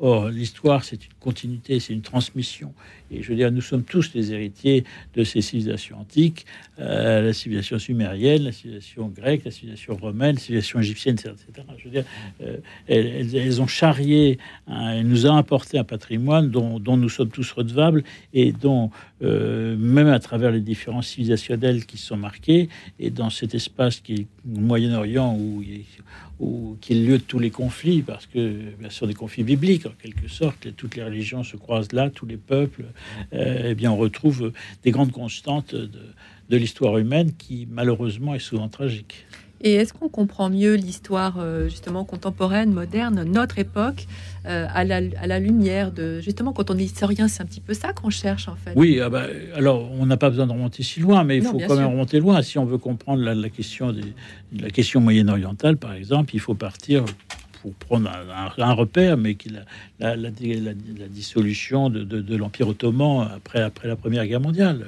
Or, 0.00 0.28
l'histoire, 0.28 0.84
c'est 0.84 1.04
une 1.04 1.12
continuité, 1.20 1.80
c'est 1.80 1.92
une 1.92 2.02
transmission. 2.02 2.72
Et 3.10 3.22
je 3.22 3.28
veux 3.30 3.36
dire, 3.36 3.50
nous 3.50 3.62
sommes 3.62 3.84
tous 3.84 4.12
les 4.14 4.32
héritiers 4.32 4.84
de 5.14 5.24
ces 5.24 5.40
civilisations 5.40 5.98
antiques, 6.00 6.44
euh, 6.78 7.22
la 7.22 7.32
civilisation 7.32 7.78
sumérienne, 7.78 8.42
la 8.44 8.52
civilisation 8.52 9.08
grecque, 9.08 9.42
la 9.44 9.50
civilisation 9.50 9.96
romaine, 9.96 10.34
la 10.34 10.40
civilisation 10.40 10.80
égyptienne, 10.80 11.14
etc. 11.14 11.66
Je 11.78 11.84
veux 11.84 11.90
dire, 11.90 12.04
euh, 12.42 12.58
elles, 12.86 13.62
ont 13.62 13.66
charrié, 13.66 14.38
elles 14.68 15.06
nous 15.06 15.26
ont 15.26 15.36
apporté 15.36 15.78
un 15.78 15.84
patrimoine 15.84 16.50
dont, 16.50 16.78
nous 16.96 17.08
sommes 17.08 17.30
tous 17.30 17.50
redevables 17.52 18.04
et 18.34 18.52
dont, 18.52 18.90
euh, 19.22 19.76
même 19.76 20.08
à 20.08 20.18
travers 20.18 20.50
les 20.50 20.60
différences 20.60 21.08
civilisationnelles 21.08 21.86
qui 21.86 21.96
sont 21.96 22.16
marquées, 22.16 22.68
et 23.00 23.10
dans 23.10 23.30
cet 23.30 23.54
espace 23.54 24.00
qui 24.00 24.14
est 24.14 24.26
Moyen-Orient 24.44 25.34
où, 25.34 25.62
il- 25.62 25.84
où- 26.40 26.76
qui 26.80 26.92
est 26.92 26.96
le 26.96 27.06
lieu 27.06 27.18
de 27.18 27.22
tous 27.22 27.38
les 27.38 27.50
conflits, 27.50 28.02
parce 28.02 28.26
que 28.26 28.54
bien 28.78 28.90
sûr 28.90 29.06
des 29.06 29.14
conflits 29.14 29.42
bibliques 29.44 29.86
en 29.86 29.92
quelque 30.02 30.28
sorte, 30.28 30.74
toutes 30.76 30.96
les 30.96 31.02
religions 31.02 31.42
se 31.44 31.56
croisent 31.56 31.92
là, 31.92 32.10
tous 32.10 32.26
les 32.26 32.36
peuples, 32.36 32.84
euh, 33.32 33.70
eh 33.70 33.74
bien 33.74 33.90
on 33.92 33.96
retrouve 33.96 34.52
des 34.84 34.90
grandes 34.90 35.12
constantes 35.12 35.74
de, 35.74 35.90
de 36.50 36.56
l'histoire 36.56 36.96
humaine 36.98 37.32
qui 37.36 37.66
malheureusement 37.70 38.34
est 38.34 38.38
souvent 38.38 38.68
tragique. 38.68 39.26
Et 39.60 39.74
est-ce 39.74 39.92
qu'on 39.92 40.08
comprend 40.08 40.50
mieux 40.50 40.74
l'histoire 40.74 41.36
euh, 41.40 41.68
justement 41.68 42.04
contemporaine, 42.04 42.72
moderne, 42.72 43.24
notre 43.24 43.58
époque, 43.58 44.06
euh, 44.46 44.66
à, 44.72 44.84
la, 44.84 45.00
à 45.20 45.26
la 45.26 45.40
lumière 45.40 45.90
de 45.90 46.20
justement 46.20 46.52
quand 46.52 46.70
on 46.70 46.78
est 46.78 46.84
historien, 46.84 47.26
c'est 47.28 47.42
un 47.42 47.46
petit 47.46 47.60
peu 47.60 47.74
ça 47.74 47.92
qu'on 47.92 48.10
cherche 48.10 48.48
en 48.48 48.54
fait. 48.54 48.72
Oui, 48.76 49.00
ah 49.00 49.08
bah, 49.10 49.24
alors 49.56 49.90
on 49.92 50.06
n'a 50.06 50.16
pas 50.16 50.30
besoin 50.30 50.46
de 50.46 50.52
remonter 50.52 50.82
si 50.82 51.00
loin, 51.00 51.24
mais 51.24 51.38
il 51.38 51.42
Non, 51.42 51.50
faut 51.52 51.58
quand 51.58 51.66
sûr. 51.74 51.76
même 51.76 51.86
remonter 51.90 52.20
loin. 52.20 52.40
Si 52.42 52.56
on 52.58 52.64
veut 52.64 52.78
comprendre 52.78 53.22
la, 53.22 53.34
la 53.34 53.48
question 53.50 53.92
des, 53.92 54.12
la 54.58 54.70
question 54.70 55.00
moyen-orientale, 55.00 55.76
par 55.76 55.92
exemple, 55.92 56.34
il 56.34 56.40
faut 56.40 56.54
partir 56.54 57.04
pour 57.60 57.74
prendre 57.74 58.08
un, 58.08 58.62
un- 58.62 58.70
un 58.70 58.72
repère, 58.72 59.16
mais 59.16 59.34
qui 59.34 59.48
la, 59.48 59.60
la, 59.98 60.14
la- 60.14 60.30
la- 60.30 60.72
la 60.98 61.08
dissolution 61.08 61.90
de, 61.90 62.04
de- 62.04 62.20
de 62.20 62.36
l'Empire 62.36 62.68
ottoman 62.68 63.28
après, 63.34 63.60
après 63.60 63.88
la 63.88 63.96
Première 63.96 64.24
Guerre 64.28 64.40
mondiale. 64.40 64.86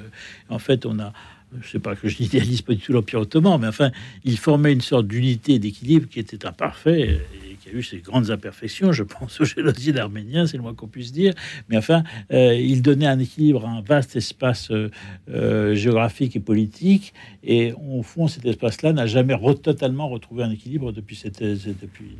En 0.49 0.57
fait, 0.59 0.85
on 0.85 0.97
a 0.99 1.11
je 1.59 1.69
sais 1.69 1.79
pas 1.79 1.95
que 1.95 2.07
je 2.07 2.21
n'idéalise 2.21 2.61
pas 2.61 2.73
du 2.73 2.79
tout 2.79 2.93
l'Empire 2.93 3.19
ottoman, 3.19 3.59
mais 3.59 3.67
enfin, 3.67 3.91
il 4.23 4.37
formait 4.37 4.71
une 4.71 4.81
sorte 4.81 5.07
d'unité 5.07 5.59
d'équilibre 5.59 6.07
qui 6.07 6.19
était 6.19 6.45
imparfait 6.45 7.21
et 7.49 7.55
qui 7.55 7.69
a 7.69 7.73
eu 7.73 7.83
ses 7.83 7.97
grandes 7.97 8.31
imperfections. 8.31 8.91
Je 8.91 9.03
pense 9.03 9.41
au 9.41 9.45
génocide 9.45 9.97
arménien, 9.97 10.47
c'est 10.47 10.57
le 10.57 10.63
moins 10.63 10.73
qu'on 10.73 10.87
puisse 10.87 11.11
dire. 11.11 11.33
Mais 11.69 11.77
enfin, 11.77 12.03
euh, 12.31 12.55
il 12.55 12.81
donnait 12.81 13.07
un 13.07 13.19
équilibre 13.19 13.65
à 13.65 13.69
un 13.69 13.81
vaste 13.81 14.15
espace 14.15 14.71
euh, 14.71 14.89
euh, 15.29 15.75
géographique 15.75 16.35
et 16.35 16.39
politique. 16.39 17.13
Et 17.43 17.73
au 17.73 18.03
fond, 18.03 18.27
cet 18.27 18.45
espace-là 18.45 18.93
n'a 18.93 19.05
jamais 19.05 19.35
totalement 19.61 20.07
retrouvé 20.07 20.43
un 20.43 20.51
équilibre 20.51 20.91
depuis, 20.91 21.21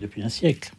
depuis 0.01 0.23
un 0.23 0.29
siècle. 0.29 0.71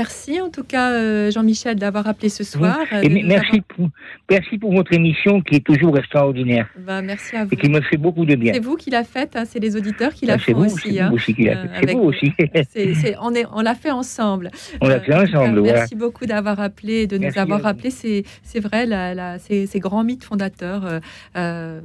Merci 0.00 0.42
en 0.42 0.50
tout 0.50 0.62
cas 0.62 0.92
euh, 0.92 1.30
Jean-Michel 1.30 1.76
d'avoir 1.76 2.06
appelé 2.06 2.28
ce 2.28 2.44
soir. 2.44 2.76
euh, 2.92 3.00
Et 3.02 3.08
merci, 3.08 3.62
pour, 3.62 3.88
merci 4.30 4.58
pour 4.58 4.70
votre 4.74 4.92
émission 4.92 5.40
qui 5.40 5.54
est 5.56 5.64
toujours 5.64 5.96
extraordinaire 5.96 6.68
Bah, 6.86 7.00
merci 7.00 7.34
à 7.34 7.44
vous. 7.46 7.54
et 7.54 7.56
qui 7.56 7.70
me 7.70 7.80
fait 7.80 7.96
beaucoup 7.96 8.26
de 8.26 8.34
bien. 8.34 8.52
C'est 8.52 8.60
vous 8.60 8.76
qui 8.76 8.90
l'a 8.90 9.04
faite, 9.04 9.36
hein, 9.36 9.44
c'est 9.48 9.58
les 9.58 9.74
auditeurs 9.74 10.12
qui 10.12 10.26
Ah, 10.26 10.32
la 10.32 10.38
font 10.38 10.52
vous, 10.52 10.64
aussi. 10.66 10.92
c'est 10.94 11.00
hein, 11.00 11.08
vous 11.08 11.16
aussi 11.16 11.32
qui 11.34 11.44
l'a 11.44 11.52
euh, 11.58 11.62
fait. 11.62 11.68
C'est 11.72 11.82
avec- 11.84 11.96
vous 11.96 12.02
aussi. 12.02 12.32
c'est- 12.74 12.94
c'est- 12.94 13.16
on 13.22 13.32
est, 13.34 13.46
on 13.54 13.62
l'a 13.62 13.74
fait 13.74 13.90
ensemble. 13.90 14.50
On 14.82 14.88
l'a 14.88 15.00
fait 15.00 15.06
tout 15.06 15.12
cas, 15.12 15.22
ensemble, 15.22 15.60
voilà. 15.60 15.78
Merci 15.80 15.94
beaucoup 15.94 16.26
d'avoir 16.26 16.60
appelé, 16.60 17.06
de 17.06 17.16
Merci 17.16 17.38
nous 17.38 17.42
avoir 17.42 17.62
rappelé. 17.62 17.88
C'est, 17.90 18.24
c'est 18.42 18.60
vrai, 18.60 18.84
la, 18.84 19.14
la- 19.14 19.38
ces, 19.38 19.64
ces 19.66 19.80
grands 19.80 20.04
mythes 20.04 20.24
fondateurs 20.24 20.84
euh, 20.84 21.00
euh, 21.38 21.80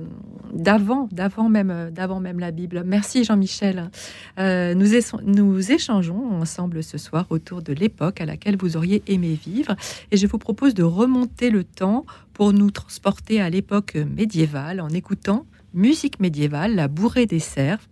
d'avant, 0.54 1.08
d'avant 1.14 1.48
même, 1.48 1.72
euh, 1.72 1.90
d'avant 1.92 2.20
même 2.20 2.40
la 2.40 2.52
Bible. 2.52 2.84
Merci 2.86 3.24
Jean-Michel. 3.24 3.90
Euh, 4.38 4.74
nous, 4.74 4.96
es- 4.96 5.16
nous 5.26 5.72
échangeons 5.72 6.24
ensemble 6.42 6.84
ce 6.84 6.98
soir 6.98 7.26
autour 7.30 7.62
de 7.62 7.72
l'époque 7.72 8.01
à 8.02 8.26
laquelle 8.26 8.58
vous 8.58 8.78
auriez 8.78 9.04
aimé 9.08 9.38
vivre, 9.46 9.76
et 10.12 10.18
je 10.18 10.28
vous 10.28 10.38
propose 10.38 10.74
de 10.74 10.84
remonter 10.84 11.50
le 11.50 11.64
temps 11.64 12.06
pour 12.34 12.54
nous 12.54 12.72
transporter 12.72 13.42
à 13.42 13.50
l'époque 13.50 13.96
médiévale 13.96 14.82
en 14.82 14.90
écoutant 14.90 15.46
musique 15.74 16.20
médiévale, 16.20 16.76
la 16.76 16.88
bourrée 16.88 17.26
des 17.26 17.40
cerfs, 17.40 17.88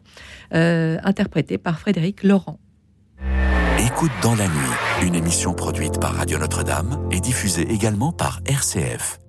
euh, 0.54 0.98
interprétée 1.04 1.58
par 1.58 1.80
Frédéric 1.80 2.24
Laurent. 2.24 2.60
Écoute 3.86 4.12
dans 4.22 4.36
la 4.36 4.48
nuit, 4.48 5.08
une 5.08 5.16
émission 5.16 5.54
produite 5.54 6.00
par 6.00 6.16
Radio 6.16 6.38
Notre-Dame 6.38 7.08
et 7.12 7.20
diffusée 7.20 7.72
également 7.72 8.12
par 8.12 8.42
RCF. 8.46 9.20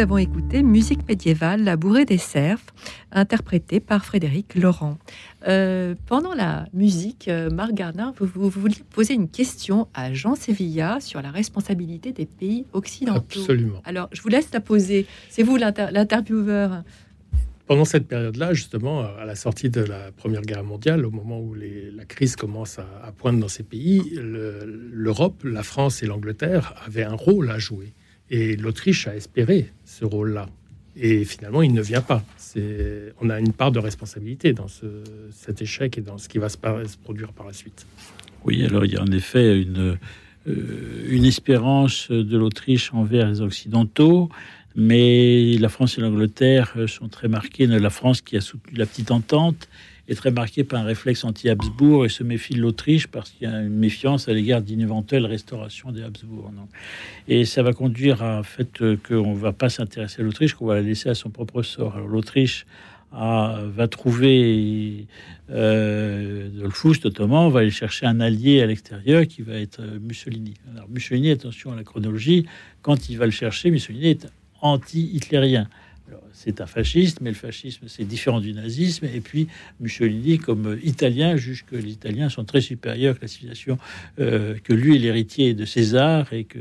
Avons 0.00 0.16
écouté 0.16 0.62
Musique 0.62 1.06
médiévale, 1.06 1.62
La 1.62 1.76
bourrée 1.76 2.06
des 2.06 2.16
cerfs, 2.16 2.64
interprétée 3.12 3.80
par 3.80 4.02
Frédéric 4.02 4.54
Laurent. 4.54 4.96
Euh, 5.46 5.94
pendant 6.06 6.32
la 6.32 6.66
musique, 6.72 7.28
euh, 7.28 7.50
Marc 7.50 7.74
Gardin, 7.74 8.14
vous, 8.18 8.24
vous, 8.24 8.48
vous, 8.48 8.60
vouliez 8.62 8.82
poser 8.88 9.12
une 9.12 9.28
question 9.28 9.88
à 9.92 10.14
Jean 10.14 10.36
Sevilla 10.36 11.00
sur 11.00 11.20
la 11.20 11.30
responsabilité 11.30 12.12
des 12.12 12.24
pays 12.24 12.64
occidentaux. 12.72 13.40
Absolument. 13.40 13.82
Alors, 13.84 14.08
je 14.12 14.22
vous 14.22 14.30
laisse 14.30 14.50
la 14.54 14.60
poser. 14.60 15.06
C'est 15.28 15.42
vous 15.42 15.56
l'intervieweur. 15.56 16.82
Pendant 17.66 17.84
cette 17.84 18.08
période-là, 18.08 18.54
justement, 18.54 19.02
à 19.02 19.26
la 19.26 19.34
sortie 19.34 19.68
de 19.68 19.82
la 19.82 20.12
Première 20.12 20.42
Guerre 20.42 20.64
mondiale, 20.64 21.04
au 21.04 21.10
moment 21.10 21.38
où 21.40 21.52
les, 21.52 21.90
la 21.90 22.06
crise 22.06 22.36
commence 22.36 22.78
à, 22.78 22.86
à 23.04 23.12
poindre 23.12 23.38
dans 23.38 23.48
ces 23.48 23.64
pays, 23.64 24.14
l'Europe, 24.14 25.42
la 25.44 25.62
France 25.62 26.02
et 26.02 26.06
l'Angleterre 26.06 26.74
avaient 26.86 27.04
un 27.04 27.14
rôle 27.14 27.50
à 27.50 27.58
jouer. 27.58 27.92
Et 28.30 28.56
l'Autriche 28.56 29.08
a 29.08 29.16
espéré 29.16 29.70
ce 29.84 30.04
rôle-là. 30.04 30.48
Et 30.96 31.24
finalement, 31.24 31.62
il 31.62 31.72
ne 31.72 31.82
vient 31.82 32.02
pas. 32.02 32.24
On 33.20 33.30
a 33.30 33.38
une 33.38 33.52
part 33.52 33.72
de 33.72 33.78
responsabilité 33.78 34.52
dans 34.52 34.68
ce, 34.68 34.86
cet 35.32 35.62
échec 35.62 35.98
et 35.98 36.00
dans 36.00 36.18
ce 36.18 36.28
qui 36.28 36.38
va 36.38 36.48
se, 36.48 36.56
produire 37.02 37.32
par 37.32 37.46
la 37.46 37.52
suite. 37.52 37.86
Oui, 38.44 38.64
alors 38.64 38.84
il 38.84 38.92
y 38.92 38.96
a 38.96 39.02
en 39.02 39.12
effet 39.12 39.60
une, 39.60 39.98
euh, 40.48 41.06
une 41.08 41.24
espérance 41.24 42.10
de 42.10 42.36
l'Autriche 42.36 42.92
envers 42.92 43.28
les 43.28 43.40
Occidentaux, 43.40 44.30
mais 44.74 45.56
la 45.58 45.68
France 45.68 45.98
et 45.98 46.00
l'Angleterre 46.00 46.74
sont 46.86 47.08
très 47.08 47.28
marquées. 47.28 47.66
La 47.66 47.90
France 47.90 48.20
qui 48.20 48.36
a 48.36 48.40
soutenu 48.40 48.76
la 48.76 48.86
petite 48.86 49.10
entente 49.10 49.68
est 50.10 50.16
très 50.16 50.32
marqué 50.32 50.64
par 50.64 50.80
un 50.80 50.84
réflexe 50.84 51.24
anti-Habsbourg 51.24 52.04
et 52.04 52.08
se 52.08 52.24
méfie 52.24 52.54
de 52.54 52.60
l'Autriche 52.60 53.06
parce 53.06 53.30
qu'il 53.30 53.48
y 53.48 53.50
a 53.50 53.60
une 53.60 53.76
méfiance 53.76 54.28
à 54.28 54.32
l'égard 54.32 54.60
d'une 54.60 54.80
éventuelle 54.80 55.24
restauration 55.24 55.92
des 55.92 56.02
Habsbourg. 56.02 56.50
Et 57.28 57.44
ça 57.44 57.62
va 57.62 57.72
conduire 57.72 58.22
à 58.22 58.42
fait 58.42 58.68
qu'on 59.06 59.34
ne 59.34 59.38
va 59.38 59.52
pas 59.52 59.68
s'intéresser 59.68 60.22
à 60.22 60.24
l'Autriche, 60.24 60.54
qu'on 60.54 60.66
va 60.66 60.74
la 60.74 60.82
laisser 60.82 61.08
à 61.08 61.14
son 61.14 61.30
propre 61.30 61.62
sort. 61.62 61.94
Alors 61.94 62.08
l'Autriche 62.08 62.66
va 63.12 63.88
trouver 63.88 65.06
euh, 65.50 66.48
ottoman, 67.04 67.50
va 67.50 67.60
aller 67.60 67.70
chercher 67.70 68.06
un 68.06 68.20
allié 68.20 68.62
à 68.62 68.66
l'extérieur 68.66 69.26
qui 69.26 69.42
va 69.42 69.54
être 69.54 69.80
euh, 69.80 69.98
Mussolini. 70.00 70.54
Alors 70.74 70.88
Mussolini, 70.88 71.30
attention 71.30 71.72
à 71.72 71.76
la 71.76 71.82
chronologie, 71.82 72.46
quand 72.82 73.08
il 73.08 73.18
va 73.18 73.24
le 73.24 73.32
chercher, 73.32 73.70
Mussolini 73.70 74.10
est 74.10 74.28
anti-hitlérien 74.60 75.68
c'est 76.42 76.62
un 76.62 76.66
fasciste, 76.66 77.20
mais 77.20 77.28
le 77.28 77.36
fascisme, 77.36 77.84
c'est 77.86 78.04
différent 78.04 78.40
du 78.40 78.54
nazisme. 78.54 79.04
Et 79.14 79.20
puis, 79.20 79.48
Mussolini, 79.78 80.38
comme 80.38 80.78
italien, 80.82 81.36
juge 81.36 81.66
que 81.66 81.76
les 81.76 81.90
Italiens 81.90 82.30
sont 82.30 82.44
très 82.44 82.62
supérieurs 82.62 83.16
que 83.16 83.22
la 83.22 83.28
civilisation, 83.28 83.76
euh, 84.20 84.54
que 84.64 84.72
lui 84.72 84.96
est 84.96 84.98
l'héritier 84.98 85.52
de 85.52 85.66
César 85.66 86.32
et 86.32 86.44
que, 86.44 86.58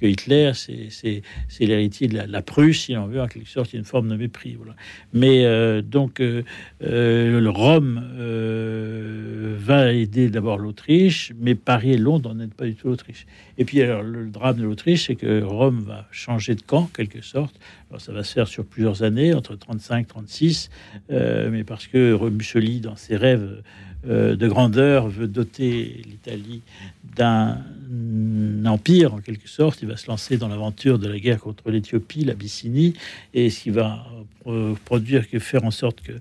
Hitler, 0.00 0.52
c'est 0.54 1.22
l'héritier 1.60 2.06
de 2.06 2.20
la, 2.20 2.42
Prusse, 2.42 2.84
si 2.84 2.96
on 2.96 3.08
veut, 3.08 3.20
en 3.20 3.26
quelque 3.26 3.48
sorte, 3.48 3.74
une 3.74 3.84
forme 3.84 4.08
de 4.08 4.14
mépris. 4.14 4.56
Mais 5.12 5.44
euh, 5.44 5.82
donc, 5.82 6.20
euh, 6.20 6.44
Rome 7.52 8.00
va 9.58 9.92
aider 9.92 10.30
d'abord 10.30 10.56
l'Autriche, 10.58 11.32
mais 11.40 11.56
Paris 11.56 11.94
et 11.94 11.98
Londres 11.98 12.32
n'aident 12.32 12.54
pas 12.54 12.66
du 12.66 12.76
tout 12.76 12.86
l'Autriche. 12.86 13.26
Et 13.58 13.64
puis, 13.64 13.82
alors, 13.82 14.04
le 14.04 14.30
drame 14.30 14.58
de 14.58 14.62
l'Autriche, 14.62 15.08
c'est 15.08 15.16
que 15.16 15.42
Rome 15.42 15.80
va 15.80 16.06
changer 16.12 16.54
de 16.54 16.62
camp, 16.62 16.88
quelque 16.94 17.20
sorte. 17.20 17.58
Alors, 17.90 18.00
ça 18.00 18.12
va 18.12 18.22
se 18.22 18.34
faire 18.34 18.46
sur 18.46 18.64
plusieurs 18.64 18.78
plusieurs 18.78 19.02
entre 19.34 19.56
35 19.56 20.06
36, 20.06 20.70
euh, 21.10 21.50
mais 21.50 21.64
parce 21.64 21.86
que 21.86 22.28
Mussolini, 22.28 22.80
dans 22.80 22.96
ses 22.96 23.16
rêves 23.16 23.62
euh, 24.06 24.36
de 24.36 24.46
grandeur, 24.46 25.08
veut 25.08 25.26
doter 25.26 26.02
l'Italie 26.06 26.62
d'un 27.16 27.58
empire, 28.64 29.12
en 29.14 29.18
quelque 29.18 29.48
sorte. 29.48 29.82
Il 29.82 29.88
va 29.88 29.96
se 29.96 30.06
lancer 30.06 30.36
dans 30.36 30.46
l'aventure 30.46 31.00
de 31.00 31.08
la 31.08 31.18
guerre 31.18 31.40
contre 31.40 31.68
l'Éthiopie, 31.72 32.24
l'Abyssinie, 32.24 32.94
et 33.34 33.50
ce 33.50 33.60
qui 33.60 33.70
va 33.70 34.06
euh, 34.46 34.74
produire, 34.84 35.28
que 35.28 35.40
faire 35.40 35.64
en 35.64 35.72
sorte 35.72 36.00
que 36.00 36.12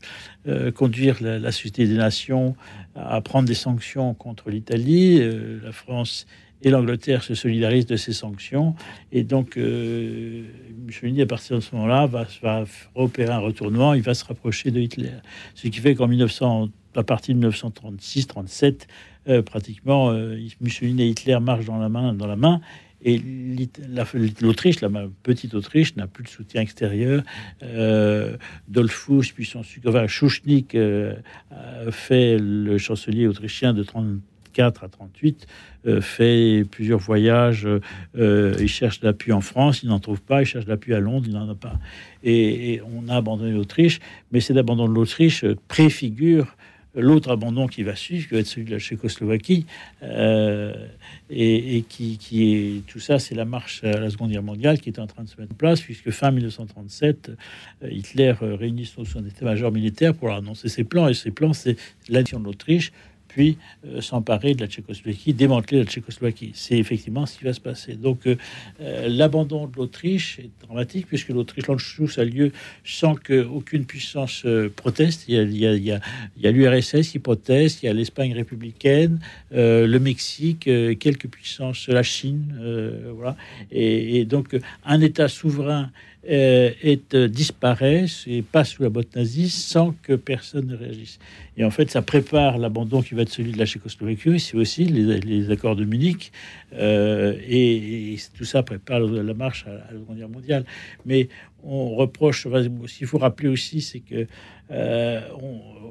euh, 0.47 0.71
conduire 0.71 1.17
la, 1.21 1.37
la, 1.37 1.51
Société 1.51 1.85
des 1.85 1.97
Nations 1.97 2.55
à 2.95 3.21
prendre 3.21 3.47
des 3.47 3.53
sanctions 3.53 4.15
contre 4.15 4.49
l'Italie. 4.49 5.19
La 5.63 5.71
France 5.71 6.25
et 6.61 6.69
l'Angleterre 6.69 7.23
se 7.23 7.35
solidarisent 7.35 7.85
de 7.85 7.95
ces 7.95 8.13
sanctions. 8.13 8.75
Et 9.11 9.23
donc, 9.23 9.57
euh, 9.57 10.43
Mussolini, 10.85 11.21
à 11.21 11.25
partir 11.25 11.57
de 11.57 11.61
ce 11.61 11.75
moment-là, 11.75 12.07
va, 12.07 12.27
va 12.41 12.65
opérer 12.95 13.31
un 13.31 13.39
retournement, 13.39 13.93
il 13.93 14.01
va 14.01 14.13
se 14.13 14.25
rapprocher 14.25 14.71
de 14.71 14.79
Hitler. 14.79 15.11
Ce 15.55 15.67
qui 15.67 15.79
fait 15.79 15.95
qu'en 15.95 16.07
1900, 16.07 16.69
à 16.95 17.03
partir 17.03 17.35
de 17.35 17.49
1936-37, 17.49 18.87
euh, 19.29 19.41
pratiquement, 19.41 20.11
euh, 20.11 20.37
Mussolini 20.61 21.03
et 21.03 21.07
Hitler 21.07 21.39
marchent 21.39 21.65
dans 21.65 21.79
la 21.79 21.89
main, 21.89 22.13
dans 22.13 22.27
la 22.27 22.35
main. 22.35 22.61
Et 23.03 23.21
l'Autriche, 24.41 24.81
la 24.81 24.89
petite 25.21 25.53
Autriche, 25.53 25.95
n'a 25.95 26.07
plus 26.07 26.23
de 26.23 26.29
soutien 26.29 26.61
extérieur. 26.61 27.23
Euh, 27.61 28.37
puis 29.35 29.45
son 29.45 29.61
enfin, 29.85 30.07
Schuschnigg 30.07 30.75
euh, 30.75 31.13
fait 31.91 32.37
le 32.39 32.77
chancelier 32.79 33.27
autrichien 33.27 33.73
de 33.73 33.83
34 34.57 34.83
à 34.83 34.89
38, 34.89 35.47
euh, 35.85 36.01
fait 36.01 36.65
plusieurs 36.69 36.99
voyages. 36.99 37.67
Euh, 38.17 38.55
il 38.59 38.67
cherche 38.67 39.01
l'appui 39.03 39.31
en 39.31 39.41
France, 39.41 39.83
il 39.83 39.89
n'en 39.89 39.99
trouve 39.99 40.21
pas. 40.21 40.41
Il 40.41 40.45
cherche 40.45 40.65
l'appui 40.65 40.93
à 40.93 40.99
Londres, 40.99 41.25
il 41.27 41.33
n'en 41.33 41.49
a 41.49 41.55
pas. 41.55 41.79
Et, 42.23 42.81
on 42.95 43.07
a 43.07 43.15
abandonné 43.15 43.51
l'Autriche, 43.51 43.99
mais 44.31 44.39
cet 44.39 44.57
abandon 44.57 44.87
de 44.87 44.93
l'Autriche 44.93 45.45
préfigure 45.67 46.47
l'autre 46.95 47.29
abandon 47.29 47.67
qui 47.67 47.83
va 47.83 47.95
suivre, 47.95 48.27
qui 48.27 48.33
va 48.33 48.39
être 48.39 48.47
celui 48.47 48.65
de 48.65 48.71
la 48.71 48.79
Tchécoslovaquie, 48.79 49.67
euh, 50.01 50.73
et, 51.29 51.83
qui, 51.87 52.17
est 52.31 52.87
tout 52.87 52.99
ça, 52.99 53.19
c'est 53.19 53.35
la 53.35 53.45
marche 53.45 53.83
à 53.83 53.99
la 53.99 54.09
Seconde 54.09 54.31
Guerre 54.31 54.41
mondiale 54.41 54.79
qui 54.79 54.89
est 54.89 54.97
en 54.97 55.05
train 55.05 55.23
de 55.23 55.29
se 55.29 55.39
mettre 55.39 55.53
en 55.53 55.57
place, 55.57 55.81
puisque 55.81 56.09
fin 56.09 56.31
1937, 56.31 57.33
euh, 57.83 57.91
Hitler 57.91 58.33
réunit 58.41 58.85
son 58.85 59.03
état-major 59.03 59.71
militaire 59.71 60.15
pour 60.15 60.31
annoncer 60.31 60.69
ses 60.69 60.83
plans, 60.83 61.07
et 61.07 61.13
ses 61.13 61.29
plans, 61.29 61.53
c'est 61.53 61.75
l'addition 62.09 62.39
de 62.39 62.45
l'Autriche, 62.45 62.91
puis 63.27 63.57
euh, 63.85 64.01
s'emparer 64.01 64.53
de 64.53 64.61
la 64.61 64.67
Tchécoslovaquie, 64.67 65.33
démanteler 65.33 65.79
la 65.79 65.85
Tchécoslovaquie. 65.85 66.51
C'est 66.53 66.77
effectivement 66.77 67.25
ce 67.25 67.37
qui 67.37 67.43
va 67.43 67.53
se 67.53 67.59
passer. 67.59 67.95
Donc 67.95 68.25
euh, 68.25 68.35
euh, 68.81 69.07
l'abandon 69.09 69.67
de 69.67 69.75
l'Autriche 69.75 70.39
est 70.39 70.49
dramatique 70.65 71.07
puisque 71.07 71.29
l'Autriche 71.29 71.67
l'Anschluss 71.67 72.17
a 72.17 72.25
lieu 72.25 72.51
sans 72.83 73.15
qu'aucune 73.15 73.85
puissance 73.85 74.45
proteste. 74.75 75.25
Il 75.27 75.57
y 75.57 75.91
a, 75.91 76.51
l'URSS 76.51 77.09
qui 77.09 77.19
proteste, 77.19 77.83
il 77.83 77.87
y 77.87 77.89
a 77.89 77.93
l'Espagne 77.93 78.33
républicaine, 78.33 79.19
le 79.51 79.97
Mexique, 79.97 80.69
quelques 80.99 81.27
puissances, 81.27 81.87
la 81.87 82.03
Chine, 82.03 82.55
voilà. 83.15 83.35
Et, 83.71 84.19
et, 84.19 84.25
donc 84.25 84.55
un 84.85 85.01
État 85.01 85.27
souverain 85.27 85.91
est 86.27 87.15
disparaît 87.15 88.05
et 88.25 88.41
passe 88.41 88.71
sous 88.71 88.83
la 88.83 88.89
botte 88.89 89.15
naziste 89.15 89.69
sans 89.69 89.93
que 90.03 90.13
personne 90.13 90.67
ne 90.67 90.75
réagisse. 90.75 91.19
Et 91.57 91.63
en 91.63 91.71
fait, 91.71 91.89
ça 91.89 92.01
prépare 92.01 92.57
l'abandon 92.57 93.01
qui 93.01 93.15
va 93.15 93.23
être 93.23 93.29
celui 93.29 93.51
de 93.51 93.57
la 93.57 93.65
Tchécoslovaquie, 93.65 94.39
c'est 94.39 94.57
aussi 94.57 94.85
les, 94.85 95.49
accords 95.49 95.75
de 95.75 95.85
Munich, 95.85 96.31
euh, 96.73 97.33
et, 97.47 98.17
tout 98.37 98.45
ça 98.45 98.61
prépare 98.61 98.99
la 98.99 99.33
marche 99.33 99.65
à, 99.67 99.71
à 99.71 99.93
la 99.93 99.99
Seconde 99.99 100.17
Guerre 100.17 100.29
mondiale. 100.29 100.65
Mais 101.05 101.29
on 101.67 101.95
reproche, 101.95 102.47
ce 102.87 103.05
faut 103.05 103.17
rappeler 103.17 103.49
aussi, 103.49 103.81
c'est 103.81 103.99
que 103.99 104.25
euh, 104.71 105.21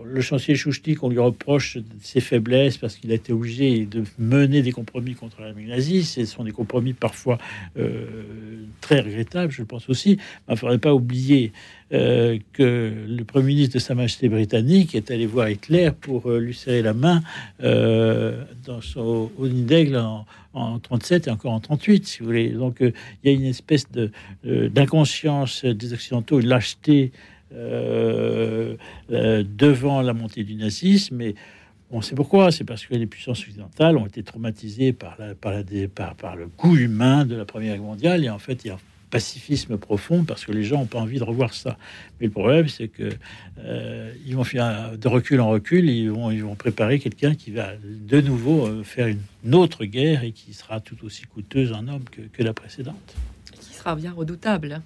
le 0.04 0.20
chancelier 0.20 0.54
Chouchnik, 0.54 1.02
on 1.02 1.08
lui 1.08 1.18
reproche 1.18 1.78
ses 2.00 2.20
faiblesses 2.20 2.78
parce 2.78 2.96
qu'il 2.96 3.10
a 3.10 3.14
été 3.14 3.32
obligé 3.32 3.86
de 3.86 4.04
mener 4.18 4.62
des 4.62 4.72
compromis 4.72 5.14
contre 5.14 5.40
l'Allemagne 5.40 5.68
nazie. 5.68 6.04
Ce 6.04 6.24
sont 6.24 6.44
des 6.44 6.52
compromis 6.52 6.92
parfois 6.92 7.38
euh, 7.78 8.06
très 8.80 9.00
regrettables, 9.00 9.52
je 9.52 9.62
pense 9.62 9.88
aussi. 9.88 10.18
Il 10.48 10.52
ne 10.52 10.56
faudrait 10.56 10.78
pas 10.78 10.94
oublier 10.94 11.52
euh, 11.92 12.38
que 12.52 12.92
le 13.06 13.22
Premier 13.24 13.46
ministre 13.46 13.74
de 13.74 13.78
Sa 13.78 13.94
Majesté 13.94 14.28
britannique 14.28 14.96
est 14.96 15.12
allé 15.12 15.24
voir 15.24 15.48
Hitler 15.48 15.90
pour 15.92 16.28
euh, 16.28 16.40
lui 16.40 16.52
serrer 16.52 16.82
la 16.82 16.94
main 16.94 17.22
euh, 17.62 18.42
dans 18.64 18.80
son, 18.80 19.30
au 19.38 19.46
d'Aigle 19.46 19.98
en, 19.98 20.26
en 20.52 20.80
37 20.80 21.28
et 21.28 21.30
encore 21.30 21.52
en 21.52 21.60
38, 21.60 22.04
si 22.04 22.18
vous 22.18 22.26
voulez. 22.26 22.48
Donc 22.48 22.78
il 22.80 22.92
y 23.22 23.28
a 23.28 23.32
une 23.32 23.44
espèce 23.44 23.88
de, 23.92 24.10
d'inconscience 24.42 25.64
des 25.64 25.92
Occidentaux, 25.92 26.40
une 26.40 26.48
lâcheté 26.48 27.12
devant 29.08 30.02
la 30.02 30.12
montée 30.12 30.42
du 30.42 30.56
nazisme. 30.56 31.20
Et 31.20 31.36
on 31.92 32.02
sait 32.02 32.16
pourquoi. 32.16 32.50
C'est 32.50 32.64
parce 32.64 32.84
que 32.84 32.96
les 32.96 33.06
puissances 33.06 33.42
occidentales 33.42 33.96
ont 33.96 34.06
été 34.06 34.24
traumatisées 34.24 34.92
par, 34.92 35.14
la, 35.20 35.36
par, 35.36 35.52
la, 35.52 35.62
par, 35.94 36.16
par 36.16 36.34
le 36.34 36.48
coût 36.48 36.76
humain 36.76 37.24
de 37.24 37.36
la 37.36 37.44
Première 37.44 37.74
Guerre 37.74 37.84
mondiale. 37.84 38.24
Et 38.24 38.30
en 38.30 38.40
fait, 38.40 38.64
il 38.64 38.68
y 38.68 38.70
a 38.70 38.78
pacifisme 39.10 39.76
profond 39.76 40.24
parce 40.24 40.44
que 40.44 40.52
les 40.52 40.64
gens 40.64 40.78
n'ont 40.78 40.86
pas 40.86 40.98
envie 40.98 41.18
de 41.18 41.24
revoir 41.24 41.54
ça. 41.54 41.78
Mais 42.20 42.26
le 42.26 42.32
problème, 42.32 42.68
c'est 42.68 42.88
que 42.88 43.10
euh, 43.58 44.12
ils 44.26 44.36
vont 44.36 44.44
faire 44.44 44.96
de 44.98 45.08
recul 45.08 45.40
en 45.40 45.48
recul, 45.48 45.88
ils 45.88 46.10
vont, 46.10 46.30
ils 46.30 46.42
vont 46.42 46.54
préparer 46.54 46.98
quelqu'un 46.98 47.34
qui 47.34 47.50
va 47.50 47.70
de 47.82 48.20
nouveau 48.20 48.66
euh, 48.66 48.82
faire 48.82 49.06
une 49.06 49.54
autre 49.54 49.84
guerre 49.84 50.24
et 50.24 50.32
qui 50.32 50.52
sera 50.54 50.80
tout 50.80 50.96
aussi 51.04 51.22
coûteuse 51.26 51.72
en 51.72 51.86
homme 51.88 52.04
que, 52.10 52.22
que 52.22 52.42
la 52.42 52.52
précédente. 52.52 53.14
Qui 53.60 53.74
sera 53.74 53.94
bien 53.94 54.12
redoutable. 54.12 54.82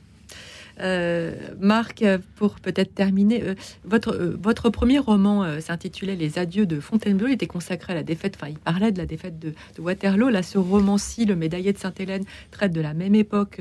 Euh, 0.81 1.32
Marc, 1.59 2.05
pour 2.36 2.61
peut-être 2.61 2.94
terminer, 2.94 3.43
euh, 3.43 3.55
votre, 3.85 4.15
euh, 4.15 4.36
votre 4.43 4.70
premier 4.70 4.98
roman 4.98 5.61
s'intitulait 5.61 6.16
Les 6.16 6.39
Adieux 6.39 6.66
de 6.66 6.81
Fontainebleau. 6.81 7.28
Il 7.28 7.35
était 7.35 7.47
consacré 7.47 7.93
à 7.93 7.97
la 7.97 8.02
défaite, 8.02 8.35
enfin, 8.36 8.51
il 8.51 8.59
parlait 8.59 8.93
de 8.93 8.98
la 8.98 9.07
défaite 9.07 9.39
de, 9.39 9.51
de 9.77 9.82
Waterloo. 9.82 10.28
Là, 10.28 10.43
ce 10.43 10.59
roman-ci, 10.59 11.24
Le 11.24 11.36
Médaillé 11.36 11.73
de 11.73 11.78
Sainte-Hélène, 11.78 12.24
traite 12.51 12.73
de 12.73 12.81
la 12.81 12.94
même 12.94 13.15
époque 13.15 13.61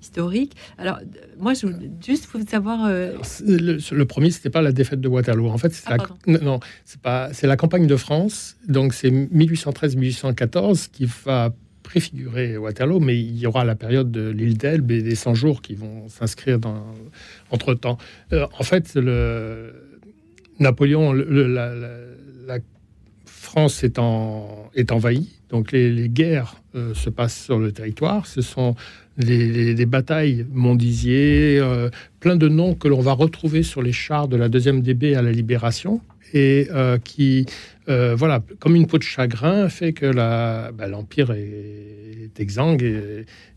historique. 0.00 0.56
Alors, 0.78 0.98
moi, 1.38 1.54
je 1.54 1.66
voulais 1.66 1.90
juste 2.04 2.28
vous 2.32 2.44
savoir. 2.46 2.88
Le, 2.88 3.78
le, 3.92 4.04
premier, 4.04 4.30
c'était 4.30 4.50
pas 4.50 4.62
la 4.62 4.72
défaite 4.72 5.00
de 5.00 5.08
Waterloo. 5.08 5.48
En 5.48 5.58
fait, 5.58 5.72
c'est 5.72 5.84
ah, 5.86 5.96
la, 6.26 6.38
non, 6.38 6.60
c'est 6.84 7.00
pas, 7.00 7.32
c'est 7.32 7.46
la 7.46 7.56
campagne 7.56 7.86
de 7.86 7.96
France. 7.96 8.56
Donc, 8.66 8.94
c'est 8.94 9.10
1813-1814 9.10 10.90
qui 10.90 11.06
va 11.24 11.52
préfigurer 11.92 12.56
Waterloo, 12.56 13.00
mais 13.00 13.20
il 13.20 13.36
y 13.38 13.46
aura 13.46 13.66
la 13.66 13.74
période 13.74 14.10
de 14.10 14.30
l'île 14.30 14.56
d'Elbe 14.56 14.90
et 14.92 15.02
des 15.02 15.14
100 15.14 15.34
jours 15.34 15.60
qui 15.60 15.74
vont 15.74 16.08
s'inscrire 16.08 16.58
dans 16.58 16.86
entre 17.50 17.74
temps. 17.74 17.98
Euh, 18.32 18.46
en 18.58 18.62
fait, 18.62 18.94
le 18.94 19.74
Napoléon, 20.58 21.12
la, 21.12 22.58
France 23.26 23.84
est, 23.84 23.98
en, 23.98 24.70
est 24.74 24.90
envahie, 24.90 25.28
donc 25.50 25.70
les, 25.72 26.08
guerres 26.08 26.62
euh, 26.74 26.94
se 26.94 27.10
passent 27.10 27.44
sur 27.44 27.58
le 27.58 27.72
territoire. 27.72 28.26
Ce 28.26 28.40
sont 28.40 28.74
les, 29.18 29.48
les, 29.48 29.74
les 29.74 29.86
batailles 29.86 30.46
Montdizier, 30.50 31.58
euh, 31.60 31.90
plein 32.20 32.36
de 32.36 32.48
noms 32.48 32.74
que 32.74 32.88
l'on 32.88 33.02
va 33.02 33.12
retrouver 33.12 33.62
sur 33.62 33.82
les 33.82 33.92
chars 33.92 34.28
de 34.28 34.38
la 34.38 34.48
deuxième 34.48 34.80
DB 34.80 35.14
à 35.14 35.20
la 35.20 35.32
Libération 35.32 36.00
et 36.32 36.68
euh, 36.70 36.98
qui, 36.98 37.46
euh, 37.88 38.14
voilà, 38.14 38.42
comme 38.60 38.76
une 38.76 38.86
peau 38.86 38.98
de 38.98 39.02
chagrin, 39.02 39.68
fait 39.68 39.92
que 39.92 40.12
bah, 40.12 40.88
l'Empire 40.88 41.32
est, 41.32 42.30
exsangue 42.38 42.82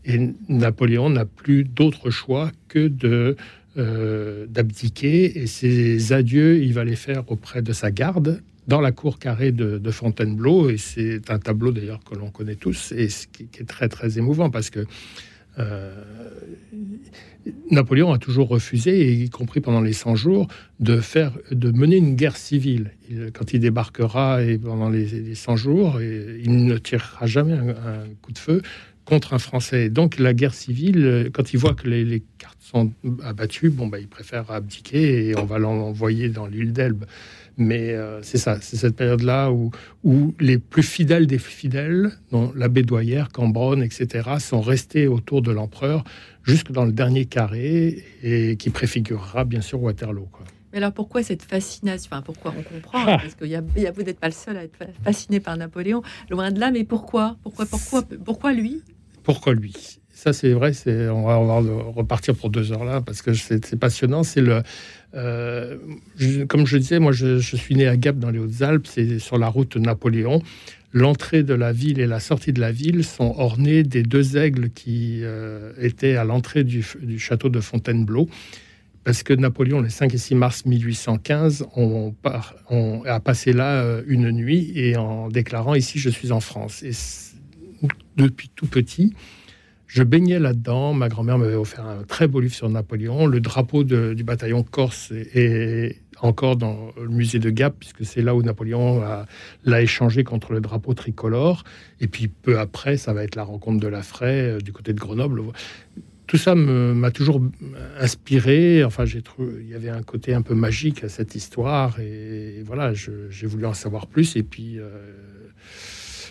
et, 0.04 0.30
Napoléon 0.48 1.10
n'a 1.10 1.24
plus 1.24 1.64
d'autre 1.64 2.10
choix 2.10 2.50
que 2.68 2.90
euh, 3.78 4.46
d'abdiquer 4.48 5.38
et 5.38 5.46
ses 5.46 6.12
adieux, 6.12 6.62
il 6.62 6.72
va 6.72 6.84
les 6.84 6.96
faire 6.96 7.30
auprès 7.30 7.62
de 7.62 7.72
sa 7.72 7.90
garde 7.90 8.42
dans 8.66 8.80
la 8.80 8.90
cour 8.90 9.18
carrée 9.18 9.52
de, 9.52 9.90
Fontainebleau 9.90 10.70
et 10.70 10.76
c'est 10.76 11.30
un 11.30 11.38
tableau 11.38 11.72
d'ailleurs 11.72 12.00
que 12.04 12.16
l'on 12.16 12.30
connaît 12.30 12.56
tous 12.56 12.92
et 12.92 13.06
qui, 13.06 13.46
qui, 13.46 13.62
est 13.62 13.66
très 13.66 13.88
très 13.88 14.18
émouvant 14.18 14.50
parce 14.50 14.70
que 14.70 14.84
euh, 15.58 15.92
Napoléon 17.70 18.12
a 18.12 18.18
toujours 18.18 18.48
refusé, 18.48 19.12
y 19.12 19.30
compris 19.30 19.60
pendant 19.60 19.80
les 19.80 19.92
100 19.92 20.16
jours, 20.16 20.48
de 20.80 21.00
faire, 21.00 21.32
de 21.50 21.70
mener 21.70 21.96
une 21.96 22.16
guerre 22.16 22.36
civile. 22.36 22.92
Il, 23.08 23.30
quand 23.32 23.52
il 23.52 23.60
débarquera 23.60 24.42
et 24.42 24.58
pendant 24.58 24.88
les, 24.88 25.06
les 25.06 25.34
100 25.34 25.56
jours, 25.56 26.00
il 26.00 26.64
ne 26.64 26.78
tirera 26.78 27.26
jamais 27.26 27.52
un, 27.54 28.06
coup 28.22 28.32
de 28.32 28.38
feu 28.38 28.62
contre 29.04 29.34
un 29.34 29.38
Français. 29.38 29.88
Donc 29.88 30.18
la 30.18 30.34
guerre 30.34 30.54
civile, 30.54 31.30
quand 31.32 31.52
il 31.52 31.58
voit 31.58 31.74
que 31.74 31.88
les, 31.88 32.04
les 32.04 32.22
cartes 32.38 32.58
sont 32.60 32.92
abattues, 33.22 33.70
bon, 33.70 33.86
bah, 33.86 34.00
il 34.00 34.08
préfère 34.08 34.50
abdiquer 34.50 35.28
et 35.28 35.38
on 35.38 35.44
va 35.44 35.58
l'envoyer 35.58 36.28
dans 36.28 36.46
l'île 36.46 36.72
d'Elbe. 36.72 37.04
Mais 37.58 37.92
euh, 37.92 38.20
c'est 38.22 38.38
ça, 38.38 38.58
c'est 38.60 38.76
cette 38.76 38.96
période-là 38.96 39.50
où, 39.50 39.70
où 40.04 40.34
les 40.38 40.58
plus 40.58 40.82
fidèles 40.82 41.26
des 41.26 41.38
fidèles, 41.38 42.12
dont 42.30 42.52
l'abbé 42.54 42.82
Douaillère, 42.82 43.30
Cambronne, 43.30 43.82
etc., 43.82 44.28
sont 44.38 44.60
restés 44.60 45.06
autour 45.06 45.40
de 45.40 45.50
l'empereur 45.52 46.04
jusque 46.42 46.70
dans 46.70 46.84
le 46.84 46.92
dernier 46.92 47.24
carré 47.24 48.04
et 48.22 48.56
qui 48.56 48.70
préfigurera 48.70 49.44
bien 49.44 49.62
sûr 49.62 49.82
Waterloo. 49.82 50.28
Quoi. 50.30 50.44
Mais 50.72 50.78
alors 50.78 50.92
pourquoi 50.92 51.22
cette 51.22 51.42
fascination? 51.42 52.10
Enfin, 52.12 52.22
pourquoi 52.22 52.54
on 52.56 52.62
comprend? 52.62 53.04
Ah. 53.06 53.18
Parce 53.22 53.34
qu'il 53.34 53.48
y 53.48 53.56
a, 53.56 53.62
y 53.76 53.86
a 53.86 53.90
vous 53.90 54.02
n'êtes 54.02 54.20
pas 54.20 54.28
le 54.28 54.34
seul 54.34 54.58
à 54.58 54.64
être 54.64 54.76
fasciné 55.02 55.40
par 55.40 55.56
Napoléon, 55.56 56.02
loin 56.28 56.50
de 56.50 56.60
là. 56.60 56.70
Mais 56.70 56.84
pourquoi? 56.84 57.36
Pourquoi 57.42 57.64
Pourquoi 57.64 58.02
Pourquoi 58.02 58.52
lui? 58.52 58.82
Pourquoi 59.22 59.54
lui? 59.54 59.98
Ça 60.16 60.32
c'est 60.32 60.52
vrai, 60.52 60.72
on 61.10 61.26
va, 61.26 61.38
on 61.38 61.92
repartir 61.92 62.34
pour 62.34 62.48
deux 62.48 62.72
heures 62.72 62.86
là, 62.86 63.02
parce 63.02 63.20
que 63.20 63.34
c'est, 63.34 63.78
passionnant. 63.78 64.22
C'est 64.22 64.40
le, 64.40 64.62
euh, 65.14 65.76
comme 66.48 66.66
je 66.66 66.78
disais, 66.78 66.98
moi 66.98 67.12
je, 67.12 67.38
suis 67.38 67.74
né 67.74 67.86
à 67.86 67.98
Gap 67.98 68.18
dans 68.18 68.30
les 68.30 68.38
Hautes-Alpes, 68.38 68.86
c'est 68.86 69.18
sur 69.18 69.36
la 69.36 69.48
route 69.48 69.76
Napoléon. 69.76 70.40
L'entrée 70.94 71.42
de 71.42 71.52
la 71.52 71.70
ville 71.70 72.00
et 72.00 72.06
la 72.06 72.18
sortie 72.18 72.54
de 72.54 72.60
la 72.62 72.72
ville 72.72 73.04
sont 73.04 73.34
ornées 73.36 73.82
des 73.82 74.02
deux 74.02 74.38
aigles 74.38 74.70
qui 74.70 75.20
euh, 75.22 75.74
étaient 75.78 76.16
à 76.16 76.24
l'entrée 76.24 76.64
du, 76.64 76.82
château 77.18 77.50
de 77.50 77.60
Fontainebleau. 77.60 78.26
Parce 79.04 79.22
que 79.22 79.34
Napoléon, 79.34 79.82
les 79.82 79.90
5 79.90 80.14
et 80.14 80.18
6 80.18 80.34
mars 80.34 80.64
1815, 80.64 81.66
on 81.76 82.12
part- 82.12 82.54
on 82.70 83.02
a 83.04 83.20
passé 83.20 83.52
là 83.52 83.82
euh, 83.82 84.02
une 84.06 84.30
nuit 84.30 84.72
et 84.76 84.96
en 84.96 85.28
déclarant 85.28 85.74
ici 85.74 85.98
je 85.98 86.08
suis 86.08 86.32
en 86.32 86.40
France. 86.40 86.82
Et 86.82 86.92
depuis 88.16 88.50
tout 88.56 88.66
petit, 88.66 89.12
je 89.86 90.02
baignais 90.02 90.38
là-dedans. 90.38 90.92
Ma 90.92 91.08
grand-mère 91.08 91.38
m'avait 91.38 91.54
offert 91.54 91.86
un 91.86 92.02
très 92.02 92.26
beau 92.26 92.40
livre 92.40 92.54
sur 92.54 92.68
Napoléon. 92.68 93.26
Le 93.26 93.40
drapeau 93.40 93.84
du 93.84 94.24
bataillon 94.24 94.62
corse 94.62 95.12
est, 95.12 96.00
encore 96.18 96.56
dans 96.56 96.90
le 97.00 97.08
musée 97.08 97.38
de 97.38 97.50
Gap, 97.50 97.76
puisque 97.78 98.04
c'est 98.04 98.22
là 98.22 98.34
où 98.34 98.42
Napoléon 98.42 99.02
l'a 99.64 99.82
échangé 99.82 100.24
contre 100.24 100.52
le 100.52 100.60
drapeau 100.60 100.94
tricolore. 100.94 101.62
Et 102.00 102.08
puis 102.08 102.28
peu 102.28 102.58
après, 102.58 102.96
ça 102.96 103.12
va 103.12 103.22
être 103.22 103.36
la 103.36 103.44
rencontre 103.44 103.80
de 103.80 103.88
la 103.88 104.02
Fraie 104.02 104.56
euh, 104.56 104.58
du 104.58 104.72
côté 104.72 104.92
de 104.92 104.98
Grenoble. 105.00 105.42
Tout 106.26 106.38
ça 106.38 106.56
m'a 106.56 107.12
toujours 107.12 107.40
inspiré. 108.00 108.82
Enfin, 108.82 109.04
j'ai 109.04 109.22
trouvé 109.22 109.60
il 109.60 109.68
y 109.68 109.74
avait 109.74 109.90
un 109.90 110.02
côté 110.02 110.34
un 110.34 110.42
peu 110.42 110.54
magique 110.54 111.04
à 111.04 111.08
cette 111.08 111.36
histoire. 111.36 112.00
Et 112.00 112.64
voilà, 112.66 112.92
j'ai 112.94 113.46
voulu 113.46 113.64
en 113.64 113.74
savoir 113.74 114.08
plus. 114.08 114.34
Et 114.34 114.42
puis. 114.42 114.80
euh, 114.80 114.88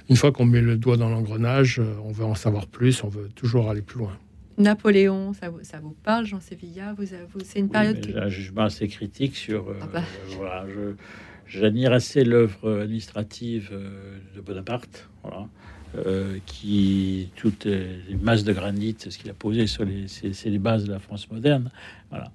une 0.10 0.16
fois 0.16 0.32
qu'on 0.32 0.46
met 0.46 0.62
le 0.62 0.78
doigt 0.78 0.98
dans 0.98 1.10
l'engrenage, 1.10 1.80
euh, 1.80 1.94
on 2.04 2.12
veut 2.12 2.26
en 2.26 2.36
savoir 2.36 2.68
plus, 2.68 3.04
on 3.04 3.10
veut 3.10 3.30
toujours 3.36 3.70
aller 3.70 3.82
plus 3.82 4.00
loin. 4.00 4.18
Napoléon, 4.58 5.34
ça 5.34 5.50
vous, 5.50 5.60
ça 5.64 5.80
vous 5.80 5.96
parle, 6.04 6.26
Jean 6.26 6.40
Sévilla 6.40 6.94
vous, 6.94 7.04
vous- 7.34 7.40
C'est 7.44 7.60
une 7.60 7.66
Oui, 7.66 7.72
période 7.72 8.00
qui... 8.00 8.12
j'ai 8.12 8.18
un 8.18 8.30
jugement 8.30 8.64
assez 8.64 8.88
critique 8.88 9.36
sur. 9.36 9.70
euh, 9.70 9.80
Ah 9.82 9.88
bah. 9.92 10.00
euh, 10.00 10.34
voilà, 10.38 10.66
je- 10.74 10.96
j'admire 11.48 11.92
assez 11.92 12.24
l'œuvre 12.24 12.82
administrative 12.82 13.72
de 14.36 14.42
Bonaparte, 14.42 15.10
voilà, 15.24 15.48
euh, 15.98 16.38
qui 16.46 17.30
toutes 17.36 17.66
les 17.66 18.16
masses 18.22 18.44
de 18.46 18.54
granit, 18.54 18.96
ce 18.98 19.10
qu'il 19.18 19.30
a 19.30 19.34
posé 19.34 19.68
sur 19.68 19.84
les, 19.84 20.08
c'est, 20.08 20.34
c'est 20.34 20.50
les 20.50 20.60
bases 20.60 20.86
de 20.86 20.92
la 20.94 21.00
France 21.00 21.30
moderne. 21.30 21.70
Voilà. 22.10 22.32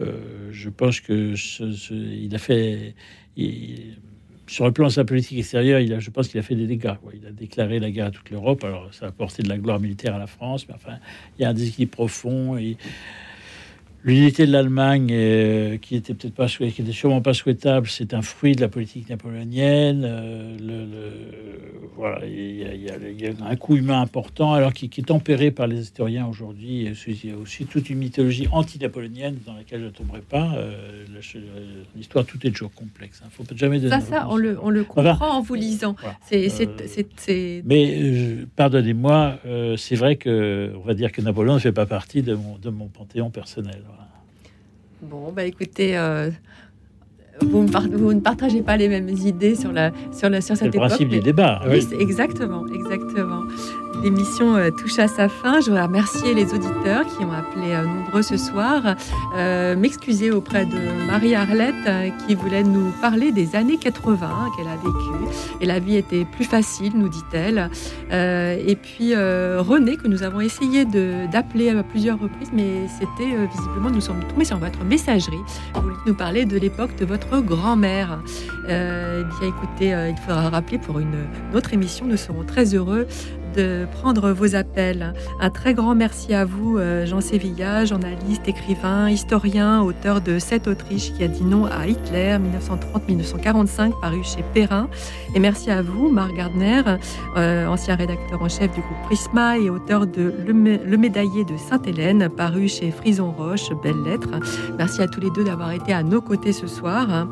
Euh, 0.00 0.48
je 0.50 0.70
pense 0.70 1.00
que 1.00 1.36
ce- 1.36 1.72
ce- 1.72 1.94
il 1.94 2.34
a 2.34 2.38
fait. 2.38 2.94
il- 3.36 3.96
sur 4.50 4.64
le 4.64 4.72
plan 4.72 4.88
de 4.88 4.92
sa 4.92 5.04
politique 5.04 5.38
extérieure, 5.38 5.78
il 5.78 5.94
a, 5.94 6.00
je 6.00 6.10
pense 6.10 6.26
qu'il 6.26 6.40
a 6.40 6.42
fait 6.42 6.56
des 6.56 6.66
dégâts. 6.66 6.94
Il 7.14 7.24
a 7.24 7.30
déclaré 7.30 7.78
la 7.78 7.92
guerre 7.92 8.06
à 8.06 8.10
toute 8.10 8.30
l'Europe. 8.30 8.64
Alors, 8.64 8.92
ça 8.92 9.06
a 9.06 9.08
apporté 9.10 9.44
de 9.44 9.48
la 9.48 9.56
gloire 9.56 9.78
militaire 9.78 10.16
à 10.16 10.18
la 10.18 10.26
France, 10.26 10.66
mais 10.66 10.74
enfin, 10.74 10.98
il 11.38 11.42
y 11.42 11.44
a 11.44 11.50
un 11.50 11.54
déséquilibre 11.54 11.92
profond. 11.92 12.56
L'unité 14.02 14.46
de 14.46 14.52
l'Allemagne, 14.52 15.08
euh, 15.12 15.76
qui 15.76 15.96
était 15.96 16.14
peut-être 16.14 16.34
pas, 16.34 16.46
qui 16.46 16.64
était 16.64 16.92
sûrement 16.92 17.20
pas 17.20 17.34
souhaitable, 17.34 17.86
c'est 17.88 18.14
un 18.14 18.22
fruit 18.22 18.54
de 18.56 18.60
la 18.60 18.68
politique 18.68 19.08
napoléonienne. 19.08 20.04
Euh, 20.04 20.56
le, 20.58 20.66
le- 20.84 21.70
voilà, 21.96 22.24
il 22.24 22.32
y, 22.32 22.62
y 22.62 23.22
y 23.22 23.26
a 23.26 23.32
un 23.46 23.56
coup 23.56 23.76
humain 23.76 24.00
important, 24.00 24.54
alors 24.54 24.72
qui, 24.72 24.88
qui 24.88 25.02
est 25.02 25.04
tempéré 25.04 25.50
par 25.50 25.66
les 25.66 25.80
historiens 25.80 26.26
aujourd'hui. 26.26 26.88
Il 27.06 27.30
y 27.30 27.32
a 27.32 27.36
aussi 27.36 27.66
toute 27.66 27.90
une 27.90 27.98
mythologie 27.98 28.46
anti-napoléonienne 28.52 29.36
dans 29.44 29.52
laquelle 29.54 29.80
je 29.80 29.84
ne 29.86 29.90
tomberai 29.90 30.20
pas. 30.22 30.54
Euh, 30.56 31.04
la- 31.12 31.20
L'histoire, 31.94 32.24
tout 32.24 32.38
est 32.46 32.50
toujours 32.50 32.72
complexe. 32.72 33.20
Il 33.22 33.26
ne 33.26 33.30
faut 33.46 33.56
jamais 33.56 33.78
donner 33.80 33.90
Ça, 33.90 34.00
ça, 34.00 34.26
on 34.30 34.36
le, 34.36 34.58
on 34.62 34.70
le 34.70 34.84
comprend 34.84 35.36
en 35.36 35.42
vous 35.42 35.54
lisant. 35.56 35.94
C'est, 36.22 36.48
Euh, 36.50 37.62
Mais 37.66 37.98
euh, 38.00 38.46
pardonnez-moi, 38.56 39.38
euh, 39.44 39.76
c'est 39.76 39.96
vrai 39.96 40.16
que 40.16 40.72
on 40.76 40.80
va 40.86 40.94
dire 40.94 41.12
que 41.12 41.20
Napoléon 41.20 41.54
ne 41.54 41.58
fait 41.58 41.72
pas 41.72 41.86
partie 41.86 42.22
de 42.22 42.34
mon, 42.34 42.56
de 42.56 42.70
mon 42.70 42.86
panthéon 42.88 43.28
personnel. 43.30 43.82
Bon, 45.02 45.32
bah 45.34 45.44
écoutez, 45.44 45.96
euh, 45.96 46.30
vous, 47.40 47.62
me 47.62 47.68
par- 47.70 47.88
vous 47.88 48.12
ne 48.12 48.20
partagez 48.20 48.62
pas 48.62 48.76
les 48.76 48.88
mêmes 48.88 49.08
idées 49.08 49.54
sur, 49.54 49.72
la, 49.72 49.92
sur, 50.12 50.28
la, 50.28 50.40
sur 50.40 50.56
cette 50.56 50.68
le 50.68 50.76
époque. 50.76 50.88
principe 50.88 51.08
du 51.08 51.20
débat. 51.20 51.62
Oui, 51.68 51.86
exactement, 51.98 52.66
exactement. 52.66 53.42
L'émission 54.02 54.56
euh, 54.56 54.70
touche 54.70 54.98
à 54.98 55.08
sa 55.08 55.28
fin. 55.28 55.60
Je 55.60 55.66
voudrais 55.66 55.82
remercier 55.82 56.32
les 56.32 56.54
auditeurs 56.54 57.04
qui 57.06 57.22
ont 57.22 57.32
appelé 57.32 57.72
euh, 57.72 57.84
nombreux 57.84 58.22
ce 58.22 58.38
soir. 58.38 58.96
Euh, 59.36 59.76
M'excuser 59.76 60.30
auprès 60.30 60.64
de 60.64 61.06
Marie-Arlette 61.06 61.74
euh, 61.86 62.08
qui 62.26 62.34
voulait 62.34 62.62
nous 62.62 62.92
parler 63.02 63.30
des 63.30 63.56
années 63.56 63.76
80 63.76 64.48
qu'elle 64.56 64.68
a 64.68 64.76
vécues. 64.76 65.34
Et 65.60 65.66
la 65.66 65.80
vie 65.80 65.96
était 65.96 66.24
plus 66.24 66.44
facile, 66.44 66.92
nous 66.96 67.10
dit-elle. 67.10 67.68
Et 68.10 68.76
puis 68.76 69.14
René, 69.14 69.96
que 69.96 70.08
nous 70.08 70.22
avons 70.22 70.40
essayé 70.40 70.84
d'appeler 70.84 71.70
à 71.70 71.82
plusieurs 71.82 72.18
reprises, 72.18 72.50
mais 72.52 72.88
c'était 72.88 73.46
visiblement, 73.46 73.90
nous 73.90 74.00
sommes 74.00 74.24
tombés 74.28 74.44
sur 74.44 74.58
votre 74.58 74.82
messagerie. 74.84 75.36
Vous 75.74 75.82
voulez 75.82 75.94
nous 76.06 76.14
parler 76.14 76.44
de 76.46 76.58
l'époque 76.58 76.96
de 76.96 77.04
votre 77.04 77.40
grand-mère. 77.40 78.20
Eh 78.64 78.68
bien, 78.68 79.48
écoutez, 79.48 80.10
il 80.10 80.16
faudra 80.24 80.48
rappeler 80.48 80.78
pour 80.78 80.98
une 80.98 81.26
autre 81.54 81.74
émission. 81.74 82.06
Nous 82.06 82.16
serons 82.16 82.44
très 82.44 82.74
heureux 82.74 83.06
de 83.54 83.86
prendre 83.92 84.32
vos 84.32 84.54
appels. 84.54 85.12
Un 85.40 85.50
très 85.50 85.74
grand 85.74 85.94
merci 85.94 86.34
à 86.34 86.44
vous, 86.44 86.78
euh, 86.78 87.06
Jean 87.06 87.20
Sévilla, 87.20 87.84
journaliste, 87.84 88.46
écrivain, 88.46 89.10
historien, 89.10 89.82
auteur 89.82 90.20
de 90.20 90.38
Cette 90.38 90.66
Autriche 90.66 91.12
qui 91.12 91.24
a 91.24 91.28
dit 91.28 91.44
non 91.44 91.66
à 91.66 91.86
Hitler, 91.86 92.38
1930-1945, 93.08 93.92
paru 94.00 94.22
chez 94.22 94.44
Perrin. 94.54 94.88
Et 95.34 95.40
merci 95.40 95.70
à 95.70 95.82
vous, 95.82 96.10
Marc 96.10 96.34
Gardner, 96.34 96.82
euh, 97.36 97.66
ancien 97.66 97.96
rédacteur 97.96 98.42
en 98.42 98.48
chef 98.48 98.72
du 98.72 98.80
groupe 98.80 99.02
Prisma 99.04 99.58
et 99.58 99.70
auteur 99.70 100.06
de 100.06 100.32
Le, 100.46 100.52
Le 100.52 100.96
Médaillé 100.96 101.44
de 101.44 101.56
Sainte-Hélène, 101.56 102.28
paru 102.28 102.68
chez 102.68 102.90
Frison 102.90 103.32
Roche, 103.36 103.70
belle 103.82 104.02
lettre. 104.04 104.30
Merci 104.78 105.02
à 105.02 105.08
tous 105.08 105.20
les 105.20 105.30
deux 105.30 105.44
d'avoir 105.44 105.72
été 105.72 105.92
à 105.92 106.02
nos 106.02 106.20
côtés 106.20 106.52
ce 106.52 106.66
soir. 106.66 107.26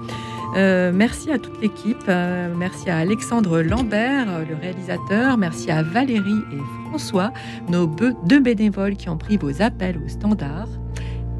Euh, 0.56 0.92
merci 0.94 1.30
à 1.30 1.38
toute 1.38 1.60
l'équipe. 1.60 2.02
Euh, 2.08 2.52
merci 2.56 2.90
à 2.90 2.98
Alexandre 2.98 3.60
Lambert, 3.60 4.26
le 4.48 4.54
réalisateur. 4.54 5.36
Merci 5.36 5.70
à 5.70 5.82
Valérie 5.82 6.42
et 6.52 6.88
François, 6.88 7.32
nos 7.68 7.86
deux 7.86 8.40
bénévoles 8.40 8.96
qui 8.96 9.08
ont 9.08 9.18
pris 9.18 9.36
vos 9.36 9.62
appels 9.62 9.98
au 10.04 10.08
standard. 10.08 10.68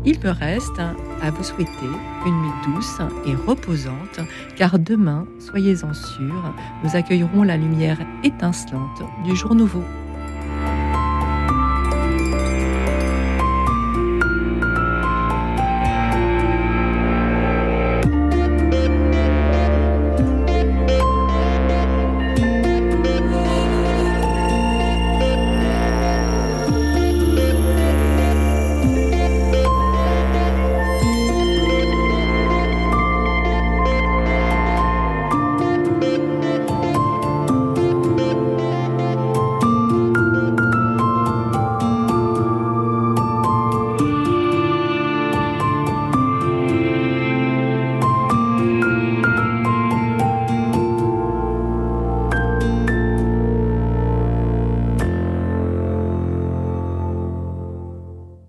Il 0.04 0.18
me 0.20 0.30
reste 0.30 0.78
à 0.78 1.30
vous 1.30 1.42
souhaiter 1.42 1.70
une 2.24 2.42
nuit 2.42 2.74
douce 2.74 2.98
et 3.26 3.34
reposante, 3.34 4.20
car 4.56 4.78
demain, 4.78 5.26
soyez-en 5.38 5.92
sûrs, 5.92 6.54
nous 6.84 6.96
accueillerons 6.96 7.42
la 7.42 7.56
lumière 7.56 7.98
étincelante 8.22 9.02
du 9.24 9.34
jour 9.34 9.54
nouveau. 9.54 9.82